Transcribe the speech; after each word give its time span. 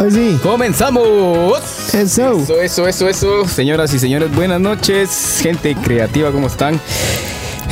Hoy 0.00 0.12
sí. 0.12 0.38
¡Comenzamos! 0.44 1.92
Eso. 1.92 2.32
Eso, 2.32 2.60
eso, 2.60 2.86
eso, 2.86 3.08
eso. 3.08 3.48
Señoras 3.48 3.92
y 3.92 3.98
señores, 3.98 4.32
buenas 4.32 4.60
noches. 4.60 5.40
Gente 5.42 5.74
creativa, 5.74 6.30
¿cómo 6.30 6.46
están? 6.46 6.80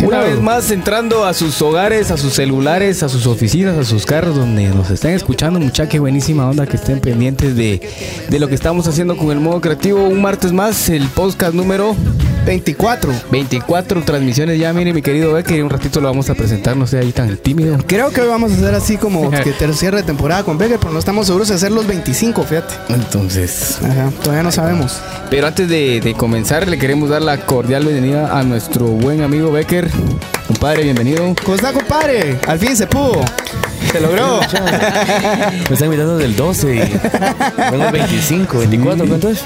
Una 0.03 0.21
vez 0.21 0.41
más 0.41 0.73
entrando 0.73 1.25
a 1.25 1.33
sus 1.33 1.63
hogares, 1.63 2.11
a 2.11 2.17
sus 2.17 2.35
celulares, 2.35 3.05
a 3.05 3.09
sus 3.09 3.29
oficinas, 3.29 3.79
a 3.79 3.85
sus 3.85 4.05
carros, 4.05 4.35
donde 4.35 4.67
nos 4.71 4.91
están 4.91 5.13
escuchando, 5.13 5.61
mucha 5.61 5.89
qué 5.89 6.01
buenísima 6.01 6.51
onda 6.51 6.67
que 6.67 6.77
estén 6.77 7.01
pendientes 7.01 7.55
de, 7.55 7.81
de 8.29 8.39
lo 8.41 8.49
que 8.49 8.57
estamos 8.57 8.89
haciendo 8.89 9.17
con 9.17 9.31
el 9.31 9.39
modo 9.39 9.61
creativo. 9.61 10.05
Un 10.05 10.21
martes 10.21 10.53
más, 10.53 10.89
el 10.89 11.07
podcast 11.09 11.55
número 11.55 11.95
24. 12.47 13.13
24 13.33 14.03
transmisiones 14.03 14.59
ya, 14.61 14.73
mire 14.73 14.93
mi 14.95 15.03
querido 15.03 15.33
Becker, 15.33 15.65
un 15.65 15.69
ratito 15.69 16.01
lo 16.01 16.07
vamos 16.07 16.31
a 16.31 16.35
presentar, 16.37 16.77
no 16.77 16.87
sea 16.87 17.01
ahí 17.01 17.11
tan 17.11 17.37
tímido. 17.37 17.77
Creo 17.89 18.11
que 18.11 18.21
hoy 18.21 18.29
vamos 18.29 18.53
a 18.53 18.55
hacer 18.55 18.75
así 18.75 18.97
como 18.97 19.31
que 19.43 19.53
cierre 19.73 19.99
de 19.99 20.03
temporada 20.05 20.45
con 20.45 20.57
Becker, 20.57 20.79
pero 20.79 20.93
no 20.93 20.99
estamos 21.01 21.27
seguros 21.27 21.49
de 21.49 21.57
hacer 21.57 21.73
los 21.73 21.89
25, 21.89 22.45
fíjate. 22.45 22.73
Entonces, 22.89 23.79
Ajá, 23.83 24.13
todavía 24.23 24.45
no 24.45 24.53
sabemos. 24.53 25.01
Pero 25.29 25.49
antes 25.49 25.69
de, 25.69 26.01
de 26.01 26.15
comenzar, 26.15 26.69
le 26.69 26.79
queremos 26.79 27.11
dar 27.11 27.21
la 27.21 27.39
cordial 27.39 27.85
bienvenida 27.85 28.39
a 28.39 28.45
nuestro 28.45 28.87
buen 28.87 29.23
amigo 29.23 29.51
Becker. 29.51 29.91
Compadre, 30.47 30.85
bienvenido. 30.85 31.35
¿Cómo 31.43 31.57
está, 31.57 31.73
compadre? 31.73 32.39
Al 32.47 32.61
fin 32.61 32.77
se 32.77 32.87
pudo. 32.87 33.25
Se 33.91 34.01
logró. 34.01 34.41
Me 35.69 35.73
están 35.73 35.87
invitando 35.87 36.17
del 36.17 36.37
12 36.37 36.75
y 36.77 36.79
vengo 37.73 37.87
el 37.87 37.93
25, 37.93 38.59
24, 38.59 39.07
¿cuánto 39.09 39.31
es? 39.31 39.43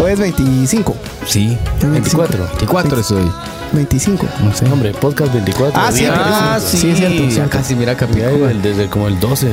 Hoy 0.00 0.12
es 0.12 0.18
25. 0.18 0.96
Sí. 1.26 1.56
24. 1.80 2.44
24 2.44 3.02
soy. 3.02 3.30
25. 3.72 4.26
No 4.44 4.52
sé. 4.54 4.66
Hombre, 4.66 4.92
podcast 4.92 5.32
24. 5.32 5.72
Ah, 5.80 5.90
sí. 5.92 6.04
Ah, 6.08 6.58
sí, 6.64 6.76
sí, 6.76 6.90
es 6.90 6.98
cierto, 6.98 7.30
cierto. 7.30 7.50
Casi 7.50 7.74
mira 7.74 7.96
Capicúa. 7.96 8.28
desde 8.62 8.86
como 8.88 9.08
el 9.08 9.18
12. 9.20 9.48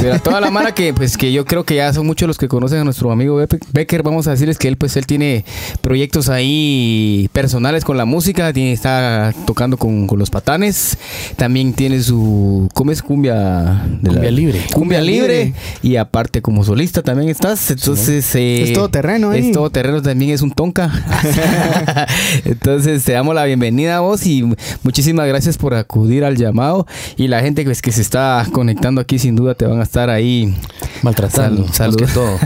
Pero 0.00 0.14
a 0.14 0.18
toda 0.18 0.40
la 0.40 0.50
mara 0.50 0.72
que 0.74 0.92
pues 0.94 1.16
que 1.16 1.32
yo 1.32 1.44
creo 1.44 1.64
que 1.64 1.76
ya 1.76 1.92
son 1.92 2.06
muchos 2.06 2.26
los 2.26 2.38
que 2.38 2.48
conocen 2.48 2.78
a 2.78 2.84
nuestro 2.84 3.10
amigo 3.12 3.40
Bepe- 3.40 3.60
Becker, 3.72 4.02
vamos 4.02 4.26
a 4.26 4.30
decirles 4.32 4.58
que 4.58 4.68
él 4.68 4.76
pues 4.76 4.96
él 4.96 5.06
tiene 5.06 5.44
proyectos 5.80 6.28
ahí 6.28 7.28
personales 7.32 7.84
con 7.84 7.96
la 7.96 8.04
música, 8.04 8.52
tiene, 8.52 8.72
está 8.72 9.32
tocando 9.46 9.76
con, 9.76 10.06
con 10.06 10.18
los 10.18 10.30
patanes, 10.30 10.98
también 11.36 11.72
tiene 11.72 12.02
su 12.02 12.68
¿cómo 12.74 12.90
es 12.92 13.02
cumbia 13.02 13.84
de 14.00 14.10
Cumbia 14.10 14.30
libre. 14.30 14.58
Cumbia 14.72 14.72
Cumbia 14.72 15.00
libre 15.00 15.44
libre. 15.46 15.60
y 15.82 15.96
aparte 15.96 16.42
como 16.42 16.64
solista 16.64 17.02
también 17.02 17.28
estás, 17.28 17.70
entonces 17.70 18.34
eh, 18.34 18.62
Es 18.64 18.72
todoterreno 18.72 19.30
ahí. 19.30 19.48
Es 19.48 19.52
todo 19.52 19.70
terreno 19.70 20.00
también 20.02 20.30
es 20.32 20.42
un 20.42 20.50
tonka. 20.52 20.90
entonces 22.44 23.04
te 23.04 23.16
damos 23.26 23.34
la 23.34 23.44
bienvenida 23.44 23.96
a 23.96 24.00
vos 24.00 24.24
y 24.24 24.44
muchísimas 24.84 25.26
gracias 25.26 25.58
por 25.58 25.74
acudir 25.74 26.24
al 26.24 26.36
llamado 26.36 26.86
y 27.16 27.26
la 27.26 27.40
gente 27.40 27.64
pues, 27.64 27.82
que 27.82 27.90
se 27.90 28.00
está 28.00 28.46
conectando 28.52 29.00
aquí 29.00 29.18
sin 29.18 29.34
duda 29.34 29.56
te 29.56 29.66
van 29.66 29.80
a 29.80 29.82
estar 29.82 30.10
ahí 30.10 30.54
Maltratando. 31.02 31.66
Sal- 31.72 31.88
más 31.90 31.96
que 31.96 32.06
todo. 32.06 32.38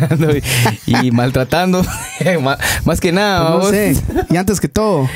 y, 0.87 1.07
y 1.07 1.11
maltratando 1.11 1.83
Ma- 2.43 2.57
más 2.87 2.99
que 2.99 3.13
nada 3.13 3.41
Pues 3.41 3.53
no 3.53 3.59
vos. 3.61 3.71
sé. 3.71 3.97
Y 4.31 4.37
antes 4.39 4.59
que 4.59 4.69
todo. 4.69 5.07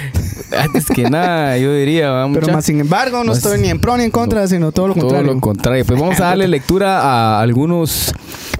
antes 0.58 0.84
que 0.86 1.08
nada 1.08 1.56
yo 1.56 1.72
diría 1.74 2.10
va, 2.10 2.30
Pero 2.32 2.52
más 2.52 2.64
sin 2.66 2.80
embargo, 2.80 3.18
no 3.24 3.28
Más- 3.32 3.38
estoy 3.38 3.58
ni 3.58 3.68
en 3.70 3.80
pro 3.80 3.96
ni 3.96 4.04
en 4.04 4.10
contra, 4.10 4.46
sino 4.46 4.70
todo 4.70 4.88
lo 4.88 4.94
todo 4.94 5.04
contrario. 5.08 5.32
lo 5.32 5.40
contrario. 5.40 5.84
Pues 5.86 5.98
vamos 5.98 6.20
a 6.20 6.24
darle 6.24 6.46
lectura 6.54 7.00
a 7.00 7.40
algunos 7.40 8.12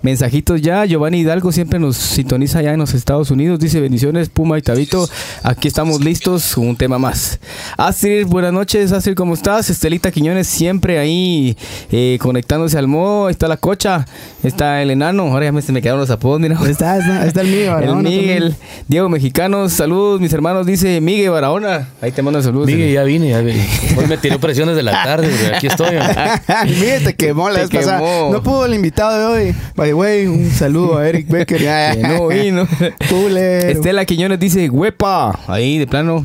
mensajitos 0.03 0.61
ya. 0.61 0.85
Giovanni 0.87 1.19
Hidalgo 1.21 1.51
siempre 1.53 1.79
nos 1.79 1.97
sintoniza 1.97 2.59
allá 2.61 2.73
en 2.73 2.81
los 2.81 2.93
Estados 2.95 3.31
Unidos. 3.31 3.59
Dice 3.59 3.81
bendiciones, 3.81 4.29
Puma 4.29 4.59
y 4.59 4.63
Tabito. 4.63 5.09
Aquí 5.43 5.69
estamos 5.69 6.01
listos 6.05 6.55
con 6.55 6.67
un 6.69 6.77
tema 6.77 6.94
más. 6.99 7.39
Astrid, 7.77 8.27
buenas 8.27 8.53
noches. 8.53 8.93
Astrid, 8.93 9.15
¿cómo 9.15 9.35
estás? 9.35 9.71
Estelita 9.71 10.11
Quiñones 10.11 10.47
siempre 10.47 10.99
ahí 10.99 11.57
eh, 11.91 12.19
conectándose 12.21 12.79
al 12.79 12.89
modo. 12.89 13.27
Ahí 13.27 13.33
está 13.33 13.49
la 13.49 13.57
cocha. 13.57 14.07
Está 14.43 14.83
el 14.83 14.91
enano. 14.91 15.25
Ahora 15.25 15.47
ya 15.47 15.53
me, 15.53 15.63
se 15.63 15.73
me 15.73 15.81
quedaron 15.81 16.01
los 16.01 16.11
apodos, 16.11 16.41
mira. 16.41 16.59
Ahí 16.61 16.71
está, 16.71 16.99
está, 16.99 17.27
está 17.27 17.41
el 17.41 17.49
mío. 17.49 17.79
El 17.79 17.97
Miguel. 17.97 18.55
Diego 18.89 19.09
Mexicanos, 19.09 19.73
saludos 19.73 20.21
mis 20.21 20.33
hermanos, 20.33 20.67
dice 20.67 21.01
Miguel 21.01 21.31
Barahona. 21.31 21.89
Ahí 22.01 22.13
te 22.13 22.23
mando 22.23 22.43
saludos. 22.43 22.67
Miguel, 22.67 22.93
ya 22.93 23.03
vine. 23.05 23.29
Ya 23.31 23.41
vine. 23.41 23.67
Hoy 23.97 24.07
me 24.07 24.17
tiró 24.19 24.39
presión 24.39 24.69
desde 24.69 24.83
la 24.83 25.05
tarde, 25.05 25.31
aquí 25.55 25.67
estoy. 25.67 25.97
Miguel 26.65 27.05
te 27.05 27.15
quemó 27.15 27.49
la 27.49 27.67
Te 27.67 27.77
vez 27.77 27.87
pasada. 27.87 28.01
No 28.31 28.43
pudo 28.43 28.67
el 28.67 28.75
invitado 28.75 29.19
de 29.19 29.25
hoy. 29.25 29.57
By 29.75 29.89
the 29.89 29.95
way, 29.95 30.27
un 30.27 30.51
saludo 30.51 30.99
a 30.99 31.09
Eric 31.09 31.29
Becker. 31.29 31.59
Que 31.59 32.03
no 32.03 32.29
vino. 32.29 32.67
Estela 33.37 34.05
Quiñones 34.05 34.39
dice, 34.39 34.69
huepa, 34.69 35.39
ahí 35.47 35.79
de 35.79 35.87
plano. 35.87 36.25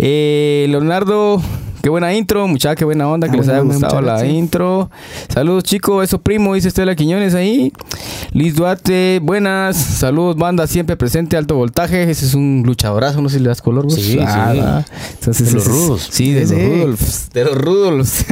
Eh, 0.00 0.66
Leonardo, 0.68 1.42
qué 1.88 1.90
buena 1.90 2.14
intro, 2.14 2.46
muchacha, 2.46 2.76
qué 2.76 2.84
buena 2.84 3.08
onda, 3.08 3.28
que 3.30 3.36
Ah, 3.38 3.40
les 3.40 3.48
haya 3.48 3.60
gustado 3.60 4.02
la 4.02 4.26
intro. 4.26 4.90
Saludos 5.32 5.64
chicos, 5.64 6.04
eso 6.04 6.20
primo, 6.20 6.52
dice 6.52 6.68
Estela 6.68 6.94
Quiñones 6.94 7.34
ahí. 7.34 7.72
Liz 8.32 8.56
Duarte, 8.56 9.20
buenas, 9.22 9.74
saludos 9.78 10.36
banda, 10.36 10.66
siempre 10.66 10.98
presente, 10.98 11.38
alto 11.38 11.54
voltaje, 11.56 12.02
ese 12.10 12.26
es 12.26 12.34
un 12.34 12.62
luchadorazo, 12.66 13.22
no 13.22 13.30
sé 13.30 13.38
si 13.38 13.42
le 13.42 13.48
das 13.48 13.62
color. 13.62 13.84
vos. 13.86 13.94
Sí, 13.94 14.02
sí. 14.02 14.18
Entonces, 14.18 15.46
De 15.48 15.52
los 15.54 15.64
rudos. 15.66 16.08
Sí, 16.10 16.32
de 16.32 16.46
Sí, 16.46 16.54
los. 16.56 16.62
Rudolfs, 16.68 17.30
de 17.32 17.44
los 17.44 17.54
Rudolfs. 17.56 18.26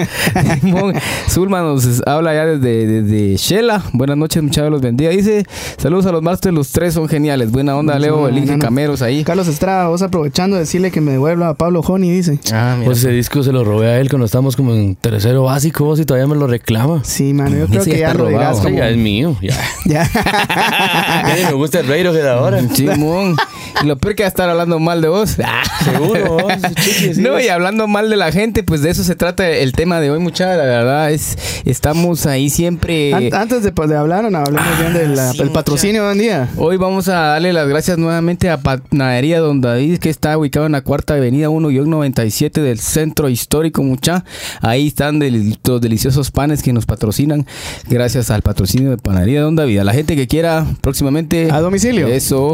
Zulma 1.30 1.62
nos 1.62 2.02
habla 2.06 2.34
ya 2.34 2.44
desde, 2.44 2.86
desde 2.86 3.36
Shela. 3.38 3.82
Buenas 3.94 4.18
noches, 4.18 4.42
muchachos, 4.42 4.70
los 4.70 4.82
bendiga. 4.82 5.08
Dice, 5.10 5.46
saludos 5.78 6.04
a 6.04 6.12
los 6.12 6.20
masters, 6.22 6.54
los 6.54 6.72
tres 6.72 6.92
son 6.92 7.08
geniales. 7.08 7.50
Buena 7.50 7.74
onda, 7.74 7.98
Leo, 7.98 8.18
onda, 8.18 8.28
elige 8.28 8.48
nano. 8.48 8.58
cameros 8.62 9.00
ahí. 9.00 9.24
Carlos 9.24 9.48
Estrada, 9.48 9.88
vos 9.88 10.02
aprovechando 10.02 10.56
de 10.56 10.60
decirle 10.60 10.90
que 10.90 11.00
me 11.00 11.12
devuelva 11.12 11.48
a 11.48 11.54
Pablo 11.54 11.80
Honey, 11.80 12.10
dice. 12.10 12.38
Ah, 12.52 12.74
mira. 12.76 12.84
Pues 12.86 12.98
ese 12.98 13.12
disco 13.12 13.42
se 13.46 13.52
lo 13.52 13.64
robé 13.64 13.86
a 13.88 14.00
él 14.00 14.08
cuando 14.10 14.26
estábamos 14.26 14.56
como 14.56 14.74
en 14.74 14.94
tercero 14.96 15.44
básico 15.44 15.84
vos, 15.84 15.98
y 16.00 16.04
todavía 16.04 16.26
me 16.26 16.36
lo 16.36 16.46
reclama. 16.46 17.02
Sí, 17.04 17.32
mano, 17.32 17.56
yo 17.56 17.66
creo 17.68 17.84
que 17.84 17.98
ya 17.98 18.12
lo 18.14 18.26
Sí, 18.28 18.62
como... 18.62 18.76
ya 18.76 18.88
es 18.90 18.96
mío. 18.96 19.36
Ya. 19.42 19.56
Ya. 19.86 20.10
Ya 21.26 21.34
ni 21.36 21.44
me 21.44 21.52
gusta 21.52 21.80
el 21.80 21.86
Radiohead 21.88 22.26
ahora. 22.28 22.60
Simón. 22.74 23.36
Y 23.82 23.86
lo 23.86 23.96
peor 23.96 24.14
que 24.14 24.22
va 24.22 24.26
a 24.26 24.28
estar 24.28 24.48
hablando 24.48 24.78
mal 24.78 25.00
de 25.02 25.08
vos. 25.08 25.36
Seguro, 25.84 26.38
vos, 26.38 26.52
sí. 26.80 27.12
No, 27.20 27.38
y 27.40 27.48
hablando 27.48 27.86
mal 27.88 28.08
de 28.10 28.16
la 28.16 28.32
gente, 28.32 28.62
pues 28.62 28.82
de 28.82 28.90
eso 28.90 29.04
se 29.04 29.14
trata 29.16 29.48
el 29.48 29.72
tema 29.72 30.00
de 30.00 30.10
hoy, 30.10 30.18
muchachos. 30.18 30.56
La 30.56 30.64
verdad 30.64 31.10
es, 31.10 31.36
estamos 31.64 32.26
ahí 32.26 32.48
siempre. 32.50 33.12
An- 33.14 33.34
Antes 33.34 33.62
de, 33.62 33.72
pues, 33.72 33.88
de 33.88 33.96
hablar, 33.96 34.30
no, 34.30 34.38
hablemos 34.38 34.78
bien 34.80 34.92
del 34.94 35.18
Ah, 35.18 35.32
sí, 35.32 35.42
patrocinio 35.52 36.02
de 36.02 36.08
hoy 36.08 36.12
en 36.14 36.18
día. 36.20 36.48
Hoy 36.56 36.76
vamos 36.76 37.08
a 37.08 37.14
darle 37.20 37.52
las 37.52 37.68
gracias 37.68 37.98
nuevamente 37.98 38.50
a 38.50 38.58
Panadería 38.58 39.40
Don 39.40 39.60
David, 39.60 39.98
que 39.98 40.10
está 40.10 40.36
ubicado 40.38 40.66
en 40.66 40.72
la 40.72 40.80
cuarta 40.82 41.14
avenida 41.14 41.48
1-97 41.48 42.52
del 42.62 42.78
centro 42.80 43.28
histórico, 43.36 43.82
mucha. 43.82 44.24
Ahí 44.60 44.88
están 44.88 45.18
del- 45.18 45.58
los 45.64 45.80
deliciosos 45.80 46.30
panes 46.30 46.62
que 46.62 46.72
nos 46.72 46.86
patrocinan, 46.86 47.46
gracias 47.88 48.30
al 48.30 48.42
patrocinio 48.42 48.90
de 48.90 48.96
Panadería 48.96 49.42
Don 49.42 49.54
David. 49.56 49.78
A 49.78 49.84
la 49.84 49.92
gente 49.92 50.16
que 50.16 50.26
quiera 50.26 50.66
próximamente. 50.80 51.50
A 51.52 51.60
domicilio. 51.60 52.08
Eso. 52.08 52.52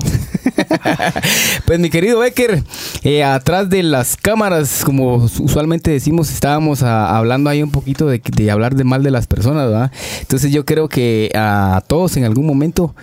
pues 1.67 1.79
mi 1.79 1.91
querido 1.91 2.19
Becker, 2.19 2.63
eh, 3.05 3.25
atrás 3.25 3.71
de 3.71 3.83
las 3.83 4.17
cámaras, 4.17 4.83
como 4.85 5.17
usualmente 5.17 5.91
decimos, 5.91 6.31
estábamos 6.31 6.83
ah, 6.83 7.17
hablando 7.17 7.51
ahí 7.51 7.63
un 7.63 7.71
poquito 7.71 8.07
de, 8.07 8.21
de 8.37 8.51
hablar 8.51 8.75
de 8.75 8.85
mal 8.85 9.03
de 9.03 9.11
las 9.11 9.27
personas, 9.27 9.69
¿verdad? 9.69 9.93
Entonces 10.21 10.53
yo 10.53 10.65
creo 10.65 10.89
que 10.89 11.31
a 11.35 11.83
todos 11.87 12.17
en 12.17 12.25
algún 12.25 12.47
momento 12.47 12.95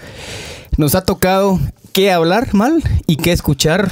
nos 0.77 0.95
ha 0.95 1.01
tocado 1.03 1.59
qué 1.93 2.11
hablar 2.11 2.53
mal 2.53 2.83
y 3.07 3.15
qué 3.17 3.31
escuchar 3.31 3.91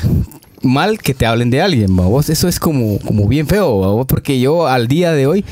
mal 0.61 0.99
que 0.99 1.13
te 1.13 1.25
hablen 1.25 1.49
de 1.49 1.61
alguien, 1.61 1.97
¿va 1.97 2.05
vos. 2.05 2.29
Eso 2.29 2.47
es 2.47 2.59
como, 2.59 2.99
como 2.99 3.27
bien 3.27 3.47
feo, 3.47 3.79
¿va 3.79 4.05
porque 4.05 4.39
yo 4.39 4.67
al 4.67 4.87
día 4.87 5.13
de 5.13 5.27
hoy 5.27 5.45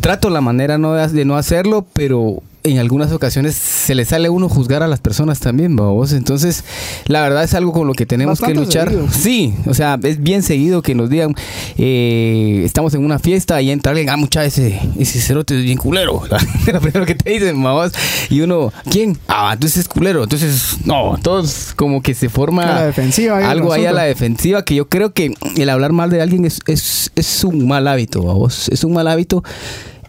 trato 0.00 0.30
la 0.30 0.40
manera 0.40 0.78
no 0.78 0.94
de 0.94 1.24
no 1.24 1.36
hacerlo, 1.36 1.86
pero 1.92 2.42
en 2.62 2.78
algunas 2.78 3.12
ocasiones 3.12 3.54
se 3.54 3.94
le 3.94 4.04
sale 4.04 4.28
a 4.28 4.30
uno 4.30 4.48
juzgar 4.48 4.82
a 4.82 4.88
las 4.88 5.00
personas 5.00 5.40
también, 5.40 5.76
¿va 5.78 5.86
vos. 5.88 6.12
Entonces, 6.12 6.64
la 7.06 7.22
verdad 7.22 7.44
es 7.44 7.54
algo 7.54 7.72
con 7.72 7.86
lo 7.86 7.94
que 7.94 8.06
tenemos 8.06 8.40
Bastante 8.40 8.60
que 8.60 8.66
luchar. 8.66 8.88
seguido. 8.88 9.08
Sí, 9.10 9.54
o 9.66 9.74
sea, 9.74 9.98
es 10.02 10.22
bien 10.22 10.42
seguido 10.42 10.82
que 10.82 10.94
nos 10.94 11.08
digan, 11.10 11.34
eh, 11.78 12.62
estamos 12.64 12.94
en 12.94 13.04
una 13.04 13.18
fiesta 13.18 13.60
y 13.62 13.70
entra 13.70 13.90
alguien, 13.90 14.10
ah, 14.10 14.16
mucha, 14.16 14.44
ese, 14.44 14.78
ese 14.98 15.20
cerote 15.20 15.58
es 15.58 15.64
bien 15.64 15.78
culero. 15.78 16.22
Lo 16.72 16.80
primero 16.80 17.06
que 17.06 17.14
te 17.14 17.30
dicen, 17.30 17.56
mamás. 17.58 17.92
Y 18.28 18.40
uno, 18.40 18.72
¿quién? 18.90 19.18
Ah, 19.28 19.50
entonces 19.54 19.78
es 19.78 19.88
culero. 19.88 20.22
Entonces, 20.24 20.78
no, 20.84 21.18
todos 21.22 21.72
como 21.76 22.02
que 22.02 22.14
se 22.14 22.28
forma 22.28 22.62
A 22.62 22.74
la 22.74 22.86
defensiva 22.86 23.38
ahí 23.38 23.44
el 23.44 23.50
algo 23.50 23.72
ahí 23.72 23.86
a 23.86 23.92
la 23.92 24.02
defensiva 24.02 24.64
que 24.64 24.74
yo 24.74 24.88
creo 24.88 25.12
que 25.12 25.34
el 25.56 25.70
hablar 25.70 25.92
mal 25.92 26.10
de 26.10 26.20
alguien 26.20 26.44
es, 26.44 26.60
es, 26.66 27.10
es 27.16 27.44
un 27.44 27.66
mal 27.66 27.88
hábito, 27.88 28.22
vos. 28.22 28.68
Es 28.68 28.84
un 28.84 28.92
mal 28.92 29.08
hábito. 29.08 29.42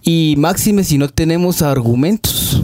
Y 0.03 0.35
máxime 0.37 0.83
si 0.83 0.97
no 0.97 1.09
tenemos 1.09 1.61
argumentos 1.61 2.61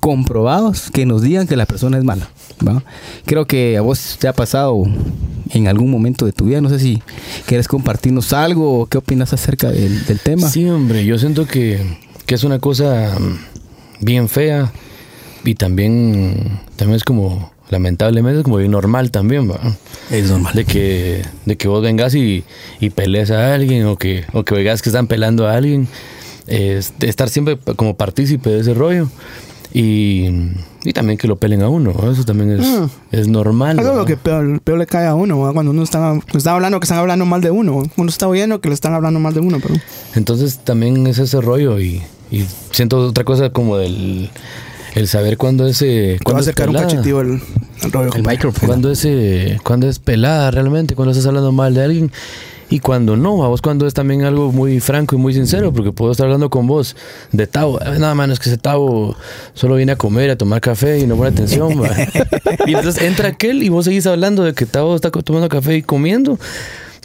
comprobados 0.00 0.90
que 0.90 1.06
nos 1.06 1.22
digan 1.22 1.46
que 1.46 1.56
la 1.56 1.66
persona 1.66 1.98
es 1.98 2.04
mala. 2.04 2.28
¿va? 2.66 2.82
Creo 3.24 3.46
que 3.46 3.76
a 3.76 3.82
vos 3.82 4.16
te 4.18 4.28
ha 4.28 4.32
pasado 4.32 4.82
en 5.50 5.68
algún 5.68 5.90
momento 5.90 6.26
de 6.26 6.32
tu 6.32 6.46
vida. 6.46 6.60
No 6.60 6.68
sé 6.68 6.78
si 6.78 7.02
quieres 7.46 7.68
compartirnos 7.68 8.32
algo 8.32 8.80
o 8.80 8.86
qué 8.86 8.98
opinas 8.98 9.32
acerca 9.32 9.70
del, 9.70 10.04
del 10.06 10.20
tema. 10.20 10.48
Sí, 10.48 10.68
hombre, 10.68 11.04
yo 11.04 11.18
siento 11.18 11.46
que, 11.46 11.80
que 12.26 12.34
es 12.34 12.44
una 12.44 12.58
cosa 12.58 13.16
mm, 13.18 14.04
bien 14.04 14.28
fea 14.28 14.72
y 15.44 15.54
también, 15.54 16.60
también 16.76 16.96
es 16.96 17.04
como, 17.04 17.52
lamentablemente, 17.70 18.38
es 18.38 18.44
como 18.44 18.56
bien 18.56 18.70
normal 18.70 19.10
también, 19.10 19.50
¿va? 19.50 19.60
Es 20.10 20.30
normal. 20.30 20.54
De 20.54 20.64
que, 20.64 21.22
de 21.46 21.56
que 21.56 21.68
vos 21.68 21.82
vengas 21.82 22.14
y, 22.14 22.44
y 22.80 22.90
pelees 22.90 23.30
a 23.30 23.54
alguien 23.54 23.86
o 23.86 23.96
que, 23.96 24.24
o 24.32 24.44
que 24.44 24.54
veas 24.54 24.82
que 24.82 24.88
están 24.88 25.06
pelando 25.06 25.46
a 25.46 25.54
alguien. 25.54 25.88
Es 26.52 26.92
de 26.98 27.08
estar 27.08 27.28
siempre 27.28 27.58
como 27.76 27.96
partícipe 27.96 28.50
de 28.50 28.60
ese 28.60 28.74
rollo. 28.74 29.08
Y, 29.74 30.26
Y 30.84 30.92
también 30.92 31.16
que 31.16 31.28
lo 31.28 31.36
pelen 31.36 31.62
a 31.62 31.68
uno, 31.68 31.94
¿no? 31.96 32.10
eso 32.10 32.24
también 32.24 32.50
es, 32.50 32.66
Mm. 32.66 32.84
es 33.12 33.28
normal. 33.28 33.76
Lo 33.76 33.94
¿no? 33.98 34.04
que 34.04 34.16
peor, 34.16 34.60
peor 34.60 34.78
le 34.78 34.86
cae 34.86 35.06
a 35.06 35.14
uno, 35.14 35.38
¿verdad? 35.38 35.54
cuando 35.54 35.70
uno 35.70 35.82
está, 35.84 36.18
está 36.34 36.52
hablando 36.52 36.80
que 36.80 36.84
están 36.84 36.98
hablando 36.98 37.24
mal 37.24 37.40
de 37.40 37.50
uno. 37.52 37.84
Uno 37.96 38.08
está 38.10 38.26
oyendo 38.28 38.60
que 38.60 38.68
le 38.68 38.74
están 38.74 38.92
hablando 38.92 39.20
mal 39.20 39.32
de 39.32 39.40
uno, 39.40 39.58
pero... 39.62 39.74
Entonces 40.16 40.58
también 40.64 41.06
es 41.06 41.18
ese 41.18 41.40
rollo 41.40 41.78
y, 41.80 42.02
y 42.32 42.44
siento 42.72 42.98
otra 42.98 43.22
cosa 43.24 43.50
como 43.50 43.76
del 43.78 44.28
el 44.94 45.08
saber 45.08 45.38
cuándo 45.38 45.66
es, 45.66 45.80
eh, 45.80 46.14
va 46.14 46.20
a 46.20 46.24
cuándo 46.24 46.40
es 46.42 46.48
acercar 46.48 46.68
un 46.68 46.74
pelada. 46.74 46.90
cachetivo 46.92 47.20
el, 47.22 47.40
el 47.82 47.92
rollo. 47.92 48.12
El 48.14 48.26
micrófono. 48.26 48.66
Cuando 48.66 48.90
es, 48.90 49.04
eh, 49.06 49.58
cuando 49.64 49.88
es 49.88 49.98
pelada 50.00 50.50
realmente, 50.50 50.94
cuando 50.96 51.12
estás 51.12 51.26
hablando 51.26 51.50
mal 51.52 51.72
de 51.72 51.82
alguien 51.84 52.12
y 52.72 52.78
cuando 52.80 53.16
no, 53.18 53.44
a 53.44 53.48
vos 53.48 53.60
cuando 53.60 53.86
es 53.86 53.92
también 53.92 54.24
algo 54.24 54.50
muy 54.50 54.80
franco 54.80 55.14
y 55.14 55.18
muy 55.18 55.34
sincero, 55.34 55.72
porque 55.74 55.92
puedo 55.92 56.10
estar 56.10 56.24
hablando 56.24 56.48
con 56.48 56.66
vos 56.66 56.96
de 57.30 57.46
Tavo, 57.46 57.78
"Ah, 57.82 57.90
nada 57.98 58.14
más 58.14 58.30
es 58.30 58.38
que 58.40 58.48
ese 58.48 58.56
Tavo 58.56 59.14
solo 59.52 59.74
viene 59.76 59.92
a 59.92 59.96
comer, 59.96 60.30
a 60.30 60.36
tomar 60.36 60.62
café 60.62 60.98
y 60.98 61.06
no 61.06 61.16
pone 61.16 61.28
atención. 61.28 61.82
va". 61.82 61.90
y 62.66 62.74
entonces 62.74 63.02
entra 63.02 63.28
aquel 63.28 63.62
y 63.62 63.68
vos 63.68 63.84
seguís 63.84 64.06
hablando 64.06 64.42
de 64.42 64.54
que 64.54 64.64
Tavo 64.64 64.96
está 64.96 65.10
tomando 65.10 65.48
café 65.50 65.76
y 65.76 65.82
comiendo. 65.82 66.38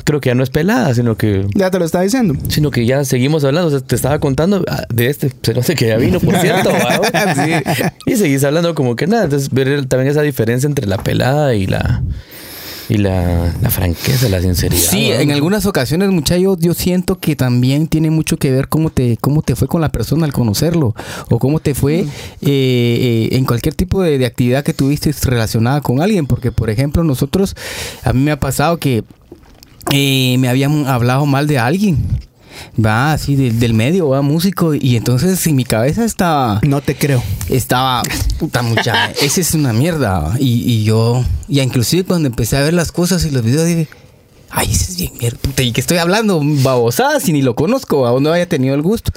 Creo 0.05 0.21
que 0.21 0.29
ya 0.29 0.35
no 0.35 0.43
es 0.43 0.49
pelada, 0.49 0.93
sino 0.93 1.17
que 1.17 1.45
Ya 1.53 1.69
te 1.69 1.79
lo 1.79 1.83
está 1.85 1.99
diciendo. 1.99 2.33
sino 2.47 2.71
que 2.71 2.85
ya 2.85 3.03
seguimos 3.03 3.43
hablando. 3.43 3.67
O 3.67 3.71
sea, 3.71 3.81
te 3.81 3.93
estaba 3.95 4.19
contando 4.19 4.63
ah, 4.69 4.83
de 4.87 5.07
este 5.07 5.29
cerote 5.43 5.75
que 5.75 5.87
ya 5.87 5.97
vino, 5.97 6.21
por 6.21 6.33
cierto. 6.37 6.69
Sí. 7.35 7.81
Y 8.05 8.15
seguís 8.15 8.43
hablando 8.45 8.73
como 8.73 8.95
que 8.95 9.05
nada. 9.05 9.25
Entonces, 9.25 9.49
ver 9.49 9.85
también 9.87 10.09
esa 10.09 10.21
diferencia 10.21 10.65
entre 10.65 10.87
la 10.87 10.97
pelada 10.97 11.55
y 11.55 11.67
la 11.67 12.03
y 12.89 12.97
la, 12.97 13.53
la 13.61 13.69
franqueza, 13.69 14.29
la 14.29 14.41
sinceridad. 14.41 14.81
Sí, 14.81 15.11
en 15.11 15.31
algunas 15.31 15.65
ocasiones, 15.65 16.09
muchachos, 16.09 16.57
yo 16.59 16.73
siento 16.73 17.19
que 17.19 17.35
también 17.35 17.87
tiene 17.87 18.09
mucho 18.09 18.37
que 18.37 18.51
ver 18.51 18.67
cómo 18.69 18.89
te, 18.89 19.17
cómo 19.17 19.41
te 19.41 19.55
fue 19.55 19.67
con 19.67 19.81
la 19.81 19.89
persona 19.89 20.25
al 20.25 20.33
conocerlo, 20.33 20.95
o 21.29 21.39
cómo 21.39 21.59
te 21.59 21.75
fue 21.75 21.99
eh, 21.99 22.07
eh, 22.41 23.29
en 23.31 23.45
cualquier 23.45 23.75
tipo 23.75 24.01
de, 24.01 24.17
de 24.17 24.25
actividad 24.25 24.63
que 24.63 24.73
tuviste 24.73 25.11
relacionada 25.23 25.81
con 25.81 26.01
alguien. 26.01 26.27
Porque, 26.27 26.51
por 26.51 26.69
ejemplo, 26.69 27.03
nosotros, 27.03 27.55
a 28.03 28.13
mí 28.13 28.21
me 28.21 28.31
ha 28.31 28.39
pasado 28.39 28.77
que 28.77 29.03
eh, 29.91 30.35
me 30.39 30.49
habían 30.49 30.87
hablado 30.87 31.25
mal 31.25 31.47
de 31.47 31.59
alguien. 31.59 31.97
Va 32.83 33.13
así 33.13 33.35
del, 33.35 33.59
del 33.59 33.73
medio, 33.73 34.09
va 34.09 34.21
músico, 34.21 34.73
y 34.73 34.95
entonces 34.97 35.45
en 35.47 35.55
mi 35.55 35.65
cabeza 35.65 36.05
estaba 36.05 36.59
No 36.63 36.81
te 36.81 36.95
creo. 36.95 37.23
estaba 37.49 38.03
puta 38.39 38.61
mucha 38.61 39.11
esa 39.21 39.41
es 39.41 39.53
una 39.53 39.73
mierda 39.73 40.35
y, 40.39 40.61
y 40.71 40.83
yo 40.83 41.23
y 41.47 41.59
inclusive 41.61 42.03
cuando 42.03 42.27
empecé 42.27 42.57
a 42.57 42.61
ver 42.61 42.73
las 42.73 42.91
cosas 42.91 43.25
y 43.25 43.31
los 43.31 43.43
videos 43.43 43.65
dije 43.65 43.87
ay 44.49 44.71
ese 44.71 44.91
es 44.91 44.97
bien 44.97 45.11
mierda 45.19 45.37
y 45.57 45.71
que 45.71 45.81
estoy 45.81 45.97
hablando 45.97 46.41
babosadas 46.43 47.23
si 47.23 47.33
ni 47.33 47.41
lo 47.41 47.55
conozco 47.55 48.05
aún 48.05 48.23
no 48.23 48.31
haya 48.31 48.47
tenido 48.47 48.75
el 48.75 48.81
gusto 48.81 49.11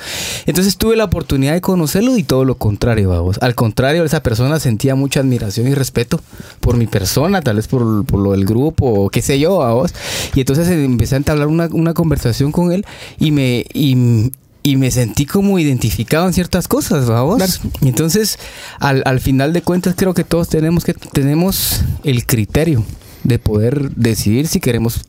entonces 0.46 0.76
tuve 0.76 0.96
la 0.96 1.04
oportunidad 1.04 1.52
de 1.52 1.60
conocerlo 1.60 2.16
y 2.16 2.22
todo 2.22 2.44
lo 2.44 2.56
contrario 2.56 3.10
babos 3.10 3.38
al 3.40 3.54
contrario 3.54 4.04
esa 4.04 4.22
persona 4.22 4.58
sentía 4.58 4.94
mucha 4.94 5.20
admiración 5.20 5.68
y 5.68 5.74
respeto 5.74 6.20
por 6.60 6.76
mi 6.76 6.86
persona 6.86 7.42
tal 7.42 7.56
vez 7.56 7.68
por, 7.68 8.04
por 8.04 8.20
lo 8.20 8.32
del 8.32 8.44
grupo 8.44 8.86
o 8.86 9.10
qué 9.10 9.22
sé 9.22 9.38
yo 9.38 9.58
babos 9.58 9.94
y 10.34 10.40
entonces 10.40 10.68
empecé 10.68 11.14
a 11.14 11.18
entablar 11.18 11.48
una, 11.48 11.68
una 11.72 11.94
conversación 11.94 12.52
con 12.52 12.72
él 12.72 12.84
y 13.18 13.30
me 13.30 13.64
y, 13.72 14.30
y 14.62 14.76
me 14.76 14.90
sentí 14.90 15.26
como 15.26 15.58
identificado 15.58 16.26
en 16.26 16.32
ciertas 16.32 16.68
cosas, 16.68 17.06
vamos. 17.06 17.36
Claro. 17.36 17.52
Y 17.80 17.88
entonces, 17.88 18.38
al, 18.78 19.02
al 19.06 19.20
final 19.20 19.52
de 19.52 19.62
cuentas, 19.62 19.94
creo 19.96 20.14
que 20.14 20.24
todos 20.24 20.48
tenemos 20.48 20.84
que 20.84 20.94
tenemos 20.94 21.80
el 22.04 22.26
criterio 22.26 22.84
de 23.24 23.38
poder 23.38 23.94
decidir 23.94 24.48
si 24.48 24.60
queremos 24.60 25.04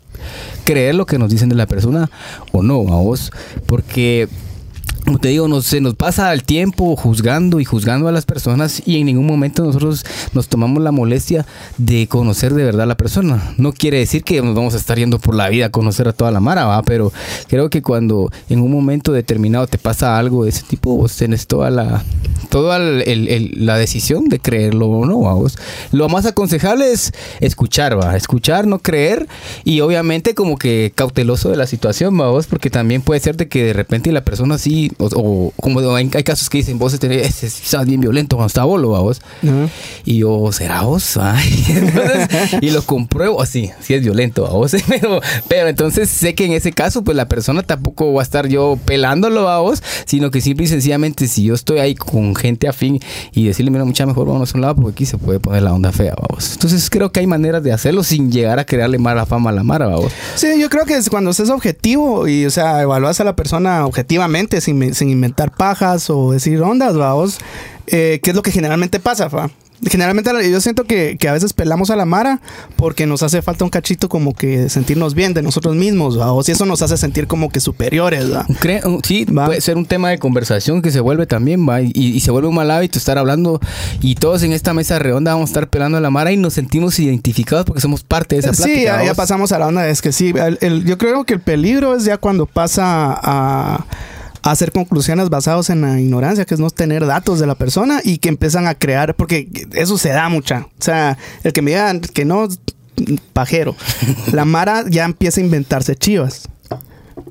creer 0.63 0.95
lo 0.95 1.05
que 1.05 1.17
nos 1.17 1.29
dicen 1.29 1.49
de 1.49 1.55
la 1.55 1.65
persona 1.65 2.09
o 2.51 2.63
no, 2.63 2.83
vamos. 2.83 3.31
Porque 3.65 4.27
como 5.11 5.19
te 5.19 5.27
digo, 5.27 5.49
nos, 5.49 5.65
se 5.65 5.81
nos 5.81 5.95
pasa 5.95 6.31
el 6.31 6.43
tiempo 6.43 6.95
juzgando 6.95 7.59
y 7.59 7.65
juzgando 7.65 8.07
a 8.07 8.13
las 8.13 8.25
personas 8.25 8.81
y 8.85 8.97
en 8.97 9.07
ningún 9.07 9.25
momento 9.25 9.61
nosotros 9.61 10.05
nos 10.31 10.47
tomamos 10.47 10.81
la 10.81 10.93
molestia 10.93 11.45
de 11.77 12.07
conocer 12.07 12.53
de 12.53 12.63
verdad 12.63 12.83
a 12.83 12.85
la 12.85 12.95
persona. 12.95 13.53
No 13.57 13.73
quiere 13.73 13.97
decir 13.97 14.23
que 14.23 14.41
nos 14.41 14.55
vamos 14.55 14.73
a 14.73 14.77
estar 14.77 14.97
yendo 14.97 15.19
por 15.19 15.35
la 15.35 15.49
vida 15.49 15.65
a 15.65 15.69
conocer 15.69 16.07
a 16.07 16.13
toda 16.13 16.31
la 16.31 16.39
mara, 16.39 16.63
¿va? 16.63 16.81
pero 16.83 17.11
creo 17.49 17.69
que 17.69 17.81
cuando 17.81 18.31
en 18.47 18.61
un 18.61 18.71
momento 18.71 19.11
determinado 19.11 19.67
te 19.67 19.77
pasa 19.77 20.17
algo 20.17 20.45
de 20.45 20.51
ese 20.51 20.63
tipo, 20.63 20.95
vos 20.95 21.13
tenés 21.17 21.45
toda 21.45 21.69
la 21.69 22.05
toda 22.51 22.79
la 22.79 23.77
decisión 23.77 24.27
de 24.27 24.39
creerlo 24.39 24.87
o 24.87 25.05
no, 25.05 25.21
¿va? 25.21 25.33
Vos. 25.33 25.57
Lo 25.91 26.09
más 26.09 26.25
aconsejable 26.25 26.91
es 26.91 27.13
escuchar, 27.39 27.97
va, 27.97 28.17
escuchar, 28.17 28.67
no 28.67 28.79
creer 28.79 29.27
y 29.63 29.79
obviamente 29.79 30.35
como 30.35 30.57
que 30.57 30.91
cauteloso 30.93 31.49
de 31.49 31.55
la 31.55 31.65
situación, 31.65 32.19
¿va? 32.19 32.29
vos, 32.29 32.47
porque 32.47 32.69
también 32.69 33.01
puede 33.01 33.21
ser 33.21 33.37
de 33.37 33.47
que 33.47 33.63
de 33.63 33.73
repente 33.73 34.11
la 34.11 34.25
persona 34.25 34.55
así, 34.55 34.91
o, 35.01 35.09
o 35.13 35.53
como 35.59 35.79
hay, 35.95 36.09
hay 36.13 36.23
casos 36.23 36.49
que 36.49 36.59
dicen, 36.59 36.77
vos 36.79 36.93
este- 36.93 37.25
este 37.25 37.47
estás 37.47 37.85
bien 37.85 37.99
violento 38.01 38.35
cuando 38.35 38.47
está 38.47 38.63
bolo, 38.63 38.89
vos. 38.89 39.21
Ajá. 39.43 39.67
Y 40.05 40.19
yo, 40.19 40.51
¿será 40.51 40.81
vos? 40.83 41.17
Ay, 41.21 41.65
entonces, 41.69 42.27
y 42.61 42.69
lo 42.71 42.81
compruebo, 42.83 43.45
sí, 43.45 43.71
sí 43.81 43.93
es 43.93 44.01
violento, 44.01 44.43
¿va 44.43 44.49
vos. 44.51 44.71
Pero, 44.87 45.21
pero 45.47 45.67
entonces 45.69 46.09
sé 46.09 46.35
que 46.35 46.45
en 46.45 46.51
ese 46.53 46.71
caso, 46.73 47.03
pues 47.03 47.15
la 47.15 47.27
persona 47.27 47.63
tampoco 47.63 48.13
va 48.13 48.21
a 48.21 48.23
estar 48.23 48.47
yo 48.47 48.77
pelándolo 48.85 49.47
a 49.49 49.59
vos, 49.59 49.81
sino 50.05 50.31
que 50.31 50.41
simple 50.41 50.65
y 50.65 50.67
sencillamente 50.67 51.27
si 51.27 51.43
yo 51.43 51.53
estoy 51.53 51.79
ahí 51.79 51.95
con 51.95 52.35
gente 52.35 52.67
afín 52.67 52.99
y 53.33 53.45
decirle, 53.45 53.71
mira, 53.71 53.85
mucha 53.85 54.05
mejor 54.05 54.27
vámonos 54.27 54.53
a 54.53 54.57
un 54.57 54.61
lado 54.61 54.75
porque 54.75 54.91
aquí 54.91 55.05
se 55.05 55.17
puede 55.17 55.39
poner 55.39 55.63
la 55.63 55.73
onda 55.73 55.91
fea, 55.91 56.13
¿va 56.15 56.27
vos. 56.29 56.51
Entonces 56.53 56.89
creo 56.89 57.11
que 57.11 57.19
hay 57.21 57.27
maneras 57.27 57.63
de 57.63 57.71
hacerlo 57.73 58.03
sin 58.03 58.31
llegar 58.31 58.59
a 58.59 58.65
crearle 58.65 58.97
mala 58.97 59.25
fama 59.25 59.49
a 59.49 59.53
la 59.53 59.63
mara, 59.63 59.87
¿va 59.87 59.95
vos. 59.97 60.11
Sí, 60.35 60.47
yo 60.59 60.69
creo 60.69 60.85
que 60.85 60.95
es 60.95 61.09
cuando 61.09 61.31
estés 61.31 61.49
objetivo 61.49 62.27
y, 62.27 62.45
o 62.45 62.49
sea, 62.51 62.81
evaluas 62.81 63.19
a 63.19 63.23
la 63.23 63.35
persona 63.35 63.85
objetivamente 63.85 64.59
sin, 64.61 64.80
sin 64.93 65.09
inventar 65.09 65.51
pajas 65.51 66.09
o 66.09 66.31
decir 66.31 66.61
ondas, 66.61 66.95
vamos, 66.95 67.37
eh, 67.87 68.19
¿qué 68.23 68.29
es 68.31 68.35
lo 68.35 68.41
que 68.41 68.51
generalmente 68.51 68.99
pasa, 68.99 69.29
fa? 69.29 69.49
Generalmente 69.83 70.29
yo 70.51 70.61
siento 70.61 70.83
que, 70.83 71.17
que 71.19 71.27
a 71.27 71.33
veces 71.33 71.53
pelamos 71.53 71.89
a 71.89 71.95
la 71.95 72.05
mara 72.05 72.39
porque 72.75 73.07
nos 73.07 73.23
hace 73.23 73.41
falta 73.41 73.63
un 73.63 73.71
cachito 73.71 74.09
como 74.09 74.35
que 74.35 74.69
sentirnos 74.69 75.15
bien 75.15 75.33
de 75.33 75.41
nosotros 75.41 75.75
mismos, 75.75 76.19
¿va? 76.19 76.31
o 76.33 76.43
si 76.43 76.51
eso 76.51 76.67
nos 76.67 76.83
hace 76.83 76.97
sentir 76.97 77.25
como 77.25 77.49
que 77.49 77.59
superiores, 77.59 78.31
¿va? 78.31 78.45
Cre- 78.61 78.85
uh, 78.85 78.99
sí, 79.03 79.25
Va. 79.25 79.47
puede 79.47 79.59
ser 79.59 79.77
un 79.77 79.87
tema 79.87 80.11
de 80.11 80.19
conversación 80.19 80.83
que 80.83 80.91
se 80.91 80.99
vuelve 80.99 81.25
también, 81.25 81.67
va, 81.67 81.81
y, 81.81 81.91
y 81.95 82.19
se 82.19 82.29
vuelve 82.29 82.47
un 82.49 82.53
mal 82.53 82.69
hábito 82.69 82.99
estar 82.99 83.17
hablando 83.17 83.59
y 84.01 84.13
todos 84.13 84.43
en 84.43 84.51
esta 84.51 84.75
mesa 84.75 84.99
redonda 84.99 85.33
vamos 85.33 85.49
a 85.49 85.51
estar 85.51 85.67
pelando 85.67 85.97
a 85.97 86.01
la 86.01 86.11
mara 86.11 86.31
y 86.31 86.37
nos 86.37 86.53
sentimos 86.53 86.99
identificados 86.99 87.65
porque 87.65 87.81
somos 87.81 88.03
parte 88.03 88.35
de 88.35 88.41
esa 88.41 88.51
plática. 88.51 88.99
Sí, 88.99 89.05
ya, 89.07 89.15
pasamos 89.15 89.51
a 89.51 89.57
la 89.57 89.65
onda. 89.65 89.87
Es 89.89 90.03
que 90.03 90.11
sí, 90.11 90.31
el- 90.35 90.59
el- 90.61 90.85
yo 90.85 90.99
creo 90.99 91.23
que 91.23 91.33
el 91.33 91.41
peligro 91.41 91.95
es 91.95 92.05
ya 92.05 92.17
cuando 92.17 92.45
pasa 92.45 93.19
a 93.19 93.83
hacer 94.43 94.71
conclusiones 94.71 95.29
basadas 95.29 95.69
en 95.69 95.81
la 95.81 95.99
ignorancia, 95.99 96.45
que 96.45 96.53
es 96.53 96.59
no 96.59 96.69
tener 96.69 97.05
datos 97.05 97.39
de 97.39 97.47
la 97.47 97.55
persona 97.55 98.01
y 98.03 98.17
que 98.17 98.29
empiezan 98.29 98.67
a 98.67 98.75
crear, 98.75 99.15
porque 99.15 99.47
eso 99.73 99.97
se 99.97 100.09
da 100.09 100.29
mucha. 100.29 100.67
O 100.79 100.83
sea, 100.83 101.17
el 101.43 101.53
que 101.53 101.61
me 101.61 101.71
digan 101.71 102.01
que 102.01 102.25
no, 102.25 102.47
pajero. 103.33 103.75
La 104.31 104.45
Mara 104.45 104.85
ya 104.89 105.05
empieza 105.05 105.41
a 105.41 105.43
inventarse 105.43 105.95
chivas. 105.95 106.47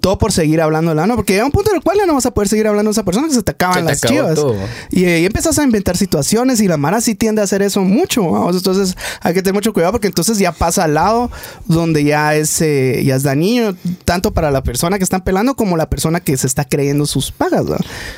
Todo 0.01 0.19
por 0.19 0.33
seguir 0.33 0.61
hablando 0.61 0.91
de 0.91 0.95
la 0.97 1.07
no, 1.07 1.17
porque 1.17 1.35
llega 1.35 1.45
un 1.45 1.53
punto 1.53 1.71
en 1.71 1.77
el 1.77 1.83
cual 1.83 1.99
ya 1.99 2.07
no 2.07 2.15
vas 2.15 2.27
a 2.27 2.31
poder 2.33 2.49
seguir 2.49 2.67
hablando 2.67 2.89
de 2.89 2.93
esa 2.93 3.05
persona 3.05 3.29
que 3.29 3.35
se 3.35 3.43
te 3.43 3.53
acaban 3.53 3.75
Se 3.75 3.81
te 3.81 3.87
las 3.87 4.01
chivas. 4.01 4.35
todo. 4.35 4.57
Y 4.91 5.05
ahí 5.05 5.25
empiezas 5.27 5.59
a 5.59 5.63
inventar 5.65 5.97
situaciones 5.97 6.61
y 6.61 6.69
la 6.69 6.77
Mara 6.77 7.01
sí 7.01 7.15
tiende 7.15 7.41
a 7.41 7.45
hacer 7.45 7.63
eso 7.63 7.81
mucho. 7.83 8.23
vamos. 8.31 8.57
Entonces 8.57 8.97
hay 9.21 9.35
que 9.35 9.43
tener 9.43 9.55
mucho 9.55 9.73
cuidado 9.73 9.93
porque 9.93 10.07
entonces 10.07 10.39
ya 10.39 10.53
pasa 10.53 10.85
al 10.85 10.95
lado 10.95 11.31
donde 11.67 12.05
ya 12.05 12.35
es, 12.35 12.61
eh, 12.61 13.03
ya 13.05 13.17
es 13.17 13.23
dañino 13.23 13.75
tanto 14.05 14.33
para 14.33 14.51
la 14.51 14.63
persona 14.63 14.99
que 14.99 15.05
están 15.05 15.23
pelando 15.23 15.55
como 15.55 15.77
la 15.77 15.89
persona 15.91 16.21
que 16.21 16.37
se 16.37 16.47
está 16.47 16.65
creyendo 16.65 17.07
sus 17.07 17.31
pagas. 17.31 17.67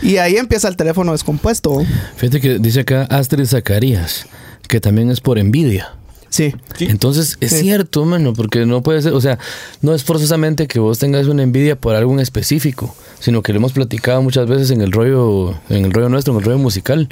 Y 0.02 0.18
ahí 0.18 0.36
empieza 0.36 0.68
el 0.68 0.76
teléfono 0.76 1.12
descompuesto. 1.12 1.82
Fíjate 2.16 2.40
que 2.40 2.58
dice 2.58 2.80
acá 2.80 3.02
Astrid 3.10 3.46
Zacarías, 3.46 4.26
que 4.68 4.80
también 4.80 5.10
es 5.10 5.20
por 5.20 5.38
envidia. 5.38 5.96
Sí. 6.32 6.54
Entonces 6.80 7.36
es 7.40 7.50
Sí. 7.50 7.60
cierto, 7.60 8.06
mano, 8.06 8.32
porque 8.32 8.64
no 8.64 8.82
puede 8.82 9.02
ser, 9.02 9.12
o 9.12 9.20
sea, 9.20 9.38
no 9.82 9.94
es 9.94 10.02
forzosamente 10.02 10.66
que 10.66 10.78
vos 10.80 10.98
tengas 10.98 11.26
una 11.26 11.42
envidia 11.42 11.76
por 11.76 11.94
algo 11.94 12.10
en 12.14 12.20
específico, 12.20 12.96
sino 13.20 13.42
que 13.42 13.52
lo 13.52 13.58
hemos 13.58 13.72
platicado 13.74 14.22
muchas 14.22 14.46
veces 14.48 14.70
en 14.70 14.80
el 14.80 14.92
rollo, 14.92 15.54
en 15.68 15.84
el 15.84 15.92
rollo 15.92 16.08
nuestro, 16.08 16.32
en 16.32 16.38
el 16.38 16.44
rollo 16.46 16.58
musical, 16.58 17.10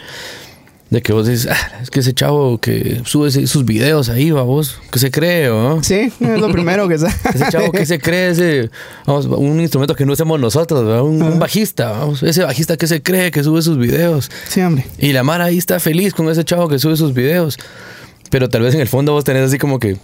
de 0.88 1.02
que 1.02 1.12
vos 1.12 1.26
dices, 1.28 1.48
ah, 1.52 1.80
es 1.82 1.90
que 1.90 2.00
ese 2.00 2.14
chavo 2.14 2.58
que 2.58 3.02
sube 3.04 3.30
sus 3.30 3.64
videos 3.66 4.08
ahí, 4.08 4.30
va 4.30 4.42
vos, 4.42 4.78
que 4.90 4.98
se 4.98 5.10
cree, 5.10 5.48
¿no? 5.50 5.84
Sí, 5.84 6.10
es 6.18 6.40
lo 6.40 6.50
primero 6.50 6.88
que 6.88 6.98
se... 6.98 7.06
Ese 7.34 7.44
chavo 7.50 7.70
que 7.72 7.84
se 7.84 7.98
cree, 8.00 8.30
ese, 8.30 8.70
vamos, 9.06 9.26
un 9.26 9.60
instrumento 9.60 9.94
que 9.94 10.06
no 10.06 10.14
hacemos 10.14 10.40
nosotros, 10.40 10.82
¿verdad? 10.86 11.02
Un, 11.02 11.22
un 11.22 11.38
bajista, 11.38 11.90
vamos, 11.92 12.22
ese 12.22 12.42
bajista 12.42 12.76
que 12.78 12.86
se 12.86 13.02
cree, 13.02 13.30
que 13.30 13.44
sube 13.44 13.60
sus 13.60 13.76
videos. 13.76 14.30
Sí, 14.48 14.62
hombre. 14.62 14.86
Y 14.98 15.12
la 15.12 15.22
Mara 15.22 15.44
ahí 15.44 15.58
está 15.58 15.78
feliz 15.78 16.14
con 16.14 16.28
ese 16.30 16.42
chavo 16.42 16.68
que 16.70 16.78
sube 16.78 16.96
sus 16.96 17.12
videos. 17.12 17.56
Pero 18.30 18.48
tal 18.48 18.62
vez 18.62 18.74
en 18.74 18.80
el 18.80 18.88
fondo 18.88 19.12
vos 19.12 19.24
tenés 19.24 19.42
así 19.46 19.58
como 19.58 19.78
que. 19.78 19.98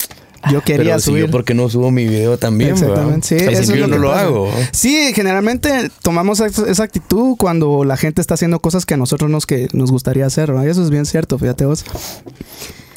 Yo 0.53 0.61
quería 0.63 0.85
pero 0.85 0.99
si 1.01 1.05
subir. 1.07 1.25
yo 1.25 1.31
por 1.31 1.45
qué 1.45 1.55
no 1.55 1.69
subo 1.69 1.91
mi 1.91 2.07
video 2.07 2.39
también, 2.39 2.73
Exactamente, 2.73 3.27
sí. 3.27 3.35
eso 3.37 3.63
es 3.63 3.69
yo 3.69 3.89
no 3.89 3.99
lo 3.99 4.11
pasa. 4.11 4.21
hago. 4.23 4.49
Sí, 4.71 5.13
generalmente 5.13 5.91
tomamos 6.03 6.39
esa 6.41 6.83
actitud 6.85 7.37
cuando 7.37 7.83
la 7.85 7.97
gente 7.97 8.21
está 8.21 8.35
haciendo 8.35 8.61
cosas 8.61 8.87
que 8.87 8.95
a 8.95 8.97
nosotros 8.97 9.29
nos, 9.29 9.45
que 9.45 9.67
nos 9.73 9.91
gustaría 9.91 10.25
hacer, 10.27 10.53
¿verdad? 10.53 10.67
Y 10.67 10.71
eso 10.71 10.85
es 10.85 10.91
bien 10.91 11.05
cierto, 11.05 11.37
fíjate 11.39 11.65
vos. 11.65 11.85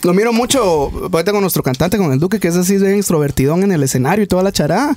Lo 0.04 0.14
miro 0.14 0.32
mucho, 0.32 0.92
ahorita 1.12 1.32
con 1.32 1.42
nuestro 1.42 1.64
cantante, 1.64 1.98
con 1.98 2.12
el 2.14 2.20
Duque, 2.20 2.40
que 2.40 2.50
es 2.50 2.56
así 2.56 2.78
de 2.78 2.96
extrovertidón 2.98 3.64
en 3.64 3.72
el 3.72 3.82
escenario 3.84 4.24
y 4.24 4.28
toda 4.28 4.44
la 4.44 4.52
charada. 4.52 4.96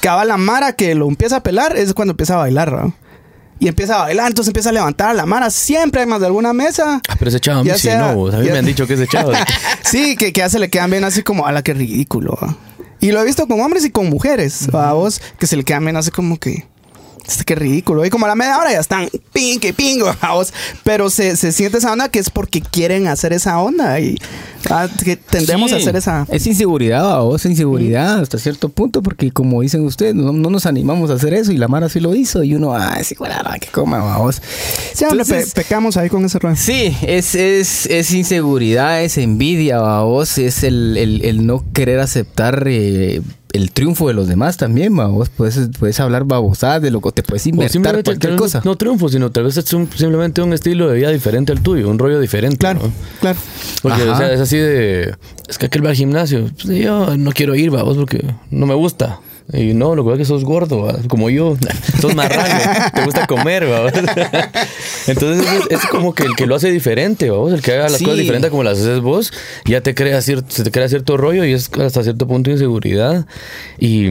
Cabal 0.00 0.28
la 0.28 0.36
Mara 0.36 0.72
que 0.74 0.94
lo 0.94 1.08
empieza 1.08 1.36
a 1.36 1.42
pelar 1.42 1.76
es 1.78 1.94
cuando 1.94 2.12
empieza 2.12 2.34
a 2.34 2.38
bailar, 2.38 2.70
¿verdad? 2.72 2.90
Y 3.58 3.68
empieza 3.68 3.96
a 3.96 4.02
bailar, 4.02 4.28
entonces 4.28 4.48
empieza 4.50 4.68
a 4.70 4.72
levantar 4.72 5.14
la 5.16 5.26
mano. 5.26 5.50
Siempre 5.50 6.02
hay 6.02 6.06
más 6.06 6.20
de 6.20 6.26
alguna 6.26 6.52
mesa. 6.52 7.00
Ah, 7.08 7.16
pero 7.18 7.28
ese 7.30 7.40
chavo 7.40 7.60
a 7.60 7.64
mí 7.64 7.70
sí, 7.74 7.78
sea- 7.80 8.12
no, 8.12 8.26
a 8.28 8.38
mí 8.38 8.46
ya- 8.46 8.52
me 8.52 8.58
han 8.58 8.66
dicho 8.66 8.86
que 8.86 8.94
ese 8.94 9.06
chavo. 9.06 9.32
Sí, 9.84 10.16
que, 10.16 10.32
que 10.32 10.40
ya 10.40 10.48
se 10.48 10.58
le 10.58 10.68
quedan 10.68 10.90
bien 10.90 11.04
así 11.04 11.22
como, 11.22 11.46
a 11.46 11.52
la 11.52 11.62
que 11.62 11.72
ridículo. 11.74 12.36
¿va? 12.42 12.56
Y 13.00 13.12
lo 13.12 13.20
he 13.20 13.24
visto 13.24 13.46
con 13.46 13.60
hombres 13.60 13.84
y 13.84 13.90
con 13.90 14.08
mujeres, 14.10 14.68
¿va? 14.74 14.90
a 14.90 14.92
vos, 14.94 15.20
que 15.38 15.46
se 15.46 15.56
le 15.56 15.64
quedan 15.64 15.84
bien 15.84 15.96
así 15.96 16.10
como 16.10 16.38
que, 16.38 16.66
este, 17.26 17.44
qué 17.44 17.54
ridículo. 17.54 18.04
Y 18.04 18.10
como 18.10 18.26
a 18.26 18.28
la 18.28 18.34
media 18.34 18.58
hora 18.58 18.72
ya 18.72 18.80
están 18.80 19.08
pinque, 19.32 19.72
pingo, 19.72 20.12
a 20.20 20.32
vos. 20.34 20.52
Pero 20.84 21.10
se, 21.10 21.36
se 21.36 21.52
siente 21.52 21.78
esa 21.78 21.92
onda 21.92 22.08
que 22.08 22.18
es 22.18 22.30
porque 22.30 22.60
quieren 22.60 23.06
hacer 23.08 23.32
esa 23.32 23.58
onda 23.58 23.98
y 24.00 24.16
ah, 24.70 24.88
que 25.04 25.16
tendemos 25.16 25.72
a 25.72 25.76
hacer 25.76 25.96
esa. 25.96 26.26
Es 26.30 26.46
inseguridad, 26.46 27.20
vos, 27.20 27.44
inseguridad 27.44 28.20
hasta 28.20 28.38
cierto 28.38 28.68
punto, 28.68 29.02
porque 29.02 29.30
como 29.30 29.62
dicen 29.62 29.84
ustedes, 29.84 30.14
no, 30.14 30.32
no 30.32 30.50
nos 30.50 30.66
animamos 30.66 31.10
a 31.10 31.14
hacer 31.14 31.34
eso 31.34 31.52
y 31.52 31.56
la 31.56 31.68
Mara 31.68 31.88
sí 31.88 32.00
lo 32.00 32.14
hizo 32.14 32.42
y 32.42 32.54
uno, 32.54 32.74
ah, 32.74 32.98
sí, 33.02 33.14
bueno, 33.18 33.34
que 33.60 33.68
coma, 33.68 34.18
hombre, 34.18 34.36
pe- 34.38 35.04
Entonces, 35.10 35.52
pecamos 35.54 35.96
ahí 35.96 36.08
con 36.08 36.24
ese 36.24 36.38
rollo. 36.38 36.56
Sí, 36.56 36.96
es, 37.02 37.34
es, 37.34 37.86
es 37.86 38.10
inseguridad, 38.12 39.02
es 39.02 39.18
envidia, 39.18 39.78
vos, 40.00 40.38
es 40.38 40.62
el, 40.62 40.96
el, 40.96 41.24
el 41.24 41.46
no 41.46 41.64
querer 41.72 42.00
aceptar 42.00 42.64
eh, 42.66 43.20
el 43.52 43.70
triunfo 43.70 44.08
de 44.08 44.14
los 44.14 44.28
demás 44.28 44.56
también, 44.56 44.94
vos. 44.94 45.28
Puedes, 45.30 45.58
puedes 45.78 45.98
hablar 46.00 46.24
babosadas 46.24 46.82
de 46.82 46.90
lo 46.90 47.00
que 47.00 47.12
te 47.12 47.22
puedes 47.22 47.46
inventar 47.46 48.02
cualquier 48.04 48.36
cosa. 48.36 48.60
no 48.64 48.76
triunfo, 48.76 49.08
sino 49.08 49.30
tal 49.30 49.44
vez 49.44 49.56
es 49.56 49.72
un- 49.72 49.88
simplemente 49.94 50.42
un 50.42 50.52
estilo 50.52 50.88
de 50.88 50.96
vida 50.96 51.10
diferente 51.10 51.52
al 51.52 51.60
tuyo, 51.62 51.88
un 51.88 51.98
rollo 51.98 52.20
diferente. 52.20 52.58
Claro, 52.58 52.80
¿no? 52.82 52.92
claro. 53.20 53.38
Porque, 53.82 54.02
Ajá. 54.02 54.12
o 54.12 54.16
sea, 54.18 54.32
es 54.32 54.40
así 54.40 54.56
de. 54.58 55.14
Es 55.48 55.58
que 55.58 55.66
aquel 55.66 55.84
va 55.84 55.90
al 55.90 55.96
gimnasio. 55.96 56.50
Pues, 56.62 56.78
yo 56.78 57.16
no 57.16 57.32
quiero 57.32 57.54
ir, 57.54 57.70
vamos, 57.70 57.96
porque 57.96 58.24
no 58.50 58.66
me 58.66 58.74
gusta. 58.74 59.20
Y 59.52 59.74
no, 59.74 59.94
lo 59.94 60.02
que 60.02 60.10
pasa 60.10 60.22
es 60.22 60.28
que 60.28 60.34
sos 60.34 60.44
gordo, 60.44 60.82
¿va? 60.82 60.96
como 61.08 61.30
yo. 61.30 61.56
sos 62.00 62.14
marrano, 62.14 62.90
te 62.92 63.04
gusta 63.04 63.26
comer, 63.26 63.64
¿va? 63.70 63.90
Entonces 65.06 65.46
es, 65.70 65.78
es 65.78 65.86
como 65.86 66.14
que 66.14 66.24
el 66.24 66.34
que 66.34 66.46
lo 66.46 66.56
hace 66.56 66.70
diferente, 66.70 67.30
vamos, 67.30 67.52
el 67.52 67.62
que 67.62 67.72
haga 67.72 67.84
las 67.88 67.98
Sí. 67.98 68.04
cosas 68.04 68.18
diferentes 68.18 68.50
como 68.50 68.64
las 68.64 68.78
haces 68.78 69.00
vos, 69.00 69.32
ya 69.64 69.80
te 69.80 69.94
crea 69.94 70.20
cierto, 70.20 70.46
se 70.50 70.64
te 70.64 70.70
crea 70.70 70.88
cierto 70.88 71.16
rollo 71.16 71.44
y 71.44 71.52
es 71.52 71.70
hasta 71.78 72.02
cierto 72.02 72.26
punto 72.26 72.50
inseguridad 72.50 73.26
y, 73.78 74.06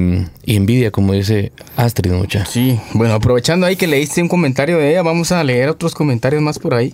y 0.45 0.55
envidia, 0.55 0.91
como 0.91 1.13
dice 1.13 1.51
Astrid, 1.75 2.11
mucha. 2.13 2.45
Sí, 2.45 2.79
bueno, 2.93 3.13
aprovechando 3.13 3.65
ahí 3.65 3.75
que 3.75 3.87
leíste 3.87 4.21
un 4.21 4.29
comentario 4.29 4.77
de 4.77 4.91
ella, 4.91 5.01
vamos 5.03 5.31
a 5.33 5.43
leer 5.43 5.69
otros 5.69 5.93
comentarios 5.93 6.41
más 6.41 6.59
por 6.59 6.73
ahí. 6.73 6.93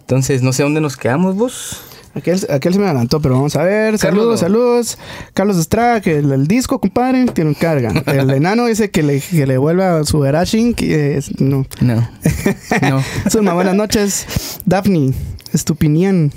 Entonces, 0.00 0.42
no 0.42 0.52
sé 0.52 0.62
dónde 0.62 0.80
nos 0.80 0.96
quedamos 0.96 1.36
vos. 1.36 1.76
Aquel, 2.14 2.38
aquel 2.50 2.74
se 2.74 2.78
me 2.78 2.84
adelantó, 2.84 3.20
pero 3.20 3.34
vamos 3.36 3.56
a 3.56 3.62
ver. 3.62 3.96
Saludos, 3.98 4.40
saludos. 4.40 4.98
Carlos 5.32 5.56
Estrada, 5.56 6.00
que 6.02 6.18
el, 6.18 6.30
el 6.30 6.46
disco, 6.46 6.78
compadre, 6.78 7.24
tiene 7.26 7.48
un 7.50 7.54
carga. 7.54 7.90
El 8.06 8.28
enano 8.30 8.66
dice 8.66 8.90
que 8.90 9.02
le, 9.02 9.20
que 9.20 9.46
le 9.46 9.56
vuelva 9.56 10.04
su 10.04 10.22
Erashin. 10.24 10.74
es- 10.78 11.40
No. 11.40 11.66
No. 11.80 12.08
No. 12.82 13.02
Zulma, 13.30 13.54
buenas 13.54 13.74
noches. 13.74 14.26
Daphne, 14.66 15.12
estupinian. 15.54 16.32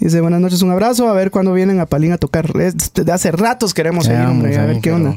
Dice, 0.00 0.20
buenas 0.20 0.40
noches, 0.40 0.60
un 0.62 0.70
abrazo. 0.70 1.08
A 1.08 1.14
ver 1.14 1.30
cuándo 1.30 1.52
vienen 1.52 1.80
a 1.80 1.86
Palín 1.86 2.12
a 2.12 2.18
tocar. 2.18 2.52
Desde 2.52 3.12
hace 3.12 3.30
ratos 3.30 3.74
queremos 3.74 4.06
ir, 4.06 4.16
hombre. 4.16 4.56
A 4.56 4.62
a 4.62 4.66
ver 4.66 4.80
qué 4.80 4.92
onda. 4.92 5.16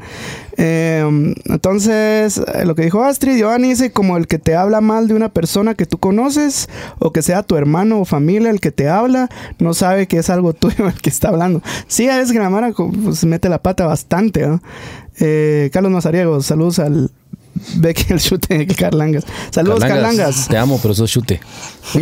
Eh, 0.56 1.34
entonces, 1.46 2.38
eh, 2.38 2.66
lo 2.66 2.76
que 2.76 2.84
dijo 2.84 3.04
Astrid, 3.04 3.38
Giovanni 3.38 3.70
dice, 3.70 3.92
como 3.92 4.18
el 4.18 4.28
que 4.28 4.40
te 4.40 4.56
habla 4.56 4.82
mal 4.82 5.08
de 5.08 5.14
una 5.14 5.30
persona 5.30 5.76
que 5.76 5.86
tú 5.86 5.98
conoces, 5.98 6.70
o 7.00 7.12
que 7.12 7.22
sea 7.22 7.44
tu 7.44 7.56
hermano 7.56 8.00
o 8.00 8.06
familia 8.06 8.50
el 8.50 8.60
que 8.60 8.72
te 8.72 8.88
habla, 8.88 9.30
no 9.60 9.74
sabe 9.74 10.08
que 10.08 10.18
es 10.18 10.30
algo 10.30 10.54
tuyo 10.54 10.88
el 10.88 11.00
que 11.02 11.10
está 11.10 11.30
hablando. 11.30 11.62
Sí, 11.88 12.08
es 12.08 12.32
que 12.32 12.40
la 12.40 12.50
Mara 12.50 12.72
pues, 12.72 13.26
mete 13.26 13.50
la 13.50 13.62
pata 13.62 13.86
bastante. 13.86 14.48
¿no? 14.48 14.62
Eh, 15.20 15.70
Carlos 15.74 15.92
Mazariego, 15.92 16.42
saludos 16.42 16.80
al 16.80 17.12
Becky 17.76 18.14
el 18.14 18.20
chute 18.20 18.58
de 18.60 18.68
Carlangas. 18.68 19.26
Saludos, 19.52 19.80
Carlangas. 19.80 20.48
Te 20.48 20.58
amo, 20.58 20.80
pero 20.82 20.94
sos 20.94 21.12
chute. 21.12 21.40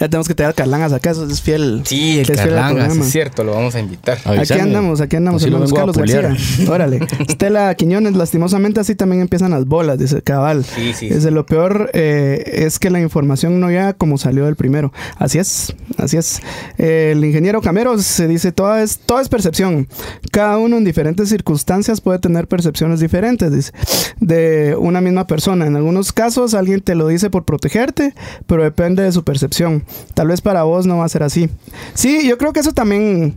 Ya 0.00 0.08
tenemos 0.08 0.28
que 0.28 0.34
tener 0.34 0.50
a 0.50 0.52
Carlangas 0.52 0.92
acá, 0.92 1.10
eso 1.10 1.26
es 1.26 1.40
fiel. 1.40 1.82
Sí, 1.84 2.18
el 2.18 2.30
es 2.30 2.36
Carlangas, 2.36 2.96
es 2.96 3.10
cierto, 3.10 3.44
lo 3.44 3.54
vamos 3.54 3.74
a 3.74 3.80
invitar. 3.80 4.18
Aquí 4.18 4.38
Avísame. 4.38 4.62
andamos, 4.62 5.00
aquí 5.00 5.16
andamos, 5.16 5.42
lo 5.42 5.48
hermanos 5.48 5.72
Carlos. 5.72 5.96
García. 5.96 6.36
Órale. 6.70 7.00
Estela 7.26 7.74
Quiñones, 7.74 8.16
lastimosamente 8.16 8.80
así 8.80 8.94
también 8.94 9.22
empiezan 9.22 9.50
las 9.50 9.66
bolas, 9.66 9.98
dice 9.98 10.22
Cabal. 10.22 10.64
Sí, 10.64 10.92
sí. 10.92 11.08
Dice, 11.08 11.30
lo 11.30 11.46
peor 11.46 11.90
eh, 11.94 12.42
es 12.66 12.78
que 12.78 12.90
la 12.90 13.00
información 13.00 13.60
no 13.60 13.68
llega 13.68 13.92
como 13.94 14.18
salió 14.18 14.44
del 14.46 14.56
primero. 14.56 14.92
Así 15.16 15.38
es, 15.38 15.74
así 15.96 16.16
es. 16.16 16.40
Eh, 16.78 17.12
el 17.12 17.24
ingeniero 17.24 17.60
Cameros 17.60 18.04
se 18.04 18.26
dice, 18.26 18.52
todo 18.52 18.76
es, 18.76 18.98
todo 18.98 19.20
es 19.20 19.28
percepción. 19.28 19.88
Cada 20.32 20.58
uno 20.58 20.76
en 20.76 20.84
diferentes 20.84 21.28
circunstancias 21.28 22.00
puede 22.00 22.18
tener 22.18 22.48
percepciones 22.48 23.00
diferentes, 23.00 23.52
dice, 23.52 23.72
de 24.20 24.57
una 24.78 25.00
misma 25.00 25.26
persona. 25.26 25.66
En 25.66 25.76
algunos 25.76 26.12
casos 26.12 26.54
alguien 26.54 26.80
te 26.80 26.94
lo 26.94 27.08
dice 27.08 27.30
por 27.30 27.44
protegerte, 27.44 28.14
pero 28.46 28.62
depende 28.62 29.02
de 29.02 29.12
su 29.12 29.24
percepción. 29.24 29.84
Tal 30.14 30.28
vez 30.28 30.40
para 30.40 30.62
vos 30.62 30.86
no 30.86 30.98
va 30.98 31.04
a 31.04 31.08
ser 31.08 31.22
así. 31.22 31.48
Sí, 31.94 32.26
yo 32.28 32.38
creo 32.38 32.52
que 32.52 32.60
eso 32.60 32.72
también... 32.72 33.36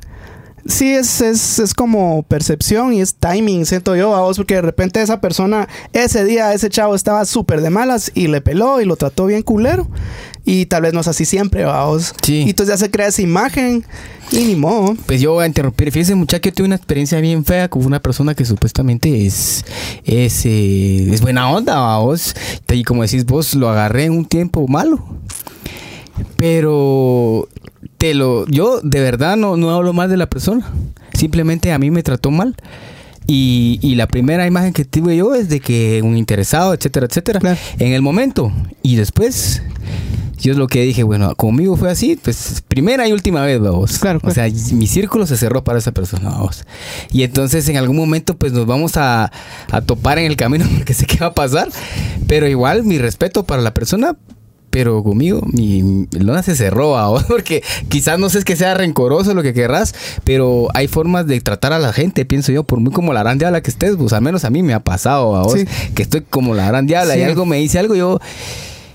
Sí, 0.66 0.94
es, 0.94 1.22
es, 1.22 1.60
es 1.60 1.74
como 1.74 2.24
percepción 2.24 2.94
y 2.94 3.02
es 3.02 3.16
timing, 3.16 3.66
siento 3.66 3.96
yo, 3.96 4.16
a 4.16 4.22
vos, 4.22 4.38
porque 4.38 4.56
de 4.56 4.62
repente 4.62 5.02
esa 5.02 5.20
persona, 5.22 5.68
ese 5.94 6.24
día, 6.24 6.54
ese 6.54 6.70
chavo 6.70 6.96
estaba 6.96 7.26
súper 7.26 7.62
de 7.62 7.70
malas 7.70 8.12
y 8.14 8.28
le 8.28 8.42
peló 8.42 8.82
y 8.82 8.86
lo 8.86 8.96
trató 8.96 9.26
bien 9.26 9.42
culero. 9.42 9.88
Y 10.44 10.66
tal 10.66 10.82
vez 10.82 10.94
no 10.94 11.02
es 11.02 11.08
así 11.08 11.26
siempre, 11.26 11.64
a 11.64 11.84
vos. 11.84 12.16
Sí. 12.24 12.44
Y 12.46 12.50
entonces 12.50 12.74
ya 12.74 12.86
se 12.86 12.90
crea 12.90 13.08
esa 13.08 13.22
imagen 13.22 13.86
y 14.32 14.40
ni 14.40 14.56
modo. 14.56 14.96
Pues 15.06 15.22
yo 15.22 15.34
voy 15.34 15.44
a 15.44 15.48
interrumpir. 15.48 15.92
Fíjese, 15.92 16.16
muchacho, 16.16 16.50
yo 16.50 16.54
tuve 16.54 16.66
una 16.68 16.78
experiencia 16.78 17.20
bien 17.20 17.46
fea 17.46 17.70
con 17.70 17.86
una 17.86 18.00
persona 18.02 18.34
que 18.34 18.44
supuestamente 18.44 19.26
es 19.26 19.64
es, 20.04 20.46
eh, 20.46 21.14
es 21.14 21.22
buena 21.22 21.50
onda, 21.50 21.98
vos. 22.00 22.36
Y 22.70 22.84
como 22.84 23.04
decís 23.04 23.26
vos, 23.26 23.54
lo 23.54 23.70
agarré 23.70 24.06
en 24.06 24.14
un 24.14 24.26
tiempo 24.26 24.68
malo. 24.68 25.04
Pero 26.38 27.48
te 27.98 28.14
lo, 28.14 28.48
yo 28.48 28.80
de 28.82 29.02
verdad 29.02 29.38
no, 29.38 29.58
no 29.58 29.72
hablo 29.72 29.94
mal 29.94 30.10
de 30.10 30.18
la 30.18 30.28
persona. 30.28 30.70
Simplemente 31.14 31.72
a 31.72 31.80
mí 31.80 31.92
me 31.92 32.04
trató 32.04 32.32
mal. 32.32 32.56
Y, 33.28 33.80
y 33.82 33.96
la 33.96 34.08
primera 34.08 34.46
imagen 34.48 34.74
que 34.74 34.84
tuve 34.84 35.16
yo 35.16 35.36
es 35.36 35.48
de 35.48 35.60
que 35.60 36.02
un 36.04 36.18
interesado, 36.18 36.74
etcétera, 36.74 37.06
etcétera. 37.06 37.40
Claro. 37.40 37.60
En 37.78 37.94
el 37.94 38.02
momento. 38.02 38.52
Y 38.82 38.96
después, 38.96 39.62
yo 40.40 40.52
es 40.52 40.58
lo 40.58 40.68
que 40.68 40.82
dije, 40.82 41.04
bueno, 41.04 41.36
conmigo 41.36 41.78
fue 41.78 41.92
así, 41.92 42.20
pues 42.22 42.64
primera 42.68 43.08
y 43.08 43.14
última 43.14 43.44
vez, 43.44 43.62
vamos. 43.62 44.00
Claro, 44.00 44.18
O 44.18 44.22
claro. 44.22 44.34
sea, 44.34 44.48
y 44.48 44.74
mi 44.74 44.88
círculo 44.88 45.28
se 45.28 45.38
cerró 45.38 45.64
para 45.64 45.78
esa 45.78 45.92
persona, 45.92 46.30
vamos. 46.32 46.66
Y 47.12 47.22
entonces 47.24 47.70
en 47.70 47.78
algún 47.78 47.96
momento, 47.96 48.36
pues 48.36 48.52
nos 48.52 48.66
vamos 48.66 48.98
a, 48.98 49.32
a 49.70 49.82
topar 49.82 50.18
en 50.18 50.26
el 50.26 50.36
camino 50.36 50.66
porque 50.78 50.96
sé 50.96 51.06
qué 51.06 51.18
va 51.20 51.28
a 51.28 51.34
pasar. 51.34 51.70
Pero 52.28 52.48
igual, 52.48 52.84
mi 52.84 52.98
respeto 52.98 53.44
para 53.46 53.62
la 53.62 53.74
persona. 53.74 54.18
Pero 54.72 55.04
conmigo, 55.04 55.42
mi, 55.46 56.08
lona 56.12 56.42
se 56.42 56.56
cerró, 56.56 56.92
vamos, 56.94 57.26
porque 57.26 57.62
quizás 57.90 58.18
no 58.18 58.30
sé 58.30 58.40
es 58.40 58.46
que 58.46 58.56
sea 58.56 58.74
rencoroso 58.74 59.34
lo 59.34 59.44
que 59.44 59.54
querrás, 59.54 59.94
pero 60.24 60.70
hay 60.74 60.88
formas 60.88 61.28
de 61.28 61.40
tratar 61.42 61.74
a 61.74 61.80
la 61.80 61.94
gente, 61.94 62.26
pienso 62.26 62.52
yo, 62.52 62.64
por 62.64 62.80
muy 62.80 62.92
como 62.92 63.14
la 63.14 63.22
gran 63.22 63.38
diabla 63.38 63.62
que 63.62 63.70
estés, 63.70 63.96
pues 63.98 64.14
al 64.14 64.22
menos 64.22 64.46
a 64.46 64.50
mí 64.50 64.64
me 64.64 64.74
ha 64.74 64.80
pasado, 64.80 65.34
vamos, 65.34 65.54
Sí. 65.54 65.66
que 65.94 66.02
estoy 66.02 66.22
como 66.22 66.56
la 66.56 66.66
gran 66.68 66.88
diabla 66.88 67.18
y 67.18 67.22
algo 67.22 67.46
me 67.46 67.58
dice 67.58 67.78
algo, 67.78 67.94
yo 67.96 68.20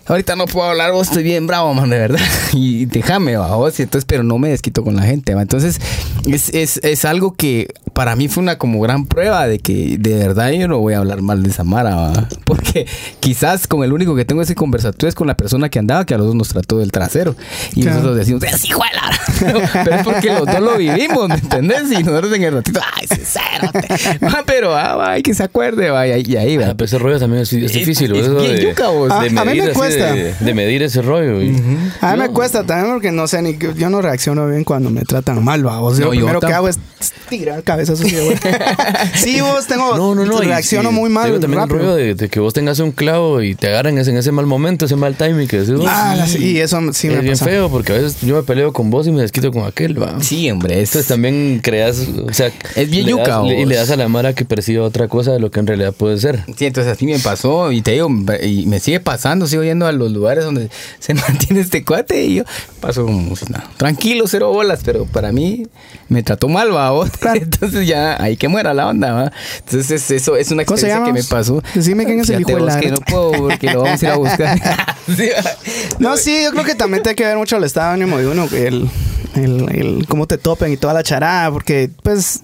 ahorita 0.07 0.37
no 0.37 0.47
puedo 0.47 0.69
hablar, 0.69 0.93
vos 0.93 1.09
estoy 1.09 1.23
bien 1.23 1.47
bravo, 1.47 1.73
man, 1.75 1.91
de 1.91 1.99
verdad. 1.99 2.21
Y 2.53 2.87
déjame, 2.87 3.37
va, 3.37 3.55
vos, 3.57 3.79
y 3.79 3.83
entonces, 3.83 4.07
pero 4.07 4.23
no 4.23 4.39
me 4.39 4.49
desquito 4.49 4.83
con 4.83 4.97
la 4.97 5.03
gente, 5.03 5.35
va. 5.35 5.43
Entonces, 5.43 5.79
es, 6.27 6.49
es, 6.55 6.79
es 6.83 7.05
algo 7.05 7.35
que 7.35 7.69
para 7.93 8.17
mí 8.17 8.29
fue 8.29 8.43
una 8.43 8.57
como 8.57 8.81
gran 8.81 9.05
prueba 9.07 9.47
de 9.47 9.59
que 9.59 9.97
de 9.99 10.15
verdad 10.17 10.51
yo 10.53 10.69
no 10.69 10.79
voy 10.79 10.95
a 10.95 10.99
hablar 10.99 11.21
mal 11.23 11.43
de 11.43 11.51
Samara, 11.51 11.95
va. 11.97 12.29
Porque 12.45 12.87
quizás 13.21 13.67
con 13.67 13.85
el 13.85 13.93
único 13.93 14.15
que 14.17 14.25
tengo 14.25 14.41
ese 14.43 14.55
conversatorio 14.55 15.09
es 15.09 15.15
con 15.15 15.27
la 15.27 15.37
persona 15.37 15.69
que 15.69 15.79
andaba, 15.79 16.07
que 16.07 16.15
a 16.15 16.19
los 16.19 16.27
dos 16.29 16.35
nos 16.37 16.49
trató 16.49 16.79
del 16.79 16.93
trasero. 16.93 17.35
Y 17.75 17.83
Claro. 17.83 17.97
nosotros 17.99 18.17
decimos, 18.19 18.43
¡es 18.45 18.65
hijo 18.65 18.83
de 18.83 18.97
la-". 18.97 19.19
pero, 19.41 19.61
pero 19.85 19.97
es 19.97 20.03
porque 20.05 20.29
los 20.33 20.47
dos 20.47 20.61
lo 20.61 20.77
vivimos, 20.79 21.29
¿me 21.29 21.35
entendés? 21.35 21.91
Y 21.93 22.03
nosotros 22.03 22.33
en 22.33 22.43
el 22.45 22.55
ratito, 22.55 22.81
¡ay, 22.95 23.07
sincérote! 23.09 23.89
Va, 24.25 24.45
pero, 24.47 24.75
ah, 24.75 24.97
va, 24.97 25.11
hay 25.13 25.23
que 25.23 25.35
se 25.35 25.43
acuerde, 25.43 25.91
va, 25.91 26.07
y 26.07 26.37
ahí, 26.37 26.57
va. 26.57 26.69
Ah, 26.69 26.75
pero 26.77 26.87
ese 26.87 26.99
rollo 26.99 27.19
también 27.19 27.43
es, 27.43 27.53
es 27.53 27.73
difícil. 27.73 28.15
es 28.17 28.23
eso 28.27 28.37
bien 28.37 28.55
de, 28.57 28.63
yuca, 28.63 28.89
vos. 28.89 29.11
A- 29.11 29.21
de 29.21 29.27
a 29.27 29.31
mí 29.31 29.35
medir 29.51 29.63
me 29.65 29.71
así, 29.71 29.79
cuesta. 29.99 30.15
De, 30.15 30.35
de 30.45 30.55
medir 30.55 30.83
ese 30.83 31.03
rollo. 31.03 31.43
y- 31.43 31.49
A 32.01 32.13
mí 32.13 32.19
me 32.21 32.27
Yo- 32.27 32.33
cuesta 32.33 32.65
también 32.65 32.93
porque 32.95 33.13
no 33.13 33.27
sé, 33.27 33.43
ni 33.43 33.57
yo 33.77 33.91
no 33.91 34.03
reacciono 34.03 34.47
bien 34.49 34.65
cuando 34.65 34.91
me 34.91 35.03
tratan 35.03 35.43
mal, 35.45 35.63
vos. 35.63 35.99
Yo 35.99 36.07
No, 36.07 36.11
lo 36.11 36.15
yo 36.15 36.21
primero 36.27 36.41
que 36.41 36.53
hago 36.53 36.69
es 36.69 36.79
tirar 37.29 37.63
cabezas 37.63 38.01
así, 38.01 38.15
güey. 38.15 38.37
Sí, 39.15 39.41
vos 39.41 39.67
tengo. 39.67 39.97
No, 39.97 40.15
no, 40.15 40.25
no. 40.25 40.43
y- 40.43 40.47
Reacciono 40.47 40.91
y 40.91 40.93
muy 40.93 41.11
mal. 41.11 41.27
digo 41.27 41.41
también 41.41 41.61
rápido. 41.61 41.79
el 41.81 41.85
rollo 41.87 41.97
de, 41.97 42.15
de 42.15 42.29
que 42.29 42.41
vos 42.41 42.53
tengas 42.53 42.79
un 42.79 42.93
clavo 42.93 43.43
y 43.43 43.55
te 43.55 43.69
agarren 43.69 43.99
ese- 43.99 44.11
en 44.11 44.17
ese 44.19 44.33
mal 44.33 44.47
momento, 44.47 44.85
ese 44.87 44.97
mal 44.97 45.15
timing 45.17 45.49
que 45.49 45.61
decís. 45.61 45.75
vos. 45.75 45.87
Ah, 45.89 46.25
sí, 46.27 46.53
y 46.53 46.59
eso 46.61 46.81
sí 46.93 47.09
me 47.09 47.15
es 47.15 47.21
bien 47.23 47.33
pasa. 47.35 47.45
feo 47.47 47.71
porque 47.71 47.93
a 47.93 47.97
veces 47.97 48.19
yo 48.23 48.37
me 48.37 48.43
peleo 48.43 48.73
con 48.73 48.91
vos 48.91 49.07
y 49.07 49.13
me 49.13 49.23
desquito 49.23 49.51
con 49.53 49.65
aquel, 49.65 50.01
va. 50.01 50.21
Sí, 50.21 50.51
hombre, 50.51 50.81
es, 50.81 50.91
Entonces 50.91 51.09
también 51.09 51.61
creas, 51.63 51.99
o 52.27 52.33
sea, 52.33 52.51
Es 52.75 52.91
bien 52.91 53.07
yuca, 53.07 53.39
das- 53.39 53.47
y 53.47 53.65
le 53.65 53.77
das 53.77 53.91
a 53.91 53.97
la 53.97 54.09
mara 54.09 54.35
que 54.35 54.45
perciba 54.45 54.85
otra 54.85 55.09
cosa 55.09 55.33
de 55.33 55.41
lo 55.41 55.51
que 55.51 55.61
en 55.61 55.67
realidad 55.67 55.93
puede 55.93 56.19
ser. 56.19 56.45
Sí, 56.57 56.67
entonces 56.67 56.93
así 56.93 57.07
me 57.07 57.19
pasó 57.19 57.73
y 57.73 57.83
te 57.83 57.93
digo, 57.93 58.09
y 58.43 58.67
me 58.67 58.81
sigue 58.81 59.01
pasando, 59.01 59.47
sigo 59.47 59.63
yendo 59.65 59.86
a 59.87 59.93
los 59.93 60.13
lugares 60.13 60.45
donde 60.45 60.71
se 60.99 61.15
mantiene 61.15 61.61
este 61.61 61.85
cuate 61.85 62.25
y 62.25 62.35
yo 62.37 62.45
paso 62.81 63.05
como 63.05 63.37
si 63.37 63.47
nada. 63.47 63.69
Tranquilo, 63.77 64.27
cero 64.27 64.53
bolas, 64.53 64.81
pero 64.85 65.07
para 65.07 65.33
mí 65.33 65.67
me 66.09 66.23
trató 66.23 66.49
mal, 66.49 66.75
va. 66.75 66.93
Entonces 67.35 67.87
ya 67.87 68.23
ahí 68.23 68.37
que 68.37 68.49
muera 68.49 68.75
la 68.75 68.89
onda, 68.89 69.13
¿va? 69.13 69.33
Entonces 69.59 70.11
eso 70.11 70.37
es 70.37 70.51
una 70.51 70.65
¿Cómo 70.65 70.77
se 70.77 70.87
experiencia 70.87 71.15
que 71.15 71.23
me 71.23 71.25
pasó. 71.25 71.63
Decime 71.75 72.05
quién 72.05 72.21
es 72.21 72.31
el 72.31 72.41
hijo 72.41 72.57
de 72.57 72.81
que 72.81 72.91
no 72.91 72.99
puedo 72.99 73.33
porque 73.33 73.71
lo 73.71 73.83
vamos 73.83 74.03
a 74.03 74.07
ir 74.07 74.13
a 74.13 74.17
buscar. 74.17 74.59
Sí. 75.07 75.29
No, 76.01 76.17
sí, 76.17 76.43
yo 76.43 76.51
creo 76.51 76.65
que 76.65 76.75
también 76.75 77.01
tiene 77.01 77.15
que 77.15 77.25
ver 77.25 77.37
mucho 77.37 77.57
el 77.59 77.65
estado 77.65 77.91
de 77.91 77.95
ánimo 77.95 78.19
de 78.19 78.27
uno, 78.27 78.49
el, 78.53 78.91
el, 79.37 79.69
el 79.71 80.07
cómo 80.09 80.27
te 80.27 80.37
topen 80.37 80.73
y 80.73 80.77
toda 80.77 80.95
la 80.95 81.05
charada, 81.05 81.53
porque 81.53 81.91
pues 82.03 82.41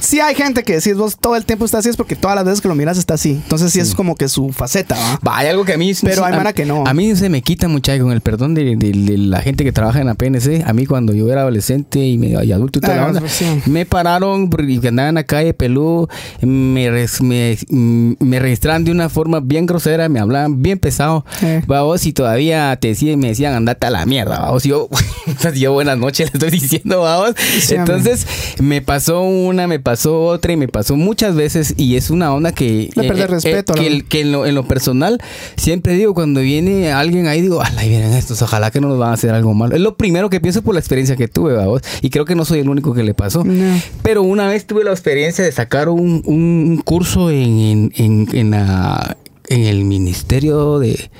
sí 0.00 0.20
hay 0.20 0.34
gente 0.34 0.62
que 0.62 0.74
decís 0.74 0.96
vos 0.96 1.16
todo 1.20 1.36
el 1.36 1.44
tiempo 1.44 1.64
está 1.64 1.78
así 1.78 1.88
es 1.88 1.96
porque 1.96 2.16
todas 2.16 2.34
las 2.36 2.44
veces 2.44 2.60
que 2.60 2.68
lo 2.68 2.74
miras 2.74 2.98
está 2.98 3.14
así. 3.14 3.30
Entonces 3.32 3.72
sí, 3.72 3.80
es 3.80 3.94
como 3.94 4.14
que 4.16 4.28
su 4.28 4.50
faceta, 4.52 4.94
¿va? 4.96 5.20
Va, 5.26 5.38
hay 5.38 5.48
algo 5.48 5.64
que 5.64 5.74
a 5.74 5.78
mí... 5.78 5.92
Pero 6.02 6.24
hay 6.24 6.32
mara 6.32 6.52
que 6.52 6.64
no. 6.66 6.84
A 6.86 6.94
mí 6.94 7.14
se 7.16 7.28
me 7.28 7.42
quita 7.42 7.68
mucho 7.68 7.92
con 8.00 8.12
el 8.12 8.20
perdón 8.20 8.54
de, 8.54 8.76
de- 8.76 8.92
de 8.92 9.18
la 9.18 9.40
gente 9.42 9.64
que 9.64 9.72
trabaja 9.72 10.00
en 10.00 10.06
la 10.06 10.14
PNC. 10.14 10.62
A 10.66 10.72
mí 10.72 10.86
cuando 10.86 11.12
yo 11.12 11.30
era 11.30 11.42
adolescente 11.42 11.98
y, 12.00 12.16
me- 12.18 12.44
y 12.44 12.52
adulto 12.52 12.78
y 12.78 12.82
toda 12.82 12.94
Ah, 12.94 12.96
la 12.96 13.06
onda, 13.06 13.22
sí. 13.28 13.44
me 13.66 13.84
pararon 13.86 14.48
porque 14.50 14.88
andaba 14.88 15.08
en 15.08 15.14
la 15.16 15.24
calle 15.24 15.52
peludo, 15.54 16.08
me, 16.40 16.90
res- 16.90 17.20
me, 17.20 17.56
mm, 17.68 18.12
me 18.20 18.38
registraron 18.38 18.84
de 18.84 18.90
una 18.92 19.08
forma 19.08 19.40
bien 19.40 19.66
grosera, 19.66 20.08
me 20.08 20.20
hablaban 20.20 20.62
bien 20.62 20.78
pesado. 20.78 21.24
Eh. 21.42 21.62
Vamos, 21.66 22.06
y 22.06 22.12
todavía 22.12 22.76
te 22.80 22.88
decían, 22.88 23.18
me 23.18 23.28
decían, 23.28 23.54
andate 23.54 23.86
a 23.86 23.90
la 23.90 24.06
mierda, 24.06 24.40
vamos. 24.40 24.64
Y 24.66 24.70
yo, 24.70 24.88
yo 25.54 25.72
buenas 25.72 25.98
noches 25.98 26.30
le 26.32 26.38
estoy 26.38 26.50
diciendo. 26.58 27.04
Sí, 27.36 27.74
hombre. 27.74 27.94
Entonces, 27.94 28.26
me 28.60 28.80
pasó 28.82 29.22
una, 29.22 29.61
me 29.66 29.80
pasó 29.80 30.20
otra 30.24 30.52
y 30.52 30.56
me 30.56 30.68
pasó 30.68 30.96
muchas 30.96 31.34
veces 31.34 31.74
y 31.76 31.96
es 31.96 32.10
una 32.10 32.32
onda 32.34 32.52
que... 32.52 32.90
Le 32.94 33.02
pierde 33.02 33.26
respeto, 33.26 33.74
que, 33.74 33.80
¿no? 33.80 33.86
el- 33.86 34.04
que 34.04 34.20
en, 34.20 34.32
lo, 34.32 34.46
en 34.46 34.54
lo 34.54 34.66
personal, 34.66 35.20
siempre 35.56 35.94
digo, 35.94 36.14
cuando 36.14 36.40
viene 36.40 36.92
alguien 36.92 37.26
ahí, 37.26 37.40
digo, 37.40 37.62
ahí 37.78 37.88
vienen 37.88 38.12
estos, 38.12 38.40
ojalá 38.42 38.70
que 38.70 38.80
no 38.80 38.88
nos 38.88 38.98
van 38.98 39.10
a 39.10 39.14
hacer 39.14 39.30
algo 39.30 39.54
malo. 39.54 39.74
Es 39.74 39.80
lo 39.82 39.96
primero 39.96 40.30
que 40.30 40.40
pienso 40.40 40.62
por 40.62 40.74
la 40.74 40.80
experiencia 40.80 41.16
que 41.16 41.28
tuve, 41.28 41.54
vamos. 41.54 41.82
Y 42.00 42.10
creo 42.10 42.24
que 42.24 42.34
no 42.34 42.44
soy 42.44 42.60
el 42.60 42.68
único 42.68 42.94
que 42.94 43.02
le 43.02 43.14
pasó. 43.14 43.44
No. 43.44 43.80
Pero 44.02 44.22
una 44.22 44.46
vez 44.48 44.66
tuve 44.66 44.84
la 44.84 44.90
experiencia 44.90 45.44
de 45.44 45.52
sacar 45.52 45.88
un, 45.88 46.22
un 46.26 46.82
curso 46.84 47.30
en, 47.30 47.58
en, 47.58 47.92
en, 47.96 48.28
en 48.32 48.50
la- 48.50 49.16
en 49.48 49.64
el 49.64 49.84
Ministerio 49.84 50.78
de 50.78 51.10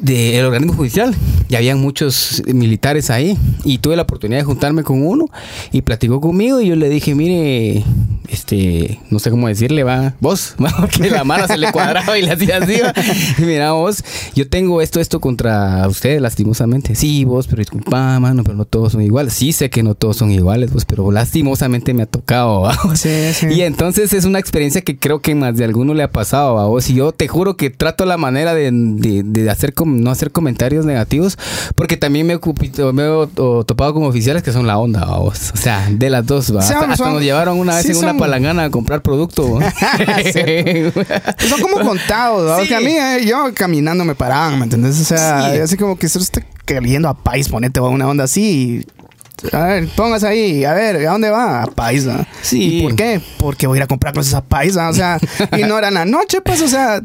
del 0.00 0.44
organismo 0.44 0.74
judicial 0.74 1.14
y 1.48 1.54
habían 1.56 1.80
muchos 1.80 2.42
militares 2.46 3.10
ahí 3.10 3.38
y 3.64 3.78
tuve 3.78 3.96
la 3.96 4.02
oportunidad 4.02 4.40
de 4.40 4.44
juntarme 4.44 4.82
con 4.82 5.06
uno 5.06 5.26
y 5.72 5.82
platicó 5.82 6.20
conmigo 6.20 6.60
y 6.60 6.68
yo 6.68 6.76
le 6.76 6.88
dije 6.88 7.14
mire 7.14 7.84
este 8.28 9.00
no 9.10 9.18
sé 9.18 9.30
cómo 9.30 9.48
decirle 9.48 9.82
va 9.84 10.14
vos 10.20 10.54
que 10.96 11.10
la 11.10 11.24
mano 11.24 11.46
se 11.46 11.58
le 11.58 11.70
cuadraba 11.72 12.18
y 12.18 12.22
le 12.22 12.32
hacía 12.32 12.56
así 12.58 12.80
va. 12.80 12.92
Y 13.38 13.42
mira 13.42 13.72
vos 13.72 14.02
yo 14.34 14.48
tengo 14.48 14.80
esto 14.80 15.00
esto 15.00 15.20
contra 15.20 15.86
ustedes 15.88 16.20
lastimosamente 16.20 16.94
sí 16.94 17.24
vos 17.24 17.46
pero 17.46 17.60
disculpa 17.60 18.18
mano 18.20 18.42
pero 18.44 18.56
no 18.56 18.64
todos 18.64 18.92
son 18.92 19.02
iguales 19.02 19.34
sí 19.34 19.52
sé 19.52 19.70
que 19.70 19.82
no 19.82 19.94
todos 19.94 20.16
son 20.16 20.30
iguales 20.30 20.72
vos 20.72 20.84
pero 20.84 21.10
lastimosamente 21.10 21.94
me 21.94 22.02
ha 22.02 22.06
tocado 22.06 22.62
¿va? 22.62 22.76
Sí, 22.94 23.10
sí. 23.34 23.46
y 23.50 23.62
entonces 23.62 24.12
es 24.12 24.24
una 24.24 24.38
experiencia 24.38 24.80
que 24.82 24.98
creo 24.98 25.20
que 25.20 25.34
más 25.34 25.56
de 25.56 25.64
alguno 25.64 25.94
le 25.94 26.02
ha 26.02 26.10
pasado 26.10 26.58
a 26.58 26.66
vos. 26.66 26.88
Y 26.90 26.94
yo 26.94 27.12
te 27.12 27.28
juro 27.28 27.56
que 27.56 27.70
trato 27.70 28.04
la 28.06 28.16
manera 28.16 28.54
de, 28.54 28.70
de- 28.72 29.22
de 29.24 29.50
hacer 29.50 29.74
com- 29.74 29.83
no 29.86 30.10
hacer 30.10 30.30
comentarios 30.32 30.84
negativos, 30.86 31.38
porque 31.74 31.96
también 31.96 32.26
me 32.26 32.34
he, 32.34 32.40
ocupi- 32.40 32.92
me 32.92 33.02
he 33.04 33.08
o- 33.08 33.30
o 33.36 33.64
topado 33.64 33.94
con 33.94 34.04
oficiales 34.04 34.42
que 34.42 34.52
son 34.52 34.66
la 34.66 34.78
onda 34.78 35.00
a 35.02 35.18
vos. 35.18 35.50
O 35.54 35.56
sea, 35.56 35.86
de 35.90 36.10
las 36.10 36.26
dos, 36.26 36.54
¿va? 36.54 36.60
Hasta, 36.60 36.80
son- 36.80 36.90
hasta 36.90 37.10
nos 37.10 37.22
llevaron 37.22 37.58
una 37.58 37.76
vez 37.76 37.86
sí, 37.86 37.92
en 37.92 37.98
una 37.98 38.16
palangana 38.16 38.64
a 38.64 38.70
comprar 38.70 39.02
producto. 39.02 39.44
Son 41.48 41.60
como 41.60 41.80
contados. 41.86 42.50
Sí. 42.52 42.56
Porque 42.68 42.74
a 42.74 42.80
mí, 42.80 42.92
eh, 42.96 43.24
yo 43.26 43.52
caminando 43.54 44.04
me 44.04 44.14
paraban, 44.14 44.58
¿me 44.58 44.64
entendés? 44.64 45.00
O 45.00 45.04
sea, 45.04 45.52
Sí. 45.52 45.58
así 45.60 45.76
como 45.76 45.96
que 45.96 46.06
usted 46.06 46.20
está 46.20 46.42
queriendo 46.64 47.08
a 47.08 47.14
país, 47.14 47.48
ponete 47.48 47.80
una 47.80 48.08
onda 48.08 48.24
así. 48.24 48.86
A 49.52 49.64
ver, 49.64 49.88
póngase 49.96 50.26
ahí, 50.26 50.64
a 50.64 50.72
ver, 50.74 51.06
¿a 51.06 51.12
dónde 51.12 51.30
va? 51.30 51.62
A 51.62 51.66
país, 51.66 52.08
¿va? 52.08 52.26
Sí. 52.42 52.78
¿Y 52.78 52.82
por 52.82 52.94
qué? 52.96 53.20
Porque 53.38 53.66
voy 53.66 53.76
a 53.76 53.80
ir 53.80 53.82
a 53.84 53.86
comprar 53.86 54.14
cosas 54.14 54.34
a 54.34 54.42
país, 54.44 54.76
¿va? 54.76 54.88
O 54.88 54.92
sea, 54.94 55.18
y 55.56 55.62
no 55.62 55.78
era 55.78 55.90
la 55.90 56.04
noche, 56.04 56.40
pues, 56.40 56.62
o 56.62 56.68
sea, 56.68 57.00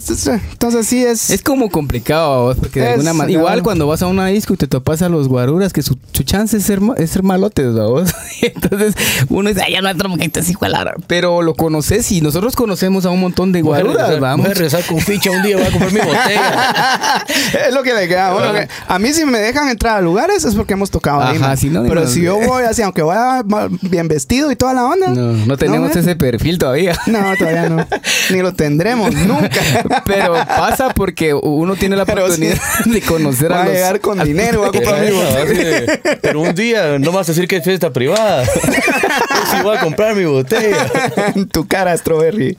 entonces 0.51 0.88
sí 0.88 1.03
es. 1.03 1.29
Es 1.29 1.41
como 1.41 1.69
complicado, 1.69 2.34
a 2.34 2.41
vos, 2.41 2.58
porque 2.58 2.79
de 2.79 2.86
Es, 2.88 2.91
alguna 2.93 3.13
manera. 3.13 3.38
Igual 3.39 3.53
claro. 3.53 3.63
cuando 3.63 3.88
vas 3.88 4.01
a 4.01 4.08
una 4.08 4.27
disco 4.27 4.53
y 4.53 4.58
te 4.58 4.67
topas 4.67 5.01
a 5.01 5.10
los 5.10 5.27
guaruras, 5.27 5.74
que 5.74 5.81
su, 5.81 5.98
su 6.12 6.24
chance 6.24 6.58
es 6.58 6.63
ser, 6.63 6.79
es 6.98 7.12
ser 7.12 7.24
malotes, 7.24 7.75
¿va 7.77 7.88
vos? 7.88 8.10
Entonces 8.41 8.96
uno 9.29 9.50
dice, 9.50 9.61
ay, 9.66 9.74
ya 9.74 9.81
no 9.81 9.90
otro 9.90 10.09
gente 10.16 10.40
así, 10.40 10.51
igual. 10.51 10.74
Pero 11.07 11.42
lo 11.42 11.55
conoces 11.55 12.11
y 12.11 12.22
nosotros 12.22 12.55
conocemos 12.55 13.05
a 13.05 13.09
un 13.09 13.20
montón 13.20 13.51
de 13.51 13.59
a 13.59 13.64
guaruras, 13.64 14.20
vamos. 14.20 14.46
voy 14.46 14.51
a 14.51 14.53
regresar 14.55 14.83
con 14.85 15.00
ficha 15.00 15.31
un 15.31 15.42
día, 15.44 15.57
voy 15.57 15.66
a 15.66 15.72
comprar 15.72 15.92
mi 15.92 16.00
botella. 16.00 17.25
es 17.68 17.74
lo 17.74 17.83
que 17.83 17.94
le 17.94 18.07
queda. 18.07 18.33
Bueno, 18.33 18.53
que 18.53 18.68
a 18.87 19.00
mí 19.00 19.14
si 19.14 19.25
me 19.25 19.40
dejan 19.40 19.70
entrar 19.70 19.98
a 19.98 20.01
lugares 20.01 20.46
es 20.46 20.55
porque 20.55 20.74
hemos 20.74 20.90
tocado 20.92 21.22
ahí. 21.22 21.37
Ajá, 21.37 21.48
man. 21.50 21.57
si 21.57 21.70
no, 21.70 21.83
Pero 21.83 22.01
no- 22.01 22.07
si 22.07 22.27
yo 22.29 22.39
voy 22.48 22.63
así, 22.63 22.81
aunque 22.81 23.01
vaya 23.01 23.44
bien 23.81 24.07
vestido 24.07 24.51
y 24.51 24.55
toda 24.55 24.74
la 24.74 24.85
onda. 24.85 25.07
No, 25.09 25.33
no 25.33 25.57
tenemos 25.57 25.96
ese 25.96 26.15
perfil 26.15 26.57
todavía. 26.57 26.98
No, 27.07 27.20
todavía 27.37 27.70
no. 27.70 27.85
Ni 28.29 28.42
lo 28.42 28.53
tendremos 28.53 29.13
nunca. 29.13 29.59
Pero 30.05 30.33
pasa 30.33 30.89
porque 30.94 31.33
uno 31.33 31.75
tiene 31.75 31.96
la 31.96 32.03
oportunidad 32.03 32.57
de 32.85 33.01
conocer 33.01 33.51
Va 33.51 33.57
a 33.59 33.61
a 33.61 33.65
los. 33.65 33.74
llegar 33.74 34.00
con 34.00 34.20
dinero, 34.24 34.61
va 34.61 34.68
a 34.68 34.72
comprar 34.72 35.01
mi 35.01 35.07
Eso, 35.07 35.15
botella. 35.18 35.44
así 35.44 35.53
de, 35.55 36.18
Pero 36.22 36.42
un 36.42 36.53
día 36.55 37.00
no 37.00 37.11
vas 37.11 37.27
a 37.29 37.31
decir 37.31 37.48
que 37.48 37.57
es 37.57 37.63
fiesta 37.63 37.92
privada. 37.92 38.44
Yo 38.46 38.51
sí 39.51 39.57
voy 39.63 39.77
a 39.77 39.79
comprar 39.81 40.15
mi 40.15 40.25
botella. 40.25 40.87
en 41.35 41.48
tu 41.48 41.68
cara, 41.68 41.96
Strawberry. 41.98 42.55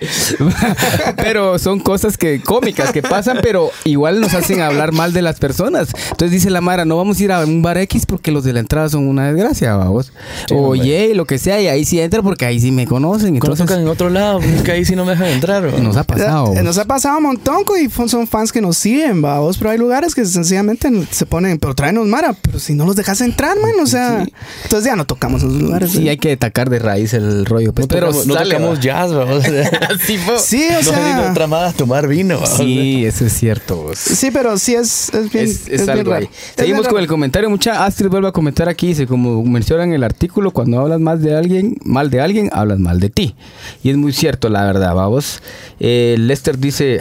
pero 1.16 1.58
son 1.58 1.80
cosas 1.80 2.16
que 2.16 2.40
cómicas 2.42 2.92
que 2.92 3.02
pasan, 3.02 3.38
pero 3.42 3.70
igual 3.84 4.20
nos 4.20 4.34
hacen 4.34 4.60
hablar 4.60 4.92
mal 4.92 5.12
de 5.12 5.22
las 5.22 5.38
personas. 5.38 5.88
Entonces 6.10 6.30
dice 6.32 6.50
la 6.50 6.60
Mara, 6.60 6.84
no 6.84 6.96
vamos 6.96 7.18
a 7.20 7.22
ir 7.22 7.32
a 7.32 7.40
un 7.44 7.62
bar 7.62 7.78
X 7.78 8.06
porque 8.06 8.30
los 8.32 8.44
de 8.44 8.52
la 8.52 8.60
entrada 8.60 8.88
son 8.88 9.06
una 9.08 9.26
desgracia, 9.32 9.49
vamos. 9.76 10.12
Sí, 10.48 10.54
o 10.54 10.58
hombre. 10.72 11.10
Y, 11.10 11.14
lo 11.14 11.24
que 11.24 11.38
sea, 11.38 11.60
y 11.60 11.66
ahí 11.68 11.84
sí 11.84 12.00
entra 12.00 12.22
porque 12.22 12.44
ahí 12.46 12.60
sí 12.60 12.70
me 12.72 12.86
conocen. 12.86 13.34
Entonces 13.34 13.66
tocan 13.66 13.82
en 13.82 13.88
otro 13.88 14.10
lado, 14.10 14.38
pues, 14.40 14.50
es 14.52 14.62
que 14.62 14.72
ahí 14.72 14.84
sí 14.84 14.96
no 14.96 15.04
me 15.04 15.12
dejan 15.12 15.28
entrar. 15.28 15.62
nos 15.80 15.96
ha 15.96 16.04
pasado. 16.04 16.54
Eh, 16.54 16.62
Nos 16.62 16.78
ha 16.78 16.84
pasado 16.84 17.18
un 17.18 17.24
montón 17.24 17.62
y 17.82 17.88
son 18.08 18.26
fans 18.26 18.52
que 18.52 18.60
nos 18.60 18.76
siguen, 18.76 19.22
vamos, 19.22 19.58
pero 19.58 19.70
hay 19.70 19.78
lugares 19.78 20.14
que 20.14 20.24
sencillamente 20.24 20.88
se 21.10 21.26
ponen, 21.26 21.58
pero 21.58 21.74
tráenos 21.74 22.06
Mara, 22.06 22.34
pero 22.40 22.58
si 22.58 22.74
no 22.74 22.86
los 22.86 22.96
dejas 22.96 23.20
entrar, 23.20 23.56
man, 23.60 23.72
o 23.82 23.86
sea, 23.86 24.26
entonces 24.64 24.84
ya 24.84 24.96
no 24.96 25.04
tocamos 25.06 25.42
esos 25.42 25.54
lugares. 25.60 25.90
Sí, 25.92 26.06
¿eh? 26.06 26.10
hay 26.10 26.16
que 26.18 26.32
atacar 26.32 26.70
de 26.70 26.78
raíz 26.78 27.14
el 27.14 27.44
rollo. 27.46 27.72
pues, 27.72 27.84
No 27.84 27.88
pero 27.88 28.06
tocamos, 28.08 28.26
no 28.26 28.34
tocamos 28.42 28.78
va. 28.78 28.80
jazz, 28.80 29.12
vamos. 29.12 29.44
Sí, 30.06 30.16
fue. 30.18 30.38
Sí, 30.38 30.66
o 30.70 30.76
no 30.76 30.82
sea, 30.82 31.28
otra 31.30 31.46
más 31.46 31.74
a 31.74 31.76
tomar 31.76 32.06
vino. 32.08 32.34
vamos. 32.40 32.56
Sí, 32.56 33.04
eso 33.04 33.26
es 33.26 33.32
cierto. 33.32 33.76
vos. 33.76 33.98
sí, 33.98 34.30
pero 34.30 34.56
sí 34.58 34.74
es, 34.74 35.12
es 35.14 35.30
bien, 35.32 35.44
Es, 35.44 35.68
es 35.68 35.80
bien 35.86 35.90
algo 35.90 36.10
raro. 36.12 36.22
ahí. 36.26 36.30
Es 36.32 36.54
Seguimos 36.56 36.88
con 36.88 36.98
el 37.00 37.06
comentario. 37.06 37.50
Mucha 37.50 37.84
Astrid 37.84 38.08
vuelve 38.08 38.28
a 38.28 38.32
comentar 38.32 38.68
aquí. 38.68 38.88
Dice, 38.88 39.06
como 39.06 39.39
menciona 39.42 39.84
en 39.84 39.92
el 39.92 40.04
artículo, 40.04 40.50
cuando 40.50 40.80
hablas 40.80 41.00
mal 41.00 41.22
de 41.22 41.36
alguien, 41.36 41.76
mal 41.84 42.10
de 42.10 42.20
alguien, 42.20 42.50
hablas 42.52 42.78
mal 42.78 43.00
de 43.00 43.10
ti. 43.10 43.34
Y 43.82 43.90
es 43.90 43.96
muy 43.96 44.12
cierto, 44.12 44.48
la 44.48 44.64
verdad, 44.64 44.94
vamos. 44.94 45.42
Eh, 45.78 46.16
Lester 46.18 46.58
dice. 46.58 47.00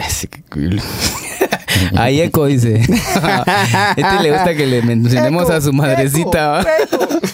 Ahí 1.96 2.20
Eco 2.20 2.46
dice. 2.46 2.80
este 3.96 4.22
le 4.22 4.32
gusta 4.32 4.54
que 4.54 4.66
le 4.66 4.82
mencionemos 4.82 5.44
Eco, 5.44 5.52
a 5.52 5.60
su 5.60 5.72
madrecita. 5.72 6.48
¿va? 6.48 6.60
eco, 6.60 7.04
eco. 7.04 7.26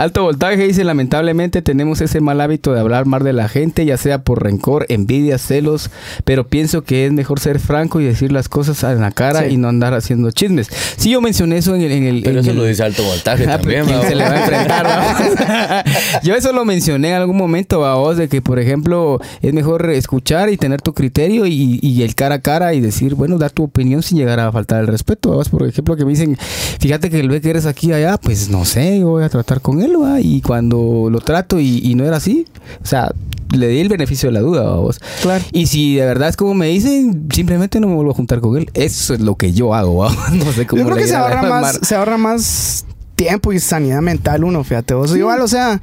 Alto 0.00 0.22
voltaje 0.22 0.66
dice, 0.66 0.82
lamentablemente 0.82 1.60
tenemos 1.60 2.00
ese 2.00 2.22
mal 2.22 2.40
hábito 2.40 2.72
de 2.72 2.80
hablar 2.80 3.04
mal 3.04 3.22
de 3.22 3.34
la 3.34 3.50
gente, 3.50 3.84
ya 3.84 3.98
sea 3.98 4.22
por 4.22 4.42
rencor, 4.42 4.86
envidia, 4.88 5.36
celos, 5.36 5.90
pero 6.24 6.46
pienso 6.46 6.84
que 6.84 7.04
es 7.04 7.12
mejor 7.12 7.38
ser 7.38 7.58
franco 7.60 8.00
y 8.00 8.04
decir 8.04 8.32
las 8.32 8.48
cosas 8.48 8.82
en 8.82 9.02
la 9.02 9.10
cara 9.10 9.40
Sí. 9.40 9.54
y 9.54 9.56
no 9.58 9.68
andar 9.68 9.92
haciendo 9.92 10.30
chismes. 10.30 10.68
Sí, 10.96 11.10
yo 11.10 11.20
mencioné 11.20 11.58
eso 11.58 11.74
en 11.74 11.82
el... 11.82 11.92
En 11.92 12.04
el 12.04 12.22
Pero 12.22 12.36
en 12.38 12.44
eso 12.44 12.50
el- 12.52 12.56
lo 12.56 12.64
dice 12.64 12.82
alto 12.82 13.02
voltaje 13.04 13.44
Ah, 13.48 13.58
también. 13.58 13.84
¿quién 13.84 14.00
se 14.02 14.14
le 14.14 14.24
va 14.24 14.30
a 14.30 14.40
enfrentar. 14.40 15.84
Yo 16.22 16.34
eso 16.34 16.52
lo 16.52 16.64
mencioné 16.64 17.08
en 17.10 17.14
algún 17.16 17.36
momento 17.36 17.84
a 17.84 17.96
vos 17.96 18.16
de 18.16 18.28
que, 18.28 18.40
por 18.40 18.58
ejemplo, 18.58 19.20
es 19.42 19.52
mejor 19.52 19.90
escuchar 19.90 20.48
y 20.50 20.56
tener 20.56 20.80
tu 20.80 20.94
criterio 20.94 21.46
y, 21.46 21.78
y 21.82 22.02
el 22.04 22.14
cara 22.14 22.36
a 22.36 22.40
cara 22.40 22.72
y 22.72 22.80
decir, 22.80 23.14
bueno, 23.16 23.36
dar 23.36 23.50
tu 23.50 23.64
opinión 23.64 24.02
sin 24.02 24.16
llegar 24.16 24.40
a 24.40 24.50
faltar 24.50 24.80
el 24.80 24.86
respeto. 24.86 25.30
¿va? 25.30 25.36
Vos, 25.36 25.50
por 25.50 25.66
ejemplo, 25.66 25.94
que 25.96 26.04
me 26.06 26.12
dicen, 26.12 26.38
fíjate 26.78 27.10
que 27.10 27.20
el 27.20 27.28
ve 27.28 27.40
que 27.42 27.50
eres 27.50 27.66
aquí 27.66 27.88
y 27.88 27.92
allá, 27.92 28.16
pues 28.18 28.48
no 28.48 28.64
sé, 28.64 28.98
yo 29.00 29.08
voy 29.08 29.24
a 29.24 29.28
tratar 29.28 29.60
con 29.60 29.82
él, 29.82 29.89
y 30.20 30.40
cuando 30.40 31.08
lo 31.10 31.20
trato 31.20 31.58
y, 31.58 31.78
y 31.82 31.94
no 31.94 32.04
era 32.04 32.16
así, 32.16 32.46
o 32.82 32.86
sea, 32.86 33.12
le 33.52 33.68
di 33.68 33.80
el 33.80 33.88
beneficio 33.88 34.28
de 34.28 34.32
la 34.32 34.40
duda 34.40 34.62
a 34.62 34.76
vos. 34.76 35.00
Claro. 35.22 35.44
Y 35.52 35.66
si 35.66 35.96
de 35.96 36.06
verdad 36.06 36.28
es 36.28 36.36
como 36.36 36.54
me 36.54 36.68
dicen, 36.68 37.28
simplemente 37.32 37.80
no 37.80 37.88
me 37.88 37.94
vuelvo 37.94 38.12
a 38.12 38.14
juntar 38.14 38.40
con 38.40 38.56
él. 38.56 38.70
Eso 38.74 39.14
es 39.14 39.20
lo 39.20 39.36
que 39.36 39.52
yo 39.52 39.74
hago, 39.74 39.96
¿va? 39.98 40.14
No 40.32 40.52
sé 40.52 40.66
cómo 40.66 40.82
Yo 40.82 40.86
creo 40.86 40.98
que 40.98 41.06
se 41.06 41.16
ahorra 41.16 41.42
más, 41.42 41.80
se 41.82 41.94
ahorra 41.94 42.16
más 42.16 42.84
tiempo 43.16 43.52
y 43.52 43.60
sanidad 43.60 44.00
mental 44.00 44.44
uno, 44.44 44.64
fíjate 44.64 44.94
vos. 44.94 45.14
Igual, 45.14 45.40
o 45.40 45.48
sea, 45.48 45.80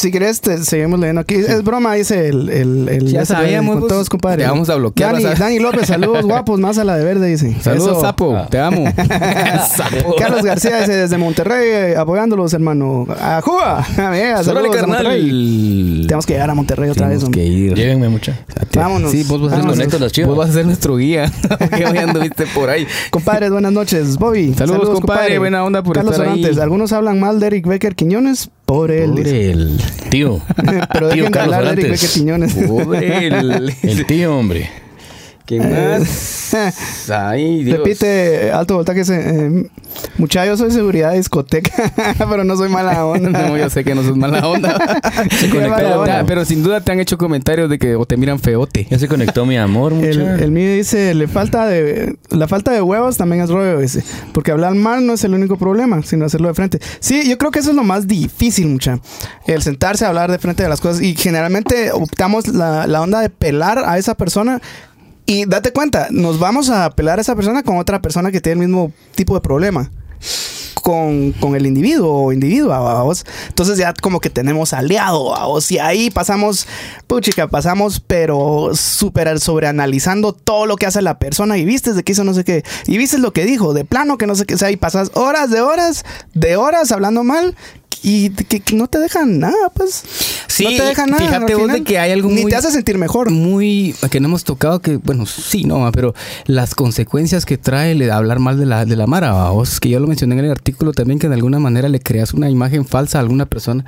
si 0.00 0.10
querés, 0.10 0.40
te 0.40 0.58
seguimos 0.64 0.98
leyendo 0.98 1.20
aquí. 1.20 1.34
Es 1.34 1.62
broma, 1.62 1.94
dice 1.94 2.28
el... 2.28 2.48
el, 2.48 2.88
el 2.88 3.06
Ya 3.08 3.24
sabíamos, 3.26 3.80
Con 3.80 3.88
todos, 3.88 4.08
compadre. 4.08 4.44
Te 4.44 4.48
vamos 4.48 4.70
a 4.70 4.76
bloquear, 4.76 5.12
Dani, 5.12 5.24
vas 5.24 5.40
a- 5.40 5.44
Dani 5.44 5.58
López, 5.58 5.86
saludos 5.86 6.24
guapos, 6.24 6.58
más 6.58 6.78
a 6.78 6.84
la 6.84 6.96
de 6.96 7.04
verde, 7.04 7.26
dice. 7.26 7.54
Saludos, 7.60 7.92
Eso. 7.92 8.00
Sapo. 8.00 8.46
Te 8.50 8.58
amo. 8.58 8.84
Sapo. 9.76 10.16
Carlos 10.18 10.42
García 10.42 10.78
dice 10.80 10.92
desde 10.92 11.18
Monterrey, 11.18 11.68
eh, 11.92 11.96
apoyándolos, 11.96 12.54
hermano. 12.54 13.06
¡A 13.20 13.42
Cuba! 13.44 13.84
Saludos 13.94 14.48
a 14.48 14.52
Monterrey. 14.54 14.70
carnal. 14.70 16.06
Tenemos 16.06 16.26
que 16.26 16.32
llegar 16.32 16.50
a 16.50 16.54
Monterrey 16.54 16.90
otra 16.90 17.06
Tenemos 17.08 17.30
vez. 17.30 17.36
que 17.36 17.44
ir. 17.46 17.74
Llévenme 17.74 18.08
mucha. 18.08 18.38
Vámonos. 18.74 19.10
Sí, 19.10 19.24
vos 19.28 19.42
vas 19.42 19.52
a 19.52 19.74
ser, 19.74 20.00
las 20.00 20.12
chivas. 20.12 20.28
vos 20.28 20.38
vas 20.38 20.50
a 20.50 20.52
ser 20.54 20.66
nuestro 20.66 20.96
guía. 20.96 21.30
que 21.76 21.84
hoy 21.84 21.98
anduviste 21.98 22.46
por 22.54 22.70
ahí. 22.70 22.86
Compadres, 23.10 23.50
buenas 23.50 23.72
noches. 23.72 24.16
Bobby. 24.16 24.54
Saludos, 24.54 24.88
compadre. 25.00 25.38
Buena 25.38 25.62
onda 25.64 25.82
por 25.82 25.94
Carlos 25.94 26.12
estar 26.14 26.26
ahí. 26.28 26.40
Orantes. 26.42 26.58
Algunos 26.62 26.92
hablan 26.92 27.20
mal 27.20 27.38
de 27.38 27.46
Eric 27.48 27.66
Becker 27.66 27.94
Quiñones, 27.94 28.50
Pobre 28.70 29.02
él. 29.02 29.10
Pobre 29.10 29.50
el. 29.50 29.80
Tío. 30.10 30.40
Pero 30.92 31.08
Tío 31.08 31.28
Carlos 31.32 31.74
de 31.74 31.88
Eric. 31.88 32.66
Pobre 32.68 33.26
el. 33.26 33.74
El 33.82 34.06
tío, 34.06 34.38
hombre. 34.38 34.70
¿Qué 35.50 35.58
más? 35.58 36.54
Ay, 37.10 37.64
Dios. 37.64 37.78
Repite, 37.78 38.52
alto 38.52 38.76
voltaje. 38.76 39.02
Eh, 39.08 39.66
muchacho, 40.16 40.46
yo 40.46 40.56
soy 40.56 40.70
seguridad 40.70 41.10
de 41.10 41.16
discoteca, 41.16 41.92
pero 42.18 42.44
no 42.44 42.56
soy 42.56 42.68
mala 42.68 43.04
onda. 43.04 43.30
No, 43.50 43.56
yo 43.56 43.68
sé 43.68 43.82
que 43.82 43.96
no 43.96 44.04
sos 44.04 44.16
mala 44.16 44.46
onda. 44.46 44.78
Pero, 45.40 46.02
onda. 46.02 46.24
pero 46.24 46.44
sin 46.44 46.62
duda 46.62 46.82
te 46.82 46.92
han 46.92 47.00
hecho 47.00 47.18
comentarios 47.18 47.68
de 47.68 47.80
que 47.80 47.96
o 47.96 48.06
te 48.06 48.16
miran 48.16 48.38
feote. 48.38 48.86
Ya 48.88 48.98
se 49.00 49.08
conectó 49.08 49.44
mi 49.44 49.56
amor, 49.56 49.92
El, 49.92 49.98
mucha. 49.98 50.36
el 50.36 50.52
mío 50.52 50.72
dice, 50.72 51.14
le 51.14 51.26
falta 51.26 51.66
de, 51.66 52.16
la 52.28 52.46
falta 52.46 52.70
de 52.70 52.80
huevos 52.80 53.16
también 53.16 53.42
es 53.42 53.50
rollo, 53.50 53.80
dice. 53.80 54.04
Porque 54.32 54.52
hablar 54.52 54.76
mal 54.76 55.04
no 55.04 55.14
es 55.14 55.24
el 55.24 55.34
único 55.34 55.56
problema, 55.56 56.00
sino 56.04 56.26
hacerlo 56.26 56.46
de 56.46 56.54
frente. 56.54 56.78
Sí, 57.00 57.28
yo 57.28 57.38
creo 57.38 57.50
que 57.50 57.58
eso 57.58 57.70
es 57.70 57.76
lo 57.76 57.82
más 57.82 58.06
difícil, 58.06 58.68
mucha. 58.68 59.00
El 59.48 59.62
sentarse 59.62 60.04
a 60.04 60.08
hablar 60.08 60.30
de 60.30 60.38
frente 60.38 60.62
de 60.62 60.68
las 60.68 60.80
cosas. 60.80 61.02
Y 61.02 61.16
generalmente 61.16 61.90
optamos 61.90 62.46
la, 62.46 62.86
la 62.86 63.00
onda 63.00 63.20
de 63.20 63.30
pelar 63.30 63.82
a 63.84 63.98
esa 63.98 64.14
persona. 64.14 64.60
Y 65.30 65.44
date 65.44 65.72
cuenta, 65.72 66.08
nos 66.10 66.40
vamos 66.40 66.70
a 66.70 66.90
pelar 66.90 67.20
a 67.20 67.22
esa 67.22 67.36
persona 67.36 67.62
con 67.62 67.76
otra 67.76 68.02
persona 68.02 68.32
que 68.32 68.40
tiene 68.40 68.62
el 68.64 68.68
mismo 68.68 68.92
tipo 69.14 69.34
de 69.34 69.40
problema. 69.40 69.88
Con, 70.82 71.30
con 71.38 71.54
el 71.54 71.66
individuo 71.66 72.24
o 72.24 72.32
individua, 72.32 73.04
vos. 73.04 73.24
Entonces 73.46 73.78
ya 73.78 73.94
como 73.94 74.18
que 74.18 74.28
tenemos 74.28 74.72
aliado, 74.72 75.32
vos. 75.46 75.70
Y 75.70 75.78
ahí 75.78 76.10
pasamos, 76.10 76.66
puchica, 77.06 77.46
pasamos, 77.46 78.00
pero 78.04 78.70
súper 78.74 79.38
sobreanalizando 79.38 80.32
todo 80.32 80.66
lo 80.66 80.74
que 80.74 80.86
hace 80.86 81.00
la 81.00 81.20
persona. 81.20 81.58
Y 81.58 81.64
viste 81.64 81.92
de 81.92 82.02
que 82.02 82.10
hizo 82.10 82.24
no 82.24 82.34
sé 82.34 82.42
qué. 82.42 82.64
Y 82.88 82.98
viste 82.98 83.18
lo 83.18 83.32
que 83.32 83.44
dijo, 83.44 83.72
de 83.72 83.84
plano 83.84 84.18
que 84.18 84.26
no 84.26 84.34
sé 84.34 84.46
qué. 84.46 84.56
O 84.56 84.58
sea, 84.58 84.72
y 84.72 84.76
pasas 84.76 85.12
horas 85.14 85.52
de 85.52 85.60
horas, 85.60 86.04
de 86.34 86.56
horas 86.56 86.90
hablando 86.90 87.22
mal. 87.22 87.54
Y 88.02 88.30
que, 88.30 88.60
que 88.60 88.74
no 88.76 88.86
te 88.86 88.98
dejan 88.98 89.38
nada, 89.40 89.68
pues. 89.74 90.02
Sí, 90.46 90.64
no 90.64 90.70
te 90.70 90.82
dejan 90.82 91.10
nada. 91.10 91.22
fíjate 91.22 91.54
vos 91.54 91.70
de 91.70 91.82
que 91.84 91.98
hay 91.98 92.12
algo 92.12 92.30
Ni 92.30 92.42
muy- 92.42 92.50
te 92.50 92.56
hace 92.56 92.70
sentir 92.70 92.96
mejor. 92.96 93.30
Muy 93.30 93.94
que 94.10 94.20
no 94.20 94.28
hemos 94.28 94.44
tocado 94.44 94.80
que 94.80 94.96
bueno 94.96 95.26
sí 95.26 95.64
no 95.64 95.90
pero 95.92 96.14
las 96.46 96.74
consecuencias 96.74 97.44
que 97.44 97.58
trae 97.58 97.92
el 97.92 98.10
hablar 98.10 98.38
mal 98.38 98.58
de 98.58 98.64
la 98.66 98.84
de 98.86 98.96
la 98.96 99.06
mara 99.06 99.50
vos 99.50 99.80
que 99.80 99.88
yo 99.90 100.00
lo 100.00 100.06
mencioné 100.06 100.38
en 100.38 100.44
el 100.46 100.50
artículo 100.50 100.92
también 100.92 101.18
que 101.18 101.28
de 101.28 101.34
alguna 101.34 101.58
manera 101.58 101.88
le 101.88 102.00
creas 102.00 102.32
una 102.32 102.48
imagen 102.48 102.84
falsa 102.86 103.18
a 103.18 103.20
alguna 103.20 103.44
persona 103.46 103.84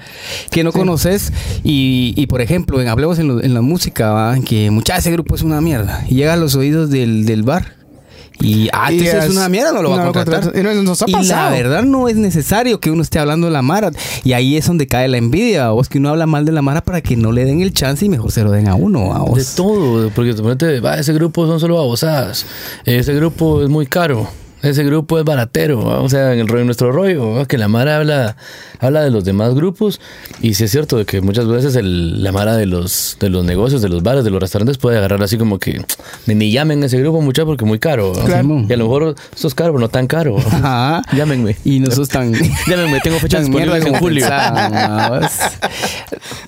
que 0.51 0.63
no 0.63 0.73
conoces 0.73 1.33
y, 1.65 2.13
y, 2.17 2.27
por 2.27 2.41
ejemplo 2.43 2.81
en 2.81 2.89
hablemos 2.89 3.19
en, 3.19 3.29
lo- 3.29 3.43
en 3.43 3.55
la 3.55 3.63
música 3.63 4.11
¿va? 4.11 4.39
que 4.41 4.71
mucha 4.71 4.97
ese 4.97 5.11
grupo 5.11 5.35
es 5.35 5.43
una 5.43 5.61
mierda 5.61 6.05
y 6.09 6.17
llega 6.17 6.35
a 6.35 6.37
los 6.37 6.55
oídos 6.55 6.91
del, 6.91 7.25
del 7.25 7.43
bar 7.43 7.75
y 8.43 8.69
ah 8.73 8.93
Y 8.93 8.99
entonces 8.99 9.15
es 9.25 9.31
es- 9.31 9.37
una 9.37 9.49
mierda 9.49 9.73
no 9.73 9.83
lo 9.83 9.91
va 9.91 9.97
no 9.97 10.03
a 10.03 10.07
lo 10.07 10.13
contratar 10.13 10.43
contrata. 10.43 10.59
Y 10.73 10.75
no- 10.75 10.83
nos 10.83 11.03
ha 11.03 11.05
y 11.09 11.13
la 11.25 11.51
verdad 11.51 11.83
no 11.85 12.09
es 12.09 12.17
necesario 12.17 12.81
que 12.81 12.91
uno 12.91 13.03
esté 13.03 13.19
hablando 13.19 13.47
de 13.47 13.53
la 13.53 13.63
Mara. 13.63 13.91
Y 14.25 14.33
ahí 14.33 14.57
es 14.57 14.67
donde 14.67 14.87
cae 14.87 15.09
la 15.09 15.17
envidia, 15.19 15.71
vos, 15.71 15.89
que 15.89 15.99
uno 15.99 16.11
habla 16.11 16.27
mal 16.27 16.45
de 16.45 16.53
la 16.53 16.63
Mara 16.63 16.83
para 16.83 17.01
que 17.01 17.17
no 17.17 17.33
le 17.33 17.45
den 17.45 17.61
el 17.63 17.73
chance 17.73 18.05
y 18.05 18.09
mejor 18.09 18.33
se 18.33 18.43
lo 18.43 18.51
den 18.51 18.69
a 18.69 18.75
uno, 18.75 19.15
a 19.15 19.19
De 19.21 19.25
vos. 19.31 19.55
todo, 19.55 20.11
porque 20.11 20.35
te 20.35 20.43
pones, 20.43 20.85
va, 20.85 20.99
ese 20.99 21.13
grupo 21.13 21.47
son 21.47 21.61
solo 21.61 21.77
babosadas. 21.77 22.47
Ese 22.85 23.15
grupo 23.15 23.63
es 23.63 23.69
muy 23.69 23.87
caro. 23.87 24.29
Ese 24.63 24.85
grupo 24.85 25.19
es 25.19 25.25
baratero, 25.25 25.85
¿va? 25.85 26.01
o 26.01 26.09
sea, 26.09 26.33
en 26.33 26.39
el 26.41 26.49
rollo, 26.49 26.61
en 26.61 26.67
nuestro 26.67 26.93
rollo, 26.93 27.33
¿va? 27.35 27.47
que 27.47 27.59
la 27.59 27.67
Mara 27.69 27.97
habla, 27.97 28.37
habla 28.79 29.03
de 29.03 29.11
los 29.11 29.25
demás 29.25 29.55
grupos 29.55 30.01
y 30.41 30.55
sí 30.55 30.65
es 30.65 30.71
cierto 30.71 30.97
de 30.97 31.05
que 31.05 31.21
muchas 31.21 31.49
veces 31.49 31.75
el, 31.75 32.23
la 32.23 32.31
Mara 32.33 32.57
de 32.57 32.67
los, 32.67 33.17
de 33.19 33.29
los 33.29 33.45
negocios, 33.45 33.83
de 33.83 33.89
los 33.89 34.03
bares, 34.03 34.23
de 34.25 34.31
los 34.31 34.41
restaurantes 34.41 34.79
puede 34.79 34.99
agarrar 34.99 35.23
así 35.23 35.37
como 35.37 35.59
que 35.59 35.85
ni, 36.27 36.35
ni 36.37 36.53
llamen 36.53 36.83
a 36.83 36.87
ese 36.87 36.99
grupo 37.01 37.21
mucho 37.21 37.45
porque 37.45 37.65
es 37.65 37.69
muy 37.69 37.79
caro. 37.81 38.13
Claro. 38.25 38.65
Y 38.69 38.73
a 38.73 38.77
lo 38.77 38.85
mejor 38.85 39.15
esto 39.35 39.49
es 39.49 39.55
caro, 39.55 39.73
pero 39.73 39.81
no 39.81 39.89
tan 39.89 40.07
caro. 40.07 40.37
Ajá. 40.53 41.03
Llámenme. 41.13 41.57
Y 41.65 41.81
no 41.81 41.91
sos 41.91 42.09
tan. 42.09 42.33
Llámenme, 42.69 43.01
tengo 43.01 43.17
mierda 43.21 43.41
disponibles 43.41 43.87
en 43.87 43.95
julio. 43.95 44.27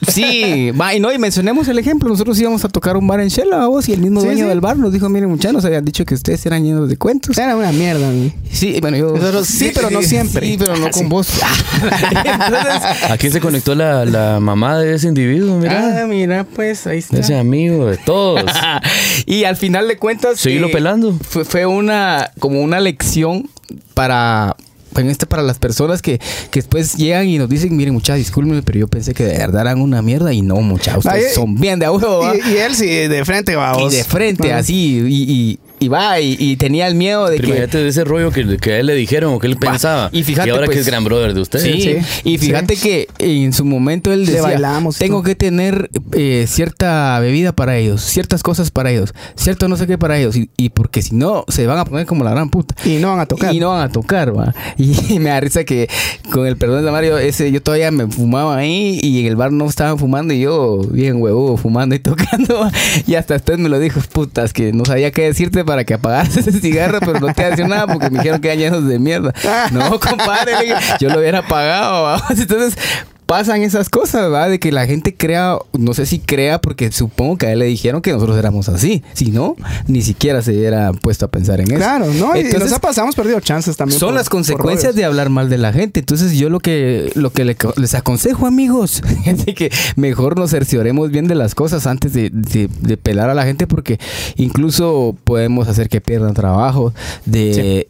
Sí, 0.08 0.70
va, 0.70 0.94
y 0.94 1.00
no, 1.00 1.12
y 1.12 1.18
mencionemos 1.18 1.66
el 1.68 1.78
ejemplo. 1.78 2.08
Nosotros 2.08 2.38
íbamos 2.38 2.64
a 2.64 2.68
tocar 2.68 2.96
un 2.96 3.06
bar 3.06 3.20
en 3.20 3.28
Shela, 3.28 3.66
vos, 3.66 3.88
y 3.88 3.92
el 3.92 4.00
mismo 4.00 4.20
Sí, 4.20 4.26
dueño 4.26 4.44
sí. 4.44 4.48
del 4.48 4.60
bar 4.60 4.76
nos 4.76 4.92
dijo: 4.92 5.08
Miren, 5.08 5.30
muchachos, 5.30 5.54
nos 5.54 5.64
habían 5.64 5.84
dicho 5.84 6.04
que 6.04 6.14
ustedes 6.14 6.44
eran 6.46 6.64
llenos 6.64 6.88
de 6.88 6.96
cuentos. 6.96 7.36
Era 7.38 7.56
una 7.56 7.72
mierda. 7.72 8.03
Sí, 8.50 8.78
bueno, 8.80 8.96
yo. 8.96 9.12
Nosotros 9.16 9.46
sí, 9.46 9.70
pero 9.74 9.90
no 9.90 10.02
siempre. 10.02 10.46
Sí, 10.46 10.56
pero 10.58 10.76
no 10.76 10.86
Ah, 10.86 10.90
con 10.90 11.02
sí. 11.02 11.08
vos. 11.08 11.28
Entonces. 12.24 13.10
Aquí 13.10 13.30
se 13.30 13.40
conectó 13.40 13.74
la, 13.74 14.04
la 14.04 14.40
mamá 14.40 14.78
de 14.78 14.94
ese 14.94 15.08
individuo, 15.08 15.56
mira. 15.58 16.02
Ah, 16.02 16.06
mira, 16.06 16.44
pues 16.44 16.86
ahí 16.86 16.98
está. 16.98 17.18
ese 17.18 17.36
amigo 17.36 17.86
de 17.86 17.96
todos. 17.98 18.42
y 19.26 19.44
al 19.44 19.56
final 19.56 19.88
de 19.88 19.96
cuentas. 19.98 20.40
Seguirlo 20.40 20.70
pelando. 20.70 21.16
Fue, 21.28 21.44
fue 21.44 21.66
una, 21.66 22.30
como 22.38 22.60
una 22.60 22.80
lección 22.80 23.48
para. 23.94 24.56
En 24.96 25.10
este 25.10 25.26
para 25.26 25.42
las 25.42 25.58
personas 25.58 26.00
que, 26.02 26.20
que 26.52 26.60
después 26.60 26.94
llegan 26.94 27.26
y 27.28 27.36
nos 27.36 27.48
dicen, 27.48 27.76
miren 27.76 27.94
muchachos, 27.94 28.18
discúlpenme, 28.18 28.62
pero 28.62 28.78
yo 28.78 28.86
pensé 28.86 29.12
que 29.12 29.24
de 29.24 29.36
verdad 29.38 29.62
eran 29.62 29.80
una 29.80 30.02
mierda 30.02 30.32
y 30.32 30.40
no, 30.40 30.54
muchachos, 30.60 31.04
ustedes 31.04 31.30
Ay, 31.30 31.34
son 31.34 31.56
bien 31.56 31.80
de 31.80 31.86
a 31.86 31.90
huevo. 31.90 32.22
Y, 32.32 32.52
y 32.52 32.56
él 32.58 32.76
sí, 32.76 32.86
de 32.86 33.24
frente, 33.24 33.56
va. 33.56 33.76
Y 33.82 33.88
de 33.88 34.04
frente, 34.04 34.52
así, 34.52 35.00
y, 35.04 35.32
y, 35.32 35.58
y 35.80 35.88
va, 35.88 36.20
y, 36.20 36.36
y 36.38 36.56
tenía 36.56 36.86
el 36.86 36.94
miedo 36.94 37.26
de 37.28 37.36
Pero 37.36 37.42
que... 37.42 37.48
imagínate 37.48 37.78
de 37.78 37.88
ese 37.88 38.04
rollo 38.04 38.30
que, 38.30 38.56
que 38.58 38.72
a 38.74 38.78
él 38.80 38.86
le 38.86 38.94
dijeron 38.94 39.34
o 39.34 39.38
que 39.38 39.46
él 39.46 39.56
Va, 39.56 39.72
pensaba. 39.72 40.08
y 40.12 40.22
fíjate, 40.22 40.50
ahora 40.50 40.66
pues, 40.66 40.76
que 40.76 40.80
es 40.80 40.86
gran 40.86 41.04
brother 41.04 41.34
de 41.34 41.40
ustedes. 41.40 41.64
Sí, 41.64 41.80
Sí, 41.82 41.96
y 42.24 42.38
fíjate 42.38 42.76
que 42.76 43.08
en 43.18 43.52
su 43.52 43.64
momento 43.64 44.12
él 44.12 44.24
decía, 44.26 44.42
bailamos 44.42 44.98
tengo 44.98 45.22
que 45.22 45.34
tener 45.34 45.90
eh, 46.12 46.46
cierta 46.48 47.18
bebida 47.20 47.52
para 47.52 47.76
ellos, 47.76 48.02
ciertas 48.02 48.42
cosas 48.42 48.70
para 48.70 48.90
ellos, 48.90 49.12
cierto 49.36 49.68
no 49.68 49.76
sé 49.76 49.86
qué 49.86 49.98
para 49.98 50.18
ellos, 50.18 50.36
y, 50.36 50.48
y 50.56 50.70
porque 50.70 51.02
si 51.02 51.14
no, 51.14 51.44
se 51.48 51.66
van 51.66 51.78
a 51.78 51.84
poner 51.84 52.06
como 52.06 52.24
la 52.24 52.30
gran 52.30 52.50
puta. 52.50 52.74
Y 52.84 52.96
no 52.98 53.10
van 53.10 53.20
a 53.20 53.26
tocar. 53.26 53.54
Y 53.54 53.60
no 53.60 53.70
van 53.70 53.82
a 53.82 53.90
tocar, 53.92 54.36
va. 54.36 54.54
Y 54.78 55.18
me 55.18 55.30
da 55.30 55.40
risa 55.40 55.64
que 55.64 55.88
con 56.32 56.46
el 56.46 56.56
perdón 56.56 56.84
de 56.84 56.90
Mario, 56.90 57.18
ese, 57.18 57.50
yo 57.50 57.62
todavía 57.62 57.90
me 57.90 58.06
fumaba 58.06 58.56
ahí 58.56 58.98
y 59.02 59.20
en 59.20 59.26
el 59.26 59.36
bar 59.36 59.52
no 59.52 59.66
estaban 59.68 59.98
fumando 59.98 60.32
y 60.34 60.40
yo 60.40 60.78
bien 60.90 61.20
huevudo 61.20 61.56
fumando 61.56 61.94
y 61.94 61.98
tocando. 62.00 62.60
va. 62.60 62.72
Y 63.06 63.14
hasta 63.16 63.34
después 63.34 63.58
me 63.58 63.68
lo 63.68 63.78
dijo, 63.78 64.00
putas, 64.12 64.52
que 64.52 64.72
no 64.72 64.84
sabía 64.84 65.10
qué 65.10 65.22
decirte 65.22 65.63
para 65.64 65.84
que 65.84 65.94
apagaras 65.94 66.36
ese 66.36 66.52
cigarro, 66.52 67.00
pero 67.00 67.20
no 67.20 67.32
te 67.32 67.44
hacía 67.44 67.66
nada 67.66 67.86
porque 67.86 68.10
me 68.10 68.18
dijeron 68.18 68.40
que 68.40 68.48
eran 68.48 68.58
llenos 68.58 68.88
de 68.88 68.98
mierda. 68.98 69.32
No, 69.70 69.98
compadre, 69.98 70.52
yo 71.00 71.08
lo 71.08 71.18
hubiera 71.18 71.40
apagado. 71.40 72.20
Entonces 72.30 72.76
pasan 73.26 73.62
esas 73.62 73.88
cosas, 73.88 74.30
¿va? 74.32 74.48
De 74.48 74.58
que 74.58 74.70
la 74.72 74.86
gente 74.86 75.14
crea, 75.14 75.56
no 75.72 75.94
sé 75.94 76.06
si 76.06 76.18
crea, 76.18 76.60
porque 76.60 76.92
supongo 76.92 77.38
que 77.38 77.46
a 77.46 77.52
él 77.52 77.58
le 77.60 77.64
dijeron 77.66 78.02
que 78.02 78.12
nosotros 78.12 78.36
éramos 78.38 78.68
así. 78.68 79.02
Si 79.14 79.30
no, 79.30 79.56
ni 79.86 80.02
siquiera 80.02 80.42
se 80.42 80.52
hubiera 80.52 80.92
puesto 80.92 81.24
a 81.26 81.28
pensar 81.28 81.60
en 81.60 81.68
eso. 81.68 81.76
Claro, 81.76 82.06
¿no? 82.14 82.36
Y- 82.36 82.40
y 82.40 82.42
Entonces, 82.46 82.70
nos 82.70 82.72
ha 82.72 82.80
pasado, 82.80 83.06
hemos 83.06 83.14
perdido 83.16 83.40
chances 83.40 83.76
también. 83.76 83.98
son 83.98 84.08
por- 84.10 84.14
las 84.16 84.28
consecuencias 84.28 84.94
de 84.94 85.04
hablar 85.04 85.30
mal 85.30 85.48
de 85.48 85.58
la 85.58 85.72
gente. 85.72 86.00
Entonces 86.00 86.32
yo 86.32 86.50
lo 86.50 86.60
que 86.60 87.10
lo 87.14 87.30
que 87.32 87.44
le- 87.44 87.56
les 87.76 87.94
aconsejo, 87.94 88.46
amigos, 88.46 89.02
es 89.26 89.46
de 89.46 89.54
que 89.54 89.70
mejor 89.96 90.38
nos 90.38 90.50
cercioremos 90.50 91.10
bien 91.10 91.26
de 91.26 91.34
las 91.34 91.54
cosas 91.54 91.86
antes 91.86 92.12
de, 92.12 92.30
de- 92.30 92.68
de 92.80 92.96
pelar 92.96 93.30
a 93.30 93.34
la 93.34 93.44
gente 93.44 93.66
porque 93.66 93.98
incluso 94.36 95.16
podemos 95.24 95.68
hacer 95.68 95.88
que 95.88 96.00
pierdan 96.00 96.34
trabajo, 96.34 96.92
de 97.24 97.88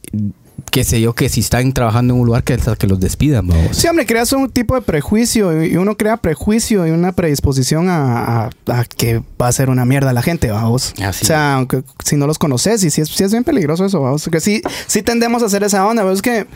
qué 0.71 0.85
sé 0.85 1.01
yo, 1.01 1.12
que 1.14 1.29
si 1.29 1.40
están 1.40 1.73
trabajando 1.73 2.14
en 2.14 2.21
un 2.21 2.27
lugar 2.27 2.43
que 2.45 2.59
que 2.79 2.87
los 2.87 2.99
despidan, 3.01 3.47
vamos. 3.47 3.77
Sí, 3.77 3.87
hombre, 3.88 4.07
creas 4.07 4.33
un 4.33 4.51
tipo 4.51 4.75
de 4.75 4.81
prejuicio 4.83 5.64
y 5.64 5.77
uno 5.77 5.97
crea 5.97 6.17
prejuicio 6.17 6.87
y 6.87 6.90
una 6.90 7.12
predisposición 7.12 7.88
a, 7.88 8.45
a- 8.47 8.51
a 8.69 8.85
que 8.85 9.23
va 9.40 9.49
a 9.49 9.53
ser 9.53 9.69
una 9.71 9.85
mierda 9.85 10.12
la 10.12 10.23
gente, 10.23 10.51
vamos. 10.51 10.95
Así 11.03 11.25
o 11.25 11.27
sea, 11.27 11.55
aunque 11.55 11.83
si 12.05 12.17
no 12.17 12.27
los 12.27 12.38
conoces, 12.38 12.83
y 12.85 12.90
sí 12.90 13.01
es, 13.01 13.09
sí 13.09 13.23
es 13.25 13.31
bien 13.33 13.45
peligroso 13.45 13.85
eso, 13.85 14.01
vamos. 14.01 14.29
Que 14.31 14.40
sí, 14.40 14.62
sí 14.87 15.03
tendemos 15.03 15.43
a 15.43 15.47
hacer 15.47 15.62
esa 15.62 15.87
onda, 15.87 16.03
pero 16.03 16.14
es 16.14 16.23
que 16.23 16.47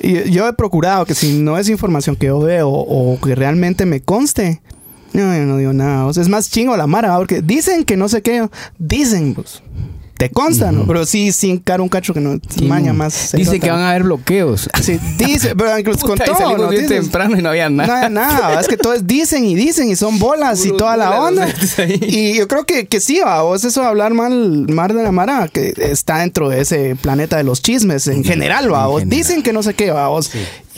y- 0.00 0.30
yo 0.30 0.46
he 0.48 0.52
procurado 0.52 1.04
que 1.06 1.14
si 1.14 1.38
no 1.38 1.58
es 1.58 1.68
información 1.68 2.16
que 2.16 2.26
yo 2.26 2.38
veo 2.40 2.68
o 2.70 3.18
que 3.20 3.34
realmente 3.34 3.86
me 3.86 4.00
conste, 4.00 4.60
no, 5.12 5.34
yo 5.36 5.44
no 5.46 5.56
digo 5.56 5.72
nada. 5.72 6.12
sea, 6.12 6.22
es 6.22 6.28
más 6.28 6.50
chingo 6.50 6.76
la 6.76 6.86
mara, 6.86 7.10
¿va? 7.12 7.18
porque 7.18 7.40
dicen 7.42 7.84
que 7.84 7.96
no 7.96 8.08
sé 8.08 8.22
qué, 8.22 8.48
dicen, 8.78 9.34
pues. 9.34 9.62
Te 10.16 10.30
consta, 10.30 10.72
¿no? 10.72 10.86
Pero 10.86 11.04
sí, 11.04 11.30
sin 11.30 11.58
cara 11.58 11.82
un 11.82 11.90
cacho 11.90 12.14
que 12.14 12.20
no 12.20 12.38
Sí, 12.48 12.64
maña 12.64 12.94
más. 12.94 13.32
Dicen 13.32 13.60
que 13.60 13.70
van 13.70 13.80
a 13.80 13.90
haber 13.90 14.04
bloqueos. 14.04 14.68
Sí, 14.82 14.98
dice, 15.18 15.54
pero 15.54 15.78
incluso 15.78 16.06
con 16.06 16.16
Puta, 16.16 16.24
y 16.24 16.34
todo, 16.34 16.56
¿no? 16.56 16.68
bien 16.68 16.86
temprano 16.86 17.38
y 17.38 17.42
no 17.42 17.50
había 17.50 17.68
nada. 17.68 18.08
no, 18.08 18.20
nada, 18.20 18.60
es 18.60 18.66
que 18.66 18.78
todos 18.78 19.06
dicen 19.06 19.44
y 19.44 19.54
dicen 19.54 19.90
y 19.90 19.96
son 19.96 20.18
bolas 20.18 20.64
y 20.64 20.72
toda 20.72 20.96
la 20.96 21.20
onda. 21.20 21.48
Y 22.00 22.34
yo 22.34 22.48
creo 22.48 22.64
que, 22.64 22.86
que 22.86 23.00
sí, 23.00 23.20
va, 23.20 23.42
vos 23.42 23.64
eso 23.64 23.82
de 23.82 23.86
hablar 23.86 24.14
mal, 24.14 24.66
mal 24.68 24.88
de 24.88 25.02
la 25.02 25.12
Mara, 25.12 25.48
que 25.48 25.74
está 25.76 26.18
dentro 26.18 26.48
de 26.48 26.62
ese 26.62 26.96
planeta 26.96 27.36
de 27.36 27.44
los 27.44 27.60
chismes 27.60 28.06
en 28.06 28.24
general, 28.24 28.72
va, 28.72 28.86
vos. 28.86 29.02
Dicen 29.06 29.42
que 29.42 29.52
no 29.52 29.62
sé 29.62 29.74
qué, 29.74 29.90
va, 29.90 30.08
vos. 30.08 30.30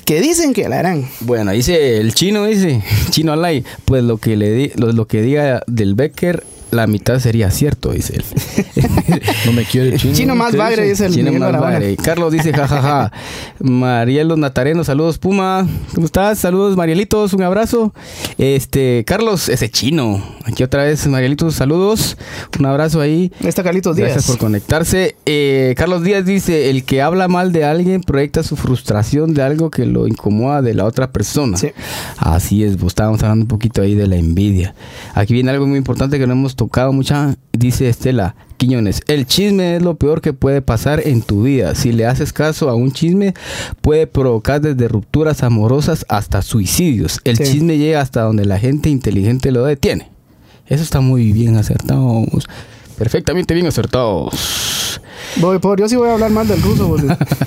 Que 0.04 0.20
dicen 0.20 0.54
que 0.54 0.68
la 0.68 0.78
harán. 0.80 1.08
Bueno, 1.20 1.52
dice 1.52 1.98
el 1.98 2.14
chino, 2.14 2.46
dice, 2.46 2.82
chino 3.10 3.32
Alay, 3.32 3.64
pues 3.84 4.02
lo 4.02 4.18
que 4.18 4.36
le 4.36 4.50
di, 4.52 4.72
lo, 4.74 4.90
lo 4.92 5.06
que 5.06 5.22
diga 5.22 5.62
del 5.66 5.94
Becker, 5.94 6.44
la 6.70 6.86
mitad 6.86 7.18
sería 7.18 7.50
cierto, 7.50 7.92
dice 7.92 8.16
él. 8.16 8.24
No 9.46 9.52
me 9.52 9.64
quiere 9.64 9.96
chino. 9.96 10.14
Chino 10.14 10.34
más 10.34 10.52
¿Qué 10.52 10.56
bagre, 10.56 10.82
dice? 10.82 11.06
dice 11.06 11.06
el 11.06 11.14
Chino 11.14 11.32
más 11.38 11.60
bagre. 11.60 11.96
Carlos 11.96 12.32
dice, 12.32 12.52
jajaja. 12.52 13.12
Marielo 13.60 14.36
Natareno, 14.36 14.84
saludos, 14.84 15.18
Puma. 15.18 15.66
¿Cómo 15.94 16.06
estás? 16.06 16.38
Saludos, 16.38 16.76
Marielitos, 16.76 17.32
un 17.32 17.42
abrazo. 17.42 17.92
Este, 18.38 19.04
Carlos, 19.06 19.48
ese 19.48 19.70
chino. 19.70 20.22
Aquí 20.44 20.62
otra 20.62 20.84
vez, 20.84 21.06
Marielitos, 21.06 21.54
saludos. 21.54 22.16
Un 22.58 22.66
abrazo 22.66 23.00
ahí. 23.00 23.32
Está 23.40 23.62
Carlitos 23.62 23.96
Díaz. 23.96 24.10
Gracias 24.12 24.26
por 24.26 24.38
conectarse. 24.38 25.16
Eh, 25.26 25.74
Carlos 25.76 26.02
Díaz 26.02 26.24
dice, 26.24 26.70
el 26.70 26.84
que 26.84 27.02
habla 27.02 27.28
mal 27.28 27.52
de 27.52 27.64
alguien 27.64 28.00
proyecta 28.00 28.42
su 28.42 28.56
frustración 28.56 29.34
de 29.34 29.42
algo 29.42 29.70
que 29.70 29.86
lo 29.86 30.06
incomoda 30.06 30.62
de 30.62 30.74
la 30.74 30.84
otra 30.84 31.10
persona. 31.10 31.56
Sí. 31.56 31.68
Así 32.16 32.64
es, 32.64 32.76
pues 32.76 32.92
estábamos 32.92 33.22
hablando 33.22 33.44
un 33.44 33.48
poquito 33.48 33.82
ahí 33.82 33.94
de 33.94 34.06
la 34.06 34.16
envidia. 34.16 34.74
Aquí 35.14 35.34
viene 35.34 35.50
algo 35.50 35.66
muy 35.66 35.78
importante 35.78 36.18
que 36.18 36.26
no 36.26 36.32
hemos 36.32 36.56
tocado 36.56 36.92
mucha. 36.92 37.36
Dice 37.52 37.88
Estela 37.88 38.34
Quiñones, 38.58 39.02
el 39.06 39.24
chisme 39.26 39.76
es 39.76 39.82
lo 39.82 39.94
peor 39.94 40.20
que 40.20 40.32
puede 40.34 40.60
pasar 40.62 41.00
en 41.06 41.22
tu 41.22 41.44
vida. 41.44 41.74
Si 41.74 41.92
le 41.92 42.04
haces 42.06 42.32
caso 42.32 42.68
a 42.68 42.74
un 42.74 42.92
chisme, 42.92 43.32
puede 43.80 44.06
provocar 44.06 44.60
desde 44.60 44.88
rupturas 44.88 45.42
amorosas 45.42 46.04
hasta 46.08 46.42
suicidios. 46.42 47.20
El 47.24 47.36
Sí. 47.38 47.44
chisme 47.44 47.78
llega 47.78 48.00
hasta 48.00 48.22
donde 48.22 48.44
la 48.44 48.58
gente 48.58 48.90
inteligente 48.90 49.52
lo 49.52 49.64
detiene. 49.64 50.10
Eso 50.66 50.82
está 50.82 51.00
muy 51.00 51.32
bien 51.32 51.56
acertado. 51.56 52.24
Perfectamente 52.98 53.54
bien 53.54 53.66
acertados. 53.66 55.00
Voy, 55.36 55.58
por, 55.60 55.78
yo 55.78 55.88
sí 55.88 55.94
voy 55.96 56.08
a 56.08 56.14
hablar 56.14 56.30
más 56.32 56.48
del 56.48 56.60
ruso. 56.60 56.96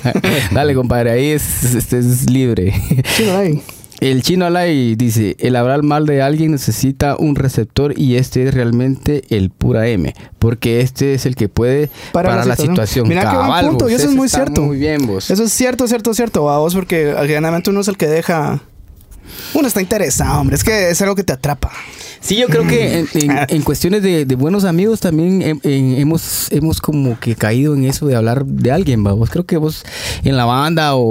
Dale, 0.52 0.74
compadre, 0.74 1.10
ahí 1.10 1.26
es, 1.26 1.74
este 1.74 1.98
es 1.98 2.28
libre. 2.30 2.72
chino, 3.16 3.36
ahí. 3.36 3.62
El 4.02 4.24
chino 4.24 4.46
Alay 4.46 4.96
dice, 4.96 5.36
el 5.38 5.54
hablar 5.54 5.84
mal 5.84 6.06
de 6.06 6.22
alguien 6.22 6.50
necesita 6.50 7.14
un 7.16 7.36
receptor 7.36 7.96
y 7.96 8.16
este 8.16 8.48
es 8.48 8.52
realmente 8.52 9.22
el 9.30 9.50
pura 9.50 9.86
M, 9.86 10.12
porque 10.40 10.80
este 10.80 11.14
es 11.14 11.24
el 11.24 11.36
que 11.36 11.48
puede 11.48 11.88
Para 12.10 12.30
parar 12.30 12.46
la 12.46 12.56
la 12.56 12.56
situación. 12.56 13.06
Mira 13.06 13.30
qué 13.30 13.36
buen 13.36 13.66
punto, 13.68 13.88
y 13.88 13.94
eso 13.94 14.08
es 14.08 14.14
muy 14.16 14.28
cierto. 14.28 14.62
Muy 14.62 14.78
bien, 14.78 15.06
vos. 15.06 15.30
Eso 15.30 15.44
es 15.44 15.52
cierto, 15.52 15.86
cierto, 15.86 16.14
cierto, 16.14 16.50
a 16.50 16.58
vos, 16.58 16.74
porque 16.74 17.14
generalmente 17.16 17.70
uno 17.70 17.78
es 17.78 17.86
el 17.86 17.96
que 17.96 18.08
deja. 18.08 18.60
Uno 19.54 19.68
está 19.68 19.80
interesado, 19.80 20.40
hombre. 20.40 20.56
Es 20.56 20.64
que 20.64 20.90
es 20.90 21.00
algo 21.00 21.14
que 21.14 21.22
te 21.22 21.34
atrapa. 21.34 21.70
Sí, 22.22 22.36
yo 22.36 22.46
creo 22.46 22.66
que 22.68 22.98
en, 23.00 23.08
en- 23.14 23.36
en 23.48 23.62
cuestiones 23.62 24.00
de, 24.02 24.24
de 24.24 24.34
buenos 24.36 24.64
amigos 24.64 25.00
también 25.00 25.42
em- 25.42 25.60
en- 25.64 25.96
hemos, 25.96 26.50
hemos 26.52 26.80
como 26.80 27.18
que 27.18 27.34
caído 27.34 27.74
en 27.74 27.84
eso 27.84 28.06
de 28.06 28.14
hablar 28.14 28.46
de 28.46 28.70
alguien, 28.70 29.04
¿va? 29.04 29.12
Vos 29.12 29.28
creo 29.28 29.44
que 29.44 29.56
vos 29.56 29.84
en 30.22 30.36
la 30.36 30.44
banda 30.44 30.94
o, 30.94 31.02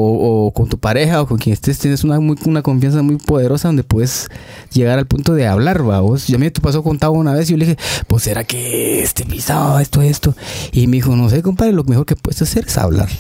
o 0.48 0.52
con 0.52 0.70
tu 0.70 0.78
pareja 0.78 1.22
o 1.22 1.28
con 1.28 1.38
quien 1.38 1.52
estés 1.54 1.80
tienes 1.80 2.06
una, 2.06 2.20
muy, 2.22 2.38
una 2.46 2.62
confianza 2.62 3.02
muy 3.02 3.18
poderosa 3.18 3.68
donde 3.68 3.84
puedes 3.84 4.30
llegar 4.72 4.98
al 5.00 5.06
punto 5.06 5.34
de 5.34 5.48
hablar, 5.48 5.88
¿va? 5.88 6.00
Vos, 6.00 6.30
y 6.30 6.36
a 6.36 6.38
mí 6.38 6.46
me 6.46 6.52
pasó 6.52 6.82
con 6.82 6.98
Tavo 6.98 7.18
una 7.18 7.34
vez 7.34 7.50
y 7.50 7.52
yo 7.52 7.58
le 7.58 7.66
dije, 7.66 7.78
pues 8.08 8.24
será 8.24 8.46
que 8.46 9.04
este 9.04 9.26
pisado, 9.26 9.80
esto, 9.80 10.02
esto. 10.02 10.34
Y 10.72 10.88
me 10.88 10.96
dijo, 10.98 11.16
no 11.18 11.30
sé, 11.30 11.42
compadre, 11.42 11.74
lo 11.74 11.84
mejor 11.84 12.06
que 12.06 12.16
puedes 12.16 12.42
hacer 12.42 12.66
es 12.68 12.78
hablarle. 12.78 13.18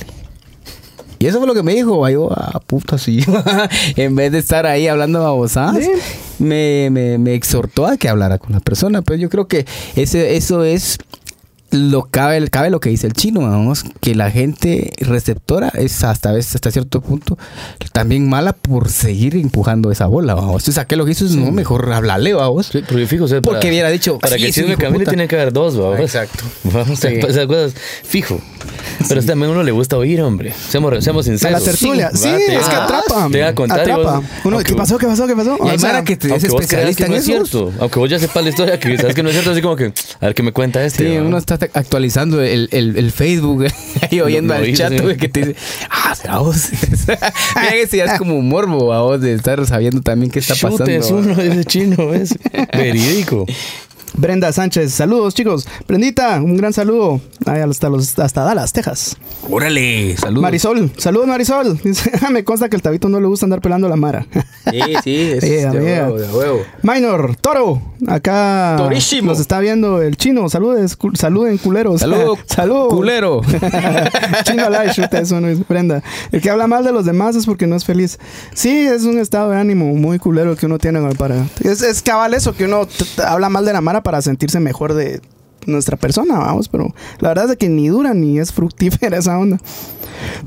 Y 1.19 1.27
eso 1.27 1.37
fue 1.37 1.45
lo 1.45 1.53
que 1.53 1.61
me 1.61 1.75
dijo, 1.75 2.07
yo, 2.09 2.29
ah, 2.31 2.59
puta, 2.65 2.97
sí. 2.97 3.23
en 3.95 4.15
vez 4.15 4.31
de 4.31 4.39
estar 4.39 4.65
ahí 4.65 4.87
hablando 4.87 5.21
babosadas, 5.21 5.83
Sí. 5.83 5.91
Me, 6.41 6.89
me, 6.91 7.17
me 7.17 7.33
exhortó 7.33 7.85
a 7.85 7.97
que 7.97 8.09
hablara 8.09 8.37
con 8.37 8.51
la 8.51 8.59
persona. 8.59 9.01
Pero 9.01 9.17
yo 9.19 9.29
creo 9.29 9.47
que 9.47 9.65
ese, 9.95 10.35
eso 10.35 10.63
es 10.63 10.97
lo 11.71 12.03
cabe, 12.03 12.47
cabe 12.49 12.69
lo 12.69 12.79
que 12.79 12.89
dice 12.89 13.07
el 13.07 13.13
chino, 13.13 13.41
vamos, 13.41 13.83
que 14.01 14.13
la 14.15 14.29
gente 14.29 14.91
receptora 14.99 15.69
es 15.75 16.03
hasta 16.03 16.31
hasta 16.35 16.71
cierto 16.71 17.01
punto 17.01 17.37
también 17.93 18.27
mala 18.29 18.53
por 18.53 18.89
seguir 18.89 19.35
empujando 19.35 19.91
esa 19.91 20.05
bola, 20.05 20.33
vamos. 20.33 20.61
Entonces, 20.63 20.77
¿a 20.77 20.85
qué 20.85 20.95
lo 20.95 21.05
que 21.05 21.11
hizo 21.11 21.25
es 21.25 21.35
no 21.35 21.51
mejor 21.51 21.91
hablarle, 21.91 22.33
vamos. 22.33 22.67
Sí, 22.67 22.81
porque 22.87 23.05
fijo, 23.07 23.25
o 23.25 23.27
sea, 23.27 23.41
Porque 23.41 23.69
hubiera 23.69 23.89
dicho, 23.89 24.17
Para 24.19 24.37
"Sí, 24.37 24.51
que 24.51 24.75
camine 24.75 24.99
puta". 24.99 25.11
tiene 25.11 25.27
que 25.27 25.35
haber 25.35 25.51
dos, 25.53 25.77
vamos. 25.77 25.99
Exacto. 25.99 26.43
Vamos, 26.63 27.03
esas 27.03 27.45
cosas, 27.47 27.73
fijo. 28.03 28.39
Pero 29.09 29.23
también 29.23 29.49
a 29.49 29.53
uno 29.53 29.63
le 29.63 29.71
gusta 29.71 29.97
oír, 29.97 30.21
hombre. 30.21 30.53
Seamos, 30.69 31.03
seamos 31.03 31.25
A 31.25 31.29
sinceros. 31.29 31.59
la 31.59 31.65
tertulia. 31.71 32.11
Sí, 32.13 32.29
te- 32.29 32.55
es 32.55 32.67
que 32.67 32.75
ah, 32.75 32.83
atrapa. 32.85 33.29
Te 33.31 33.41
va 33.41 33.47
a 33.47 33.55
contar 33.55 33.79
y 33.79 33.81
atrapa. 33.81 34.15
vos- 34.19 34.25
Uno, 34.45 34.57
¿qué 34.59 34.73
vos- 34.73 34.81
pasó? 34.81 34.97
¿Qué 34.97 35.07
pasó? 35.07 35.27
¿Qué 35.27 35.35
pasó? 35.35 35.57
Y 35.63 35.69
hay 35.69 35.75
O 35.75 35.79
sea, 35.79 36.03
que 36.03 36.15
te- 36.17 36.33
es 36.35 36.43
especialista 36.43 37.03
que 37.05 37.09
no 37.09 37.15
en 37.15 37.19
es 37.19 37.25
cierto, 37.25 37.71
aunque 37.79 37.99
vos 37.99 38.09
ya 38.09 38.19
sepas 38.19 38.43
la 38.43 38.49
historia, 38.49 38.79
que 38.79 38.97
sabes 38.97 39.15
que 39.15 39.23
no 39.23 39.29
es 39.29 39.33
cierto, 39.35 39.51
así 39.51 39.61
como 39.61 39.75
que, 39.75 39.91
a 40.19 40.25
ver 40.27 40.35
qué 40.35 40.43
me 40.43 40.51
cuenta 40.53 40.83
este. 40.85 41.09
Sí, 41.09 41.17
uno 41.17 41.37
está 41.37 41.57
actualizando 41.73 42.41
el, 42.41 42.69
el, 42.71 42.97
el 42.97 43.11
Facebook 43.11 43.65
ahí 44.11 44.21
oyendo 44.21 44.53
lo 44.53 44.59
al 44.59 44.65
oís, 44.65 44.77
chat 44.77 44.99
güey, 44.99 45.17
que 45.17 45.29
te 45.29 45.39
dice, 45.41 45.55
ah, 45.89 46.15
será 46.15 46.39
vos. 46.39 46.69
Mira 47.07 47.71
que 47.89 47.97
ya 47.97 48.05
es 48.05 48.17
como 48.17 48.37
un 48.37 48.49
morbo 48.49 48.93
a 48.93 49.01
vos 49.01 49.21
de 49.21 49.33
estar 49.33 49.65
sabiendo 49.65 50.01
también 50.01 50.31
qué 50.31 50.39
está 50.39 50.55
Chute, 50.55 50.71
pasando. 50.71 50.91
es 50.91 51.11
uno 51.11 51.41
ese 51.41 51.65
chino, 51.65 52.13
es 52.13 52.37
verídico. 52.73 53.45
Brenda 54.13 54.51
Sánchez, 54.51 54.93
saludos 54.93 55.33
chicos. 55.33 55.67
Brendita, 55.87 56.41
un 56.41 56.57
gran 56.57 56.73
saludo 56.73 57.21
Ay, 57.45 57.61
hasta, 57.61 57.89
los, 57.89 58.17
hasta 58.19 58.43
Dallas, 58.43 58.71
Texas. 58.73 59.17
Órale, 59.49 60.15
saludos. 60.17 60.41
Marisol, 60.43 60.91
saludos 60.97 61.27
Marisol. 61.27 61.77
Dice, 61.83 62.11
me 62.31 62.43
consta 62.43 62.69
que 62.69 62.75
el 62.75 62.81
tabito 62.81 63.09
no 63.09 63.19
le 63.19 63.27
gusta 63.27 63.45
andar 63.45 63.61
pelando 63.61 63.87
la 63.89 63.95
mara. 63.95 64.25
Sí, 64.71 64.79
sí, 65.03 65.15
es 65.21 65.43
Sí, 65.43 65.49
de 65.49 65.69
huevo, 65.71 66.17
de 66.19 66.27
huevo. 66.31 66.61
Minor, 66.83 67.35
Toro, 67.35 67.81
acá 68.07 68.75
Torísimo. 68.77 69.31
nos 69.31 69.39
está 69.39 69.59
viendo 69.59 70.01
el 70.03 70.17
chino. 70.17 70.47
Saludes, 70.49 70.95
cu- 70.95 71.15
saluden 71.15 71.57
culeros. 71.57 71.99
Saludo, 71.99 72.37
Salud. 72.45 72.87
culero. 72.89 73.41
chino 74.43 74.69
live, 74.69 74.91
chuta, 74.93 75.19
eso 75.19 75.41
no 75.41 75.47
es 75.47 75.67
Brenda. 75.67 76.03
El 76.31 76.41
que 76.41 76.49
habla 76.51 76.67
mal 76.67 76.83
de 76.85 76.91
los 76.91 77.05
demás 77.05 77.35
es 77.35 77.47
porque 77.47 77.65
no 77.65 77.75
es 77.75 77.85
feliz. 77.85 78.19
Sí, 78.53 78.69
es 78.85 79.03
un 79.03 79.17
estado 79.17 79.49
de 79.49 79.57
ánimo 79.57 79.85
muy 79.95 80.19
culero 80.19 80.55
que 80.55 80.67
uno 80.67 80.77
tiene 80.77 81.01
para. 81.15 81.47
Es, 81.63 81.81
es 81.81 82.01
cabal 82.03 82.35
eso, 82.35 82.53
que 82.53 82.65
uno 82.65 82.87
habla 83.25 83.49
mal 83.49 83.65
de 83.65 83.73
la 83.73 83.81
mara 83.81 84.00
para 84.01 84.21
sentirse 84.21 84.59
mejor 84.59 84.93
de 84.93 85.21
nuestra 85.67 85.95
persona, 85.97 86.39
vamos, 86.39 86.67
pero 86.69 86.93
la 87.19 87.29
verdad 87.29 87.51
es 87.51 87.57
que 87.57 87.69
ni 87.69 87.87
dura 87.89 88.13
ni 88.13 88.39
es 88.39 88.51
fructífera 88.51 89.17
esa 89.19 89.37
onda. 89.37 89.57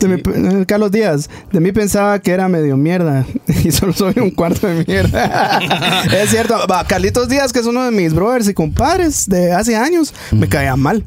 Mi- 0.06 0.14
eh, 0.14 0.64
Carlos 0.66 0.90
Díaz, 0.92 1.28
de 1.52 1.60
mí 1.60 1.72
pensaba 1.72 2.18
que 2.20 2.30
era 2.30 2.48
medio 2.48 2.76
mierda 2.76 3.24
y 3.64 3.70
solo 3.72 3.92
soy 3.92 4.14
un 4.16 4.30
cuarto 4.30 4.66
de 4.66 4.84
mierda. 4.86 5.60
es 6.22 6.30
cierto, 6.30 6.66
va, 6.70 6.84
Carlitos 6.84 7.28
Díaz, 7.28 7.52
que 7.52 7.60
es 7.60 7.66
uno 7.66 7.84
de 7.84 7.90
mis 7.90 8.12
brothers 8.14 8.48
y 8.48 8.54
compadres 8.54 9.28
de 9.28 9.52
hace 9.52 9.76
años, 9.76 10.14
me 10.32 10.48
caía 10.48 10.76
mal. 10.76 11.04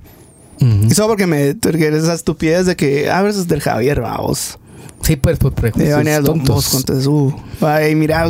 Y 0.59 0.89
solo 0.95 1.09
porque 1.09 1.27
me 1.27 1.53
porque 1.53 1.89
esa 1.89 2.15
estupidez 2.15 2.65
de 2.65 2.75
que 2.75 3.11
ah, 3.11 3.23
eso 3.27 3.41
es 3.41 3.47
del 3.47 3.61
Javier, 3.61 4.01
vamos. 4.01 4.57
Sí, 5.03 5.15
pues 5.15 5.37
por 5.37 5.53
De 5.53 5.61
prejuicios 5.61 6.23
Don 6.23 6.43
tontos. 6.43 6.73
Entonces, 6.73 7.05
uh, 7.05 7.31
ay, 7.61 7.93
mira, 7.93 8.25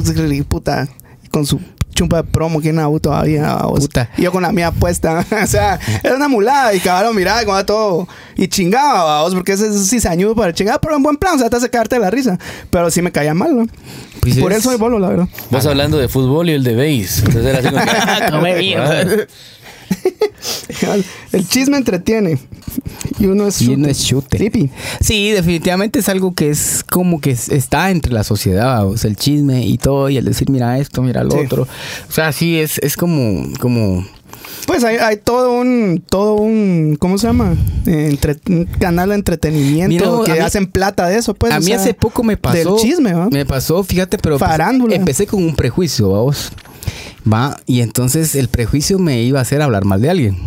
puta, 0.47 0.89
con 1.31 1.45
su 1.45 1.61
chumpa 1.97 2.17
de 2.17 2.23
promo 2.23 2.61
que 2.61 2.69
en 2.69 2.79
auto 2.79 3.09
todavía. 3.09 3.57
Puta. 3.75 4.09
Y 4.17 4.21
yo 4.23 4.31
con 4.31 4.41
la 4.43 4.51
mía 4.51 4.71
puesta, 4.71 5.25
o 5.43 5.47
sea, 5.47 5.79
era 6.03 6.15
una 6.15 6.27
mulada 6.27 6.73
y 6.73 6.79
cabrón, 6.79 7.15
mira, 7.15 7.43
como 7.43 7.63
todo, 7.65 8.07
y 8.35 8.47
chingaba, 8.47 9.03
vamos, 9.03 9.33
porque 9.33 9.53
ese 9.53 9.67
es 9.67 9.89
cizañudo 9.89 10.35
para 10.35 10.53
chingar, 10.53 10.79
pero 10.79 10.95
en 10.95 11.03
buen 11.03 11.17
plan, 11.17 11.35
o 11.35 11.39
sea, 11.39 11.49
te 11.49 11.57
hace 11.57 11.69
cagarte 11.69 11.97
la 11.99 12.09
risa, 12.11 12.37
pero 12.69 12.89
sí 12.91 13.01
me 13.01 13.11
caía 13.11 13.33
mal, 13.33 13.55
¿no? 13.57 13.65
Pues 14.21 14.37
Por 14.37 14.51
es- 14.51 14.59
eso 14.59 14.69
soy 14.69 14.77
bolo, 14.77 14.99
la 14.99 15.09
verdad. 15.09 15.27
Vos 15.49 15.65
hablando 15.65 15.97
de 15.97 16.07
fútbol 16.07 16.49
y 16.49 16.53
el 16.53 16.63
de 16.63 16.75
base. 16.75 17.19
Entonces 17.25 17.45
era 17.45 17.59
así 17.59 17.69
como 17.69 17.83
que, 17.83 18.31
Come 18.31 18.55
bien. 18.55 19.27
El 21.31 21.47
chisme 21.47 21.77
entretiene. 21.77 22.37
Y 23.19 23.25
uno 23.25 23.47
es 23.47 23.61
Y 23.61 23.73
uno 23.73 23.87
es 23.87 24.05
chute. 24.05 24.51
Sí, 25.01 25.31
definitivamente 25.31 25.99
es 25.99 26.09
algo 26.09 26.33
que 26.33 26.49
es 26.49 26.83
como 26.89 27.19
que 27.19 27.31
es- 27.31 27.49
está 27.49 27.89
entre 27.91 28.13
la 28.13 28.23
sociedad, 28.23 28.85
o 28.87 28.97
sea, 28.97 29.09
el 29.09 29.15
chisme 29.17 29.65
y 29.65 29.77
todo, 29.77 30.09
y 30.09 30.17
el 30.17 30.25
decir, 30.25 30.49
mira 30.49 30.77
esto, 30.79 31.01
mira 31.01 31.23
lo 31.23 31.31
Sí. 31.31 31.37
otro. 31.45 31.63
O 31.63 32.11
sea, 32.11 32.31
sí, 32.31 32.57
es, 32.59 32.79
es 32.83 32.95
como, 32.95 33.47
como, 33.59 34.05
Pues 34.67 34.83
hay, 34.83 34.97
hay 34.97 35.17
todo 35.17 35.57
un, 35.59 36.03
todo 36.07 36.35
un, 36.35 36.97
¿cómo 36.99 37.17
se 37.17 37.25
llama? 37.27 37.55
Entre- 37.85 38.37
un 38.49 38.65
canal 38.65 39.09
de 39.09 39.15
entretenimiento 39.15 40.21
Mira, 40.21 40.25
que 40.33 40.39
mí- 40.39 40.45
hacen 40.45 40.67
plata 40.67 41.07
de 41.07 41.17
eso, 41.17 41.33
pues. 41.33 41.53
a 41.53 41.59
mí 41.59 41.65
sea, 41.67 41.77
hace 41.77 41.93
poco 41.95 42.21
me 42.21 42.37
pasó. 42.37 42.75
Del 42.75 42.81
chisme, 42.81 43.13
¿va? 43.13 43.29
Me 43.29 43.45
pasó, 43.45 43.81
fíjate, 43.83 44.17
pero 44.17 44.37
pues, 44.37 44.47
Farándula. 44.49 44.93
empecé 44.95 45.25
con 45.25 45.41
un 45.41 45.55
prejuicio, 45.55 46.09
vamos. 46.11 46.51
Va, 47.31 47.57
y 47.65 47.81
entonces 47.81 48.35
el 48.35 48.47
prejuicio 48.49 48.99
me 48.99 49.21
iba 49.23 49.39
a 49.39 49.41
hacer 49.41 49.61
hablar 49.61 49.83
mal 49.85 50.01
de 50.01 50.09
alguien. 50.09 50.37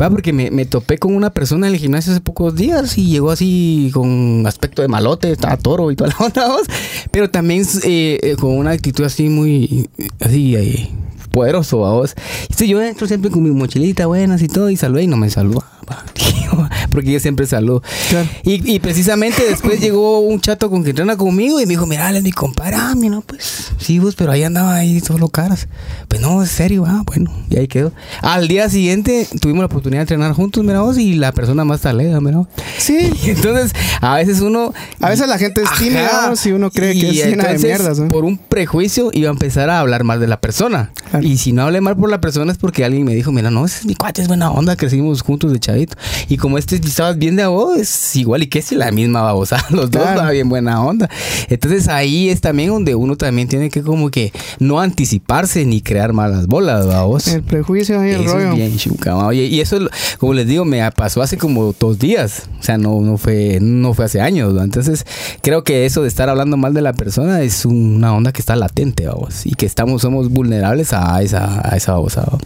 Va, 0.00 0.10
porque 0.10 0.32
me, 0.32 0.50
me 0.50 0.64
topé 0.64 0.98
con 0.98 1.14
una 1.14 1.30
persona 1.30 1.68
en 1.68 1.74
el 1.74 1.78
gimnasio 1.78 2.12
hace 2.12 2.20
pocos 2.22 2.54
días 2.56 2.96
y 2.98 3.06
llegó 3.08 3.30
así 3.30 3.90
con 3.94 4.44
aspecto 4.46 4.82
de 4.82 4.88
malote, 4.88 5.30
estaba 5.30 5.56
toro 5.58 5.90
y 5.90 5.96
toda 5.96 6.10
la 6.10 6.16
onda, 6.26 6.48
vamos. 6.48 6.66
Pero 7.10 7.30
también 7.30 7.64
eh, 7.84 8.18
eh, 8.22 8.36
con 8.36 8.56
una 8.56 8.70
actitud 8.72 9.04
así 9.04 9.28
muy, 9.28 9.88
así, 10.20 10.56
eh, 10.56 10.90
poderoso, 11.32 11.80
vamos. 11.80 12.14
Entonces 12.42 12.68
yo 12.68 12.80
entro 12.80 13.06
siempre 13.06 13.30
con 13.30 13.42
mi 13.42 13.50
mochilita 13.50 14.06
buenas 14.06 14.42
y 14.42 14.48
todo 14.48 14.70
y 14.70 14.76
saludé 14.76 15.04
y 15.04 15.06
no 15.06 15.16
me 15.16 15.30
saludaba. 15.30 15.66
Porque 16.90 17.12
yo 17.12 17.20
siempre 17.20 17.46
saludo. 17.46 17.82
Claro. 18.10 18.28
Y, 18.44 18.74
y 18.74 18.78
precisamente 18.78 19.44
después 19.44 19.80
llegó 19.80 20.20
un 20.20 20.40
chato 20.40 20.70
con 20.70 20.84
que 20.84 20.90
entrena 20.90 21.16
conmigo 21.16 21.60
y 21.60 21.66
me 21.66 21.70
dijo, 21.70 21.86
mira, 21.86 22.10
es 22.10 22.22
mi 22.22 22.32
compadre. 22.32 22.76
Ah, 22.76 22.94
mira, 22.96 23.20
pues 23.20 23.72
sí, 23.78 23.98
vos, 23.98 24.14
pero 24.14 24.32
ahí 24.32 24.42
andaba 24.42 24.74
ahí 24.74 25.00
solo 25.00 25.28
caras. 25.28 25.68
Pues 26.08 26.20
no, 26.20 26.42
es 26.42 26.50
serio, 26.50 26.84
ah, 26.86 27.02
bueno, 27.06 27.32
y 27.48 27.56
ahí 27.56 27.68
quedó. 27.68 27.92
Al 28.20 28.48
día 28.48 28.68
siguiente 28.68 29.26
tuvimos 29.40 29.60
la 29.60 29.66
oportunidad 29.66 30.00
de 30.00 30.02
entrenar 30.02 30.32
juntos, 30.32 30.62
mira 30.64 30.82
vos, 30.82 30.98
y 30.98 31.14
la 31.14 31.32
persona 31.32 31.64
más 31.64 31.80
talega, 31.80 32.20
mira 32.20 32.38
vos. 32.38 32.48
Sí. 32.78 33.10
Y 33.22 33.30
entonces, 33.30 33.72
a 34.00 34.16
veces 34.16 34.40
uno... 34.40 34.74
A 35.00 35.10
veces 35.10 35.28
la 35.28 35.38
gente 35.38 35.62
es 35.62 35.70
tímida 35.78 36.34
si 36.34 36.50
uno 36.50 36.70
cree 36.70 36.98
que 36.98 37.10
es 37.10 37.24
llena 37.24 37.44
de 37.44 37.58
mierdas. 37.58 38.00
Por 38.10 38.24
un 38.24 38.36
prejuicio 38.36 39.10
iba 39.12 39.28
a 39.28 39.32
empezar 39.32 39.70
a 39.70 39.78
hablar 39.78 40.02
mal 40.02 40.18
de 40.18 40.26
la 40.26 40.40
persona. 40.40 40.90
Claro. 41.10 41.21
Y 41.22 41.38
si 41.38 41.52
no 41.52 41.62
hablé 41.62 41.80
mal 41.80 41.96
por 41.96 42.10
la 42.10 42.20
persona 42.20 42.52
es 42.52 42.58
porque 42.58 42.84
alguien 42.84 43.04
me 43.04 43.14
dijo, 43.14 43.32
mira, 43.32 43.50
no, 43.50 43.64
ese 43.64 43.80
es 43.80 43.86
mi 43.86 43.94
cuate, 43.94 44.22
es 44.22 44.28
buena 44.28 44.50
onda, 44.50 44.76
crecimos 44.76 45.22
juntos 45.22 45.52
de 45.52 45.60
chavito. 45.60 45.96
Y 46.28 46.36
como 46.36 46.58
este 46.58 46.76
estabas 46.76 47.16
bien 47.18 47.36
de 47.36 47.42
a 47.42 47.48
vos, 47.48 47.78
es 47.78 48.16
igual 48.16 48.42
y 48.42 48.46
que 48.48 48.58
es 48.58 48.72
la 48.72 48.90
misma 48.90 49.22
babosa. 49.22 49.64
Los 49.70 49.90
dos 49.90 50.02
va 50.02 50.30
bien 50.30 50.48
buena 50.48 50.82
onda. 50.84 51.08
Entonces 51.48 51.88
ahí 51.88 52.28
es 52.28 52.40
también 52.40 52.70
donde 52.70 52.94
uno 52.94 53.16
también 53.16 53.48
tiene 53.48 53.70
que 53.70 53.82
como 53.82 54.10
que 54.10 54.32
no 54.58 54.80
anticiparse 54.80 55.64
ni 55.64 55.80
crear 55.80 56.12
malas 56.12 56.46
bolas, 56.46 56.86
babos. 56.86 57.28
El 57.28 57.42
prejuicio 57.42 58.04
y 58.04 58.10
el 58.10 58.22
Eso 58.22 58.34
rollo. 58.34 58.50
es 58.50 58.56
bien 58.56 58.76
chuca. 58.76 59.16
Oye, 59.16 59.44
y 59.46 59.60
eso, 59.60 59.78
como 60.18 60.34
les 60.34 60.46
digo, 60.46 60.64
me 60.64 60.90
pasó 60.92 61.22
hace 61.22 61.36
como 61.36 61.72
dos 61.78 61.98
días. 61.98 62.44
O 62.60 62.62
sea, 62.62 62.78
no, 62.78 63.00
no, 63.00 63.18
fue, 63.18 63.58
no 63.60 63.94
fue 63.94 64.04
hace 64.04 64.20
años. 64.20 64.56
¿va? 64.56 64.64
Entonces, 64.64 65.06
creo 65.42 65.64
que 65.64 65.86
eso 65.86 66.02
de 66.02 66.08
estar 66.08 66.28
hablando 66.28 66.56
mal 66.56 66.74
de 66.74 66.82
la 66.82 66.92
persona 66.92 67.42
es 67.42 67.64
una 67.64 68.14
onda 68.14 68.32
que 68.32 68.40
está 68.40 68.56
latente, 68.56 69.06
vamos. 69.06 69.46
Y 69.46 69.54
que 69.54 69.66
estamos, 69.66 70.02
somos 70.02 70.28
vulnerables 70.28 70.92
a 70.92 71.11
esa, 71.20 71.60
a 71.68 71.76
esa 71.76 71.92
babosa, 71.92 72.22
¿va? 72.22 72.38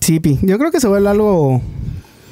Sí, 0.00 0.20
pi. 0.20 0.38
Yo 0.42 0.58
creo 0.58 0.70
que 0.70 0.80
se 0.80 0.88
vuelve 0.88 1.08
algo. 1.08 1.62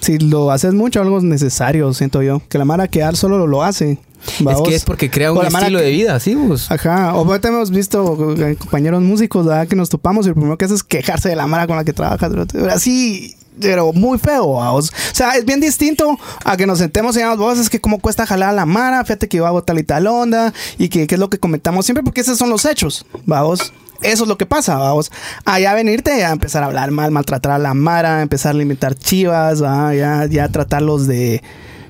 Si 0.00 0.18
lo 0.18 0.50
haces 0.50 0.74
mucho, 0.74 1.00
algo 1.00 1.20
necesario, 1.20 1.94
siento 1.94 2.22
yo. 2.22 2.42
Que 2.48 2.58
la 2.58 2.64
Mara 2.64 2.88
que 2.88 3.02
al 3.04 3.16
solo 3.16 3.38
lo, 3.38 3.46
lo 3.46 3.62
hace. 3.62 3.98
Es 4.38 4.60
que 4.64 4.74
es 4.74 4.84
porque 4.84 5.10
crea 5.10 5.32
un 5.32 5.44
estilo 5.46 5.78
que- 5.78 5.84
de 5.84 5.90
vida, 5.90 6.18
¿sí? 6.20 6.34
Vos? 6.34 6.70
Ajá, 6.70 7.14
o 7.14 7.24
ahorita 7.24 7.48
hemos 7.48 7.70
visto 7.70 8.34
eh, 8.36 8.56
compañeros 8.56 9.02
músicos 9.02 9.46
¿verdad? 9.46 9.66
que 9.66 9.74
nos 9.76 9.88
topamos 9.88 10.26
y 10.26 10.28
lo 10.30 10.34
primero 10.34 10.58
que 10.58 10.64
hace 10.64 10.74
es 10.74 10.82
quejarse 10.84 11.28
de 11.28 11.36
la 11.36 11.46
mara 11.46 11.66
con 11.66 11.76
la 11.76 11.84
que 11.84 11.92
trabajas. 11.92 12.30
Así, 12.70 13.34
pero 13.60 13.92
muy 13.92 14.18
feo. 14.18 14.54
vamos. 14.54 14.90
O 14.90 15.14
sea, 15.14 15.32
es 15.36 15.44
bien 15.44 15.60
distinto 15.60 16.18
a 16.44 16.56
que 16.56 16.66
nos 16.66 16.78
sentemos 16.78 17.14
y 17.16 17.20
digamos, 17.20 17.38
vos 17.38 17.58
es 17.58 17.68
que 17.70 17.80
cómo 17.80 17.98
cuesta 18.00 18.26
jalar 18.26 18.50
a 18.50 18.52
la 18.52 18.66
mara, 18.66 19.04
fíjate 19.04 19.28
que 19.28 19.36
yo 19.38 19.46
hago 19.46 19.62
tal 19.62 19.78
y 19.78 19.84
tal 19.84 20.06
onda 20.08 20.52
y 20.78 20.88
que, 20.88 21.06
que 21.08 21.14
es 21.16 21.20
lo 21.20 21.28
que 21.30 21.38
comentamos 21.38 21.84
siempre 21.86 22.02
porque 22.04 22.20
esos 22.20 22.38
son 22.38 22.50
los 22.50 22.64
hechos, 22.64 23.04
vamos. 23.26 23.72
Eso 24.02 24.24
es 24.24 24.28
lo 24.28 24.36
que 24.36 24.46
pasa, 24.46 24.76
vamos. 24.76 25.10
Allá 25.44 25.74
venirte 25.74 26.24
a 26.24 26.32
empezar 26.32 26.62
a 26.62 26.66
hablar 26.66 26.90
mal, 26.90 27.10
maltratar 27.10 27.52
a 27.52 27.58
la 27.58 27.74
mara, 27.74 28.22
empezar 28.22 28.54
a 28.54 28.58
limitar 28.58 28.94
chivas, 28.94 29.62
¿va? 29.62 29.94
ya, 29.94 30.26
ya 30.26 30.48
tratarlos 30.48 31.06
de... 31.06 31.42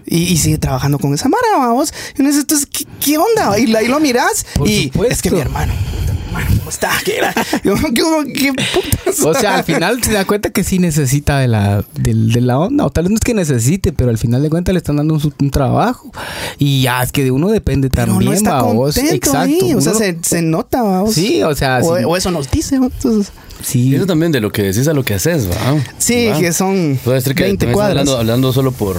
Y, 0.06 0.18
y 0.24 0.36
sigue 0.36 0.58
trabajando 0.58 0.98
con 0.98 1.14
esa 1.14 1.28
mara, 1.28 1.58
vamos. 1.58 1.92
Y 2.16 2.20
uno 2.20 2.30
dice, 2.30 2.40
entonces, 2.42 2.66
¿qué, 2.70 2.84
qué 3.00 3.18
onda? 3.18 3.58
Y 3.58 3.74
ahí 3.74 3.88
lo 3.88 4.00
miras 4.00 4.44
Por 4.54 4.68
y 4.68 4.84
supuesto. 4.84 5.12
es 5.14 5.22
que 5.22 5.30
mi 5.30 5.40
hermano, 5.40 5.72
mi 5.74 6.08
hermano, 6.26 6.46
¿cómo 6.58 6.70
está? 6.70 6.90
¿Qué 7.04 7.18
era? 7.18 7.34
Yo, 7.64 7.74
¿qué, 7.76 8.32
qué 8.32 8.52
putas? 8.52 9.20
O 9.20 9.34
sea, 9.34 9.56
al 9.56 9.64
final 9.64 10.02
se 10.02 10.12
da 10.12 10.24
cuenta 10.24 10.50
que 10.50 10.64
sí 10.64 10.78
necesita 10.78 11.38
de 11.38 11.48
la, 11.48 11.84
de, 11.94 12.40
la 12.40 12.58
onda. 12.58 12.86
O 12.86 12.90
tal 12.90 13.04
vez 13.04 13.10
no 13.10 13.14
es 13.16 13.20
que 13.20 13.34
necesite, 13.34 13.92
pero 13.92 14.10
al 14.10 14.18
final 14.18 14.42
de 14.42 14.50
cuentas 14.50 14.72
le 14.72 14.78
están 14.78 14.96
dando 14.96 15.14
un, 15.38 15.50
trabajo. 15.50 16.10
Y 16.58 16.82
ya 16.82 17.02
es 17.02 17.12
que 17.12 17.22
de 17.24 17.30
uno 17.30 17.48
depende 17.48 17.88
Pero 17.90 18.06
también, 18.12 18.30
no 18.30 18.36
está 18.36 18.54
babos. 18.62 18.96
Exacto. 18.96 19.38
ahí. 19.38 19.74
O 19.74 19.80
sea, 19.80 19.92
Uno- 19.92 19.98
se, 20.00 20.18
se 20.22 20.42
nota, 20.42 20.82
vamos. 20.82 21.14
Sí, 21.14 21.42
o 21.42 21.54
sea, 21.54 21.80
O, 21.82 21.96
sí. 21.98 22.04
o 22.04 22.16
eso 22.16 22.30
nos 22.30 22.50
dice. 22.50 22.76
Entonces, 22.76 23.30
sí. 23.62 23.88
Y 23.90 23.94
eso 23.96 24.06
también 24.06 24.32
de 24.32 24.40
lo 24.40 24.50
que 24.50 24.62
decís 24.62 24.88
a 24.88 24.94
lo 24.94 25.04
que 25.04 25.14
haces, 25.14 25.48
¿va? 25.48 25.54
sí, 25.98 26.28
¿Va? 26.28 26.38
que 26.40 26.52
son 26.52 26.98
Puede 27.04 27.20
ser 27.20 27.34
que 27.34 27.44
20 27.44 27.58
también 27.66 27.70
estás 27.70 27.74
cuadras. 27.74 28.00
hablando, 28.00 28.18
hablando 28.18 28.52
solo 28.52 28.72
por, 28.72 28.96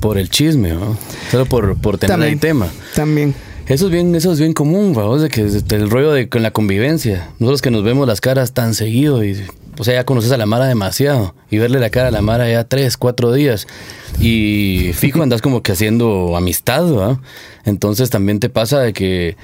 por 0.00 0.18
el 0.18 0.30
chisme, 0.30 0.72
¿va? 0.72 0.96
Solo 1.30 1.46
por, 1.46 1.76
por 1.78 1.98
tener 1.98 2.14
También. 2.14 2.34
el 2.34 2.40
tema. 2.40 2.68
También. 2.94 3.34
Eso 3.66 3.86
es 3.86 3.92
bien, 3.92 4.14
eso 4.14 4.32
es 4.32 4.40
bien 4.40 4.54
común, 4.54 4.94
vamos, 4.94 5.20
de 5.20 5.28
que 5.28 5.42
el 5.42 5.90
rollo 5.90 6.12
de 6.12 6.28
con 6.28 6.42
la 6.42 6.52
convivencia. 6.52 7.28
Nosotros 7.38 7.60
que 7.60 7.70
nos 7.70 7.84
vemos 7.84 8.06
las 8.06 8.20
caras 8.20 8.52
tan 8.52 8.72
seguido 8.72 9.22
y 9.22 9.36
o 9.78 9.84
sea, 9.84 9.94
ya 9.94 10.04
conoces 10.04 10.32
a 10.32 10.36
la 10.36 10.46
Mara 10.46 10.66
demasiado 10.66 11.34
y 11.50 11.58
verle 11.58 11.78
la 11.78 11.90
cara 11.90 12.08
a 12.08 12.10
la 12.10 12.20
Mara 12.20 12.48
ya 12.48 12.64
tres, 12.64 12.96
cuatro 12.96 13.32
días 13.32 13.68
y 14.18 14.90
fijo 14.94 15.22
andas 15.22 15.40
como 15.40 15.62
que 15.62 15.72
haciendo 15.72 16.36
amistad, 16.36 16.92
¿va? 16.92 17.20
Entonces 17.64 18.10
también 18.10 18.40
te 18.40 18.48
pasa 18.48 18.80
de 18.80 18.92
que 18.92 19.36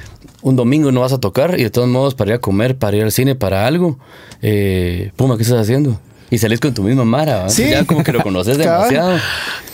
un 0.43 0.57
domingo 0.57 0.91
no 0.91 1.01
vas 1.01 1.13
a 1.13 1.21
tocar 1.21 1.59
y 1.59 1.63
de 1.63 1.71
todos 1.71 1.89
modos 1.89 2.15
para 2.15 2.33
ir 2.33 2.35
a 2.37 2.41
comer, 2.41 2.77
para 2.77 2.97
ir 2.97 3.05
al 3.05 3.13
cine, 3.13 3.37
para 3.37 3.67
algo, 3.67 3.99
eh, 4.43 5.13
Puma, 5.17 5.37
¿qué 5.37 5.45
estás 5.45 5.61
haciendo? 5.61 6.01
Y 6.31 6.39
salís 6.39 6.61
con 6.61 6.73
tu 6.75 6.83
misma 6.83 7.05
Mara, 7.05 7.43
¿va? 7.45 7.49
Sí. 7.49 7.69
Ya 7.71 7.85
como 7.85 8.03
que 8.03 8.13
lo 8.13 8.23
conoces 8.23 8.59
demasiado. 8.59 9.19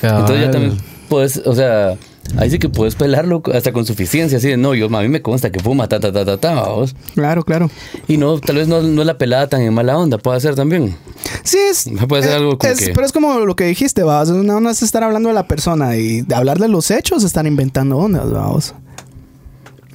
Cabal. 0.01 0.21
Entonces 0.21 0.47
ya 0.47 0.51
también 0.51 0.77
puedes, 1.09 1.39
o 1.45 1.55
sea, 1.55 1.97
ahí 2.39 2.51
sí 2.51 2.59
que 2.59 2.69
puedes 2.69 2.95
pelarlo 2.95 3.43
hasta 3.53 3.73
con 3.73 3.85
suficiencia, 3.87 4.39
así 4.39 4.49
de, 4.49 4.57
no, 4.57 4.75
yo, 4.75 4.87
a 4.87 5.03
mí 5.03 5.09
me 5.09 5.23
consta 5.23 5.51
que 5.51 5.61
fuma, 5.61 5.89
ta, 5.89 5.99
ta, 6.01 6.13
ta, 6.13 6.25
ta, 6.25 6.37
ta, 6.39 6.55
vamos. 6.55 6.95
Claro, 7.15 7.45
claro. 7.45 7.71
Y 8.09 8.17
no, 8.17 8.39
tal 8.41 8.57
vez 8.57 8.69
no, 8.69 8.83
no 8.83 9.03
es 9.03 9.07
la 9.07 9.17
pelada 9.19 9.49
tan 9.49 9.63
en 9.63 9.73
mala 9.75 9.97
onda, 9.99 10.19
puede 10.19 10.41
ser 10.41 10.55
también. 10.55 10.95
Sí, 11.43 11.59
es. 11.59 11.89
Puede 12.09 12.23
ser 12.25 12.33
eh, 12.33 12.37
algo 12.37 12.59
como 12.59 12.73
es- 12.73 12.79
que- 12.79 12.93
Pero 12.93 13.07
es 13.07 13.13
como 13.13 13.39
lo 13.41 13.57
que 13.57 13.65
dijiste, 13.65 14.03
vamos. 14.03 14.29
No, 14.31 14.61
no 14.61 14.71
es 14.71 14.83
estar 14.83 15.03
hablando 15.03 15.29
de 15.31 15.35
la 15.35 15.47
persona 15.49 15.97
y 15.97 16.23
de 16.23 16.35
hablar 16.35 16.59
de 16.59 16.69
los 16.69 16.91
hechos, 16.91 17.25
estar 17.25 17.47
inventando 17.47 17.97
ondas, 17.97 18.31
vamos. 18.31 18.75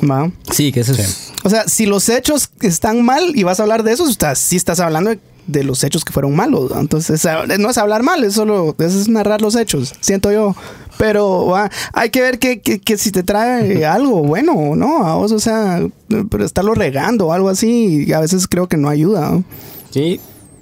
Va. 0.09 0.29
Sí, 0.51 0.71
que 0.71 0.81
eso 0.81 0.91
es. 0.91 1.31
O 1.43 1.49
sea, 1.49 1.67
si 1.67 1.85
los 1.85 2.09
hechos 2.09 2.49
están 2.61 3.03
mal 3.03 3.31
y 3.35 3.43
vas 3.43 3.59
a 3.59 3.63
hablar 3.63 3.83
de 3.83 3.93
eso, 3.93 4.05
sí 4.35 4.55
estás 4.57 4.79
hablando 4.81 5.11
de, 5.11 5.19
de 5.47 5.63
los 5.63 5.83
hechos 5.83 6.03
que 6.05 6.11
fueron 6.13 6.35
malos. 6.35 6.71
Entonces, 6.79 7.25
no 7.59 7.69
es 7.69 7.77
hablar 7.77 8.03
mal, 8.03 8.23
es 8.23 8.33
solo 8.33 8.75
es 8.79 9.07
narrar 9.09 9.41
los 9.41 9.55
hechos, 9.55 9.93
siento 10.01 10.31
yo. 10.31 10.55
Pero 10.97 11.47
va, 11.47 11.69
hay 11.93 12.09
que 12.09 12.21
ver 12.21 12.39
que, 12.39 12.61
que- 12.61 12.79
que 12.79 12.97
si 12.97 13.11
te 13.11 13.21
trae 13.23 13.85
algo 13.85 14.23
bueno 14.23 14.53
o 14.53 14.75
no. 14.75 15.05
a 15.05 15.15
vos, 15.15 15.31
o 15.33 15.39
sea, 15.39 15.85
pero 16.29 16.45
estarlo 16.45 16.73
regando 16.73 17.27
o 17.27 17.33
algo 17.33 17.49
así, 17.49 18.11
a 18.13 18.19
veces 18.21 18.47
creo 18.47 18.67
que 18.67 18.77
no 18.77 18.87
ayuda. 18.89 19.29
¿no? 19.31 19.43
Sí. 19.91 20.19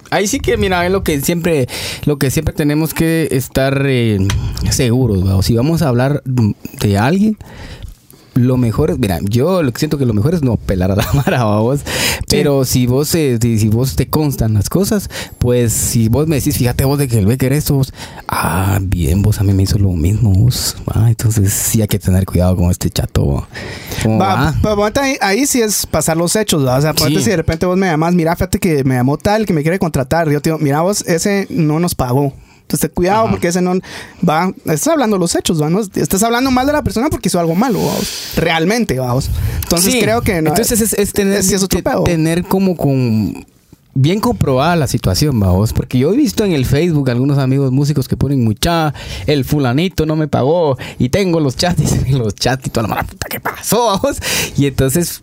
Ahí 0.10 0.28
sí 0.28 0.40
que, 0.40 0.58
mira, 0.58 0.86
es 0.86 0.92
lo 0.92 1.04
que 1.04 1.22
siempre, 1.22 1.68
lo 2.06 2.18
que 2.20 2.30
siempre 2.30 2.54
tenemos 2.54 2.94
que 2.94 3.30
estar 3.32 3.84
eh, 3.88 4.20
seguros, 4.70 5.44
si 5.46 5.56
vamos 5.56 5.82
a 5.82 5.88
hablar 5.90 6.22
de 6.26 6.98
alguien, 7.00 7.38
lo 8.36 8.58
mejor 8.58 8.92
es, 8.92 9.00
mira, 9.00 9.20
yo 9.22 9.62
lo 9.62 9.72
que 9.72 9.80
siento 9.80 9.98
que 9.98 10.06
lo 10.06 10.14
mejor 10.14 10.34
es 10.34 10.42
no 10.42 10.58
pelar 10.58 10.92
a 10.92 10.96
la 10.96 11.08
mara, 11.14 11.44
¿va 11.44 11.60
vos. 11.60 11.82
Pero 12.28 12.66
si 12.66 12.88
vos, 12.88 13.14
eh, 13.16 13.38
si, 13.42 13.68
vos 13.70 13.96
te 13.96 14.08
constan 14.08 14.54
las 14.54 14.70
cosas, 14.70 15.10
pues 15.38 15.72
si 15.74 16.10
vos 16.10 16.28
me 16.28 16.38
decís, 16.38 16.58
fíjate 16.58 16.86
vos 16.86 16.98
de 16.98 17.08
que 17.08 17.20
el 17.20 17.26
Becker 17.26 17.54
esto, 17.54 17.76
vos, 17.76 17.94
ah, 18.28 18.80
bien, 18.82 19.22
vos 19.22 19.40
a 19.40 19.44
mí 19.44 19.54
me 19.54 19.64
hizo 19.64 19.78
lo 19.78 19.92
mismo, 19.92 20.32
vos, 20.32 20.76
¿va? 20.90 21.10
entonces 21.10 21.54
sí 21.54 21.82
hay 21.82 21.88
que 21.88 22.00
tener 22.00 22.26
cuidado 22.26 22.56
con 22.56 22.72
este 22.72 22.90
chato, 22.90 23.28
¿va? 23.28 23.48
¿Cómo 24.02 24.18
Va, 24.20 24.54
ahí, 24.96 25.16
ahí 25.22 25.46
sí 25.46 25.62
es 25.62 25.86
pasar 25.86 26.18
los 26.18 26.36
hechos, 26.36 26.66
¿va? 26.66 26.78
O 26.78 26.82
sea, 26.82 26.94
Sí. 26.98 27.22
si 27.22 27.30
de 27.30 27.38
repente 27.38 27.66
vos 27.66 27.78
me 27.78 27.88
llamás, 27.88 28.14
mira, 28.14 28.36
fíjate 28.36 28.60
que 28.60 28.84
me 28.84 28.96
llamó 28.96 29.18
tal, 29.18 29.46
que 29.46 29.54
me 29.54 29.62
quiere 29.62 29.78
contratar. 29.80 30.30
Yo 30.30 30.42
te 30.42 30.50
digo, 30.50 30.60
mira, 30.60 30.82
vos, 30.82 31.04
ese 31.08 31.48
no 31.50 31.80
nos 31.80 31.96
pagó. 31.96 32.34
Ten 32.80 32.92
cuidado 32.94 33.30
porque 33.30 33.48
ese 33.50 33.62
no 33.62 33.74
va. 34.28 34.52
Estás 34.66 34.88
hablando 34.88 35.18
los 35.18 35.36
hechos, 35.36 35.62
¿va? 35.62 35.70
No, 35.70 35.80
estás 35.82 36.24
hablando 36.24 36.52
mal 36.52 36.66
de 36.68 36.74
la 36.74 36.82
persona 36.84 37.10
porque 37.10 37.30
hizo 37.30 37.40
algo 37.40 37.56
malo, 37.56 37.80
vamos. 37.80 38.34
Realmente, 38.36 39.00
vamos. 39.00 39.30
Entonces, 39.64 39.94
Sí. 39.94 40.00
creo 40.02 40.22
que 40.22 40.42
no. 40.42 40.50
Entonces 40.50 40.82
es, 40.82 40.94
es 40.94 41.14
tener, 41.14 41.38
es- 41.40 41.52
es 41.52 41.68
tener 42.06 42.44
como 42.46 42.76
con 42.78 43.46
bien 43.96 44.20
comprobada 44.20 44.76
la 44.76 44.88
situación, 44.88 45.40
vamos, 45.40 45.72
porque 45.72 46.00
yo 46.00 46.12
he 46.12 46.18
visto 46.18 46.44
en 46.44 46.52
el 46.52 46.66
Facebook 46.66 47.12
algunos 47.12 47.38
amigos 47.38 47.72
músicos 47.72 48.08
que 48.08 48.18
ponen 48.18 48.44
mucha, 48.44 48.92
el 49.28 49.46
fulanito 49.46 50.08
no 50.08 50.16
me 50.16 50.28
pagó 50.28 50.78
y 50.98 51.10
tengo 51.10 51.40
los 51.40 51.56
chats 51.56 51.84
y 52.08 52.14
los 52.14 52.34
chats 52.34 52.66
y 52.66 52.70
toda 52.72 52.88
la 52.88 52.96
mala 52.96 53.04
puta 53.04 53.28
que 53.30 53.40
pasó, 53.40 53.86
vamos, 54.02 54.18
y 54.58 54.66
entonces 54.66 55.22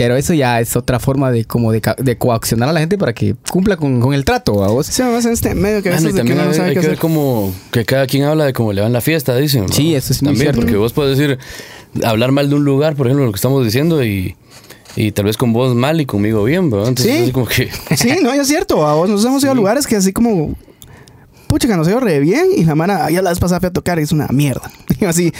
pero 0.00 0.16
eso 0.16 0.32
ya 0.32 0.58
es 0.62 0.76
otra 0.76 0.98
forma 0.98 1.30
de 1.30 1.44
como 1.44 1.72
de, 1.72 1.82
coaccionar 2.16 2.70
a 2.70 2.72
la 2.72 2.80
gente 2.80 2.96
para 2.96 3.12
que 3.12 3.34
cumpla 3.50 3.76
con, 3.76 4.00
con 4.00 4.14
el 4.14 4.24
trato, 4.24 4.54
vamos. 4.54 4.86
Sí, 4.86 5.02
además 5.02 5.26
en 5.26 5.32
este 5.32 5.54
medio 5.54 5.82
que 5.82 5.90
a 5.90 5.92
veces 5.92 6.04
y 6.04 6.06
de 6.06 6.12
que 6.12 6.18
también 6.20 6.38
no 6.38 6.44
hay, 6.44 6.54
sabe 6.54 6.68
hay 6.70 6.74
qué 6.74 6.80
que 6.80 6.88
ver 6.88 6.96
como 6.98 7.52
que 7.70 7.84
cada 7.84 8.06
quien 8.06 8.24
habla 8.24 8.46
de 8.46 8.54
cómo 8.54 8.72
le 8.72 8.80
va 8.80 8.86
en 8.86 8.94
la 8.94 9.02
fiesta, 9.02 9.36
dicen. 9.36 9.66
¿no? 9.66 9.68
Sí, 9.74 9.94
eso 9.94 10.14
es 10.14 10.22
muy 10.22 10.28
También, 10.32 10.44
cierto. 10.46 10.62
porque 10.62 10.76
vos 10.78 10.94
puedes 10.94 11.18
decir, 11.18 11.38
hablar 12.02 12.32
mal 12.32 12.48
de 12.48 12.54
un 12.54 12.64
lugar, 12.64 12.96
por 12.96 13.08
ejemplo, 13.08 13.26
lo 13.26 13.32
que 13.32 13.36
estamos 13.36 13.62
diciendo, 13.62 14.02
y, 14.02 14.36
y 14.96 15.12
tal 15.12 15.26
vez 15.26 15.36
con 15.36 15.52
vos 15.52 15.74
mal 15.74 16.00
y 16.00 16.06
conmigo 16.06 16.44
bien, 16.44 16.70
¿verdad? 16.70 16.88
Entonces, 16.88 17.14
Sí. 17.16 17.22
así 17.24 17.32
como 17.32 17.44
que. 17.44 17.68
Sí, 17.94 18.10
no, 18.22 18.32
es 18.32 18.48
cierto. 18.48 18.86
A 18.86 18.94
vos 18.94 19.10
nos 19.10 19.22
hemos 19.26 19.42
ido 19.42 19.52
a 19.52 19.54
lugares 19.54 19.86
que 19.86 19.96
así 19.96 20.14
como. 20.14 20.54
Pucha, 21.50 21.66
que 21.66 21.76
nos 21.76 21.88
ido 21.88 21.98
re 21.98 22.20
bien. 22.20 22.46
Y 22.56 22.64
la 22.64 22.76
mano, 22.76 23.10
ya 23.10 23.22
la 23.22 23.30
vez 23.30 23.40
pasada 23.40 23.58
fui 23.58 23.66
a 23.66 23.72
tocar 23.72 23.98
y 23.98 24.02
es 24.02 24.12
una 24.12 24.28
mierda. 24.28 24.70
Y 25.00 25.06
así, 25.06 25.32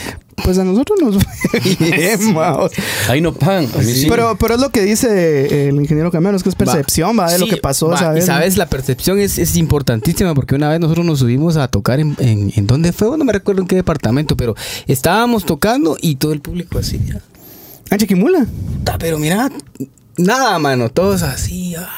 pues 0.43 0.57
a 0.59 0.65
nosotros 0.65 0.99
nos 1.03 1.23
fue 1.23 1.61
bien. 1.79 2.19
Ahí 3.09 3.21
no 3.21 3.33
pagan. 3.35 3.69
Sí. 3.83 4.07
Pero, 4.09 4.37
pero 4.39 4.55
es 4.55 4.61
lo 4.61 4.71
que 4.71 4.81
dice 4.83 5.69
el 5.69 5.77
ingeniero 5.77 6.11
Camero, 6.11 6.37
es 6.37 6.43
que 6.43 6.49
es 6.49 6.55
percepción, 6.55 7.19
va, 7.19 7.31
de 7.31 7.39
lo 7.39 7.47
que 7.47 7.59
pasó 7.59 7.89
va, 7.89 8.17
Y. 8.17 8.21
¿no? 8.21 8.27
sabes, 8.27 8.57
la 8.57 8.67
percepción 8.67 9.21
es, 9.21 9.39
es 9.39 9.57
importantísima 9.57 10.35
porque 10.35 10.55
una 10.55 10.69
vez 10.71 10.81
nosotros 10.81 11.05
nos 11.05 11.19
subimos 11.19 11.57
a 11.59 11.69
tocar 11.69 12.01
en, 12.01 12.17
en, 12.21 12.51
en 12.57 12.67
dónde 12.67 12.93
fue, 12.93 13.17
no 13.19 13.25
me 13.25 13.33
recuerdo 13.35 13.61
en 13.61 13.69
qué 13.69 13.77
departamento, 13.77 14.35
pero 14.37 14.57
estábamos 14.87 15.45
tocando 15.45 15.97
y 16.01 16.17
todo 16.17 16.33
el 16.33 16.41
público 16.41 16.79
así. 16.79 16.99
ya. 17.07 17.21
Ah, 17.91 17.99
Chiquimula. 17.99 18.47
Pero 18.99 19.19
mira, 19.19 19.51
nada, 20.17 20.59
mano, 20.59 20.89
todos 20.89 21.23
así, 21.23 21.75
ah, 21.77 21.89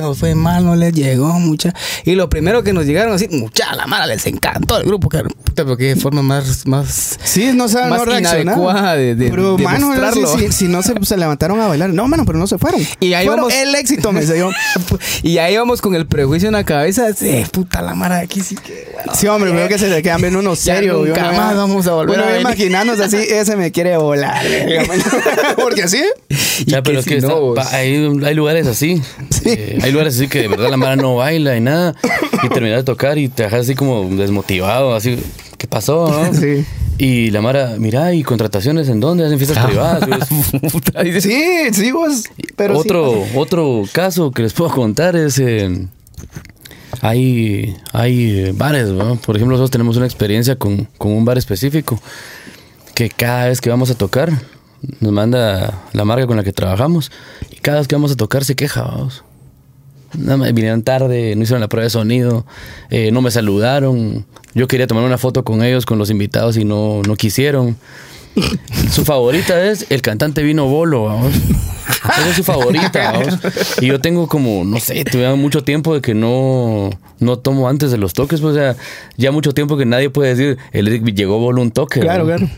nos 0.00 0.18
fue 0.18 0.34
mal, 0.34 0.64
no 0.64 0.76
les 0.76 0.92
llegó 0.94 1.28
mucha. 1.38 1.74
Y 2.04 2.14
lo 2.14 2.28
primero 2.28 2.62
que 2.62 2.72
nos 2.72 2.86
llegaron 2.86 3.12
así, 3.14 3.28
mucha, 3.30 3.74
la 3.74 3.86
mala 3.86 4.06
les 4.06 4.24
encantó 4.26 4.78
el 4.78 4.84
grupo, 4.84 5.08
que 5.08 5.18
puta, 5.24 5.64
pero 5.64 5.76
qué 5.76 5.94
forma 5.96 6.22
más, 6.22 6.66
más 6.66 7.18
Sí, 7.22 7.50
no 7.54 7.68
sabe, 7.68 7.90
Más 7.90 7.98
no 7.98 8.04
reaccionar. 8.06 8.96
de- 8.96 9.14
de- 9.14 9.30
pero, 9.30 9.56
de 9.56 9.62
mano, 9.64 9.88
mostrarlo. 9.88 10.38
si, 10.38 10.52
si 10.52 10.68
no 10.68 10.82
se, 10.82 10.94
se 11.04 11.16
levantaron 11.16 11.60
a 11.60 11.66
bailar. 11.68 11.90
No, 11.90 12.06
mano, 12.08 12.24
pero 12.24 12.38
no 12.38 12.46
se 12.46 12.58
fueron. 12.58 12.80
Y 13.00 13.12
ahí 13.14 13.26
Fueron 13.26 13.46
vamos- 13.46 13.54
el 13.60 13.74
éxito, 13.74 14.12
me 14.12 14.24
yo. 14.26 14.50
y 15.22 15.38
ahí 15.38 15.56
vamos 15.56 15.80
con 15.80 15.94
el 15.94 16.06
prejuicio 16.06 16.48
en 16.48 16.54
la 16.54 16.64
cabeza, 16.64 17.12
sí, 17.14 17.44
puta 17.52 17.82
la 17.82 17.94
mara 17.94 18.16
de 18.16 18.22
aquí 18.22 18.40
sí 18.40 18.54
que 18.56 18.88
bueno, 18.94 19.12
Sí, 19.14 19.26
hombre, 19.26 19.50
veo 19.52 19.68
que 19.68 19.78
se 19.78 19.88
le 19.88 20.02
quedan 20.02 20.20
viendo 20.20 20.38
uno 20.40 20.54
Ya 20.54 20.74
serio. 20.76 21.04
nunca 21.04 21.32
más 21.32 21.56
vamos 21.56 21.86
a 21.86 21.92
volver 21.94 22.18
venir. 22.20 22.40
imaginándose 22.40 23.04
así, 23.04 23.16
ese 23.28 23.56
me 23.56 23.70
quiere 23.72 23.96
volar. 23.96 24.44
Porque 25.56 25.82
así. 25.82 26.02
Ya, 26.66 26.78
que 26.78 26.82
pero 26.82 26.98
es 27.00 27.04
si 27.04 27.10
que 27.10 27.20
no, 27.20 27.54
está- 27.54 27.76
hay, 27.76 27.94
hay 28.24 28.34
lugares 28.34 28.66
así. 28.66 29.00
Sí. 29.30 29.57
Eh, 29.60 29.78
hay 29.82 29.90
lugares 29.90 30.14
así 30.14 30.28
que 30.28 30.42
de 30.42 30.48
verdad 30.48 30.70
la 30.70 30.76
mara 30.76 30.94
no 30.94 31.16
baila 31.16 31.56
y 31.56 31.60
nada. 31.60 31.94
Y 32.44 32.48
terminas 32.48 32.78
de 32.78 32.84
tocar 32.84 33.18
y 33.18 33.28
te 33.28 33.42
dejas 33.42 33.62
así 33.62 33.74
como 33.74 34.08
desmotivado, 34.14 34.94
así. 34.94 35.18
¿Qué 35.56 35.66
pasó? 35.66 36.08
no? 36.08 36.32
Sí. 36.38 36.64
Y 36.96 37.30
la 37.30 37.40
mara, 37.40 37.74
mira, 37.78 38.12
¿y 38.14 38.22
contrataciones 38.22 38.88
en 38.88 39.00
dónde? 39.00 39.24
¿Hacen 39.24 39.38
fiestas 39.38 39.66
privadas? 39.66 40.28
Puta, 40.72 41.02
dice, 41.02 41.20
Sí, 41.20 41.42
sí, 41.72 41.92
vos. 41.92 42.24
Pero 42.56 42.76
otro, 42.76 43.24
otro 43.34 43.84
caso 43.92 44.30
que 44.30 44.42
les 44.42 44.52
puedo 44.52 44.70
contar 44.70 45.16
es... 45.16 45.38
eh, 45.38 45.86
hay, 47.00 47.76
hay 47.92 48.30
eh, 48.40 48.52
bares, 48.54 48.88
¿no? 48.88 49.16
Por 49.16 49.36
ejemplo, 49.36 49.54
nosotros 49.56 49.70
tenemos 49.70 49.96
una 49.96 50.06
experiencia 50.06 50.56
con, 50.56 50.88
con 50.98 51.12
un 51.12 51.24
bar 51.24 51.38
específico 51.38 52.00
que 52.94 53.08
cada 53.10 53.46
vez 53.48 53.60
que 53.60 53.70
vamos 53.70 53.90
a 53.90 53.94
tocar 53.94 54.32
nos 55.00 55.12
manda 55.12 55.82
la 55.92 56.04
marca 56.04 56.26
con 56.26 56.36
la 56.36 56.44
que 56.44 56.52
trabajamos 56.52 57.10
y 57.50 57.56
cada 57.56 57.78
vez 57.78 57.88
que 57.88 57.94
vamos 57.94 58.12
a 58.12 58.16
tocar 58.16 58.44
se 58.44 58.56
queja, 58.56 58.82
vamos. 58.82 59.24
Nada 60.16 60.36
más 60.38 60.54
vinieron 60.54 60.82
tarde, 60.82 61.34
no 61.36 61.42
hicieron 61.42 61.60
la 61.60 61.68
prueba 61.68 61.84
de 61.84 61.90
sonido, 61.90 62.46
eh, 62.90 63.10
no 63.12 63.20
me 63.22 63.30
saludaron. 63.30 64.24
Yo 64.54 64.66
quería 64.68 64.86
tomar 64.86 65.04
una 65.04 65.18
foto 65.18 65.44
con 65.44 65.62
ellos, 65.62 65.84
con 65.86 65.98
los 65.98 66.10
invitados 66.10 66.56
y 66.56 66.64
no, 66.64 67.02
no 67.06 67.16
quisieron. 67.16 67.76
Su 68.92 69.04
favorita 69.04 69.62
es 69.64 69.86
el 69.90 70.00
cantante 70.00 70.42
vino 70.42 70.66
bolo, 70.66 71.04
vamos. 71.04 71.32
Esa 71.34 72.30
es 72.30 72.36
su 72.36 72.44
favorita, 72.44 73.12
vamos. 73.12 73.38
Y 73.80 73.86
yo 73.86 74.00
tengo 74.00 74.28
como, 74.28 74.64
no 74.64 74.78
sé, 74.78 75.04
tuve 75.04 75.34
mucho 75.34 75.64
tiempo 75.64 75.94
de 75.94 76.00
que 76.00 76.14
no, 76.14 76.90
no 77.18 77.38
tomo 77.38 77.68
antes 77.68 77.90
de 77.90 77.98
los 77.98 78.12
toques, 78.12 78.40
pues, 78.40 78.52
o 78.52 78.56
sea, 78.56 78.76
ya 79.16 79.32
mucho 79.32 79.52
tiempo 79.54 79.76
que 79.76 79.86
nadie 79.86 80.08
puede 80.10 80.34
decir, 80.34 80.58
el 80.72 81.02
llegó 81.14 81.38
bolo 81.38 81.60
un 81.62 81.70
toque. 81.72 82.00
Claro, 82.00 82.24
¿no? 82.24 82.36
claro. 82.36 82.48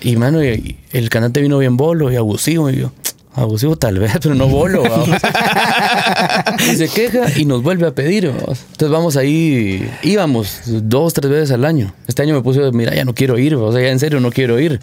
Y 0.00 0.16
mano, 0.16 0.42
y- 0.44 0.48
y 0.92 0.96
el 0.96 1.08
cantante 1.08 1.40
vino 1.40 1.58
bien 1.58 1.76
bolo 1.76 2.10
y 2.12 2.16
abusivo. 2.16 2.68
Y 2.70 2.76
yo, 2.76 2.92
abusivo 3.38 3.76
tal 3.76 3.98
vez, 3.98 4.12
pero 4.22 4.34
no 4.34 4.48
bolo. 4.48 4.82
y 6.72 6.76
se 6.76 6.88
queja 6.88 7.26
y 7.36 7.44
nos 7.44 7.62
vuelve 7.62 7.86
a 7.86 7.94
pedir. 7.94 8.28
vamos. 8.28 8.60
Entonces 8.72 8.90
vamos 8.90 9.16
ahí, 9.16 9.88
íbamos 10.02 10.60
dos, 10.66 11.14
tres 11.14 11.30
veces 11.30 11.50
al 11.52 11.64
año. 11.64 11.94
Este 12.06 12.22
año 12.22 12.34
me 12.34 12.42
puse, 12.42 12.60
mira, 12.72 12.94
ya 12.94 13.04
no 13.04 13.14
quiero 13.14 13.38
ir, 13.38 13.54
o 13.54 13.72
sea, 13.72 13.82
ya 13.82 13.88
en 13.88 13.98
serio 13.98 14.20
no 14.20 14.30
quiero 14.30 14.58
ir. 14.58 14.80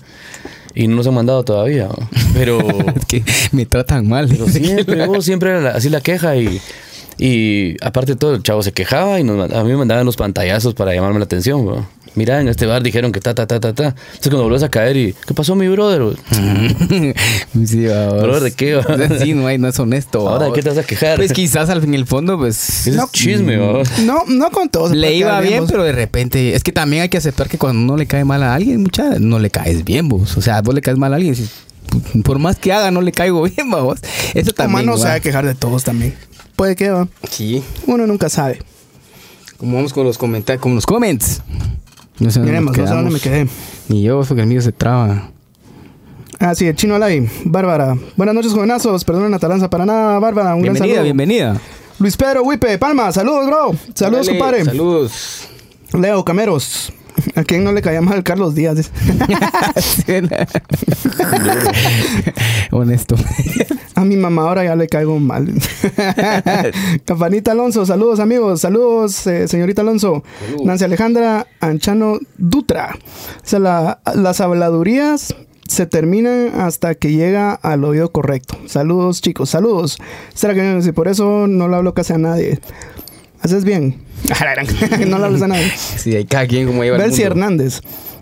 Y 0.73 0.87
no 0.87 0.97
nos 0.97 1.07
han 1.07 1.13
mandado 1.13 1.43
todavía. 1.43 1.87
vamos. 1.87 2.09
Pero, 2.33 2.59
que 3.07 3.23
me 3.51 3.65
tratan 3.65 4.07
mal. 4.07 4.27
pero 4.27 4.47
siempre, 4.47 5.05
vos, 5.07 5.23
siempre 5.23 5.51
era 5.51 5.71
así 5.71 5.89
la 5.89 6.01
queja 6.01 6.35
y... 6.35 6.59
Y 7.17 7.77
aparte 7.81 8.11
de 8.11 8.17
todo, 8.17 8.35
el 8.35 8.43
chavo 8.43 8.61
se 8.61 8.73
quejaba 8.73 9.21
y 9.21 9.23
nos, 9.23 9.49
a 9.49 9.63
mí 9.63 9.69
me 9.69 9.77
mandaban 9.77 10.05
los 10.05 10.17
pantallazos 10.17 10.73
para 10.73 10.93
llamarme 10.93 11.19
la 11.19 11.23
atención. 11.23 11.65
bro. 11.65 11.87
Mira, 12.15 12.39
en 12.39 12.47
este 12.47 12.65
bar 12.65 12.81
dijeron 12.81 13.11
que 13.11 13.19
ta, 13.19 13.35
ta, 13.35 13.45
ta, 13.45 13.59
ta, 13.59 13.73
ta. 13.73 13.87
Entonces 13.87 14.21
cuando 14.23 14.43
vuelves 14.43 14.63
a 14.63 14.69
caer 14.69 14.95
y... 14.95 15.13
¿Qué 15.27 15.33
pasó, 15.33 15.53
mi 15.55 15.67
brother? 15.67 16.15
sí, 17.65 17.85
vamos. 17.87 18.21
¿Brother 18.23 18.43
de 18.43 18.51
qué? 18.53 18.81
Sí, 19.23 19.33
no, 19.33 19.47
hay- 19.47 19.57
no 19.57 19.67
es 19.67 19.77
honesto. 19.79 20.19
Ahora, 20.21 20.45
¿de 20.45 20.49
vamos. 20.51 20.55
qué 20.55 20.61
te 20.63 20.69
vas 20.69 20.77
a 20.77 20.83
quejar? 20.83 21.17
Pues 21.17 21.33
quizás 21.33 21.69
al 21.69 21.81
fin 21.81 21.93
y 21.93 21.97
el 21.97 22.05
fondo, 22.05 22.37
pues... 22.37 22.87
Es 22.87 22.97
chisme, 23.11 23.57
¿va? 23.57 23.83
No, 24.05 24.23
no 24.27 24.49
con 24.51 24.69
todos. 24.69 24.91
Le 24.91 25.07
puede 25.07 25.17
iba 25.17 25.39
bien, 25.41 25.65
pero 25.67 25.83
de 25.83 25.91
repente... 25.91 26.55
Es 26.55 26.63
que 26.63 26.71
también 26.71 27.03
hay 27.03 27.09
que 27.09 27.17
aceptar 27.17 27.49
que 27.49 27.57
cuando 27.57 27.81
uno 27.81 27.97
le 27.97 28.05
cae 28.07 28.23
mal 28.25 28.41
a 28.43 28.55
alguien, 28.55 28.81
mucha, 28.83 29.19
no 29.19 29.39
le 29.39 29.49
caes 29.49 29.83
bien, 29.83 30.07
vos. 30.07 30.37
O 30.37 30.41
sea, 30.41 30.61
vos 30.61 30.73
le 30.73 30.81
caes 30.81 30.97
mal 30.97 31.11
a 31.13 31.17
alguien. 31.17 31.35
Por 32.23 32.39
más 32.39 32.57
que 32.57 32.71
haga, 32.73 32.91
no 32.91 33.01
le 33.01 33.11
caigo 33.11 33.43
bien, 33.55 33.69
vos. 33.69 33.99
Eso 34.33 34.53
también. 34.53 34.83
Humano 34.83 34.97
se 34.97 35.03
va. 35.03 35.09
va 35.09 35.15
a 35.15 35.19
quejar 35.19 35.45
de 35.45 35.55
todos 35.55 35.83
también. 35.83 36.15
Puede 36.55 36.75
que 36.77 36.89
va. 36.89 37.07
Sí. 37.29 37.61
Uno 37.87 38.07
nunca 38.07 38.29
sabe. 38.29 38.59
Como 39.57 39.75
vamos 39.77 39.93
con 39.93 40.03
los 40.05 40.17
comentarios, 40.17 40.61
con 40.61 40.75
los 40.75 40.85
comments. 40.85 41.41
No 42.19 42.31
sé 42.31 42.39
dónde 42.39 42.51
Miremos, 42.51 42.77
no 42.77 42.87
sé 42.87 42.93
dónde 42.93 43.11
me 43.11 43.19
quedé. 43.19 43.47
Ni 43.89 44.01
yo, 44.03 44.21
porque 44.27 44.41
el 44.41 44.47
mío 44.47 44.61
se 44.61 44.71
traba. 44.71 45.29
Ah, 46.39 46.55
sí, 46.55 46.65
el 46.67 46.75
chino 46.75 46.95
Alay. 46.95 47.29
Bárbara. 47.45 47.97
Buenas 48.15 48.35
noches, 48.35 48.53
jovenazos. 48.53 49.03
Perdón 49.03 49.31
la 49.31 49.39
talanza 49.39 49.69
para 49.69 49.85
nada, 49.85 50.19
Bárbara. 50.19 50.55
Un 50.55 50.61
gran 50.61 50.73
Bienvenida, 50.73 50.95
saludo. 50.95 51.03
bienvenida. 51.03 51.61
Luis 51.99 52.17
Pedro 52.17 52.43
Wipe, 52.43 52.77
Palma. 52.77 53.11
Saludos, 53.11 53.47
bro. 53.47 53.71
Saludos, 53.93 54.29
compadre. 54.29 54.65
Saludos. 54.65 55.47
Leo 55.93 56.23
Cameros. 56.25 56.91
¿A 57.35 57.43
quién 57.43 57.63
no 57.63 57.71
le 57.71 57.81
caía 57.81 58.01
mal 58.01 58.23
Carlos 58.23 58.55
Díaz? 58.55 58.91
Honesto. 62.71 63.15
A 63.95 64.05
mi 64.05 64.15
mamá 64.17 64.43
ahora 64.43 64.63
ya 64.63 64.75
le 64.75 64.87
caigo 64.87 65.19
mal. 65.19 65.53
Campanita 67.05 67.51
Alonso, 67.51 67.85
saludos 67.85 68.19
amigos, 68.19 68.61
saludos 68.61 69.25
eh, 69.27 69.47
señorita 69.47 69.81
Alonso. 69.81 70.23
Nancy 70.63 70.83
Alejandra 70.85 71.47
Anchano 71.59 72.19
Dutra. 72.37 72.95
O 72.97 73.47
sea, 73.47 73.59
la- 73.59 73.99
las 74.15 74.41
habladurías 74.41 75.35
se 75.67 75.85
terminan 75.87 76.51
hasta 76.59 76.95
que 76.95 77.11
llega 77.13 77.53
al 77.53 77.83
oído 77.85 78.11
correcto. 78.11 78.57
Saludos 78.67 79.21
chicos, 79.21 79.49
saludos. 79.49 79.97
¿Será 80.33 80.53
que 80.53 80.93
por 80.93 81.07
eso 81.07 81.47
no 81.47 81.67
le 81.67 81.75
hablo 81.75 81.93
casi 81.93 82.13
a 82.13 82.17
nadie? 82.17 82.59
Haces 83.45 83.63
bien. 83.63 83.95
no 85.07 85.19
le 85.19 85.25
hablas 85.25 85.41
a 85.43 85.47
nadie. 85.47 85.71
Sí, 85.97 86.15
hay 86.15 86.25
cada 86.25 86.47
quien 86.47 86.65
como 86.67 86.83
lleva 86.83 86.97
el 86.97 87.01
Belsi 87.03 87.21
mundo. 87.21 87.31
Hernández. 87.35 87.81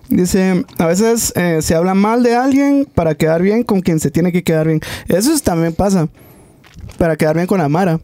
Dice, 0.09 0.65
a 0.77 0.85
veces 0.85 1.31
eh, 1.35 1.59
se 1.61 1.75
habla 1.75 1.93
mal 1.93 2.23
de 2.23 2.35
alguien 2.35 2.85
para 2.93 3.15
quedar 3.15 3.41
bien 3.41 3.63
con 3.63 3.79
quien 3.81 3.99
se 3.99 4.11
tiene 4.11 4.31
que 4.31 4.43
quedar 4.43 4.67
bien. 4.67 4.81
Eso 5.07 5.33
es- 5.33 5.41
también 5.41 5.73
pasa. 5.73 6.09
Para 6.97 7.15
quedar 7.15 7.35
bien 7.35 7.47
con 7.47 7.57
la 7.59 7.69
Mara. 7.69 7.99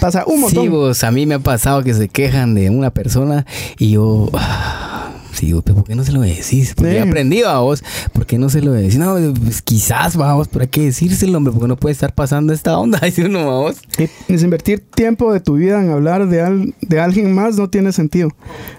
Pasa 0.00 0.24
un 0.26 0.40
montón. 0.40 0.62
Sí, 0.62 0.68
vos, 0.68 1.02
a 1.02 1.10
mí 1.10 1.26
me 1.26 1.34
ha 1.34 1.38
pasado 1.40 1.82
que 1.82 1.92
se 1.92 2.08
quejan 2.08 2.54
de 2.54 2.70
una 2.70 2.90
persona 2.90 3.44
y 3.78 3.92
yo... 3.92 4.30
ah, 4.34 4.84
Sí, 5.32 5.54
pero 5.64 5.76
¿por 5.76 5.84
qué 5.84 5.94
no 5.94 6.02
se 6.04 6.10
lo 6.12 6.20
decís? 6.22 6.74
Porque 6.74 6.92
Sí. 6.92 6.96
he 6.96 7.00
aprendido 7.00 7.48
a 7.48 7.60
vos. 7.60 7.84
¿Por 8.28 8.34
qué 8.34 8.38
no 8.38 8.50
se 8.50 8.60
lo 8.60 8.72
decís? 8.72 8.98
No, 8.98 9.16
pues 9.42 9.62
quizás, 9.62 10.14
vamos, 10.14 10.48
pero 10.48 10.60
hay 10.64 10.68
que 10.68 10.82
decírselo, 10.82 11.38
hombre, 11.38 11.50
porque 11.50 11.66
no 11.66 11.76
puede 11.76 11.94
estar 11.94 12.14
pasando 12.14 12.52
esta 12.52 12.78
onda. 12.78 12.98
Dice 13.02 13.24
uno, 13.24 13.38
vamos. 13.46 13.76
Y 13.98 14.06
desinvertir 14.30 14.80
tiempo 14.80 15.32
de 15.32 15.40
tu 15.40 15.54
vida 15.54 15.80
en 15.82 15.88
hablar 15.88 16.28
de, 16.28 16.42
al- 16.42 16.74
de 16.82 17.00
alguien 17.00 17.32
más 17.34 17.56
no 17.56 17.70
tiene 17.70 17.90
sentido. 17.90 18.28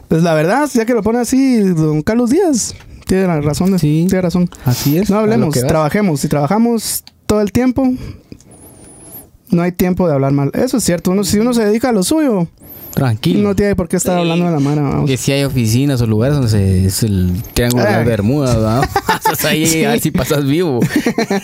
Pues 0.07 0.21
la 0.21 0.35
verdad, 0.35 0.69
ya 0.71 0.85
que 0.85 0.93
lo 0.93 1.01
pone 1.01 1.17
así, 1.17 1.61
don 1.61 2.03
Carlos 2.03 2.29
Díaz 2.29 2.75
tiene 3.07 3.25
la 3.25 3.41
razón. 3.41 3.71
de- 3.71 3.79
Sí. 3.79 4.05
Tiene 4.07 4.21
razón. 4.21 4.47
Así 4.65 4.99
es. 4.99 5.09
No 5.09 5.17
hablemos, 5.17 5.55
trabajemos. 5.55 6.19
Si 6.19 6.27
trabajamos 6.27 7.03
todo 7.25 7.41
el 7.41 7.51
tiempo, 7.51 7.91
no 9.49 9.61
hay 9.63 9.71
tiempo 9.71 10.07
de 10.07 10.13
hablar 10.13 10.31
mal. 10.31 10.51
Eso 10.53 10.77
es 10.77 10.83
cierto. 10.83 11.09
Uno, 11.09 11.23
si 11.23 11.39
uno 11.39 11.55
se 11.55 11.65
dedica 11.65 11.89
a 11.89 11.91
lo 11.91 12.03
suyo, 12.03 12.47
Tranquilo. 12.99 13.41
no 13.47 13.55
tiene 13.55 13.75
por 13.75 13.87
qué 13.87 13.95
estar 13.97 14.15
Sí. 14.15 14.19
hablando 14.21 14.45
de 14.45 14.51
la 14.51 14.59
Mara. 14.59 14.81
vamos. 14.81 15.09
Que 15.09 15.17
si 15.17 15.31
hay 15.31 15.43
oficinas 15.43 16.01
o 16.01 16.05
lugares 16.07 16.35
donde 16.35 16.49
se, 16.51 16.85
es 16.85 17.03
el 17.03 17.31
triángulo 17.53 17.83
de 17.83 17.89
Eh. 17.89 17.93
las 17.93 18.05
Bermudas, 18.05 18.55
¿verdad? 18.55 18.89
Pasas 19.07 19.45
ahí 19.45 19.65
Sí. 19.65 19.83
a 19.85 19.91
ver 19.91 19.99
si 20.01 20.11
pasas 20.11 20.45
vivo. 20.45 20.79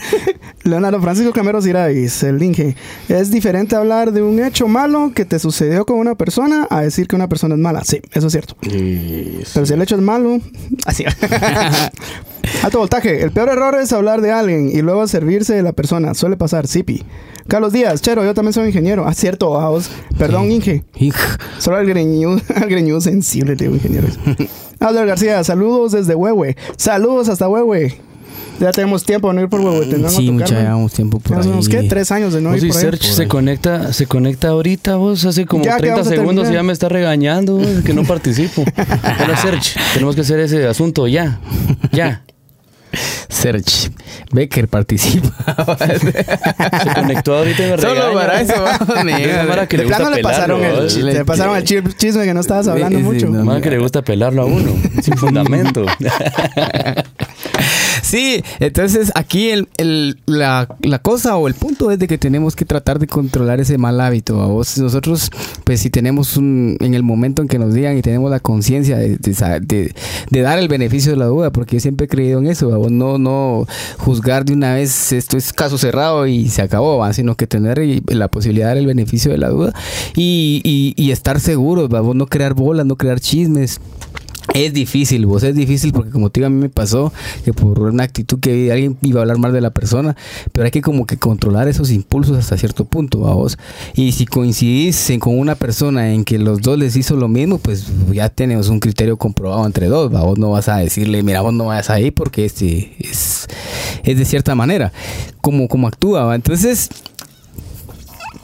Leonardo 0.64 0.99
Francisco 1.01 1.32
Cameros 1.32 1.66
Irais, 1.68 2.24
el 2.24 2.41
Inge. 2.41 2.76
Es 3.08 3.32
diferente 3.32 3.76
hablar 3.76 4.12
de 4.12 4.22
un 4.22 4.43
hecho 4.43 4.68
malo 4.68 5.12
que 5.14 5.24
te 5.26 5.39
sucedió 5.39 5.86
con 5.86 5.97
una 5.97 6.16
persona 6.16 6.68
a 6.70 6.82
decir 6.82 7.08
que 7.08 7.16
una 7.16 7.30
persona 7.30 7.56
es 7.56 7.62
mala. 7.62 7.84
Sí, 7.84 8.01
eso 8.14 8.28
es 8.28 8.34
cierto. 8.34 8.56
Pero 8.62 9.66
si 9.66 9.74
el 9.74 9.82
hecho 9.82 9.95
es 9.95 10.01
malo, 10.01 10.39
así. 10.86 11.06
Alto 12.64 12.80
voltaje. 12.80 13.22
El 13.24 13.32
peor 13.32 13.49
error 13.49 13.76
es 13.80 13.91
hablar 13.93 14.22
de 14.22 14.32
alguien 14.32 14.70
y 14.70 14.82
luego 14.82 15.08
servirse 15.08 15.53
de 15.53 15.62
la 15.64 15.72
persona. 15.74 16.14
Suele 16.14 16.38
pasar, 16.38 16.68
Zipi. 16.68 17.03
Carlos 17.47 17.73
Díaz, 17.73 18.01
Chero, 18.01 18.23
yo 18.25 18.33
también 18.33 18.53
soy 18.53 18.67
ingeniero. 18.67 19.05
Ah, 19.07 19.13
cierto, 19.13 19.51
vamos. 19.51 19.89
Perdón, 20.17 20.51
Inge. 20.51 20.83
Solo 21.59 21.77
al 21.77 21.85
greñudo, 21.85 22.41
al 22.55 22.67
greñudo 22.69 23.01
sensible, 23.01 23.55
digo, 23.55 23.75
ingeniero. 23.75 24.07
Albert 24.79 25.07
García, 25.07 25.43
saludos 25.43 25.91
desde 25.91 26.15
Huehue. 26.15 26.55
Saludos 26.77 27.29
hasta 27.29 27.47
Huehue. 27.47 28.01
Ya 28.59 28.71
tenemos 28.71 29.03
tiempo 29.03 29.27
de 29.27 29.33
no 29.33 29.41
ir 29.41 29.49
por 29.49 29.59
Huehuetenango 29.59 30.09
Sí, 30.09 30.29
a 30.29 30.31
mucha 30.31 30.45
tocar, 30.45 30.59
¿no? 30.59 30.63
llevamos 30.63 30.93
tiempo 30.93 31.19
por 31.19 31.43
Ya 31.43 31.51
ahí. 31.51 31.59
¿qué? 31.69 31.83
Tres 31.83 32.11
años 32.11 32.33
de 32.33 32.41
no 32.41 32.51
Vos 32.51 32.63
ir 32.63 32.69
por 32.69 32.77
ahí. 32.77 32.83
Serge 32.83 33.11
se 33.11 33.27
conecta, 33.27 33.91
se 33.93 34.07
conecta 34.07 34.47
ahorita, 34.47 34.95
vos 34.95 35.25
hace 35.25 35.45
como 35.45 35.65
Ya 35.65 35.75
que 35.75 35.81
30 35.81 35.95
vamos 35.97 36.07
a 36.07 36.15
segundos 36.15 36.49
y 36.49 36.53
ya 36.53 36.63
me 36.63 36.71
está 36.73 36.87
regañando 36.87 37.57
vos, 37.57 37.67
que 37.85 37.93
no 37.93 38.03
participo. 38.05 38.63
Hola 39.23 39.37
Serge, 39.37 39.77
tenemos 39.93 40.15
que 40.15 40.21
hacer 40.21 40.39
ese 40.39 40.65
asunto 40.65 41.05
ya. 41.07 41.39
Ya. 41.91 42.23
Serge 43.29 43.91
Becker 44.31 44.67
participa. 44.67 45.29
Se 46.83 46.93
conectó 46.93 47.37
ahorita 47.37 47.67
y 47.67 47.71
me 47.71 47.77
Solo 47.77 48.13
para 48.13 48.41
eso, 48.41 48.53
vamos, 48.61 49.11
Es 49.19 49.35
la 49.35 49.43
mara 49.43 49.67
que 49.67 49.77
De 49.77 49.83
le 49.83 49.89
gusta 49.89 49.97
plano 50.03 50.15
le 50.15 50.21
pasaron, 50.23 50.59
pelarlo, 50.61 50.87
el, 50.87 51.05
le 51.05 51.25
pasaron 51.25 51.57
el 51.57 51.63
chi- 51.63 51.81
chisme 51.97 52.23
que 52.25 52.33
no 52.33 52.39
estabas 52.41 52.67
hablando 52.67 52.97
Sí, 52.99 53.03
sí, 53.05 53.09
mucho. 53.25 53.27
no. 53.29 53.61
Que 53.61 53.69
le 53.69 53.77
gusta 53.79 54.01
pelarlo 54.01 54.41
a 54.43 54.45
uno, 54.45 54.71
sin 55.01 55.17
fundamento. 55.17 55.85
Sí, 58.06 58.43
entonces 58.60 59.12
aquí 59.16 59.49
el, 59.49 59.68
el- 59.78 60.20
la, 60.28 60.68
la 60.82 60.99
cosa 60.99 61.38
o 61.38 61.47
el 61.47 61.56
punto 61.56 61.89
es 61.89 61.97
de 61.97 62.08
que 62.08 62.20
tenemos 62.20 62.56
que 62.56 62.64
tratar 62.64 62.99
de 62.99 63.08
controlar 63.08 63.60
ese 63.60 63.80
mal 63.80 63.99
hábito. 63.99 64.43
A 64.43 64.45
vos, 64.45 64.78
nosotros, 64.78 65.32
pues 65.64 65.80
si 65.80 65.89
tenemos 65.89 66.38
un, 66.38 66.78
en 66.82 66.93
el 66.93 67.01
momento 67.01 67.41
en 67.41 67.47
que 67.47 67.58
nos 67.58 67.74
digan 67.74 67.97
y 67.97 68.03
tenemos 68.03 68.30
la 68.30 68.39
conciencia 68.39 68.97
de, 68.97 69.18
dar 70.30 70.60
el 70.60 70.68
beneficio 70.68 71.14
de 71.14 71.18
la 71.18 71.26
duda, 71.26 71.51
porque 71.51 71.78
yo 71.78 71.80
siempre 71.80 72.06
he 72.06 72.08
creído 72.08 72.38
en 72.38 72.45
eso, 72.45 72.72
a 72.76 72.78
vos 72.78 72.91
no, 72.91 73.18
no 73.18 73.66
juzgar 73.97 74.45
de 74.45 74.53
una 74.53 74.76
vez 74.76 75.12
esto 75.12 75.36
es 75.36 75.51
caso 75.51 75.80
cerrado 75.80 76.28
y 76.28 76.49
se 76.49 76.62
acabó, 76.62 76.99
¿va? 76.99 77.12
sino 77.12 77.34
que 77.36 77.47
tener 77.47 77.82
la 78.08 78.28
posibilidad 78.28 78.66
de 78.68 78.70
dar 78.70 78.78
el 78.78 78.86
beneficio 78.86 79.32
de 79.32 79.39
la 79.39 79.49
duda 79.49 79.74
y, 80.16 80.62
y- 80.95 81.12
estar 81.12 81.39
seguros, 81.39 81.89
¿va? 81.89 82.01
no 82.14 82.28
crear 82.28 82.53
bolas, 82.53 82.86
no 82.86 82.97
crear 82.97 83.20
chismes. 83.20 83.80
Es 84.53 84.73
difícil, 84.73 85.25
vos, 85.25 85.43
es 85.43 85.55
difícil 85.55 85.91
porque 85.91 86.11
como 86.11 86.29
te 86.29 86.39
digo, 86.39 86.47
a 86.47 86.49
mí 86.49 86.57
me 86.57 86.69
pasó 86.69 87.11
que 87.43 87.53
por 87.53 87.79
una 87.79 88.03
actitud 88.03 88.39
que 88.39 88.71
alguien 88.71 88.97
iba 89.01 89.19
a 89.19 89.23
hablar 89.23 89.37
mal 89.37 89.51
de 89.51 89.61
la 89.61 89.71
persona, 89.71 90.15
pero 90.51 90.65
hay 90.65 90.71
que 90.71 90.81
como 90.81 91.05
que 91.05 91.17
controlar 91.17 91.67
esos 91.67 91.91
impulsos 91.91 92.37
hasta 92.37 92.57
cierto 92.57 92.85
punto, 92.85 93.19
vos. 93.19 93.57
Y 93.95 94.11
si 94.11 94.25
coincidís 94.25 95.11
con 95.19 95.37
una 95.37 95.55
persona 95.55 96.13
en 96.13 96.23
que 96.23 96.37
los 96.37 96.61
dos 96.61 96.77
les 96.77 96.95
hizo 96.95 97.15
lo 97.15 97.27
mismo, 97.27 97.57
pues 97.57 97.87
ya 98.11 98.29
tenemos 98.29 98.69
un 98.69 98.79
criterio 98.79 99.17
comprobado 99.17 99.65
entre 99.65 99.87
dos. 99.87 100.11
Vos 100.11 100.37
no 100.37 100.51
vas 100.51 100.69
a 100.69 100.77
decirle, 100.77 101.23
mira, 101.23 101.41
vos 101.41 101.53
no 101.53 101.65
vayas 101.65 101.89
ahí 101.89 102.11
porque 102.11 102.45
este 102.45 102.95
es, 102.99 103.47
es 104.03 104.17
de 104.17 104.25
cierta 104.25 104.55
manera, 104.55 104.93
como, 105.41 105.67
como 105.67 105.87
actúa. 105.87 106.35
Entonces, 106.35 106.89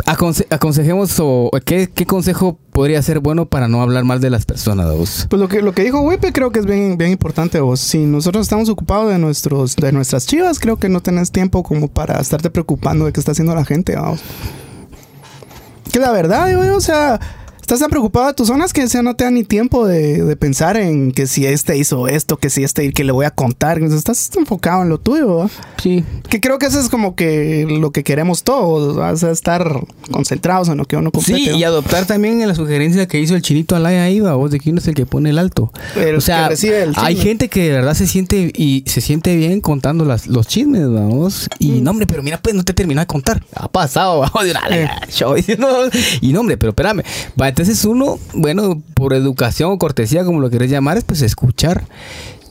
aconse- 0.05 0.47
aconsejemos 0.49 1.15
o 1.19 1.49
¿qué, 1.65 1.89
qué 1.93 2.05
consejo 2.05 2.57
podría 2.71 3.01
ser 3.01 3.19
bueno 3.19 3.45
para 3.45 3.67
no 3.67 3.81
hablar 3.81 4.03
mal 4.03 4.21
de 4.21 4.29
las 4.29 4.45
personas, 4.45 4.91
vos. 4.95 5.27
Pues 5.29 5.39
lo 5.39 5.47
que, 5.47 5.61
lo 5.61 5.73
que 5.73 5.83
dijo 5.83 5.99
Wipe 6.01 6.31
creo 6.31 6.51
que 6.51 6.59
es 6.59 6.65
bien, 6.65 6.97
bien 6.97 7.11
importante 7.11 7.59
vos. 7.59 7.79
Si 7.79 7.99
nosotros 7.99 8.43
estamos 8.43 8.69
ocupados 8.69 9.09
de 9.11 9.19
nuestros, 9.19 9.75
de 9.75 9.91
nuestras 9.91 10.25
chivas, 10.27 10.59
creo 10.59 10.77
que 10.77 10.89
no 10.89 11.01
tenés 11.01 11.31
tiempo 11.31 11.63
como 11.63 11.87
para 11.87 12.19
estarte 12.19 12.49
preocupando 12.49 13.05
de 13.05 13.13
qué 13.13 13.19
está 13.19 13.31
haciendo 13.33 13.53
la 13.55 13.65
gente, 13.65 13.95
vamos. 13.95 14.21
Que 15.91 15.99
la 15.99 16.11
verdad, 16.11 16.73
o 16.73 16.79
sea, 16.79 17.19
estás 17.62 17.80
tan 17.80 17.89
preocupado 17.89 18.28
de 18.28 18.34
tus 18.34 18.47
zonas 18.47 18.74
que 18.74 18.88
sea, 18.88 19.01
no 19.01 19.16
te 19.16 19.24
da 19.24 19.32
ni 19.32 19.43
tiempo 19.43 19.86
de, 19.88 20.24
de 20.24 20.36
pensar 20.36 20.78
en 20.78 21.12
que 21.12 21.28
si 21.28 21.45
este 21.45 21.78
hizo 21.78 22.07
esto, 22.07 22.38
que 22.38 22.49
si 22.49 22.64
este 22.64 22.91
que 22.93 23.03
le 23.03 23.12
voy 23.12 23.26
a 23.26 23.32
contar. 23.32 23.82
Estás 23.82 24.32
enfocado 24.38 24.84
en 24.84 24.89
lo 24.89 24.97
tuyo, 24.99 25.36
¿va? 25.38 25.49
Sí, 25.82 26.03
Que 26.30 26.39
creo 26.41 26.59
que 26.59 26.66
eso 26.66 26.80
es 26.80 26.89
como 26.89 27.16
que 27.16 27.66
lo 27.70 27.91
que 27.91 28.03
queremos 28.03 28.43
todos, 28.43 28.97
o 28.97 29.18
sea, 29.18 29.32
estar 29.32 29.82
concentrados 30.12 30.68
en 30.70 30.78
lo 30.78 30.86
que 30.86 30.95
uno 30.97 31.12
complete. 31.12 31.51
Sí, 31.51 31.57
y 31.57 31.64
adoptar 31.64 32.05
también 32.05 32.45
la 32.47 32.55
sugerencia 32.55 33.07
que 33.07 33.20
hizo 33.20 33.36
el 33.36 33.41
chinito 33.41 33.76
Alaya 33.76 34.03
ahí, 34.03 34.20
vos, 34.20 34.51
de 34.51 34.59
que 34.59 34.70
uno 34.72 34.80
es 34.80 34.88
el 34.88 34.95
que 34.95 35.05
pone 35.05 35.30
el 35.30 35.38
alto. 35.39 35.72
Pero 35.93 36.18
o 36.18 36.22
sea, 36.22 36.47
el 36.49 36.93
hay 36.97 37.16
gente 37.16 37.47
que 37.49 37.64
de 37.64 37.70
verdad 37.72 37.93
se 37.93 38.07
siente 38.07 38.51
y 38.55 38.84
se 38.88 39.01
siente 39.01 39.36
bien 39.36 39.62
contando 39.62 40.05
las, 40.05 40.28
los 40.28 40.47
chismes, 40.47 40.89
vamos. 40.91 41.47
Y 41.59 41.72
Mm. 41.72 41.84
no, 41.84 41.91
hombre, 41.91 42.07
pero 42.07 42.22
mira, 42.24 42.39
pues 42.41 42.53
no 42.55 42.64
te 42.64 42.74
terminó 42.74 42.99
de 43.01 43.07
contar. 43.07 43.43
Ha 43.55 43.68
pasado, 43.68 44.20
vamos, 44.20 44.45
Eh. 44.72 44.88
show, 45.09 45.36
y 45.38 45.43
no, 45.57 45.68
y 46.22 46.34
no, 46.34 46.41
hombre, 46.41 46.57
pero 46.57 46.72
espérame. 46.72 47.01
Va, 47.39 47.47
entonces 47.62 47.86
uno, 47.86 48.20
bueno, 48.34 48.82
por 48.93 49.14
educación 49.14 49.72
o 49.72 49.78
cortesía, 49.78 50.26
como 50.26 50.39
lo 50.39 50.49
querés 50.49 50.70
llamar, 50.72 50.97
es 50.97 51.03
pues 51.03 51.22
escuchar, 51.22 51.84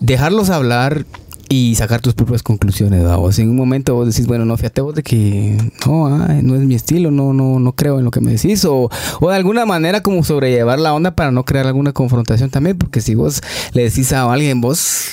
dejarlos 0.01 0.51
hablar 0.51 1.05
y 1.49 1.75
sacar 1.75 2.01
tus 2.01 2.15
propias 2.15 2.43
conclusiones, 2.45 3.03
vamos. 3.03 3.39
En 3.41 3.51
un 3.51 3.57
momento 3.57 3.95
vos 3.95 4.07
decís, 4.07 4.27
bueno, 4.29 4.45
no, 4.45 4.57
fíjate 4.57 4.81
vos 4.83 4.95
de 4.95 5.03
que 5.03 5.59
no, 5.85 6.07
ah, 6.07 6.29
no 6.43 6.55
es 6.55 6.61
mi 6.61 6.77
estilo, 6.77 7.11
no, 7.11 7.33
no, 7.33 7.59
no 7.59 7.73
creo 7.73 7.99
en 7.99 8.05
lo 8.05 8.13
que 8.13 8.21
me 8.21 8.31
decís, 8.33 8.65
o, 8.65 8.89
o 9.21 9.31
de 9.31 9.35
alguna 9.37 9.67
manera 9.67 10.01
como 10.03 10.23
sobrellevar 10.23 10.79
la 10.79 10.95
onda 10.95 11.11
para 11.17 11.33
no 11.33 11.45
crear 11.45 11.67
alguna 11.67 11.93
confrontación 11.93 12.51
también, 12.51 12.79
porque 12.79 13.01
si 13.01 13.17
vos 13.17 13.41
le 13.73 13.83
decís 13.83 14.13
a 14.13 14.33
alguien, 14.33 14.61
vos 14.61 15.07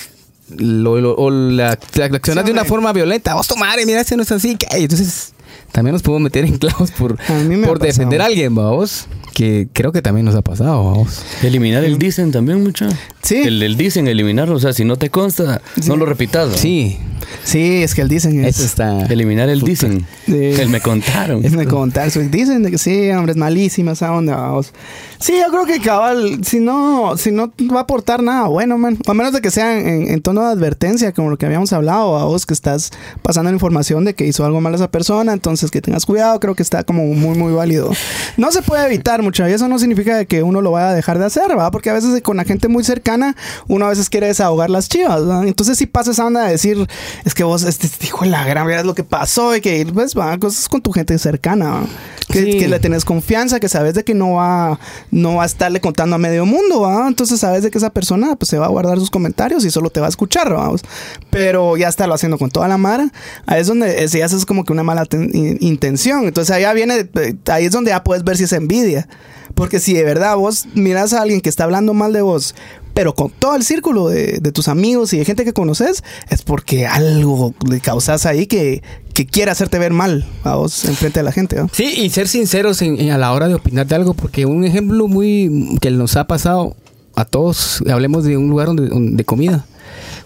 lo, 0.55 1.01
lo- 1.01 1.15
o 1.15 1.31
la, 1.31 1.77
la 1.95 2.05
accionás 2.05 2.43
Sí, 2.43 2.47
de 2.47 2.51
una 2.53 2.65
forma 2.65 2.93
violenta, 2.93 3.33
vos 3.33 3.47
tu 3.47 3.55
madre, 3.57 3.85
mira, 3.87 4.01
ese 4.01 4.15
no 4.15 4.21
es 4.21 4.31
así, 4.31 4.55
¿qué? 4.57 4.67
Entonces, 4.77 5.33
también 5.71 5.93
nos 5.93 6.01
podemos 6.03 6.21
meter 6.23 6.45
en 6.45 6.57
clavos 6.57 6.91
por, 6.91 7.17
por 7.65 7.79
defender 7.79 8.21
a 8.21 8.25
alguien, 8.25 8.55
vamos, 8.55 9.07
que 9.33 9.67
creo 9.73 9.91
que 9.91 10.01
también 10.01 10.25
nos 10.25 10.35
ha 10.35 10.41
pasado, 10.41 10.83
vamos. 10.83 11.21
Eliminar 11.43 11.83
el 11.83 11.97
dicen 11.99 12.31
también, 12.31 12.63
mucho. 12.63 12.87
Sí. 13.21 13.35
El, 13.45 13.61
el 13.61 13.77
dicen, 13.77 14.07
eliminarlo. 14.07 14.55
O 14.55 14.59
sea, 14.59 14.73
si 14.73 14.83
no 14.85 14.95
te 14.95 15.09
consta, 15.09 15.61
Sí. 15.79 15.87
no 15.89 15.95
lo 15.97 16.05
repitas. 16.05 16.49
¿no? 16.49 16.57
Sí, 16.57 16.97
Sí, 17.43 17.83
es 17.83 17.95
que 17.95 18.01
el 18.01 18.07
dicen 18.09 18.43
es... 18.43 18.57
eso 18.57 18.65
está... 18.65 19.05
Eliminar 19.07 19.49
el 19.49 19.61
dicen. 19.61 20.05
Sí. 20.25 20.33
El 20.35 20.69
me 20.69 20.81
contaron. 20.81 21.45
Es 21.45 21.53
me 21.53 21.65
contar, 21.65 22.11
so- 22.11 22.19
dicen 22.19 22.63
de 22.63 22.71
que 22.71 22.77
sí, 22.77 23.09
hombre, 23.11 23.31
es 23.31 23.37
malísima 23.37 23.93
esa 23.93 24.11
onda, 24.13 24.35
vamos. 24.35 24.73
Sí, 25.19 25.33
yo 25.39 25.49
creo 25.51 25.65
que 25.65 25.79
cabal, 25.81 26.41
si 26.45 26.59
no, 26.59 27.17
si 27.17 27.31
no 27.31 27.51
va 27.73 27.79
a 27.79 27.81
aportar 27.83 28.21
nada 28.21 28.47
bueno, 28.47 28.77
man. 28.77 28.97
A 29.07 29.13
menos 29.13 29.33
de 29.33 29.41
que 29.41 29.49
sea 29.51 29.79
en, 29.79 30.09
en 30.09 30.21
tono 30.21 30.41
de 30.43 30.47
advertencia, 30.51 31.11
como 31.11 31.29
lo 31.29 31.37
que 31.37 31.45
habíamos 31.45 31.73
hablado, 31.73 32.17
a 32.17 32.25
vos 32.25 32.45
que 32.45 32.53
estás 32.53 32.91
pasando 33.23 33.49
la 33.49 33.55
información 33.55 34.05
de 34.05 34.13
que 34.13 34.25
hizo 34.27 34.45
algo 34.45 34.61
mal 34.61 34.73
a 34.73 34.75
esa 34.75 34.91
persona, 34.91 35.33
entonces 35.33 35.71
que 35.71 35.81
tengas 35.81 36.05
cuidado, 36.05 36.39
creo 36.39 36.55
que 36.55 36.63
está 36.63 36.83
como 36.83 37.05
muy, 37.05 37.37
muy 37.37 37.53
válido. 37.53 37.91
No 38.37 38.51
se 38.51 38.61
puede 38.61 38.85
evitar 38.85 39.23
mucho, 39.23 39.47
y 39.47 39.51
eso 39.51 39.67
no 39.67 39.79
significa 39.79 40.15
de 40.17 40.25
que 40.27 40.43
uno 40.43 40.61
lo 40.61 40.71
vaya 40.71 40.89
a 40.89 40.93
dejar 40.93 41.17
de 41.19 41.25
hacer, 41.25 41.47
¿verdad? 41.47 41.71
Porque 41.71 41.89
a 41.89 41.93
veces 41.93 42.21
con 42.21 42.37
la 42.37 42.43
gente 42.43 42.67
muy 42.67 42.83
cercana, 42.83 43.35
uno 43.67 43.85
a 43.85 43.89
veces 43.89 44.09
quiere 44.09 44.27
desahogar 44.27 44.69
las 44.69 44.87
chivas, 44.89 45.21
¿verdad? 45.25 45.47
Entonces 45.47 45.77
si 45.77 45.85
pasa 45.87 46.11
esa 46.11 46.25
onda 46.25 46.43
de 46.45 46.51
decir, 46.51 46.87
es 47.25 47.33
que 47.33 47.43
vos, 47.43 47.63
este 47.63 47.87
hijo 48.05 48.23
de 48.25 48.31
la 48.31 48.45
gran, 48.45 48.69
es 48.69 48.85
lo 48.85 48.95
que 48.95 49.03
pasó, 49.03 49.55
y 49.55 49.61
que, 49.61 49.85
pues, 49.93 50.17
va, 50.17 50.37
cosas 50.37 50.67
con 50.69 50.81
tu 50.81 50.91
gente 50.91 51.17
cercana, 51.17 51.69
¿va? 51.71 51.83
Que, 52.29 52.43
Sí. 52.43 52.57
que 52.59 52.67
le 52.67 52.79
tenés 52.79 53.05
confianza, 53.05 53.59
que 53.59 53.69
sabes 53.69 53.93
de 53.93 54.03
que 54.03 54.13
no 54.13 54.33
va, 54.33 54.79
no 55.11 55.35
va 55.35 55.43
a 55.43 55.45
estarle 55.45 55.79
contando 55.79 56.15
a 56.15 56.19
medio 56.19 56.45
mundo, 56.45 56.81
¿va? 56.81 57.07
Entonces 57.07 57.39
sabes 57.39 57.63
de 57.63 57.71
que 57.71 57.77
esa 57.77 57.89
persona 57.89 58.35
pues 58.35 58.49
se 58.49 58.57
va 58.57 58.65
a 58.65 58.69
guardar 58.69 58.97
sus 58.99 59.09
comentarios 59.09 59.63
y 59.63 59.71
solo 59.71 59.89
te 59.89 59.99
va 60.01 60.07
a 60.07 60.09
escuchar, 60.09 60.51
vamos. 60.51 60.81
Pero 61.29 61.77
ya 61.77 61.87
está 61.87 62.05
lo 62.05 62.13
haciendo 62.13 62.37
con 62.37 62.49
toda 62.51 62.67
la 62.67 62.77
mara. 62.77 63.11
Ahí 63.45 63.61
es 63.61 63.67
donde 63.67 64.03
es, 64.03 64.11
ya 64.11 64.25
es 64.25 64.45
como 64.45 64.65
que 64.65 64.73
una 64.73 64.83
mala 64.83 65.05
ten- 65.05 65.31
in- 65.33 65.57
intención. 65.61 66.25
Entonces 66.25 66.53
allá 66.55 66.73
viene, 66.73 67.09
eh, 67.15 67.35
ahí 67.47 67.65
es 67.65 67.71
donde 67.71 67.91
ya 67.91 68.03
puedes 68.03 68.23
ver 68.25 68.37
si 68.37 68.43
es 68.43 68.51
envidia. 68.53 69.07
Porque 69.55 69.79
si 69.79 69.93
de 69.93 70.03
verdad 70.03 70.35
vos 70.35 70.67
miras 70.75 71.13
a 71.13 71.21
alguien 71.21 71.39
que 71.41 71.49
está 71.49 71.63
hablando 71.63 71.93
mal 71.93 72.11
de 72.13 72.21
vos, 72.21 72.55
pero 72.97 73.13
con 73.13 73.29
todo 73.29 73.55
el 73.55 73.61
círculo 73.61 74.09
de, 74.09 74.39
tus 74.51 74.67
amigos 74.67 75.13
y 75.13 75.19
de 75.19 75.25
gente 75.25 75.45
que 75.45 75.53
conoces, 75.53 76.03
es 76.31 76.41
porque 76.41 76.87
algo 76.87 77.53
le 77.69 77.79
causas 77.79 78.25
ahí 78.25 78.47
que, 78.47 78.81
que 79.13 79.27
quiere 79.27 79.51
hacerte 79.51 79.77
ver 79.77 79.93
mal 79.93 80.25
a 80.43 80.55
vos 80.55 80.83
enfrente 80.85 81.19
de 81.19 81.23
la 81.23 81.31
gente, 81.31 81.57
¿va? 81.61 81.67
Sí, 81.71 81.83
y 81.95 82.09
ser 82.09 82.27
sinceros 82.27 82.81
en- 82.81 83.11
a 83.11 83.19
la 83.19 83.33
hora 83.33 83.47
de 83.49 83.53
opinar 83.53 83.85
de 83.85 83.93
algo, 83.93 84.15
porque 84.15 84.47
un 84.47 84.63
ejemplo 84.63 85.07
muy 85.07 85.77
que 85.79 85.91
nos 85.91 86.15
ha 86.17 86.25
pasado 86.25 86.75
a 87.15 87.23
todos, 87.25 87.83
hablemos 87.87 88.23
de 88.23 88.35
un 88.35 88.49
lugar 88.49 88.65
donde- 88.65 88.89
de 89.15 89.23
comida. 89.23 89.63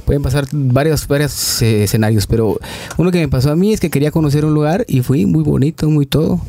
Pueden 0.06 0.22
pasar 0.22 0.48
varios, 0.54 1.06
varios 1.10 1.62
eh, 1.62 1.84
escenarios, 1.84 2.26
pero 2.26 2.58
uno 2.98 3.12
que 3.12 3.20
me 3.20 3.28
pasó 3.28 3.52
a 3.52 3.58
mí 3.58 3.74
es 3.74 3.82
que 3.82 3.90
quería 3.90 4.12
conocer 4.12 4.46
un 4.46 4.54
lugar 4.54 4.86
y 4.88 5.02
fui 5.02 5.26
muy 5.26 5.44
bonito, 5.44 5.90
muy 5.90 6.06
todo. 6.06 6.40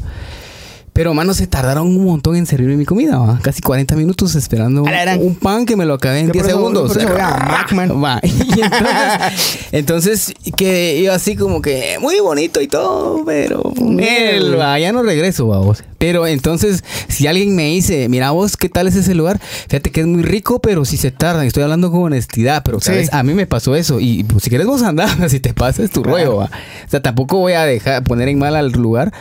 Pero, 0.95 1.14
mano, 1.14 1.32
se 1.32 1.47
tardaron 1.47 1.86
un 1.86 2.05
montón 2.05 2.36
en 2.36 2.45
servirme 2.45 2.76
mi 2.76 2.84
comida, 2.84 3.16
¿va? 3.16 3.38
casi 3.43 3.62
40 3.62 3.97
minutos 3.97 4.34
esperando 4.34 4.82
un, 5.18 5.34
pan 5.36 5.64
que 5.64 5.74
me 5.74 5.86
lo 5.86 5.95
acabé 5.95 6.20
en 6.20 6.26
Que 6.26 6.32
10 6.32 6.43
por 6.45 6.51
eso- 6.51 6.59
segundos. 6.59 6.97
eso 6.97 7.09
a 7.18 7.38
Mac, 7.38 7.72
man. 7.72 7.90
Va, 8.05 8.20
y 8.22 8.61
entonces, 8.61 9.62
entonces, 9.72 10.34
que 10.55 10.99
iba 10.99 11.14
así 11.14 11.34
como 11.34 11.62
que 11.62 11.97
muy 12.01 12.20
bonito 12.20 12.61
y 12.61 12.68
todo, 12.68 13.24
pero 13.24 13.72
él, 13.99 14.59
va, 14.59 14.78
ya 14.78 14.93
no 14.93 15.03
regreso, 15.03 15.47
vamos. 15.47 15.82
Pero 15.97 16.26
entonces, 16.26 16.82
si 17.09 17.26
alguien 17.26 17.55
me 17.57 17.66
dice, 17.68 18.09
mira 18.11 18.32
vos, 18.32 18.57
¿qué 18.59 18.68
tal 18.68 18.86
es 18.88 18.97
ese 18.97 19.14
lugar? 19.14 19.40
Fíjate 19.68 19.90
que 19.93 20.01
es 20.01 20.07
muy 20.07 20.22
rico, 20.22 20.61
pero 20.61 20.84
si 20.84 20.97
se 20.97 21.11
tardan. 21.12 21.47
Estoy 21.47 21.62
hablando 21.62 21.90
con 21.93 22.03
honestidad, 22.03 22.62
pero 22.64 22.80
Sí. 22.80 22.86
¿sabes? 22.86 23.12
a 23.14 23.22
mí 23.22 23.32
me 23.34 23.47
pasó 23.47 23.76
eso. 23.76 24.01
Y 24.01 24.24
pues, 24.24 24.43
si 24.45 24.51
quieres 24.51 24.66
vos 24.66 24.82
andar, 24.82 25.09
si 25.30 25.38
te 25.40 25.55
pasa 25.55 25.82
es 25.84 25.90
tu 25.93 26.03
Claro. 26.03 26.18
rollo, 26.18 26.36
va. 26.38 26.45
O 26.86 26.90
sea, 26.90 27.01
tampoco 27.01 27.38
voy 27.38 27.53
a 27.53 27.64
dejar 27.64 28.03
poner 28.03 28.28
en 28.28 28.38
mal 28.40 28.57
al 28.57 28.72
lugar 28.72 29.12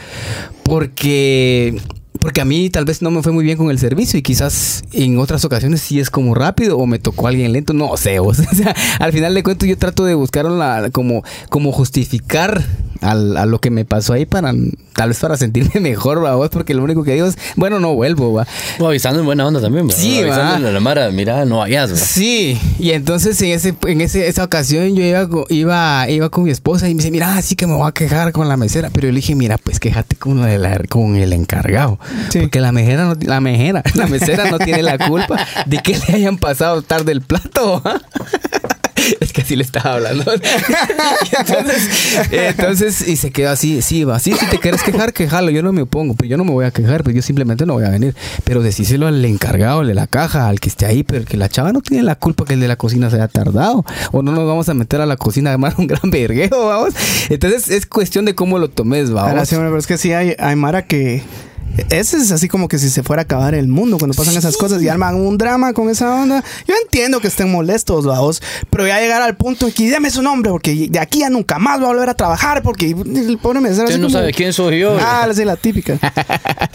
porque 0.71 1.75
porque 2.21 2.39
a 2.39 2.45
mí 2.45 2.69
tal 2.69 2.85
vez 2.85 3.01
no 3.01 3.11
me 3.11 3.21
fue 3.21 3.33
muy 3.33 3.43
bien 3.43 3.57
con 3.57 3.69
el 3.71 3.79
servicio 3.79 4.17
y 4.17 4.21
quizás 4.21 4.83
en 4.93 5.17
otras 5.19 5.43
ocasiones 5.43 5.81
sí 5.81 5.99
es 5.99 6.09
como 6.09 6.33
rápido 6.35 6.77
o 6.77 6.85
me 6.85 6.99
tocó 6.99 7.27
alguien 7.27 7.51
lento, 7.51 7.73
no 7.73 7.97
sé, 7.97 8.19
o 8.21 8.33
sea, 8.33 8.73
al 8.99 9.11
final 9.11 9.33
de 9.33 9.43
cuentas 9.43 9.67
yo 9.67 9.77
trato 9.77 10.05
de 10.05 10.13
buscar 10.13 10.45
la, 10.45 10.89
como, 10.93 11.23
como 11.49 11.71
justificar 11.71 12.63
al- 13.01 13.35
a 13.37 13.45
lo 13.47 13.59
que 13.59 13.71
me 13.71 13.83
pasó 13.83 14.13
ahí 14.13 14.25
para 14.27 14.53
tal 14.93 15.09
vez 15.09 15.17
para 15.19 15.35
sentirme 15.37 15.79
mejor, 15.81 16.23
va, 16.23 16.35
vos, 16.35 16.49
porque 16.49 16.73
lo 16.75 16.83
único 16.83 17.03
que 17.03 17.13
digo 17.13 17.25
es, 17.25 17.35
bueno, 17.55 17.79
no 17.79 17.95
vuelvo, 17.95 18.33
va. 18.33 18.45
O 18.79 18.87
avisando 18.87 19.19
en 19.21 19.25
buena 19.25 19.47
onda 19.47 19.59
también. 19.59 19.87
¿va? 19.87 19.93
Sí, 19.93 20.19
Avisándole 20.19 20.63
va. 20.65 20.69
a 20.69 20.73
la 20.73 20.79
Mara, 20.79 21.09
mira, 21.11 21.43
no 21.45 21.57
vayas. 21.59 21.91
¿va? 21.91 21.95
Sí, 21.95 22.59
y 22.77 22.91
entonces 22.91 23.41
en 23.41 23.51
ese 23.51 23.73
en 23.87 24.01
ese, 24.01 24.27
esa 24.27 24.43
ocasión 24.43 24.93
yo 24.95 25.03
iba, 25.03 25.27
iba 25.49 26.09
iba 26.09 26.29
con 26.29 26.43
mi 26.43 26.51
esposa 26.51 26.87
y 26.89 26.93
me 26.93 26.99
dice, 26.99 27.09
mira, 27.11 27.35
así 27.37 27.55
que 27.55 27.65
me 27.65 27.73
voy 27.73 27.87
a 27.87 27.91
quejar 27.91 28.31
con 28.33 28.47
la 28.47 28.57
mesera, 28.57 28.89
pero 28.93 29.07
yo 29.07 29.13
le 29.13 29.17
dije, 29.17 29.33
mira, 29.33 29.57
pues 29.57 29.79
quéjate 29.79 30.15
con, 30.17 30.39
la- 30.61 30.81
con 30.89 31.15
el 31.15 31.33
encargado, 31.33 31.97
Sí. 32.29 32.39
porque 32.39 32.59
la 32.59 32.71
mejera, 32.71 33.05
no, 33.05 33.15
la 33.21 33.41
mejera, 33.41 33.83
la 33.95 34.07
mesera 34.07 34.49
no 34.49 34.59
tiene 34.59 34.83
la 34.83 34.97
culpa 34.97 35.45
de 35.65 35.77
que 35.79 35.97
le 35.97 36.15
hayan 36.15 36.37
pasado 36.37 36.81
tarde 36.81 37.11
el 37.11 37.21
plato. 37.21 37.81
Es 39.19 39.33
que 39.33 39.41
así 39.41 39.55
le 39.55 39.63
estaba 39.63 39.95
hablando. 39.95 40.23
Y 40.31 41.35
entonces, 41.35 42.27
entonces, 42.31 43.07
y 43.07 43.15
se 43.15 43.31
quedó 43.31 43.49
así, 43.49 43.81
sí, 43.81 44.03
va, 44.03 44.19
sí, 44.19 44.33
si 44.39 44.45
te 44.45 44.59
quieres 44.59 44.83
quejar, 44.83 45.11
quejalo, 45.13 45.49
yo 45.49 45.63
no 45.63 45.73
me 45.73 45.81
opongo, 45.81 46.13
pero 46.15 46.29
yo 46.29 46.37
no 46.37 46.43
me 46.43 46.51
voy 46.51 46.65
a 46.65 46.71
quejar, 46.71 47.03
pero 47.03 47.15
yo 47.15 47.21
simplemente 47.21 47.65
no 47.65 47.73
voy 47.73 47.83
a 47.83 47.89
venir. 47.89 48.15
Pero 48.43 48.61
decíselo 48.61 49.07
al 49.07 49.23
encargado 49.25 49.83
de 49.83 49.93
la 49.93 50.07
caja, 50.07 50.47
al 50.47 50.59
que 50.59 50.69
esté 50.69 50.85
ahí, 50.85 51.03
pero 51.03 51.25
que 51.25 51.35
la 51.37 51.49
chava 51.49 51.71
no 51.73 51.81
tiene 51.81 52.03
la 52.03 52.15
culpa 52.15 52.45
que 52.45 52.53
el 52.53 52.59
de 52.59 52.67
la 52.67 52.75
cocina 52.75 53.09
se 53.09 53.15
haya 53.15 53.27
tardado. 53.27 53.83
O 54.11 54.21
no 54.21 54.31
nos 54.33 54.45
vamos 54.45 54.69
a 54.69 54.73
meter 54.73 55.01
a 55.01 55.05
la 55.05 55.17
cocina 55.17 55.49
a 55.49 55.53
armar 55.53 55.73
un 55.77 55.87
gran 55.87 56.09
vergueo, 56.11 56.67
vamos. 56.67 56.93
Entonces, 57.29 57.69
es 57.69 57.85
cuestión 57.85 58.25
de 58.25 58.35
cómo 58.35 58.59
lo 58.59 58.69
tomes, 58.69 59.09
Ahora 59.09 59.33
vamos. 59.33 59.49
sí, 59.49 59.55
pero 59.55 59.77
es 59.77 59.87
que 59.87 59.97
sí 59.97 60.13
hay, 60.13 60.35
hay 60.37 60.55
Mara 60.55 60.85
que, 60.85 61.23
ese 61.89 62.17
es 62.17 62.31
así 62.31 62.47
como 62.47 62.67
que 62.67 62.77
si 62.77 62.89
se 62.89 63.01
fuera 63.03 63.21
a 63.21 63.23
acabar 63.23 63.55
el 63.55 63.67
mundo 63.67 63.97
cuando 63.97 64.15
pasan 64.15 64.35
esas 64.35 64.57
cosas 64.57 64.81
y 64.81 64.89
arman 64.89 65.15
un 65.15 65.37
drama 65.37 65.73
con 65.73 65.89
esa 65.89 66.13
onda. 66.15 66.43
Yo 66.67 66.75
entiendo 66.83 67.19
que 67.21 67.27
estén 67.27 67.51
molestos, 67.51 68.05
vamos, 68.05 68.41
pero 68.69 68.85
ya 68.87 68.99
llegar 68.99 69.21
al 69.21 69.35
punto 69.37 69.65
de 69.67 69.71
que 69.71 69.89
dame 69.89 70.11
su 70.11 70.21
nombre 70.21 70.51
porque 70.51 70.87
de 70.89 70.99
aquí 70.99 71.19
ya 71.19 71.29
nunca 71.29 71.59
más 71.59 71.79
voy 71.79 71.85
a 71.89 71.93
volver 71.93 72.09
a 72.09 72.13
trabajar 72.13 72.61
porque 72.61 72.89
el 72.91 73.37
pobre 73.41 73.61
mesero 73.61 73.85
Usted 73.85 73.97
no 73.99 74.07
como- 74.07 74.19
sabe 74.19 74.33
quién 74.33 74.51
soy 74.53 74.79
yo. 74.79 74.97
Ah, 74.99 75.27
sí, 75.33 75.45
la 75.45 75.55
típica. 75.55 75.97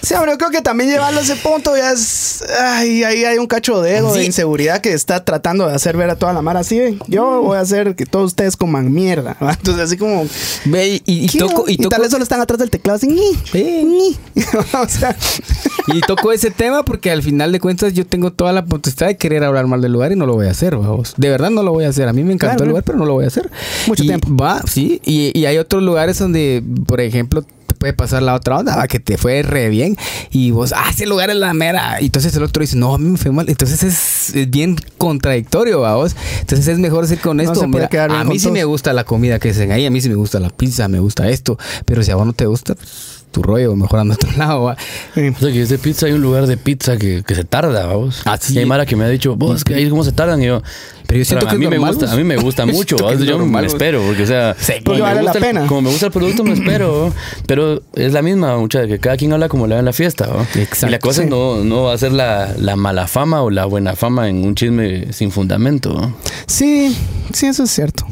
Sí, 0.02 0.14
hombre, 0.14 0.32
yo 0.32 0.38
creo 0.38 0.50
que 0.50 0.60
también 0.62 0.88
llevarlo 0.90 1.18
a 1.18 1.22
ese 1.22 1.34
punto 1.36 1.76
ya 1.76 1.90
es. 1.90 2.44
Ay, 2.62 3.02
ahí 3.02 3.24
hay 3.24 3.38
un 3.38 3.48
cacho 3.48 3.80
de 3.82 3.96
ego, 3.96 4.12
de 4.14 4.20
Sí. 4.20 4.26
inseguridad 4.26 4.80
que 4.80 4.92
está 4.92 5.24
tratando 5.24 5.66
de 5.66 5.74
hacer 5.74 5.96
ver 5.96 6.10
a 6.10 6.16
toda 6.16 6.32
la 6.32 6.42
mara 6.42 6.60
así. 6.60 6.78
"Ven, 6.78 7.00
Yo 7.08 7.42
voy 7.42 7.56
a 7.56 7.60
hacer 7.60 7.96
que 7.96 8.06
todos 8.06 8.26
ustedes 8.26 8.56
coman 8.56 8.92
mierda. 8.92 9.36
¿va? 9.42 9.52
Entonces, 9.54 9.82
así 9.82 9.96
como. 9.96 10.24
Ve, 10.66 11.02
y, 11.04 11.24
y 11.24 11.38
toco, 11.38 11.64
y, 11.66 11.76
toco, 11.78 11.88
tal 11.88 12.02
vez 12.02 12.10
solo 12.12 12.22
están 12.22 12.40
atrás 12.40 12.60
del 12.60 12.70
teclado 12.70 12.98
así. 12.98 13.08
"Ñi, 13.08 13.36
Sí. 13.50 14.16
ñi". 14.86 14.94
o 14.94 14.98
sea, 14.98 15.16
y 15.94 16.00
toco 16.00 16.32
ese 16.32 16.50
tema 16.50 16.84
porque 16.84 17.10
al 17.10 17.22
final 17.22 17.52
de 17.52 17.60
cuentas 17.60 17.92
yo 17.94 18.06
tengo 18.06 18.32
toda 18.32 18.52
la 18.52 18.64
potestad 18.64 19.06
de 19.06 19.16
querer 19.16 19.44
hablar 19.44 19.66
mal 19.66 19.80
del 19.80 19.92
lugar 19.92 20.12
y 20.12 20.16
no 20.16 20.26
lo 20.26 20.34
voy 20.34 20.46
a 20.46 20.50
hacer, 20.50 20.76
vamos. 20.76 21.14
De 21.16 21.28
verdad 21.30 21.50
no 21.50 21.62
lo 21.62 21.72
voy 21.72 21.84
a 21.84 21.88
hacer. 21.88 22.08
A 22.08 22.12
mí 22.12 22.24
me 22.24 22.32
encantó 22.32 22.56
Claro, 22.56 22.64
el 22.64 22.68
lugar, 22.70 22.84
pero 22.84 22.98
no 22.98 23.06
lo 23.06 23.14
voy 23.14 23.24
a 23.24 23.28
hacer. 23.28 23.50
Mucho 23.86 24.02
Y 24.02 24.06
tiempo. 24.08 24.34
Va, 24.36 24.62
sí. 24.66 25.00
Y, 25.04 25.38
y 25.38 25.46
hay 25.46 25.58
otros 25.58 25.82
lugares 25.82 26.18
donde, 26.18 26.62
por 26.86 27.00
ejemplo, 27.00 27.42
te 27.66 27.74
puede 27.74 27.92
pasar 27.92 28.22
la 28.22 28.34
otra 28.34 28.58
onda, 28.58 28.76
va, 28.76 28.86
que 28.86 29.00
te 29.00 29.18
fue 29.18 29.42
re 29.42 29.68
bien 29.68 29.96
y 30.30 30.50
vos, 30.52 30.72
ah, 30.74 30.86
ese 30.90 31.06
lugar 31.06 31.30
es 31.30 31.36
la 31.36 31.52
mera. 31.52 32.00
Y 32.00 32.06
entonces 32.06 32.34
el 32.36 32.42
otro 32.42 32.60
dice, 32.60 32.76
no, 32.76 32.94
a 32.94 32.98
mí 32.98 33.10
me 33.10 33.18
fue 33.18 33.32
mal. 33.32 33.48
Entonces 33.48 33.82
es, 33.82 34.34
es 34.34 34.50
bien 34.50 34.76
contradictorio, 34.98 35.80
vamos. 35.80 36.14
Entonces 36.40 36.68
es 36.68 36.78
mejor 36.78 37.06
ser 37.06 37.18
con 37.18 37.40
esto. 37.40 37.66
Mira, 37.66 37.88
a 38.20 38.24
mí 38.24 38.38
sí 38.38 38.50
me 38.50 38.64
gusta 38.64 38.92
la 38.92 39.04
comida 39.04 39.38
que 39.38 39.50
hacen 39.50 39.72
ahí, 39.72 39.86
a 39.86 39.90
mí 39.90 40.00
sí 40.00 40.08
me 40.08 40.14
gusta 40.14 40.40
la 40.40 40.50
pizza, 40.50 40.88
me 40.88 41.00
gusta 41.00 41.28
esto. 41.28 41.58
Pero 41.84 42.02
si 42.02 42.10
a 42.10 42.16
vos 42.16 42.26
no 42.26 42.32
te 42.32 42.46
gusta, 42.46 42.74
pues, 42.74 43.24
tu 43.32 43.42
rollo, 43.42 43.76
mejor 43.76 44.00
anda 44.00 44.14
a 44.14 44.16
otro 44.16 44.30
lado, 44.38 44.62
va. 44.62 44.76
sí. 45.14 45.28
O 45.28 45.38
sea, 45.38 45.52
que 45.52 45.62
ese 45.62 45.78
pizza 45.78 46.06
hay 46.06 46.12
un 46.12 46.22
lugar 46.22 46.46
de 46.46 46.56
pizza 46.56 46.96
que, 46.96 47.22
que 47.26 47.34
se 47.34 47.44
tarda, 47.44 47.86
vamos. 47.86 48.22
Ah, 48.24 48.38
sí. 48.40 48.54
Y 48.54 48.58
hay 48.58 48.66
Mara 48.66 48.86
que 48.86 48.96
me 48.96 49.04
ha 49.04 49.08
dicho, 49.08 49.36
vos, 49.36 49.62
que 49.64 49.74
ahí 49.74 49.88
cómo 49.90 50.04
se 50.04 50.12
tardan. 50.12 50.42
Y 50.42 50.46
yo, 50.46 50.62
Pero 51.06 51.18
yo 51.18 51.24
siento 51.24 51.44
"Pero 51.46 51.50
que 51.50 51.56
a 51.56 51.58
mí 51.58 51.64
es 51.66 51.70
me 51.70 51.86
gusta, 51.86 52.06
vos". 52.06 52.14
a 52.14 52.16
mí 52.16 52.24
me 52.24 52.36
gusta 52.36 52.64
mucho. 52.66 52.96
¿vos? 52.96 53.12
es 53.12 53.20
Yo 53.20 53.36
normal, 53.38 53.62
me 53.62 53.68
vos. 53.68 53.74
espero, 53.74 54.00
porque 54.06 54.22
o 54.22 54.26
sea, 54.26 54.56
Sí, 54.58 54.72
porque 54.84 55.02
vale 55.02 55.16
la 55.16 55.22
gusta 55.32 55.38
el- 55.38 55.44
pena. 55.44 55.66
como 55.66 55.82
me 55.82 55.90
gusta 55.90 56.06
el 56.06 56.12
producto, 56.12 56.44
me 56.44 56.52
espero. 56.54 57.12
Pero 57.46 57.82
es 57.94 58.12
la 58.14 58.22
misma, 58.22 58.56
mucha, 58.56 58.86
que 58.86 58.98
cada 58.98 59.16
quien 59.18 59.32
habla 59.34 59.48
como 59.48 59.66
le 59.66 59.74
va 59.74 59.80
en 59.80 59.84
la 59.86 59.92
fiesta. 59.92 60.26
¿va? 60.28 60.42
Exacto, 60.54 60.86
y 60.86 60.90
la 60.90 60.98
cosa 60.98 61.22
sí. 61.22 61.28
no, 61.28 61.62
no 61.62 61.82
va 61.82 61.92
a 61.92 61.98
ser 61.98 62.12
la, 62.12 62.54
la 62.58 62.76
mala 62.76 63.06
fama 63.06 63.42
o 63.42 63.50
la 63.50 63.66
buena 63.66 63.94
fama 63.96 64.28
en 64.30 64.44
un 64.44 64.54
chisme 64.54 65.12
sin 65.12 65.30
fundamento. 65.30 65.94
¿va? 65.94 66.12
Sí, 66.46 66.96
sí, 67.34 67.46
eso 67.46 67.64
es 67.64 67.70
cierto. 67.70 68.06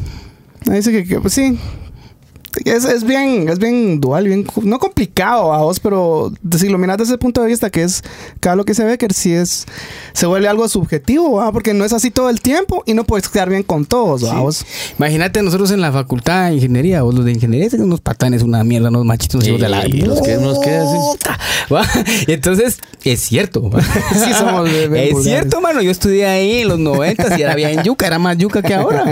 Dice 0.67 0.93
que, 0.93 1.05
que, 1.07 1.21
pues 1.21 1.33
sí. 1.35 1.59
Es, 2.65 2.85
es 2.85 3.05
bien, 3.05 3.49
es 3.49 3.59
bien 3.59 4.01
dual, 4.01 4.27
bien, 4.27 4.47
no 4.63 4.79
complicado 4.79 5.53
a 5.53 5.59
vos, 5.63 5.81
pero 5.81 6.33
si 6.57 6.69
lo 6.69 6.79
miras 6.79 6.99
desde 6.99 7.13
ese 7.15 7.19
punto 7.19 7.43
de 7.43 7.49
vista, 7.49 7.69
que 7.71 7.83
es 7.83 8.03
cada 8.41 8.55
lo 8.57 8.65
que 8.65 8.75
se 8.75 8.85
ve, 8.85 8.97
que 8.97 9.09
sí 9.13 9.33
es, 9.33 9.67
se 10.13 10.27
vuelve 10.27 10.47
algo 10.49 10.69
subjetivo, 10.69 11.33
¿va? 11.33 11.51
porque 11.53 11.75
no 11.75 11.85
es 11.85 11.93
así 11.93 12.11
todo 12.11 12.31
el 12.31 12.41
tiempo 12.41 12.83
y 12.87 12.95
no 12.95 13.05
puedes 13.05 13.29
quedar 13.29 13.49
bien 13.51 13.63
con 13.65 13.85
todos, 13.85 14.25
¿va? 14.25 14.41
vos. 14.41 14.65
Imagínate 14.99 15.43
nosotros 15.43 15.71
en 15.73 15.81
la 15.81 15.91
facultad 15.93 16.49
de 16.51 16.55
ingeniería, 16.55 17.03
vos 17.03 17.15
los 17.15 17.25
de 17.25 17.33
ingeniería 17.33 17.69
son 17.71 17.83
unos 17.83 18.01
patanes, 18.01 18.43
una 18.43 18.63
mierda, 18.63 18.89
unos 18.89 19.05
machitos, 19.05 19.35
unos 19.37 19.49
hijos 19.49 19.61
de 19.61 19.69
la 19.69 19.85
Y 22.27 22.33
entonces, 22.33 22.79
es 23.05 23.21
cierto. 23.21 23.69
¿va? 23.71 23.81
Sí, 24.15 24.33
somos 24.33 24.71
bien- 24.71 24.93
bien 24.93 25.05
Es 25.07 25.13
vulgares. 25.13 25.25
cierto, 25.41 25.61
mano. 25.61 25.83
Yo 25.83 25.91
estudié 25.91 26.27
ahí 26.27 26.61
en 26.61 26.69
los 26.69 26.79
90 26.79 27.39
y 27.39 27.43
era 27.43 27.55
bien 27.55 27.83
yuca, 27.83 28.07
era 28.07 28.19
más 28.19 28.37
yuca 28.39 28.63
que 28.63 28.75
ahora. 28.75 29.05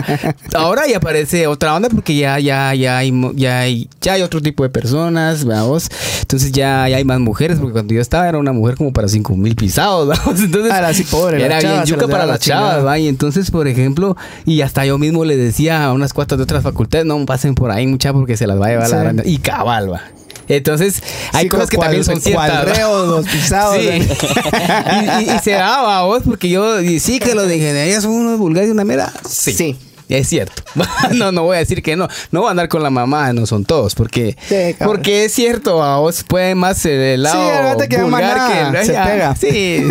Ahora 0.55 0.87
ya 0.87 0.99
aparece 0.99 1.47
otra 1.47 1.75
onda 1.75 1.89
porque 1.89 2.15
ya, 2.17 2.39
ya, 2.39 2.75
ya 2.75 2.99
hay, 2.99 3.11
ya 3.35 3.61
hay, 3.61 3.89
ya 4.01 4.15
hay 4.15 4.23
otro 4.23 4.41
tipo 4.41 4.63
de 4.63 4.69
personas, 4.71 5.45
vamos. 5.45 5.89
Entonces 6.21 6.53
ya, 6.53 6.89
ya 6.89 6.97
hay 6.97 7.05
más 7.05 7.21
mujeres, 7.21 7.59
porque 7.59 7.73
cuando 7.73 7.95
yo 7.95 8.01
estaba 8.01 8.29
era 8.29 8.39
una 8.39 8.53
mujer 8.53 8.77
como 8.77 8.93
para 8.93 9.09
5 9.09 9.37
mil 9.37 9.55
pisados, 9.57 10.09
vamos. 10.19 10.41
Entonces, 10.41 10.73
era 10.73 10.89
así 10.89 11.05
pobre, 11.05 11.39
la 11.39 11.47
Era 11.47 11.61
chava 11.61 11.75
bien 11.75 11.87
yuca 11.87 12.09
para 12.09 12.27
las 12.27 12.41
chavas. 12.41 12.85
¿va? 12.85 12.99
Y 12.99 13.09
entonces, 13.09 13.51
por 13.51 13.69
ejemplo, 13.69 14.17
y 14.45 14.61
hasta 14.63 14.85
yo 14.87 14.99
mismo 14.99 15.25
le 15.25 15.37
decía 15.37 15.85
a 15.85 15.93
unas 15.93 16.13
cuantas 16.13 16.39
de 16.39 16.45
otras 16.45 16.63
facultades, 16.63 17.07
no 17.07 17.25
pasen 17.27 17.55
por 17.55 17.71
ahí 17.71 17.87
mucha 17.87 18.13
porque 18.13 18.37
se 18.37 18.47
las 18.47 18.61
va 18.61 18.67
a 18.67 18.69
llevar 18.71 18.91
la 18.91 18.97
grande. 18.99 19.23
Y 19.27 19.39
cabal, 19.39 19.93
va. 19.93 20.03
Entonces, 20.49 21.03
hay 21.33 21.45
Sí, 21.45 21.49
cosas 21.49 21.71
que 21.71 21.77
cual- 21.77 21.87
también 21.87 22.05
son 22.05 22.21
ciertas. 22.21 22.77
reo, 22.77 23.07
los 23.07 23.27
pisados, 23.33 23.77
Sí. 23.77 23.89
y, 23.89 25.31
y- 25.31 25.37
y 25.37 25.39
se 25.39 25.53
daba 25.53 26.03
vos, 26.03 26.23
porque 26.25 26.49
yo, 26.51 26.81
sí 26.99 27.21
que 27.21 27.35
los 27.35 27.47
de 27.47 27.57
ingeniería 27.57 28.01
son 28.01 28.11
unos 28.13 28.39
vulgares 28.39 28.69
y 28.69 28.73
una 28.73 28.85
mera. 28.85 29.13
Sí. 29.29 29.53
Sí. 29.53 29.77
Es 30.09 30.29
cierto. 30.29 30.63
no, 31.15 31.33
no 31.33 31.45
voy 31.45 31.57
a 31.57 31.61
decir 31.61 31.83
que 31.83 31.97
no. 31.97 32.09
No 32.31 32.41
voy 32.41 32.49
a 32.49 32.51
andar 32.53 32.69
con 32.69 32.83
la 32.83 32.91
mamá, 32.91 33.33
no 33.33 33.47
son 33.47 33.65
todos. 33.65 33.95
Porque, 33.95 34.37
Sí, 34.49 34.75
porque 34.85 35.25
es 35.25 35.33
cierto, 35.33 35.83
a 35.83 35.99
vos 35.99 36.25
puede 36.25 36.55
más 36.55 36.85
el 36.85 37.23
lado 37.23 37.81
Sí, 37.81 37.89
que 37.89 38.03
vulgar 38.03 38.73
que 38.73 38.85
se 38.85 38.93
pega. 38.93 39.37
Sí. 39.37 39.87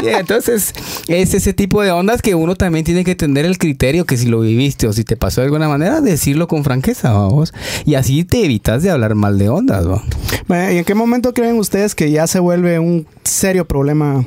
Sí, 0.00 0.08
Entonces, 0.08 0.72
es 1.08 1.34
ese 1.34 1.52
tipo 1.52 1.82
de 1.82 1.90
ondas 1.90 2.22
que 2.22 2.34
uno 2.34 2.56
también 2.56 2.84
tiene 2.84 3.04
que 3.04 3.14
tener 3.14 3.44
el 3.44 3.58
criterio 3.58 4.04
que 4.04 4.16
si 4.16 4.26
lo 4.26 4.40
viviste 4.40 4.86
o 4.86 4.92
si 4.92 5.04
te 5.04 5.16
pasó 5.16 5.40
de 5.40 5.46
alguna 5.46 5.68
manera, 5.68 6.00
decirlo 6.00 6.48
con 6.48 6.64
franqueza, 6.64 7.12
vamos. 7.12 7.52
Y 7.84 7.94
así 7.94 8.24
te 8.24 8.44
evitas 8.44 8.82
de 8.82 8.90
hablar 8.90 9.14
mal 9.14 9.38
de 9.38 9.48
ondas, 9.48 9.88
¿va? 9.88 10.02
Bueno, 10.46 10.72
¿Y 10.72 10.78
en 10.78 10.84
qué 10.84 10.94
momento 10.94 11.32
creen 11.32 11.58
ustedes 11.58 11.94
que 11.94 12.10
ya 12.10 12.26
se 12.26 12.38
vuelve 12.38 12.78
un 12.78 13.06
serio 13.22 13.66
problema 13.66 14.24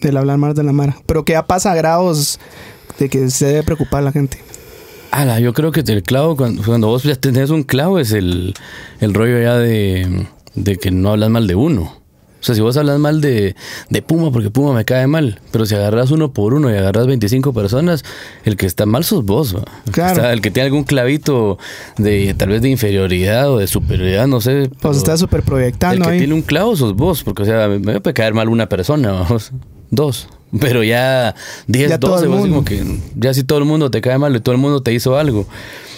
el 0.00 0.16
hablar 0.16 0.38
mal 0.38 0.54
de 0.54 0.62
la 0.62 0.72
mara? 0.72 0.96
Pero 1.06 1.24
que 1.24 1.32
ya 1.34 1.46
pasa 1.46 1.72
a 1.72 1.74
grados 1.74 2.40
de 2.98 3.08
que 3.08 3.30
se 3.30 3.46
debe 3.46 3.62
preocupar 3.62 4.02
la 4.02 4.12
gente. 4.12 4.38
Ala, 5.14 5.38
yo 5.38 5.52
creo 5.52 5.70
que 5.70 5.80
el 5.80 6.02
clavo, 6.02 6.36
cuando, 6.36 6.62
cuando 6.64 6.88
vos 6.88 7.04
ya 7.04 7.14
tenés 7.14 7.50
un 7.50 7.62
clavo, 7.62 7.98
es 8.00 8.10
el, 8.12 8.52
el 9.00 9.14
rollo 9.14 9.40
ya 9.40 9.56
de, 9.58 10.26
de 10.56 10.76
que 10.76 10.90
no 10.90 11.10
hablas 11.10 11.30
mal 11.30 11.46
de 11.46 11.54
uno. 11.54 11.82
O 11.82 12.46
sea, 12.46 12.54
si 12.56 12.60
vos 12.60 12.76
hablas 12.76 12.98
mal 12.98 13.20
de, 13.20 13.54
de 13.90 14.02
Puma, 14.02 14.30
porque 14.32 14.50
Puma 14.50 14.74
me 14.74 14.84
cae 14.84 15.06
mal, 15.06 15.40
pero 15.52 15.66
si 15.66 15.74
agarras 15.76 16.10
uno 16.10 16.32
por 16.32 16.52
uno 16.52 16.68
y 16.70 16.74
agarras 16.76 17.06
25 17.06 17.52
personas, 17.54 18.04
el 18.44 18.56
que 18.56 18.66
está 18.66 18.86
mal 18.86 19.04
sos 19.04 19.24
vos. 19.24 19.54
¿va? 19.56 19.62
El, 19.86 19.92
Claro. 19.92 20.14
que 20.14 20.20
está- 20.20 20.32
el 20.32 20.40
que 20.42 20.50
tiene 20.50 20.66
algún 20.66 20.82
clavito 20.84 21.58
de 21.96 22.34
tal 22.34 22.48
vez 22.50 22.60
de 22.60 22.68
inferioridad 22.70 23.50
o 23.50 23.58
de 23.58 23.66
superioridad, 23.68 24.26
no 24.26 24.40
sé. 24.40 24.68
Pues 24.82 24.96
está 24.98 25.16
súper 25.16 25.40
el 25.40 25.46
proyectando 25.46 26.04
que 26.06 26.10
ahí. 26.10 26.18
tiene 26.18 26.34
un 26.34 26.42
clavo 26.42 26.74
sos 26.76 26.94
vos, 26.96 27.22
porque 27.22 27.42
o 27.42 27.46
sea, 27.46 27.68
me, 27.68 27.78
me 27.78 28.00
puede 28.00 28.12
caer 28.14 28.34
mal 28.34 28.48
una 28.48 28.68
persona, 28.68 29.12
vamos, 29.12 29.52
dos. 29.90 30.28
Pero 30.60 30.82
ya 30.84 31.34
10, 31.66 31.90
Ya 31.90 31.98
todo 31.98 32.12
12, 32.12 32.24
el 32.24 32.30
vos 32.30 32.38
mundo. 32.40 32.54
como 32.56 32.64
que 32.64 32.82
ya 33.16 33.34
si 33.34 33.44
todo 33.44 33.58
el 33.58 33.64
mundo 33.64 33.90
te 33.90 34.00
cae 34.00 34.18
mal 34.18 34.34
y 34.36 34.40
todo 34.40 34.54
el 34.54 34.60
mundo 34.60 34.82
te 34.82 34.92
hizo 34.92 35.16
algo, 35.16 35.46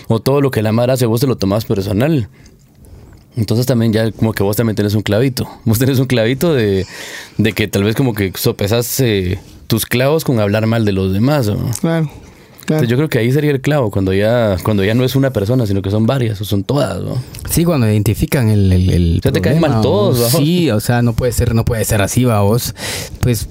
o 0.09 0.21
todo 0.21 0.41
lo 0.41 0.51
que 0.51 0.63
la 0.63 0.73
madre 0.73 0.93
hace, 0.93 1.07
vos 1.07 1.21
te 1.21 1.27
lo 1.27 1.37
tomás 1.37 1.65
personal. 1.65 2.29
Entonces 3.37 3.67
también 3.67 3.93
ya 3.93 4.11
como 4.13 4.33
que 4.33 4.43
vos 4.43 4.57
también 4.57 4.77
tenés 4.77 4.95
un 4.95 5.03
clavito. 5.03 5.47
Vos 5.67 5.79
tenés 5.79 5.99
un 5.99 6.07
clavito 6.07 6.55
de, 6.55 6.87
de 7.37 7.53
que 7.53 7.69
tal 7.69 7.85
vez 7.85 7.95
como 7.95 8.15
que 8.15 8.33
sopesas 8.35 8.99
eh, 9.01 9.39
tus 9.67 9.85
clavos 9.85 10.25
con 10.25 10.41
hablar 10.41 10.67
mal 10.67 10.87
de 10.87 10.93
los 10.93 11.13
demás. 11.13 11.47
¿no? 11.49 11.57
Claro. 11.81 12.07
claro. 12.07 12.11
Entonces 12.63 12.89
yo 12.89 12.97
creo 12.97 13.09
que 13.11 13.19
ahí 13.19 13.31
sería 13.33 13.51
el 13.51 13.61
clavo, 13.61 13.91
cuando 13.91 14.15
ya, 14.15 14.57
cuando 14.63 14.85
ya 14.85 14.95
no 14.95 15.05
es 15.05 15.17
una 15.17 15.33
persona, 15.35 15.67
sino 15.67 15.83
que 15.83 15.91
son 15.91 16.07
varias, 16.07 16.41
o 16.41 16.47
son 16.47 16.65
todas. 16.65 17.03
¿no? 17.03 17.23
Sí, 17.51 17.65
cuando 17.65 17.87
identifican 17.87 18.49
el, 18.49 18.73
el, 18.73 18.89
el 18.89 19.17
O 19.19 19.23
sea, 19.23 19.33
te 19.33 19.43
caen 19.43 19.61
mal 19.61 19.83
todos. 19.83 20.23
¿va? 20.23 20.31
Sí, 20.31 20.71
o 20.71 20.81
sea, 20.81 21.03
no 21.03 21.13
puede 21.13 21.33
ser, 21.33 21.55
no 21.55 21.67
puede 21.67 21.85
ser 21.85 22.01
así, 22.01 22.25
va 22.25 22.41
vos. 22.41 22.75
Pues, 23.21 23.49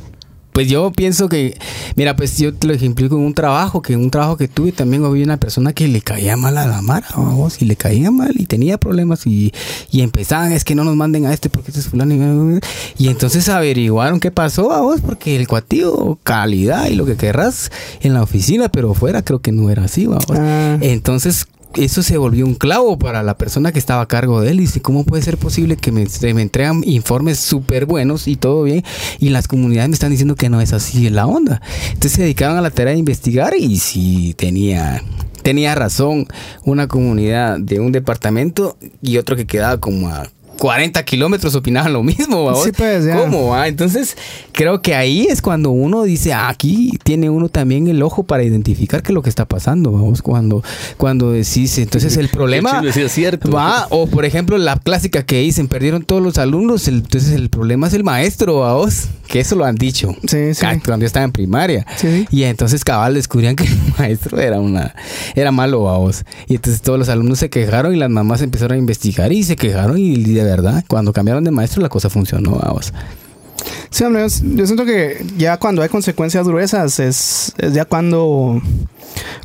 pues 0.55 0.69
yo 0.69 0.89
pienso 0.93 1.27
que, 1.27 1.57
mira, 1.97 2.15
pues 2.15 2.37
yo 2.37 2.53
te 2.53 2.65
lo 2.65 2.73
ejemplifico 2.73 3.17
en 3.17 3.23
un 3.23 3.33
trabajo, 3.33 3.81
que 3.81 3.91
en 3.91 3.99
un 3.99 4.09
trabajo 4.09 4.37
que 4.37 4.47
tuve 4.47 4.71
también 4.71 5.03
había 5.03 5.25
una 5.25 5.35
persona 5.35 5.73
que 5.73 5.89
le 5.89 5.99
caía 5.99 6.37
mal 6.37 6.57
a 6.57 6.65
la 6.65 6.81
Mara, 6.81 7.09
¿va 7.17 7.23
vos, 7.23 7.61
y 7.61 7.65
le 7.65 7.75
caía 7.75 8.09
mal 8.09 8.31
y 8.37 8.45
tenía 8.45 8.77
problemas 8.77 9.27
y, 9.27 9.51
y 9.91 9.99
empezaban, 9.99 10.53
es 10.53 10.63
que 10.63 10.73
no 10.73 10.85
nos 10.85 10.95
manden 10.95 11.25
a 11.25 11.33
este 11.33 11.49
porque 11.49 11.71
este 11.71 11.81
es 11.81 11.89
fulano. 11.89 12.15
Y, 12.15 13.03
y 13.03 13.09
entonces 13.09 13.49
averiguaron 13.49 14.21
qué 14.21 14.31
pasó 14.31 14.71
a 14.71 14.79
vos, 14.79 15.01
porque 15.01 15.35
el 15.35 15.45
cuatío, 15.45 16.19
calidad 16.23 16.87
y 16.87 16.95
lo 16.95 17.05
que 17.05 17.17
querrás 17.17 17.69
en 17.99 18.13
la 18.13 18.23
oficina, 18.23 18.69
pero 18.69 18.93
fuera 18.93 19.25
creo 19.25 19.41
que 19.41 19.51
no 19.51 19.69
era 19.69 19.83
así, 19.83 20.05
va 20.05 20.19
vos. 20.25 20.37
Ah. 20.39 20.77
Entonces, 20.79 21.47
eso 21.75 22.03
se 22.03 22.17
volvió 22.17 22.45
un 22.45 22.55
clavo 22.55 22.97
para 22.97 23.23
la 23.23 23.37
persona 23.37 23.71
que 23.71 23.79
estaba 23.79 24.01
a 24.01 24.07
cargo 24.07 24.41
de 24.41 24.51
él. 24.51 24.57
Y 24.57 24.61
dice, 24.63 24.81
¿cómo 24.81 25.03
puede 25.03 25.23
ser 25.23 25.37
posible 25.37 25.77
que 25.77 25.91
me, 25.91 26.05
me 26.33 26.41
entregan 26.41 26.83
informes 26.85 27.39
súper 27.39 27.85
buenos 27.85 28.27
y 28.27 28.35
todo 28.35 28.63
bien? 28.63 28.83
Y 29.19 29.29
las 29.29 29.47
comunidades 29.47 29.89
me 29.89 29.93
están 29.93 30.11
diciendo 30.11 30.35
que 30.35 30.49
no 30.49 30.61
es 30.61 30.73
así 30.73 31.09
la 31.09 31.27
onda. 31.27 31.61
Entonces 31.87 32.13
se 32.13 32.21
dedicaron 32.23 32.57
a 32.57 32.61
la 32.61 32.71
tarea 32.71 32.93
de 32.93 32.99
investigar 32.99 33.53
y 33.57 33.77
sí 33.79 34.33
tenía... 34.37 35.01
Tenía 35.41 35.75
razón 35.75 36.25
una 36.63 36.87
comunidad 36.87 37.59
de 37.59 37.79
un 37.79 37.91
departamento 37.91 38.77
y 39.03 39.17
otro 39.17 39.35
que 39.35 39.45
quedaba 39.45 39.77
como 39.79 40.09
a 40.09 40.27
40 40.57 41.03
kilómetros 41.05 41.55
opinaban 41.55 41.93
lo 41.93 42.03
mismo. 42.03 42.45
¿va? 42.45 42.55
Sí, 42.63 42.71
pues, 42.75 43.05
ya. 43.05 43.15
¿Cómo? 43.17 43.49
va? 43.49 43.67
Entonces, 43.67 44.17
creo 44.51 44.81
que 44.81 44.95
ahí 44.95 45.27
es 45.29 45.41
cuando 45.41 45.71
uno 45.71 46.03
dice, 46.03 46.33
ah, 46.33 46.49
aquí 46.49 46.91
tiene 47.03 47.29
uno 47.29 47.49
también 47.49 47.87
el 47.87 48.01
ojo 48.01 48.23
para 48.23 48.43
identificar 48.43 49.01
qué 49.03 49.11
es 49.11 49.13
lo 49.13 49.21
que 49.21 49.29
está 49.29 49.45
pasando. 49.45 49.91
Vamos, 49.91 50.21
cuando, 50.21 50.63
cuando 50.97 51.31
decís, 51.31 51.77
entonces 51.77 52.17
el 52.17 52.29
problema 52.35 52.79
chino, 52.79 52.91
sí, 52.93 53.01
es 53.01 53.11
cierto. 53.11 53.51
va, 53.51 53.87
o 53.89 54.07
por 54.07 54.25
ejemplo, 54.25 54.57
la 54.57 54.77
clásica 54.77 55.23
que 55.23 55.39
dicen, 55.39 55.67
perdieron 55.67 56.03
todos 56.03 56.21
los 56.21 56.37
alumnos, 56.37 56.87
el- 56.87 56.95
entonces 56.95 57.33
el 57.33 57.49
problema 57.49 57.87
es 57.87 57.93
el 57.93 58.03
maestro, 58.03 58.55
vos, 58.55 59.05
que 59.27 59.39
eso 59.39 59.55
lo 59.55 59.65
han 59.65 59.75
dicho. 59.75 60.15
Sí, 60.27 60.53
sí. 60.53 60.65
Cuando 60.85 61.03
yo 61.03 61.07
estaba 61.07 61.25
en 61.25 61.31
primaria. 61.31 61.85
Sí. 61.97 62.25
Y 62.31 62.43
entonces 62.43 62.83
cabal 62.83 63.13
descubrían 63.15 63.55
que 63.55 63.63
el 63.65 63.77
maestro 63.97 64.39
era 64.39 64.59
una 64.59 64.95
era 65.35 65.51
malo 65.51 65.89
a 65.89 65.97
vos. 65.97 66.23
Y 66.47 66.55
entonces 66.55 66.81
todos 66.81 66.97
los 66.99 67.09
alumnos 67.09 67.39
se 67.39 67.49
quejaron 67.49 67.93
y 67.93 67.97
las 67.97 68.09
mamás 68.09 68.41
empezaron 68.41 68.75
a 68.75 68.79
investigar 68.79 69.31
y 69.33 69.43
se 69.43 69.55
quejaron 69.55 69.97
y 69.97 70.15
de 70.23 70.44
¿verdad? 70.47 70.83
Cuando 70.87 71.13
cambiaron 71.13 71.43
de 71.43 71.51
maestro 71.51 71.81
la 71.81 71.89
cosa 71.89 72.09
funcionó, 72.09 72.51
vamos. 72.51 72.93
Sí, 73.89 74.03
hombre, 74.03 74.27
yo, 74.27 74.45
yo 74.55 74.65
siento 74.65 74.85
que 74.85 75.25
ya 75.37 75.57
cuando 75.57 75.81
hay 75.81 75.89
consecuencias 75.89 76.47
gruesas 76.47 76.99
es, 76.99 77.53
es 77.57 77.73
ya 77.73 77.85
cuando, 77.85 78.61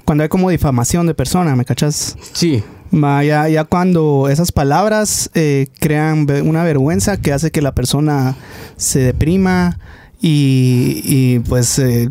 cuando 0.05 0.23
hay 0.23 0.29
como 0.29 0.51
difamación 0.51 1.07
de 1.07 1.15
persona, 1.15 1.55
¿me 1.57 1.65
cachas? 1.65 2.17
Sí. 2.33 2.63
Ma, 2.91 3.23
ya, 3.23 3.49
ya 3.49 3.65
cuando 3.65 4.29
esas 4.29 4.51
palabras 4.51 5.31
eh, 5.35 5.69
crean 5.79 6.27
una 6.45 6.65
vergüenza 6.65 7.17
que 7.17 7.33
hace 7.33 7.53
que 7.53 7.63
la 7.63 7.73
persona 7.73 8.37
se 8.77 8.99
deprima 8.99 9.79
y, 10.21 11.01
y, 11.05 11.39
pues 11.41 11.79
eh, 11.79 12.11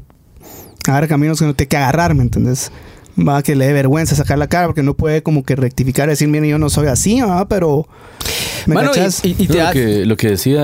agarra 0.88 1.08
caminos 1.08 1.40
que 1.40 1.46
no 1.46 1.54
tiene 1.54 1.68
que 1.68 1.78
agarrar, 1.78 2.16
¿me 2.16 2.24
entiendes? 2.24 2.72
Va 3.28 3.42
que 3.44 3.56
le 3.56 3.68
dé 3.68 3.74
vergüenza 3.74 4.16
sacar 4.16 4.38
la 4.38 4.48
cara 4.48 4.68
porque 4.68 4.84
no 4.84 4.94
puede 4.94 5.22
como 5.24 5.44
que 5.44 5.56
rectificar 5.56 6.08
y 6.08 6.12
decir, 6.12 6.28
mire, 6.28 6.48
yo 6.48 6.58
no 6.60 6.70
soy 6.70 6.88
así, 6.88 7.22
¿va? 7.22 7.48
pero... 7.48 7.88
¿me 8.66 8.76
Mano, 8.76 8.90
cachas? 8.92 9.22
y, 9.24 9.30
y- 9.30 9.36
y 9.40 9.48
te 9.48 9.54
lo, 9.58 9.64
da- 9.64 9.72
que, 9.72 10.06
lo 10.06 10.18
que 10.18 10.30
decía. 10.32 10.62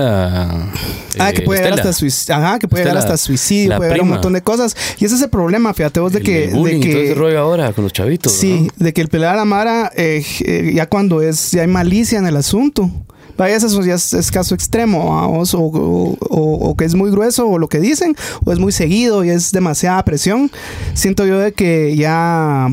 Ah, 1.18 1.30
eh, 1.30 1.32
que 1.34 1.42
puede 1.42 1.60
llegar 1.60 1.72
Estela. 1.72 1.90
hasta 1.90 1.92
suicidio. 1.92 2.34
Ajá, 2.36 2.58
que 2.58 2.68
puede 2.68 2.84
llegar 2.84 2.96
Estela, 2.98 3.14
hasta 3.14 3.26
suicidio, 3.26 3.76
puede 3.76 3.88
llegar 3.90 4.00
a 4.00 4.02
un 4.04 4.08
montón 4.10 4.32
de 4.34 4.42
cosas. 4.42 4.76
Y 4.98 5.04
ese 5.06 5.14
es 5.16 5.22
el 5.22 5.30
problema, 5.30 5.72
fíjate 5.74 5.98
vos, 6.00 6.12
de 6.12 6.18
El- 6.18 6.24
que. 6.24 6.48
bullying 6.52 6.80
de 6.80 6.88
que 6.88 7.14
rollo 7.14 7.38
ahora 7.40 7.72
con 7.72 7.84
los 7.84 7.92
chavitos. 7.92 8.32
sí, 8.32 8.70
de 8.76 8.92
que 8.92 9.00
el 9.00 9.08
pelear 9.08 9.34
a 9.34 9.36
la 9.38 9.44
Mara, 9.44 9.90
eh, 9.96 10.24
eh, 10.44 10.72
ya 10.74 10.86
cuando 10.88 11.22
es, 11.22 11.50
ya 11.52 11.62
hay 11.62 11.68
malicia 11.68 12.18
en 12.18 12.26
el 12.26 12.36
asunto. 12.36 12.90
Vaya, 13.36 13.56
eso 13.56 13.82
ya 13.82 13.94
es, 13.94 14.30
caso 14.30 14.54
extremo, 14.54 15.14
vamos, 15.14 15.54
o, 15.54 15.60
o- 15.60 16.16
o- 16.20 16.76
que 16.76 16.84
es 16.84 16.94
muy 16.94 17.10
grueso, 17.10 17.48
o 17.48 17.58
lo 17.58 17.68
que 17.68 17.80
dicen, 17.80 18.14
o 18.44 18.52
es 18.52 18.58
muy 18.58 18.72
seguido 18.72 19.24
y 19.24 19.30
es 19.30 19.52
demasiada 19.52 20.04
presión. 20.04 20.50
Siento 20.94 21.26
yo 21.26 21.38
de 21.38 21.52
que 21.52 21.94
ya, 21.96 22.68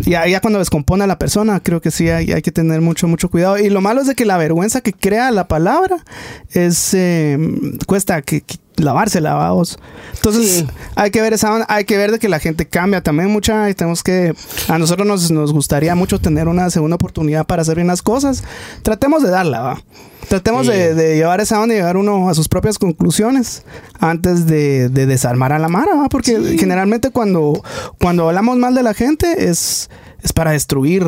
ya, 0.00 0.26
ya 0.26 0.40
cuando 0.40 0.58
descompone 0.58 1.04
a 1.04 1.06
la 1.06 1.18
persona, 1.18 1.60
creo 1.60 1.80
que 1.80 1.90
sí 1.90 2.08
hay, 2.08 2.26
que 2.42 2.52
tener 2.52 2.80
mucho, 2.80 3.06
mucho 3.08 3.28
cuidado. 3.30 3.58
Y 3.58 3.68
lo 3.70 3.80
malo 3.80 4.00
es 4.00 4.06
de 4.06 4.14
que 4.14 4.24
la 4.24 4.36
vergüenza 4.38 4.80
que 4.80 4.92
crea 4.92 5.30
la 5.30 5.46
palabra 5.48 6.04
es, 6.52 6.94
eh, 6.94 7.38
cuesta 7.86 8.22
que 8.22 8.42
lavársela, 8.80 9.34
vamos. 9.34 9.78
Entonces, 10.14 10.50
Sí. 10.50 10.66
hay 10.96 11.10
que 11.10 11.20
ver 11.22 11.32
esa 11.32 11.52
onda, 11.52 11.66
hay 11.68 11.84
que 11.84 11.96
ver 11.96 12.10
de 12.12 12.18
que 12.18 12.28
la 12.28 12.38
gente 12.38 12.66
cambia 12.66 13.02
también 13.02 13.30
mucha 13.30 13.68
y 13.70 13.74
tenemos 13.74 14.02
que, 14.02 14.34
a 14.68 14.78
nosotros 14.78 15.06
nos, 15.06 15.30
nos 15.30 15.52
gustaría 15.52 15.94
mucho 15.94 16.20
tener 16.20 16.48
una 16.48 16.70
segunda 16.70 16.96
oportunidad 16.96 17.46
para 17.46 17.62
hacer 17.62 17.76
bien 17.76 17.86
las 17.88 18.02
cosas. 18.02 18.42
Tratemos 18.82 19.22
de 19.22 19.30
darla, 19.30 19.60
va. 19.60 19.82
Tratemos 20.28 20.66
Sí. 20.66 20.72
de, 20.72 20.94
de 20.94 21.16
llevar 21.16 21.40
esa 21.40 21.60
onda 21.60 21.74
y 21.74 21.78
llegar 21.78 21.96
uno 21.96 22.28
a 22.28 22.34
sus 22.34 22.48
propias 22.48 22.78
conclusiones 22.78 23.62
antes 24.00 24.46
de, 24.46 24.88
de 24.90 25.06
desarmar 25.06 25.52
a 25.52 25.58
la 25.58 25.68
mara, 25.68 25.94
¿va? 25.94 26.08
Porque 26.08 26.56
generalmente 26.58 27.10
cuando, 27.10 27.62
cuando 27.98 28.28
hablamos 28.28 28.58
mal 28.58 28.74
de 28.74 28.82
la 28.82 28.92
gente 28.94 29.48
es, 29.48 29.88
es 30.22 30.32
para 30.34 30.50
destruir 30.50 31.06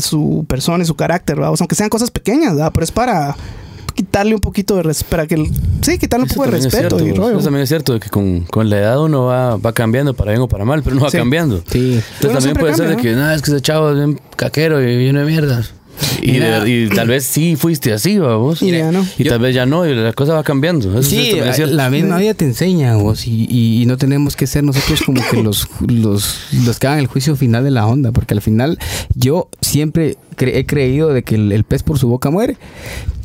su 0.00 0.44
persona 0.48 0.82
y 0.84 0.86
su 0.86 0.96
carácter, 0.96 1.40
¿va? 1.40 1.50
O 1.50 1.56
sea, 1.56 1.64
aunque 1.64 1.76
sean 1.76 1.88
cosas 1.88 2.10
pequeñas, 2.10 2.58
¿va? 2.58 2.70
Pero 2.70 2.84
es 2.84 2.92
para 2.92 3.36
quitarle 3.98 4.32
un 4.36 4.40
poquito 4.40 4.76
de 4.76 4.84
respeto, 4.84 5.10
para 5.10 5.26
que 5.26 5.34
el- 5.34 5.50
sí, 5.82 5.98
quitarle 5.98 6.22
un 6.24 6.30
Eso 6.30 6.36
poco 6.36 6.46
de 6.46 6.52
también 6.52 6.66
es 6.68 6.72
respeto 6.72 6.96
cierto, 6.98 7.04
y 7.14 7.18
rollo. 7.18 7.36
Eso 7.38 7.44
también 7.44 7.62
es 7.64 7.68
cierto, 7.68 7.92
de 7.94 8.00
que 8.00 8.08
con, 8.10 8.40
con 8.42 8.70
la 8.70 8.78
edad 8.78 9.02
uno 9.02 9.24
va, 9.24 9.56
va 9.56 9.72
cambiando 9.72 10.14
para 10.14 10.30
bien 10.30 10.40
o 10.42 10.46
para 10.48 10.64
mal, 10.64 10.82
pero 10.84 10.94
no 10.94 11.02
va 11.02 11.10
Sí. 11.10 11.16
cambiando. 11.18 11.62
Sí. 11.68 11.94
Entonces 11.94 12.24
Uno 12.24 12.32
también 12.34 12.56
puede 12.56 12.74
ser 12.74 12.88
de 12.88 12.94
cambia, 12.94 13.10
que, 13.12 13.16
no, 13.18 13.30
es 13.32 13.42
que 13.42 13.50
ese 13.50 13.60
chavo 13.60 13.90
es 13.90 13.96
bien 13.96 14.20
caquero 14.36 14.80
y 14.80 15.04
lleno 15.04 15.18
de 15.18 15.26
mierda. 15.26 15.64
Y, 16.22 16.36
de- 16.38 16.70
y 16.70 16.88
tal 16.90 17.08
vez 17.08 17.24
sí 17.24 17.56
fuiste 17.56 17.92
así, 17.92 18.18
vos. 18.20 18.62
Y 18.62 18.70
no. 18.70 19.04
Y 19.18 19.24
Yo- 19.24 19.30
tal 19.32 19.40
vez 19.40 19.52
ya 19.52 19.66
no, 19.66 19.84
y 19.84 19.96
la 19.96 20.12
cosa 20.12 20.34
va 20.34 20.44
cambiando. 20.44 20.96
Eso 20.96 21.10
Sí, 21.10 21.30
es 21.40 21.58
la 21.72 21.90
misma 21.90 22.18
vida 22.18 22.34
te 22.34 22.44
enseña 22.44 22.94
vos 22.94 23.26
y, 23.26 23.48
y- 23.50 23.82
y 23.82 23.86
no 23.86 23.96
tenemos 23.96 24.36
que 24.36 24.46
ser 24.46 24.62
nosotros 24.62 25.02
como 25.04 25.20
que 25.28 25.42
los, 25.42 25.66
los, 25.88 26.38
los 26.64 26.78
que 26.78 26.86
hagan 26.86 27.00
el 27.00 27.08
juicio 27.08 27.34
final 27.34 27.64
de 27.64 27.72
la 27.72 27.84
onda, 27.88 28.12
porque 28.12 28.34
al 28.34 28.40
final 28.42 28.78
yo 29.16 29.48
siempre 29.60 30.16
cre- 30.36 30.52
he 30.54 30.66
creído 30.66 31.08
de 31.12 31.24
que 31.24 31.34
el, 31.34 31.50
el 31.50 31.64
pez 31.64 31.82
por 31.82 31.98
su 31.98 32.06
boca 32.06 32.30
muere, 32.30 32.56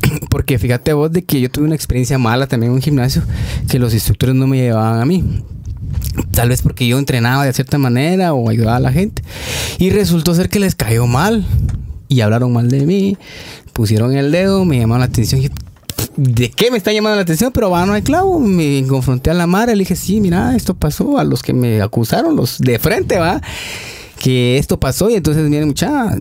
porque 0.30 0.58
fíjate 0.58 0.92
vos 0.92 1.12
de 1.12 1.24
que 1.24 1.40
yo 1.40 1.50
tuve 1.50 1.64
una 1.64 1.74
experiencia 1.74 2.18
mala 2.18 2.46
también 2.46 2.72
en 2.72 2.76
un 2.76 2.82
gimnasio, 2.82 3.22
que 3.68 3.78
los 3.78 3.94
instructores 3.94 4.34
no 4.34 4.46
me 4.46 4.58
llevaban 4.58 5.00
a 5.00 5.04
mí. 5.04 5.42
Tal 6.32 6.48
vez 6.48 6.62
porque 6.62 6.86
yo 6.86 6.98
entrenaba 6.98 7.44
de 7.44 7.52
cierta 7.52 7.78
manera 7.78 8.34
o 8.34 8.48
ayudaba 8.48 8.76
a 8.76 8.80
la 8.80 8.92
gente. 8.92 9.22
Y 9.78 9.90
resultó 9.90 10.34
ser 10.34 10.48
que 10.48 10.58
les 10.58 10.74
cayó 10.74 11.06
mal. 11.06 11.44
Y 12.08 12.20
hablaron 12.20 12.52
mal 12.52 12.68
de 12.68 12.86
mí. 12.86 13.16
Pusieron 13.72 14.14
el 14.16 14.30
dedo, 14.30 14.64
me 14.64 14.78
llamaron 14.78 15.00
la 15.00 15.06
atención. 15.06 15.40
y 15.42 15.50
¿De 16.16 16.50
qué 16.50 16.70
me 16.70 16.76
está 16.76 16.92
llamando 16.92 17.16
la 17.16 17.22
atención? 17.22 17.52
Pero 17.52 17.70
va, 17.70 17.86
no 17.86 17.92
hay 17.92 18.02
clavo. 18.02 18.38
Me 18.38 18.84
confronté 18.86 19.30
a 19.30 19.34
la 19.34 19.46
madre. 19.46 19.74
Le 19.74 19.80
dije, 19.80 19.96
sí, 19.96 20.20
mira, 20.20 20.54
esto 20.54 20.74
pasó. 20.74 21.18
A 21.18 21.24
los 21.24 21.42
que 21.42 21.52
me 21.52 21.80
acusaron, 21.80 22.36
los 22.36 22.58
de 22.58 22.78
frente, 22.78 23.18
va. 23.18 23.40
Que 24.18 24.58
esto 24.58 24.78
pasó. 24.78 25.10
Y 25.10 25.14
entonces, 25.14 25.48
miren, 25.48 25.68
mucha. 25.68 26.16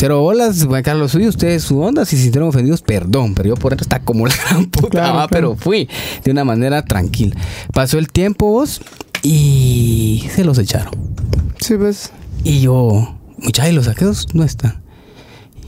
Cero 0.00 0.20
bolas, 0.20 0.64
voy 0.66 0.78
a 0.78 0.82
quedar 0.84 0.96
lo 0.96 1.08
suyo, 1.08 1.28
ustedes 1.28 1.64
su 1.64 1.80
onda, 1.80 2.04
si 2.04 2.16
se 2.16 2.22
sintieron 2.22 2.50
ofendidos, 2.50 2.82
perdón, 2.82 3.34
pero 3.34 3.48
yo 3.48 3.54
por 3.56 3.72
dentro 3.72 3.82
está 3.82 3.98
como 3.98 4.26
la 4.28 4.34
gran 4.48 4.66
puta, 4.66 4.90
Claro, 4.90 5.06
va, 5.08 5.26
claro. 5.26 5.28
pero 5.30 5.56
fui 5.56 5.88
de 6.22 6.30
una 6.30 6.44
manera 6.44 6.84
tranquila. 6.84 7.34
Pasó 7.72 7.98
el 7.98 8.06
tiempo 8.08 8.46
vos 8.46 8.80
y 9.24 10.24
se 10.32 10.44
los 10.44 10.56
echaron. 10.58 10.92
Sí, 11.58 11.74
pues. 11.76 12.12
Y 12.44 12.60
yo, 12.60 13.16
muchachos, 13.38 13.74
los 13.74 13.84
saqueos 13.86 14.26
no 14.34 14.44
están. 14.44 14.80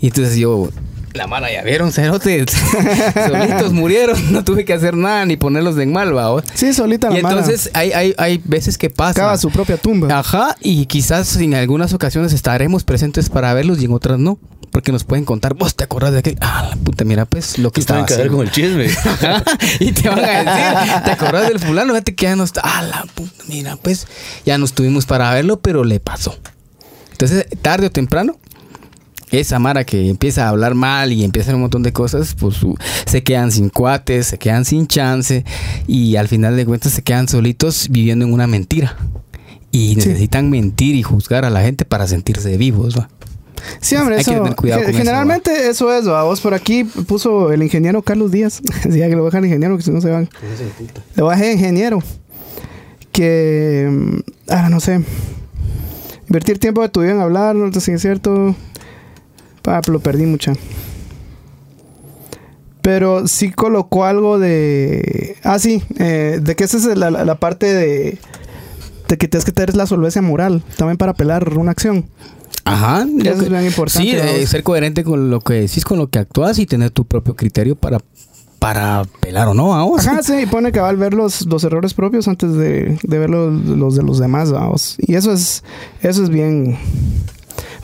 Y 0.00 0.06
entonces 0.06 0.36
yo, 0.36 0.68
la 1.12 1.26
mala 1.26 1.52
ya 1.52 1.62
vieron, 1.62 1.92
cerotes. 1.92 2.46
Solitos 3.26 3.72
murieron, 3.72 4.32
no 4.32 4.44
tuve 4.44 4.64
que 4.64 4.72
hacer 4.72 4.96
nada 4.96 5.24
ni 5.26 5.36
ponerlos 5.36 5.76
en 5.78 5.92
mal, 5.92 6.16
va. 6.16 6.42
Sí, 6.54 6.72
solita 6.72 7.10
la 7.10 7.16
Y 7.16 7.18
entonces 7.20 7.70
hay, 7.74 7.92
hay, 7.92 8.14
hay 8.18 8.40
veces 8.44 8.78
que 8.78 8.90
pasa. 8.90 9.14
Cava 9.20 9.38
su 9.38 9.50
propia 9.50 9.76
tumba. 9.76 10.18
Ajá, 10.18 10.56
y 10.60 10.86
quizás 10.86 11.36
en 11.36 11.54
algunas 11.54 11.92
ocasiones 11.92 12.32
estaremos 12.32 12.84
presentes 12.84 13.28
para 13.28 13.52
verlos 13.54 13.80
y 13.80 13.86
en 13.86 13.92
otras 13.92 14.18
no. 14.18 14.38
Porque 14.70 14.92
nos 14.92 15.02
pueden 15.02 15.24
contar, 15.24 15.54
vos 15.54 15.74
te 15.74 15.82
acordás 15.82 16.12
de 16.12 16.20
aquel. 16.20 16.36
Ah, 16.40 16.68
la 16.70 16.76
puta, 16.76 17.04
mira, 17.04 17.24
pues 17.24 17.58
lo 17.58 17.72
que 17.72 17.74
Que 17.74 17.80
estaba 17.80 18.00
estaba 18.06 18.28
con 18.28 18.46
haciendo. 18.46 18.78
el 18.78 18.86
chisme. 18.92 19.10
Ajá, 19.10 19.42
y 19.80 19.90
te 19.90 20.08
van 20.08 20.20
a 20.20 20.28
decir, 20.28 21.02
¿te 21.04 21.10
acordás 21.10 21.48
del 21.48 21.58
fulano? 21.58 21.92
Fíjate 21.92 22.14
que 22.14 22.26
ya 22.26 22.36
no 22.36 22.44
está. 22.44 22.60
Ah, 22.62 22.82
la 22.82 23.04
puta, 23.12 23.32
mira, 23.48 23.74
pues 23.76 24.06
ya 24.46 24.58
nos 24.58 24.72
tuvimos 24.72 25.06
para 25.06 25.34
verlo, 25.34 25.58
pero 25.58 25.82
le 25.82 25.98
pasó. 25.98 26.38
Entonces, 27.10 27.46
tarde 27.62 27.88
o 27.88 27.90
temprano, 27.90 28.38
esa 29.32 29.58
Mara 29.58 29.84
que 29.84 30.08
empieza 30.08 30.46
a 30.46 30.48
hablar 30.48 30.74
mal 30.74 31.12
y 31.12 31.24
empieza 31.24 31.44
a 31.44 31.48
hacer 31.48 31.54
un 31.56 31.60
montón 31.62 31.82
de 31.82 31.92
cosas, 31.92 32.34
pues 32.38 32.56
su- 32.56 32.76
se 33.06 33.22
quedan 33.22 33.52
sin 33.52 33.68
cuates, 33.68 34.26
se 34.26 34.38
quedan 34.38 34.64
sin 34.64 34.86
chance 34.86 35.44
y 35.86 36.16
al 36.16 36.28
final 36.28 36.56
de 36.56 36.66
cuentas 36.66 36.92
se 36.92 37.02
quedan 37.02 37.28
solitos 37.28 37.88
viviendo 37.90 38.24
en 38.24 38.32
una 38.32 38.46
mentira. 38.46 38.96
Y 39.72 39.94
necesitan 39.94 40.50
mentir 40.50 40.96
y 40.96 41.02
juzgar 41.04 41.44
a 41.44 41.50
la 41.50 41.62
gente 41.62 41.84
para 41.84 42.08
sentirse 42.08 42.56
vivos. 42.56 42.98
¿va? 42.98 43.08
Sí, 43.80 43.94
hombre, 43.94 44.16
Hay 44.16 44.24
que 44.24 44.32
tener 44.32 44.56
cuidado 44.56 44.80
con 44.82 44.90
eso, 44.90 44.98
generalmente 44.98 45.68
eso, 45.68 45.94
es, 45.94 46.08
¿va? 46.08 46.24
vos 46.24 46.40
por 46.40 46.54
aquí 46.54 46.82
puso 46.82 47.52
el 47.52 47.62
ingeniero 47.62 48.02
Carlos 48.02 48.32
Díaz. 48.32 48.62
Decía 48.84 49.08
que 49.08 49.14
lo 49.14 49.22
baja 49.22 49.38
el 49.38 49.44
ingeniero, 49.44 49.76
que 49.76 49.84
si 49.84 49.92
no 49.92 50.00
se 50.00 50.10
van. 50.10 50.28
Le 51.14 51.22
bajé 51.22 51.52
ingeniero. 51.52 52.02
Que. 53.12 53.88
mm, 53.90 54.16
Ah, 54.48 54.68
no 54.68 54.80
sé. 54.80 55.00
Invertir 56.28 56.58
tiempo 56.58 56.82
de 56.82 56.88
tu 56.88 57.02
vida 57.02 57.12
en 57.12 57.20
hablar, 57.20 57.54
no 57.54 57.72
sé 57.72 57.80
si 57.80 57.92
es 57.92 58.02
cierto. 58.02 58.56
Pa, 59.62 59.80
lo 59.88 60.00
perdí 60.00 60.24
mucha. 60.24 60.52
Pero 62.82 63.28
sí 63.28 63.50
colocó 63.50 64.04
algo 64.04 64.38
de. 64.38 65.36
Ah, 65.44 65.58
sí. 65.58 65.82
eh, 65.98 66.40
de 66.42 66.56
que 66.56 66.64
esa 66.64 66.78
es 66.78 66.84
la, 66.96 67.10
la- 67.10 67.24
la 67.24 67.34
parte 67.34 67.66
de. 67.66 68.18
De 69.08 69.18
que 69.18 69.28
tienes 69.28 69.44
que 69.44 69.52
tener 69.52 69.76
la 69.76 69.86
solvencia 69.86 70.22
moral 70.22 70.62
también 70.76 70.96
para 70.96 71.12
apelar 71.12 71.58
una 71.58 71.72
acción. 71.72 72.06
Ajá. 72.64 73.04
Eso 73.24 73.42
es 73.42 73.48
bien 73.50 73.66
importante, 73.66 74.08
Sí, 74.10 74.16
eh, 74.16 74.46
ser 74.46 74.62
coherente 74.62 75.02
con 75.02 75.30
lo 75.30 75.40
que 75.40 75.54
decís, 75.54 75.84
con 75.84 75.98
lo 75.98 76.08
que 76.08 76.20
actúas 76.20 76.58
y 76.58 76.66
tener 76.66 76.90
tu 76.90 77.04
propio 77.04 77.34
criterio 77.34 77.74
para, 77.74 77.98
para 78.60 79.02
pelar 79.20 79.48
o 79.48 79.54
no. 79.54 79.70
Vamos. 79.70 80.06
Ajá, 80.06 80.22
sí, 80.22 80.34
y 80.42 80.46
pone 80.46 80.70
que 80.70 80.78
va 80.80 80.90
a 80.90 80.92
ver 80.92 81.12
los, 81.14 81.44
los 81.46 81.64
errores 81.64 81.92
propios 81.92 82.28
antes 82.28 82.52
de, 82.54 82.98
de 83.02 83.18
ver 83.18 83.28
los, 83.30 83.52
los 83.64 83.96
de 83.96 84.02
los 84.04 84.18
demás, 84.20 84.52
vamos. 84.52 84.94
Y 84.98 85.14
eso 85.16 85.32
es, 85.32 85.64
eso 86.02 86.22
es 86.22 86.28
bien, 86.30 86.78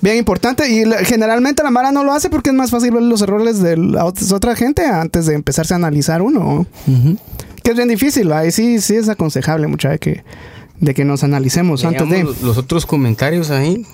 bien 0.01 0.17
importante. 0.17 0.69
Y 0.71 0.85
generalmente 1.05 1.63
la 1.63 1.71
Mara 1.71 1.93
no 1.93 2.05
lo 2.05 2.13
hace 2.13 2.31
porque 2.31 2.51
es 2.51 2.57
más 2.57 2.71
fácil 2.71 2.93
ver 2.93 3.03
los 3.03 3.23
errores 3.23 3.61
de 3.61 3.77
la 3.77 4.05
ot- 4.05 4.33
otra 4.33 4.55
gente 4.57 4.85
antes 4.87 5.27
de 5.27 5.35
empezarse 5.35 5.75
a 5.75 5.77
analizar 5.77 6.23
uno. 6.23 6.67
Que 7.63 7.71
es 7.71 7.77
bien 7.77 7.89
difícil, 7.89 8.31
y 8.47 8.51
sí, 8.53 8.81
sí 8.81 8.95
es 8.95 9.09
aconsejable, 9.09 9.67
mucha 9.67 9.89
de 9.91 9.99
que, 9.99 10.23
de 10.81 10.95
que 10.95 11.05
nos 11.05 11.25
analicemos 11.25 11.85
antes 11.85 12.09
de. 12.09 12.23
Los 12.43 12.57
otros 12.59 12.87
comentarios 12.87 13.51
ahí. 13.51 13.85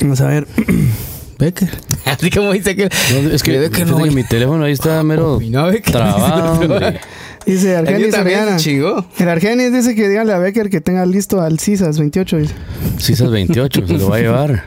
Vamos 0.00 0.20
a 0.22 0.26
ver. 0.28 0.46
Becker. 1.42 1.68
Así 2.04 2.30
como 2.30 2.52
dice 2.52 2.76
que. 2.76 2.84
No, 2.84 3.30
es 3.30 3.42
que, 3.42 3.70
que 3.70 3.84
mi 3.84 4.22
teléfono 4.24 4.64
ahí 4.64 4.72
está 4.72 5.02
mero 5.04 5.40
trabado. 5.84 6.60
Dice 7.44 7.74
Argenis 7.74 8.14
Soriana. 8.14 8.56
El 9.18 9.28
Argenis 9.28 9.72
dice 9.72 9.96
que 9.96 10.08
dígale 10.08 10.32
a 10.32 10.38
Becker 10.38 10.70
que 10.70 10.80
tenga 10.80 11.04
listo 11.04 11.40
al 11.40 11.58
CISAS 11.58 11.98
28. 11.98 12.36
dice. 12.36 12.54
Cisas 13.00 13.32
28, 13.32 13.84
se 13.88 13.94
lo 13.98 14.08
va 14.10 14.16
a 14.16 14.20
llevar. 14.20 14.64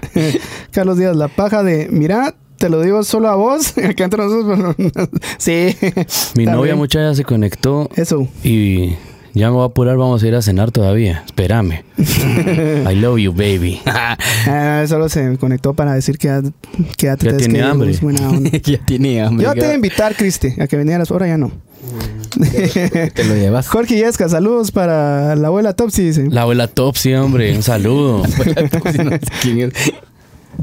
Carlos 0.71 0.97
Díaz, 0.97 1.15
la 1.15 1.30
paja 1.30 1.63
de, 1.63 1.88
mira, 1.89 2.36
te 2.57 2.67
lo 2.67 2.82
digo 2.82 3.03
solo 3.05 3.30
a 3.30 3.36
vos, 3.36 3.78
acá 3.78 4.03
entre 4.03 4.21
nosotros, 4.21 4.45
pero 4.57 4.76
no- 4.78 5.09
sí. 5.38 5.73
Mi 6.36 6.45
novia 6.45 6.76
muchacha 6.76 7.15
se 7.15 7.23
conectó 7.23 7.89
Eso. 7.95 8.28
y 8.43 8.95
Ya 9.36 9.50
me 9.50 9.56
voy 9.56 9.64
a 9.64 9.66
apurar, 9.66 9.98
vamos 9.98 10.24
a 10.24 10.28
ir 10.28 10.34
a 10.36 10.42
cenar 10.42 10.72
todavía. 10.72 11.24
Espérame. 11.26 11.84
I 11.98 12.96
love 12.96 13.20
you, 13.20 13.34
baby. 13.34 13.82
Ah, 14.48 14.86
solo 14.88 15.10
se 15.10 15.38
conectó 15.38 15.74
para 15.74 15.94
decir 15.94 16.18
que 16.20 16.30
que 16.98 17.08
ya, 17.08 17.18
tiene 17.18 17.48
que 17.48 17.62
hambre. 17.64 17.90
es 17.92 18.00
buena 18.00 18.30
onda. 18.30 18.52
ya 18.52 18.78
tiene 18.86 19.22
hambre. 19.22 19.44
Yo 19.46 19.54
te 19.54 19.60
iba 19.60 19.70
a 19.72 19.76
invitar, 19.76 20.16
Cristi, 20.16 20.54
a 20.60 20.68
que 20.68 20.78
vinieras. 20.78 21.10
Ahora 21.12 21.28
ya 21.28 21.38
no. 21.38 21.52
Te 23.14 23.24
lo 23.24 23.36
llevas. 23.36 23.68
Jorge 23.68 23.98
Yesca, 23.98 24.30
saludos 24.30 24.72
para 24.72 25.36
la 25.36 25.48
abuela 25.48 25.74
Topsy, 25.74 26.04
dice. 26.04 26.28
La 26.30 26.44
abuela 26.44 26.68
Topsy, 26.68 27.14
hombre. 27.16 27.56
Un 27.56 27.64
saludo. 27.64 28.24
¿Quién 29.42 29.62
es? 29.62 29.74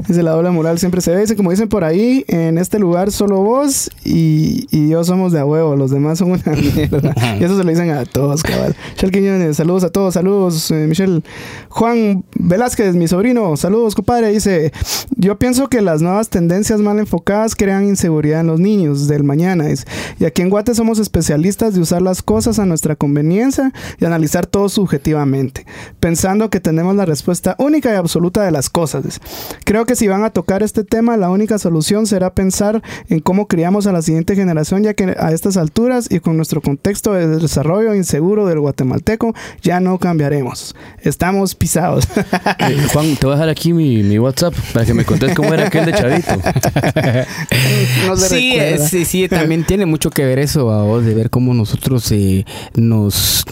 Dice 0.07 0.23
la 0.23 0.31
abuela 0.31 0.51
mural 0.51 0.79
siempre 0.79 1.01
se 1.01 1.11
ve. 1.11 1.21
Dice, 1.21 1.35
como 1.35 1.51
dicen 1.51 1.69
por 1.69 1.83
ahí, 1.83 2.25
en 2.27 2.57
este 2.57 2.79
lugar 2.79 3.11
solo 3.11 3.41
vos 3.41 3.89
y, 4.03 4.67
y 4.71 4.89
yo 4.89 5.03
somos 5.03 5.31
de 5.31 5.39
a 5.39 5.45
huevo. 5.45 5.75
Los 5.75 5.91
demás 5.91 6.17
son 6.19 6.31
una 6.31 6.43
mierda. 6.55 7.13
y 7.39 7.43
eso 7.43 7.57
se 7.57 7.63
lo 7.63 7.69
dicen 7.69 7.91
a 7.91 8.05
todos, 8.05 8.43
cabal. 8.43 8.75
Michelle 8.93 9.11
Quiñones, 9.11 9.57
saludos 9.57 9.83
a 9.83 9.89
todos. 9.89 10.13
Saludos, 10.13 10.71
eh, 10.71 10.85
Michelle. 10.87 11.21
Juan 11.69 12.23
Velázquez, 12.35 12.95
mi 12.95 13.07
sobrino. 13.07 13.55
Saludos, 13.57 13.95
compadre. 13.95 14.31
Dice, 14.31 14.71
yo 15.15 15.37
pienso 15.37 15.69
que 15.69 15.81
las 15.81 16.01
nuevas 16.01 16.29
tendencias 16.29 16.79
mal 16.79 16.99
enfocadas 16.99 17.55
crean 17.55 17.87
inseguridad 17.87 18.41
en 18.41 18.47
los 18.47 18.59
niños 18.59 19.07
del 19.07 19.23
mañana. 19.23 19.65
Dice. 19.65 19.85
Y 20.19 20.25
aquí 20.25 20.41
en 20.41 20.49
Guate 20.49 20.75
somos 20.75 20.99
especialistas 20.99 21.73
de 21.73 21.81
usar 21.81 22.01
las 22.01 22.21
cosas 22.21 22.59
a 22.59 22.65
nuestra 22.65 22.95
conveniencia 22.95 23.71
y 23.99 24.05
analizar 24.05 24.45
todo 24.45 24.69
subjetivamente, 24.69 25.65
pensando 25.99 26.49
que 26.49 26.59
tenemos 26.59 26.95
la 26.95 27.05
respuesta 27.05 27.55
única 27.59 27.91
y 27.91 27.95
absoluta 27.95 28.43
de 28.43 28.51
las 28.51 28.69
cosas. 28.69 29.03
dice. 29.03 29.19
Creo 29.63 29.82
que 29.85 29.95
si 29.95 30.07
van 30.07 30.23
a 30.23 30.29
tocar 30.29 30.63
este 30.63 30.83
tema, 30.83 31.17
la 31.17 31.29
única 31.29 31.57
solución 31.57 32.05
será 32.05 32.33
pensar 32.33 32.81
en 33.09 33.19
cómo 33.19 33.47
criamos 33.47 33.87
a 33.87 33.91
la 33.91 34.01
siguiente 34.01 34.35
generación, 34.35 34.83
ya 34.83 34.93
que 34.93 35.15
a 35.17 35.31
estas 35.31 35.57
alturas 35.57 36.07
y 36.09 36.19
con 36.19 36.37
nuestro 36.37 36.61
contexto 36.61 37.13
de 37.13 37.27
desarrollo 37.27 37.93
inseguro 37.95 38.45
del 38.45 38.59
guatemalteco, 38.59 39.33
ya 39.61 39.79
no 39.79 39.97
cambiaremos. 39.99 40.75
Estamos 41.01 41.55
pisados. 41.55 42.07
Eh, 42.59 42.77
Juan, 42.93 43.15
te 43.17 43.25
voy 43.25 43.33
a 43.33 43.35
dejar 43.37 43.49
aquí 43.49 43.73
mi, 43.73 44.03
mi 44.03 44.19
WhatsApp 44.19 44.53
para 44.73 44.85
que 44.85 44.93
me 44.93 45.03
contes 45.05 45.33
cómo 45.35 45.53
era 45.53 45.67
aquel 45.67 45.85
de 45.85 45.93
Chavito. 45.93 46.33
No 48.07 48.15
se 48.17 48.29
Sí, 48.29 48.55
es- 48.55 48.89
sí, 48.89 49.05
sí, 49.05 49.27
también 49.27 49.63
tiene 49.65 49.85
mucho 49.85 50.09
que 50.09 50.25
ver 50.25 50.39
eso, 50.39 50.71
a 50.71 50.83
vos, 50.83 51.05
de 51.05 51.13
ver 51.13 51.29
cómo 51.29 51.53
nosotros 51.53 52.09
eh, 52.11 52.45
nos 52.75 53.45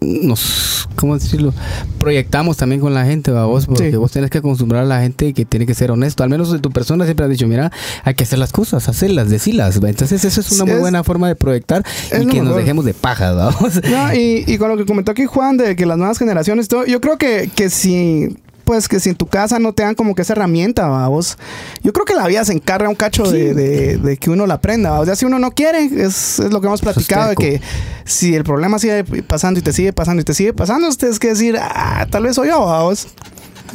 nos, 0.00 0.88
¿cómo 0.96 1.14
decirlo? 1.18 1.52
Proyectamos 1.98 2.56
también 2.56 2.80
con 2.80 2.94
la 2.94 3.04
gente, 3.04 3.30
¿va 3.30 3.46
vos, 3.46 3.66
porque 3.66 3.90
Sí. 3.90 3.96
vos 3.96 4.12
tenés 4.12 4.30
que 4.30 4.38
acostumbrar 4.38 4.82
a 4.82 4.86
la 4.86 5.00
gente 5.00 5.32
que 5.32 5.44
tiene 5.44 5.66
que 5.66 5.74
ser 5.74 5.90
honesto. 5.90 6.22
Al 6.22 6.30
menos 6.30 6.52
de 6.52 6.58
tu 6.58 6.70
persona 6.70 7.04
siempre 7.04 7.24
has 7.24 7.30
dicho, 7.30 7.46
mira, 7.46 7.72
hay 8.04 8.14
que 8.14 8.24
hacer 8.24 8.38
las 8.38 8.52
cosas, 8.52 8.88
hacerlas, 8.88 9.30
decirlas. 9.30 9.82
¿va? 9.82 9.88
Entonces, 9.90 10.24
eso 10.24 10.40
es 10.40 10.52
una 10.52 10.64
muy 10.64 10.74
es- 10.74 10.80
buena 10.80 11.04
forma 11.04 11.28
de 11.28 11.36
proyectar 11.36 11.84
y 12.20 12.26
que 12.26 12.40
nos 12.42 12.56
dejemos 12.56 12.84
de 12.84 12.94
pajas, 12.94 13.36
¿va 13.36 13.50
vos? 13.50 13.80
No, 13.90 14.14
y, 14.14 14.44
y 14.46 14.58
con 14.58 14.68
lo 14.68 14.76
que 14.76 14.84
comentó 14.86 15.12
aquí 15.12 15.26
Juan 15.26 15.56
de 15.56 15.76
que 15.76 15.86
las 15.86 15.98
nuevas 15.98 16.18
generaciones, 16.18 16.68
todo, 16.68 16.84
yo 16.86 17.00
creo 17.00 17.18
que, 17.18 17.50
que 17.54 17.70
si 17.70 18.36
pues 18.64 18.88
que 18.88 18.98
si 19.00 19.10
en 19.10 19.16
tu 19.16 19.26
casa 19.26 19.58
no 19.58 19.72
te 19.72 19.82
dan 19.82 19.94
como 19.94 20.14
que 20.14 20.22
esa 20.22 20.32
herramienta, 20.32 20.88
¿va? 20.88 21.06
vos, 21.08 21.38
yo 21.82 21.92
creo 21.92 22.04
que 22.04 22.14
la 22.14 22.26
vida 22.26 22.44
se 22.44 22.52
encarga 22.52 22.88
un 22.88 22.94
cacho 22.94 23.30
de, 23.30 23.54
de- 23.54 23.96
de 23.98 24.16
que 24.16 24.30
uno 24.30 24.46
la 24.46 24.54
aprenda, 24.54 24.90
¿va? 24.90 25.00
o 25.00 25.04
sea, 25.04 25.16
si 25.16 25.24
uno 25.24 25.38
no 25.38 25.50
quiere, 25.52 25.84
es, 25.84 26.38
es 26.38 26.50
lo 26.50 26.60
que 26.60 26.66
hemos 26.66 26.80
platicado, 26.80 27.28
de 27.30 27.36
que 27.36 27.60
si 28.04 28.34
el 28.34 28.44
problema 28.44 28.78
sigue 28.78 29.04
pasando 29.22 29.60
y 29.60 29.62
te 29.62 29.72
sigue 29.72 29.92
pasando 29.92 30.20
y 30.22 30.24
te 30.24 30.34
sigue 30.34 30.52
pasando, 30.52 30.88
ustedes 30.88 31.18
que 31.18 31.28
decir, 31.28 31.56
ah, 31.60 32.06
tal 32.10 32.24
vez 32.24 32.34
soy 32.36 32.48
yo, 32.48 32.60
¿va? 32.64 32.82
vos. 32.82 33.06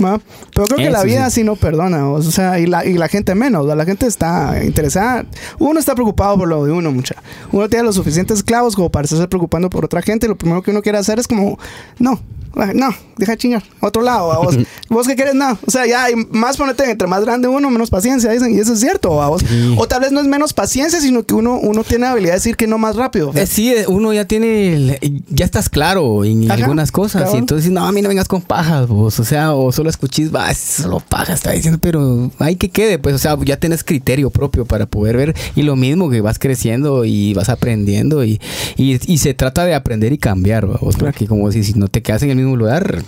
¿va? 0.03 0.19
Pero 0.53 0.65
creo 0.67 0.77
que 0.77 0.89
la 0.89 1.03
vida 1.03 1.29
sí. 1.29 1.41
sí 1.41 1.43
no 1.43 1.55
perdona, 1.57 1.97
¿va? 2.03 2.09
o 2.11 2.21
sea, 2.21 2.57
y 2.59 2.65
la, 2.67 2.85
y 2.85 2.93
la 2.93 3.07
gente 3.09 3.35
menos, 3.35 3.67
¿va? 3.67 3.75
la 3.75 3.83
gente 3.85 4.05
está 4.07 4.63
interesada, 4.63 5.25
uno 5.57 5.77
está 5.79 5.93
preocupado 5.93 6.37
por 6.37 6.47
lo 6.47 6.63
de 6.63 6.71
uno, 6.71 6.91
mucha. 6.91 7.15
Uno 7.51 7.67
tiene 7.67 7.83
los 7.83 7.95
suficientes 7.95 8.41
clavos 8.43 8.75
como 8.75 8.89
para 8.89 9.03
estarse 9.05 9.27
preocupando 9.27 9.69
por 9.69 9.83
otra 9.83 10.01
gente, 10.01 10.25
y 10.25 10.29
lo 10.29 10.37
primero 10.37 10.61
que 10.61 10.71
uno 10.71 10.81
quiere 10.81 10.97
hacer 10.99 11.19
es 11.19 11.27
como, 11.27 11.59
no, 11.97 12.19
no, 12.55 12.89
deja 13.17 13.33
de 13.33 13.37
chingar, 13.37 13.63
otro 13.79 14.01
lado, 14.01 14.31
a 14.31 14.39
vos, 14.39 14.55
vos 14.89 15.07
qué 15.07 15.15
quieres, 15.15 15.35
no, 15.35 15.57
o 15.65 15.71
sea, 15.71 15.85
ya, 15.85 16.09
y 16.09 16.15
más 16.31 16.57
ponete, 16.57 16.89
entre 16.89 17.07
más 17.07 17.23
grande 17.23 17.47
uno, 17.47 17.69
menos 17.69 17.89
paciencia, 17.89 18.31
dicen, 18.31 18.53
y 18.53 18.59
eso 18.59 18.73
es 18.73 18.79
cierto, 18.79 19.21
a 19.21 19.29
vos, 19.29 19.41
o 19.77 19.87
tal 19.87 20.01
vez 20.01 20.11
no 20.11 20.19
es 20.19 20.27
menos 20.27 20.53
paciencia, 20.53 20.99
sino 20.99 21.23
que 21.23 21.33
uno, 21.33 21.57
uno 21.59 21.83
tiene 21.83 22.05
la 22.05 22.11
habilidad 22.11 22.33
de 22.33 22.37
decir 22.39 22.55
que 22.57 22.67
no 22.67 22.77
más 22.77 22.95
rápido. 22.95 23.31
Eh, 23.35 23.45
sí, 23.47 23.73
eh, 23.73 23.85
uno 23.87 24.13
ya 24.13 24.25
tiene, 24.25 24.73
el- 25.01 25.23
ya 25.29 25.45
estás 25.45 25.69
claro 25.69 26.23
en 26.25 26.45
Ajá, 26.51 26.53
algunas 26.61 26.91
cosas. 26.91 27.21
cabal. 27.23 27.35
Y 27.35 27.39
entonces, 27.39 27.71
no, 27.71 27.85
a 27.85 27.91
mí 27.91 28.01
no 28.01 28.09
vengas 28.09 28.27
con 28.27 28.41
pajas, 28.41 28.87
vos. 28.87 29.19
O 29.19 29.23
sea, 29.23 29.53
o 29.53 29.71
solo 29.71 29.89
escuchís, 29.89 30.33
va, 30.33 30.53
solo 30.53 30.99
pajas, 30.99 31.35
está 31.35 31.51
diciendo, 31.51 31.79
pero 31.81 32.31
hay 32.39 32.55
que 32.55 32.69
quede, 32.69 32.99
pues, 32.99 33.15
o 33.15 33.17
sea, 33.17 33.37
ya 33.45 33.57
tienes 33.57 33.83
criterio 33.83 34.29
propio 34.29 34.65
para 34.65 34.85
poder 34.85 35.17
ver. 35.17 35.35
Y 35.55 35.63
lo 35.63 35.75
mismo 35.75 36.09
que 36.09 36.21
vas 36.21 36.39
creciendo 36.39 37.05
y 37.05 37.33
vas 37.33 37.49
aprendiendo. 37.49 38.23
Y, 38.23 38.39
y, 38.77 38.99
y 39.11 39.17
se 39.19 39.33
trata 39.33 39.65
de 39.65 39.75
aprender 39.75 40.13
y 40.13 40.17
cambiar, 40.17 40.65
vos. 40.65 40.95
Porque, 40.97 41.27
como 41.27 41.51
si, 41.51 41.63
si 41.63 41.73
no 41.73 41.87
te 41.87 42.01
quedas 42.01 42.23
en 42.23 42.31
el 42.31 42.35
mismo 42.35 42.48
lugar, 42.57 43.03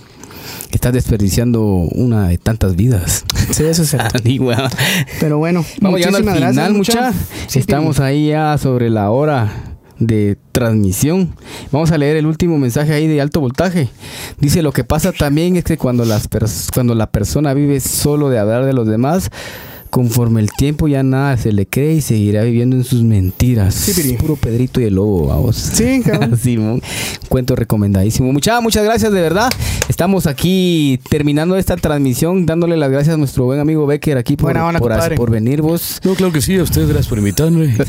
estás 0.72 0.94
desperdiciando 0.94 1.64
una 1.64 2.28
de 2.28 2.38
tantas 2.38 2.76
vidas. 2.76 3.26
Sí, 3.52 3.64
eso 3.66 3.84
Pero 5.20 5.38
bueno, 5.38 5.66
Vamos 5.82 6.00
llegando 6.00 6.20
al 6.20 6.24
final, 6.24 6.40
gracias. 6.40 7.16
Sí, 7.48 7.60
Estamos 7.60 8.00
ahí 8.00 8.30
ya 8.30 8.58
sobre 8.58 8.90
la 8.90 9.10
hora 9.12 9.52
de 10.00 10.38
transmisión. 10.54 11.36
Vamos 11.72 11.92
a 11.92 11.98
leer 11.98 12.16
el 12.16 12.26
último 12.28 12.58
mensaje 12.58 12.94
ahí 12.94 13.08
de 13.08 13.20
alto 13.20 13.42
voltaje. 13.42 13.90
Dice, 14.40 14.62
lo 14.62 14.72
que 14.72 14.84
pasa 14.86 15.12
también 15.12 15.58
es 15.58 15.66
que 15.66 15.78
cuando, 15.78 16.06
las 16.06 16.30
pers- 16.30 16.70
cuando 16.74 16.96
la 16.96 17.12
persona 17.12 17.54
vive 17.54 17.80
solo 17.82 18.30
de 18.30 18.40
hablar 18.40 18.64
de 18.66 18.72
los 18.74 18.88
demás, 18.88 19.30
conforme 19.92 20.42
el 20.42 20.50
tiempo 20.52 20.88
ya 20.88 21.04
nada 21.04 21.38
se 21.38 21.52
le 21.52 21.68
cree 21.68 21.96
y 21.96 22.02
seguirá 22.02 22.44
viviendo 22.44 22.76
en 22.76 22.84
sus 22.84 23.04
mentiras. 23.04 23.76
Sí, 23.76 23.94
Piri. 23.94 24.16
Puro 24.16 24.36
Pedrito 24.36 24.82
y 24.82 24.86
el 24.86 24.96
Lobo, 24.96 25.28
vamos. 25.28 25.58
Sí, 25.58 26.02
cabrón. 26.04 26.38
Simón. 26.42 26.82
Cuento 27.30 27.56
recomendadísimo. 27.56 28.32
Muchas, 28.34 28.62
muchas 28.64 28.84
gracias, 28.84 29.12
de 29.12 29.22
verdad. 29.22 29.50
Estamos 29.88 30.26
aquí 30.26 31.00
terminando 31.10 31.56
esta 31.58 31.76
transmisión, 31.76 32.46
dándole 32.46 32.78
las 32.78 32.90
gracias 32.90 33.16
a 33.16 33.18
nuestro 33.18 33.46
buen 33.46 33.60
amigo 33.60 33.86
Becker 33.86 34.18
aquí 34.18 34.38
por, 34.38 34.54
Buena 34.54 34.80
por, 34.80 35.30
venir 35.30 35.62
vos. 35.62 36.00
No, 36.04 36.16
claro 36.16 36.32
que 36.32 36.42
sí. 36.42 36.58
A 36.58 36.64
ustedes 36.64 36.88
gracias 36.88 37.08
por 37.08 37.18
invitarme. 37.18 37.76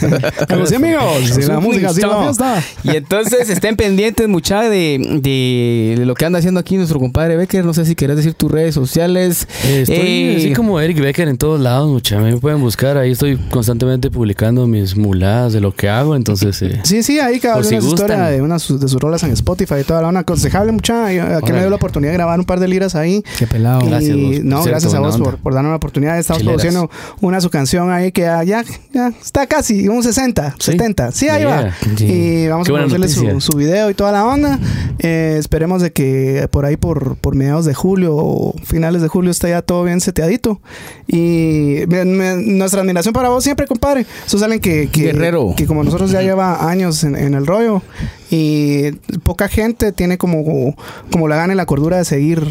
Y 0.73 0.75
amigos, 0.75 1.49
la 1.49 1.61
música, 1.61 1.93
si 1.93 2.01
la 2.01 2.23
fiesta. 2.23 2.63
Y 2.85 2.97
entonces 2.97 3.49
estén 3.51 3.77
pendientes 3.77 4.27
mucha 4.29 4.63
de, 4.63 4.99
de, 5.21 5.97
de 5.99 6.07
lo 6.07 6.15
que 6.15 6.25
anda 6.25 6.39
haciendo 6.39 6.61
aquí 6.61 6.77
nuestro 6.77 6.99
compadre 6.99 7.37
Becker. 7.37 7.65
No 7.65 7.75
sé 7.75 7.85
si 7.85 7.95
querés 7.95 8.17
decir 8.17 8.35
tus 8.35 8.51
redes 8.51 8.75
sociales. 8.75 9.47
Eh, 9.65 9.83
Estoy 9.83 9.97
Eh, 9.97 10.37
así 10.39 10.53
como 10.53 10.81
Eric 10.81 11.01
Becker 11.01 11.29
en 11.29 11.37
todos 11.37 11.61
lados, 11.61 11.92
mucha. 11.93 12.19
Me 12.21 12.37
pueden 12.39 12.61
buscar. 12.61 12.97
Ahí 12.97 13.13
estoy 13.13 13.37
constantemente 13.51 14.11
publicando 14.11 14.67
mis 14.67 14.97
muladas 14.97 15.53
de 15.53 15.61
lo 15.61 15.73
que 15.75 15.89
hago. 15.89 16.17
Entonces, 16.17 16.61
eh, 16.63 16.81
Sí, 16.85 17.03
sí, 17.03 17.19
ahí 17.21 17.39
cada 17.41 17.57
Por 17.57 17.67
una 17.67 17.77
historia 17.77 18.23
de 18.27 18.43
una 18.43 18.55
de 18.55 18.61
sus, 18.61 18.81
de 18.81 18.89
sus 18.89 19.01
rolas 19.01 19.23
en 19.23 19.31
Spotify 19.33 19.77
y 19.81 19.85
toda 19.85 20.03
la 20.03 20.09
una 20.09 20.21
aconsejable 20.21 20.73
mucha. 20.73 21.13
Yo- 21.13 21.23
Aquí 21.37 21.53
me 21.53 21.61
dio 21.61 21.71
la 21.71 21.77
oportunidad 21.77 22.11
de 22.13 22.17
grabar 22.19 22.39
un 22.39 22.45
par 22.47 22.61
de 22.61 22.69
liras 22.69 22.95
ahí. 22.95 23.23
Qué 23.39 23.47
pelado. 23.47 23.81
Y- 23.83 23.89
Gracias, 23.89 24.17
vos, 24.17 24.25
no, 24.45 24.57
cierto, 24.63 24.71
gracias 24.71 24.95
a 24.95 25.01
vos 25.01 25.15
onda. 25.15 25.25
por, 25.31 25.39
por 25.39 25.55
darnos 25.55 25.71
la 25.71 25.77
oportunidad. 25.77 26.19
Estamos 26.19 26.41
Chileras. 26.41 26.61
produciendo 26.63 26.91
una 27.21 27.41
su 27.41 27.51
canción 27.51 27.91
ahí 27.91 28.13
que 28.13 28.23
ya, 28.23 28.43
ya, 28.45 28.65
ya 28.93 29.09
está 29.09 29.47
casi 29.47 29.89
un 29.89 30.03
60, 30.03 30.55
Sí. 30.59 30.73
70. 30.73 31.13
Sí, 31.13 31.29
ahí 31.29 31.45
va. 31.45 31.73
Yeah. 31.97 32.09
Y 32.09 32.49
vamos 32.49 32.67
Qué 32.69 32.75
a 32.77 32.89
su, 32.89 32.99
noticia. 32.99 33.41
su 33.41 33.57
video 33.57 33.91
y 33.91 33.95
toda 33.95 34.13
la 34.13 34.25
onda. 34.27 34.59
Eh, 34.99 35.37
esperemos 35.39 35.83
de 35.83 35.93
que 35.93 36.49
por 36.51 36.65
ahí, 36.65 36.77
por, 36.77 37.17
por 37.17 37.35
mediados 37.35 37.65
de 37.65 37.75
julio 37.75 38.15
o 38.17 38.55
finales 38.65 39.03
de 39.03 39.09
julio, 39.09 39.31
esté 39.31 39.51
ya 39.51 39.63
todo 39.63 39.85
bien 39.85 40.01
seteadito. 40.01 40.61
Y 41.07 41.82
me- 41.87 42.05
me- 42.05 42.37
nuestra 42.37 42.81
admiración 42.81 43.13
para 43.13 43.29
vos 43.29 43.43
siempre, 43.45 43.67
compadre. 43.67 44.07
Eso 44.27 44.39
salen 44.39 44.61
que, 44.61 44.89
que, 44.91 45.05
Guerrero. 45.13 45.55
que 45.57 45.67
como 45.67 45.83
nosotros 45.85 46.11
ya 46.11 46.23
lleva 46.23 46.69
años 46.69 47.05
en, 47.05 47.17
en 47.17 47.35
el 47.35 47.47
rollo 47.47 47.83
y 48.31 48.93
poca 49.25 49.49
gente 49.49 49.93
tiene 49.93 50.19
como, 50.19 50.75
como 51.11 51.29
la 51.29 51.37
gana 51.37 51.53
y 51.53 51.57
la 51.57 51.67
cordura 51.67 51.99
de 51.99 52.05
seguir 52.05 52.47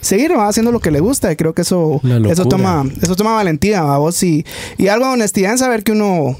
seguir 0.00 0.32
¿va? 0.38 0.46
haciendo 0.48 0.70
lo 0.70 0.78
que 0.80 0.90
le 0.92 1.00
gusta 1.00 1.32
y 1.32 1.36
creo 1.36 1.52
que 1.52 1.62
eso 1.62 2.00
eso 2.30 2.44
toma 2.46 2.84
eso 3.02 3.16
toma 3.16 3.34
valentía 3.34 3.82
¿va? 3.82 3.98
vos 3.98 4.22
y, 4.22 4.46
y 4.78 4.86
algo 4.86 5.06
de 5.06 5.12
honestidad 5.14 5.50
en 5.52 5.58
saber 5.58 5.82
que 5.82 5.92
uno 5.92 6.36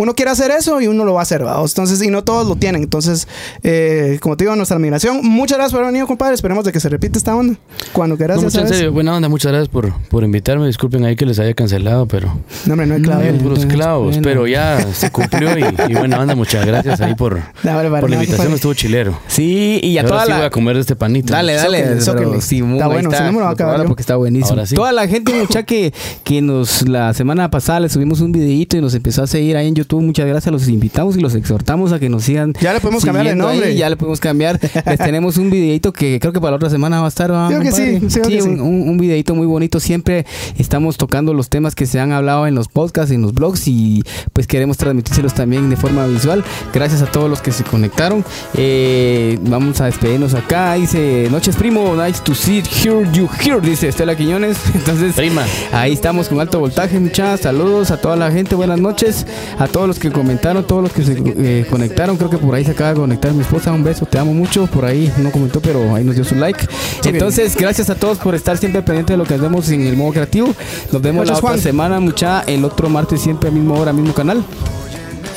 uno 0.00 0.14
quiere 0.14 0.30
hacer 0.30 0.50
eso 0.50 0.80
y 0.80 0.86
uno 0.86 1.04
lo 1.04 1.12
va 1.12 1.20
a 1.20 1.22
hacer, 1.24 1.44
¿va? 1.44 1.60
Entonces, 1.60 2.02
y 2.02 2.08
no 2.08 2.24
todos 2.24 2.48
lo 2.48 2.56
tienen. 2.56 2.82
Entonces, 2.82 3.28
eh, 3.62 4.18
como 4.22 4.34
te 4.34 4.44
digo, 4.44 4.56
nuestra 4.56 4.78
admiración. 4.78 5.20
Muchas 5.22 5.58
gracias 5.58 5.72
por 5.72 5.82
haber 5.82 5.92
venido, 5.92 6.06
compadre. 6.06 6.34
Esperemos 6.34 6.64
de 6.64 6.72
que 6.72 6.80
se 6.80 6.88
repita 6.88 7.18
esta 7.18 7.36
onda. 7.36 7.56
Cuando 7.92 8.16
quieras, 8.16 8.38
no, 8.38 8.44
en 8.44 8.68
serio, 8.68 8.92
buena 8.92 9.14
onda. 9.14 9.28
Muchas 9.28 9.52
gracias 9.52 9.68
por, 9.68 9.92
por 10.08 10.24
invitarme. 10.24 10.66
Disculpen 10.66 11.04
ahí 11.04 11.16
que 11.16 11.26
les 11.26 11.38
haya 11.38 11.52
cancelado, 11.52 12.06
pero 12.06 12.32
No, 12.64 12.72
hombre, 12.72 12.86
no 12.86 12.94
hay 12.94 13.02
eh, 13.02 13.30
Bien, 13.30 13.38
puros 13.42 13.66
clavos. 13.66 14.18
Pero 14.22 14.46
ya 14.46 14.80
se 14.94 15.10
cumplió 15.10 15.58
y, 15.58 15.64
y 15.88 15.94
buena 15.94 16.20
onda. 16.20 16.34
Muchas 16.34 16.64
gracias 16.64 17.02
ahí 17.02 17.14
por, 17.14 17.36
No, 17.62 17.74
vale, 17.74 17.90
vale, 17.90 18.00
por 18.00 18.10
la 18.10 18.16
no, 18.16 18.22
invitación. 18.22 18.54
Estuvo 18.54 18.72
chilero. 18.72 19.18
Sí, 19.26 19.80
y 19.82 19.88
a 19.88 19.90
Y 19.90 19.98
ahora 19.98 20.08
toda 20.08 20.24
sí 20.24 20.30
la... 20.30 20.36
voy 20.38 20.46
a 20.46 20.50
comer 20.50 20.74
de 20.76 20.80
este 20.80 20.96
panito. 20.96 21.30
Dale, 21.32 21.54
dale. 21.54 22.00
Simón, 22.40 22.74
Está 22.74 22.86
bueno, 22.86 23.10
si 23.10 23.22
no 23.22 23.32
me 23.32 23.38
lo 23.38 23.44
va 23.44 23.50
a 23.50 23.52
acabar 23.52 23.76
Ahora 23.76 23.86
porque 23.86 24.00
está 24.00 24.16
buenísimo. 24.16 24.50
Ahora 24.50 24.66
sí. 24.66 24.74
Toda 24.74 24.92
la 24.92 25.06
gente, 25.06 25.34
mucha 25.34 25.62
que, 25.64 25.92
que 26.24 26.40
nos 26.40 26.88
la 26.88 27.12
semana 27.12 27.50
pasada 27.50 27.80
le 27.80 27.90
subimos 27.90 28.20
un 28.20 28.32
videito 28.32 28.78
y 28.78 28.80
nos 28.80 28.94
empezó 28.94 29.22
a 29.22 29.26
seguir 29.26 29.58
ahí 29.58 29.68
en 29.68 29.74
YouTube. 29.74 29.89
Muchas 29.98 30.26
gracias. 30.26 30.52
Los 30.52 30.68
invitamos 30.68 31.16
y 31.16 31.20
los 31.20 31.34
exhortamos 31.34 31.92
a 31.92 31.98
que 31.98 32.08
nos 32.08 32.24
sigan. 32.24 32.52
Ya 32.60 32.72
le 32.72 32.80
podemos 32.80 33.04
cambiar 33.04 33.24
de 33.26 33.30
siguiendo 33.32 33.48
ahí, 33.48 33.58
nombre. 33.58 33.76
ya 33.76 33.88
le 33.90 33.96
podemos 33.96 34.20
cambiar. 34.20 34.60
Les 34.86 34.98
tenemos 34.98 35.36
un 35.38 35.50
videito 35.50 35.92
que 35.92 36.18
creo 36.20 36.32
que 36.32 36.40
para 36.40 36.52
la 36.52 36.56
otra 36.56 36.70
semana 36.70 37.00
va 37.00 37.06
a 37.06 37.08
estar. 37.08 37.32
¿va, 37.32 37.48
Creo 37.48 37.60
que 37.60 37.72
sí, 37.72 37.98
que 37.98 38.04
un, 38.04 38.10
sí. 38.10 38.40
un- 38.48 38.88
un 38.88 38.98
videito 38.98 39.34
muy 39.34 39.46
bonito. 39.46 39.80
Siempre 39.80 40.26
estamos 40.58 40.96
tocando 40.96 41.34
los 41.34 41.48
temas 41.48 41.74
que 41.74 41.86
se 41.86 41.98
han 42.00 42.12
hablado 42.12 42.46
en 42.46 42.54
los 42.54 42.68
podcasts, 42.68 43.12
en 43.12 43.22
los 43.22 43.34
blogs 43.34 43.66
y 43.66 44.02
pues 44.32 44.46
queremos 44.46 44.76
transmitírselos 44.76 45.34
también 45.34 45.70
de 45.70 45.76
forma 45.76 46.06
visual. 46.06 46.44
Gracias 46.72 47.02
a 47.02 47.06
todos 47.06 47.28
los 47.30 47.40
que 47.40 47.52
se 47.52 47.64
conectaron. 47.64 48.24
Eh, 48.54 49.38
vamos 49.42 49.80
a 49.80 49.86
despedirnos 49.86 50.34
acá. 50.34 50.74
Dice, 50.74 51.28
noches 51.30 51.56
primo, 51.56 51.94
nice 51.96 52.20
to 52.22 52.34
see, 52.34 52.62
hear 52.82 53.10
you 53.12 53.28
here, 53.42 53.60
dice 53.60 53.88
Estela 53.88 54.14
Quiñones. 54.16 54.58
Entonces, 54.74 55.14
Prima. 55.14 55.44
Ahí 55.72 55.92
estamos 55.92 56.28
con 56.28 56.40
alto 56.40 56.60
voltaje, 56.60 56.98
muchachos. 57.00 57.40
Saludos 57.40 57.90
a 57.90 58.00
toda 58.00 58.16
la 58.16 58.30
gente, 58.30 58.54
buenas 58.54 58.80
noches. 58.80 59.26
A 59.58 59.66
todos 59.66 59.79
los 59.88 59.98
que 59.98 60.10
comentaron, 60.10 60.64
todos 60.64 60.82
los 60.82 60.92
que 60.92 61.02
se 61.02 61.16
eh, 61.18 61.66
conectaron. 61.68 62.16
Creo 62.16 62.30
que 62.30 62.38
por 62.38 62.54
ahí 62.54 62.64
se 62.64 62.72
acaba 62.72 62.90
de 62.90 62.96
conectar 62.96 63.32
mi 63.32 63.42
esposa. 63.42 63.72
Un 63.72 63.84
beso, 63.84 64.06
te 64.06 64.18
amo 64.18 64.34
mucho. 64.34 64.66
Por 64.66 64.84
ahí 64.84 65.12
no 65.18 65.30
comentó, 65.30 65.60
pero 65.60 65.94
ahí 65.94 66.04
nos 66.04 66.14
dio 66.14 66.24
su 66.24 66.34
like. 66.34 66.66
Entonces, 67.04 67.56
gracias 67.56 67.90
a 67.90 67.94
todos 67.94 68.18
por 68.18 68.34
estar 68.34 68.56
siempre 68.58 68.82
pendientes 68.82 69.14
de 69.14 69.18
lo 69.18 69.24
que 69.24 69.34
hacemos 69.34 69.68
en 69.70 69.82
el 69.82 69.96
modo 69.96 70.12
creativo. 70.12 70.54
Nos 70.92 71.02
vemos 71.02 71.26
la 71.26 71.34
otra 71.34 71.48
Juan. 71.48 71.60
semana, 71.60 72.00
mucha. 72.00 72.42
El 72.42 72.64
otro 72.64 72.88
martes, 72.88 73.20
siempre 73.20 73.48
a 73.48 73.52
misma 73.52 73.74
hora, 73.74 73.92
mismo 73.92 74.14
canal. 74.14 74.44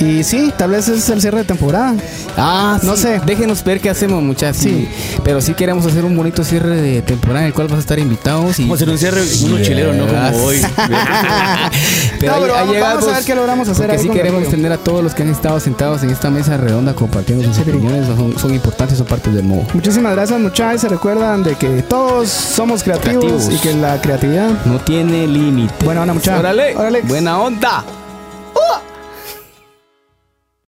Y 0.04 0.24
sí, 0.24 0.51
tal 0.58 0.72
vez 0.72 0.88
es 0.89 1.08
el 1.10 1.22
cierre 1.22 1.39
de 1.39 1.43
temporada. 1.45 1.95
Ah, 2.38 2.80
No 2.84 2.95
sí. 2.95 3.04
sé. 3.04 3.22
Déjenos 3.26 3.64
ver 3.64 3.80
qué 3.80 3.89
hacemos, 3.89 4.22
muchachos. 4.22 4.62
Sí. 4.64 4.88
Pero 5.24 5.39
sí 5.41 5.54
queremos 5.54 5.86
hacer 5.86 6.04
un 6.04 6.16
bonito 6.18 6.43
cierre 6.43 6.76
de 6.82 7.01
temporada 7.01 7.41
en 7.41 7.47
el 7.47 7.54
cual 7.54 7.68
vas 7.68 7.78
a 7.78 7.82
estar 7.82 7.99
invitados. 7.99 8.60
Y... 8.60 8.64
Vamos 8.64 8.76
a 8.76 8.84
hacer 8.84 8.89
un 8.89 8.97
cierre, 8.97 9.22
uno 9.45 9.62
chilero, 9.62 9.93
no 9.93 10.06
como 10.08 10.43
hoy. 10.45 10.62
pero 12.20 12.34
No, 12.36 12.41
pero 12.41 12.54
ahí 12.56 12.60
vamos- 12.62 12.74
llegamos, 12.74 12.95
vamos 12.95 13.08
a 13.10 13.16
ver 13.18 13.26
qué 13.26 13.36
logramos 13.36 13.70
hacer 13.70 13.86
Porque 13.88 14.01
ahí 14.01 14.08
sí 14.08 14.14
queremos 14.14 14.47
tener 14.49 14.72
a 14.72 14.78
todos 14.78 15.04
los 15.04 15.14
que 15.14 15.24
han 15.24 15.30
estado 15.30 15.60
sentados 15.60 16.04
en 16.04 16.10
esta 16.10 16.30
mesa 16.30 16.58
redonda 16.58 16.93
compartiendo 16.93 17.43
sus 17.45 17.60
opiniones. 17.60 18.08
Son, 18.08 18.38
son 18.38 18.54
importantes, 18.54 18.97
son 18.97 19.08
parte 19.08 19.30
del 19.32 19.43
modo. 19.43 19.64
Muchísimas 19.74 20.14
gracias, 20.14 20.39
muchachos. 20.39 20.82
Se 20.82 20.89
recuerdan 20.89 21.43
de 21.43 21.56
que 21.56 21.82
todos 21.84 22.30
somos 22.30 22.84
creativos, 22.84 23.24
Creativos. 23.26 23.54
y 23.54 23.58
que 23.60 23.74
la 23.76 24.01
creatividad. 24.01 24.49
No 24.66 24.80
tiene 24.80 25.28
límite. 25.28 25.86
Buena 25.86 26.01
onda, 26.01 26.14
mucha. 26.14 26.38
Órale. 26.39 26.76
Órale. 26.76 27.01
Buena 27.04 27.39
onda. 27.39 27.84
¡Uh! 28.56 28.93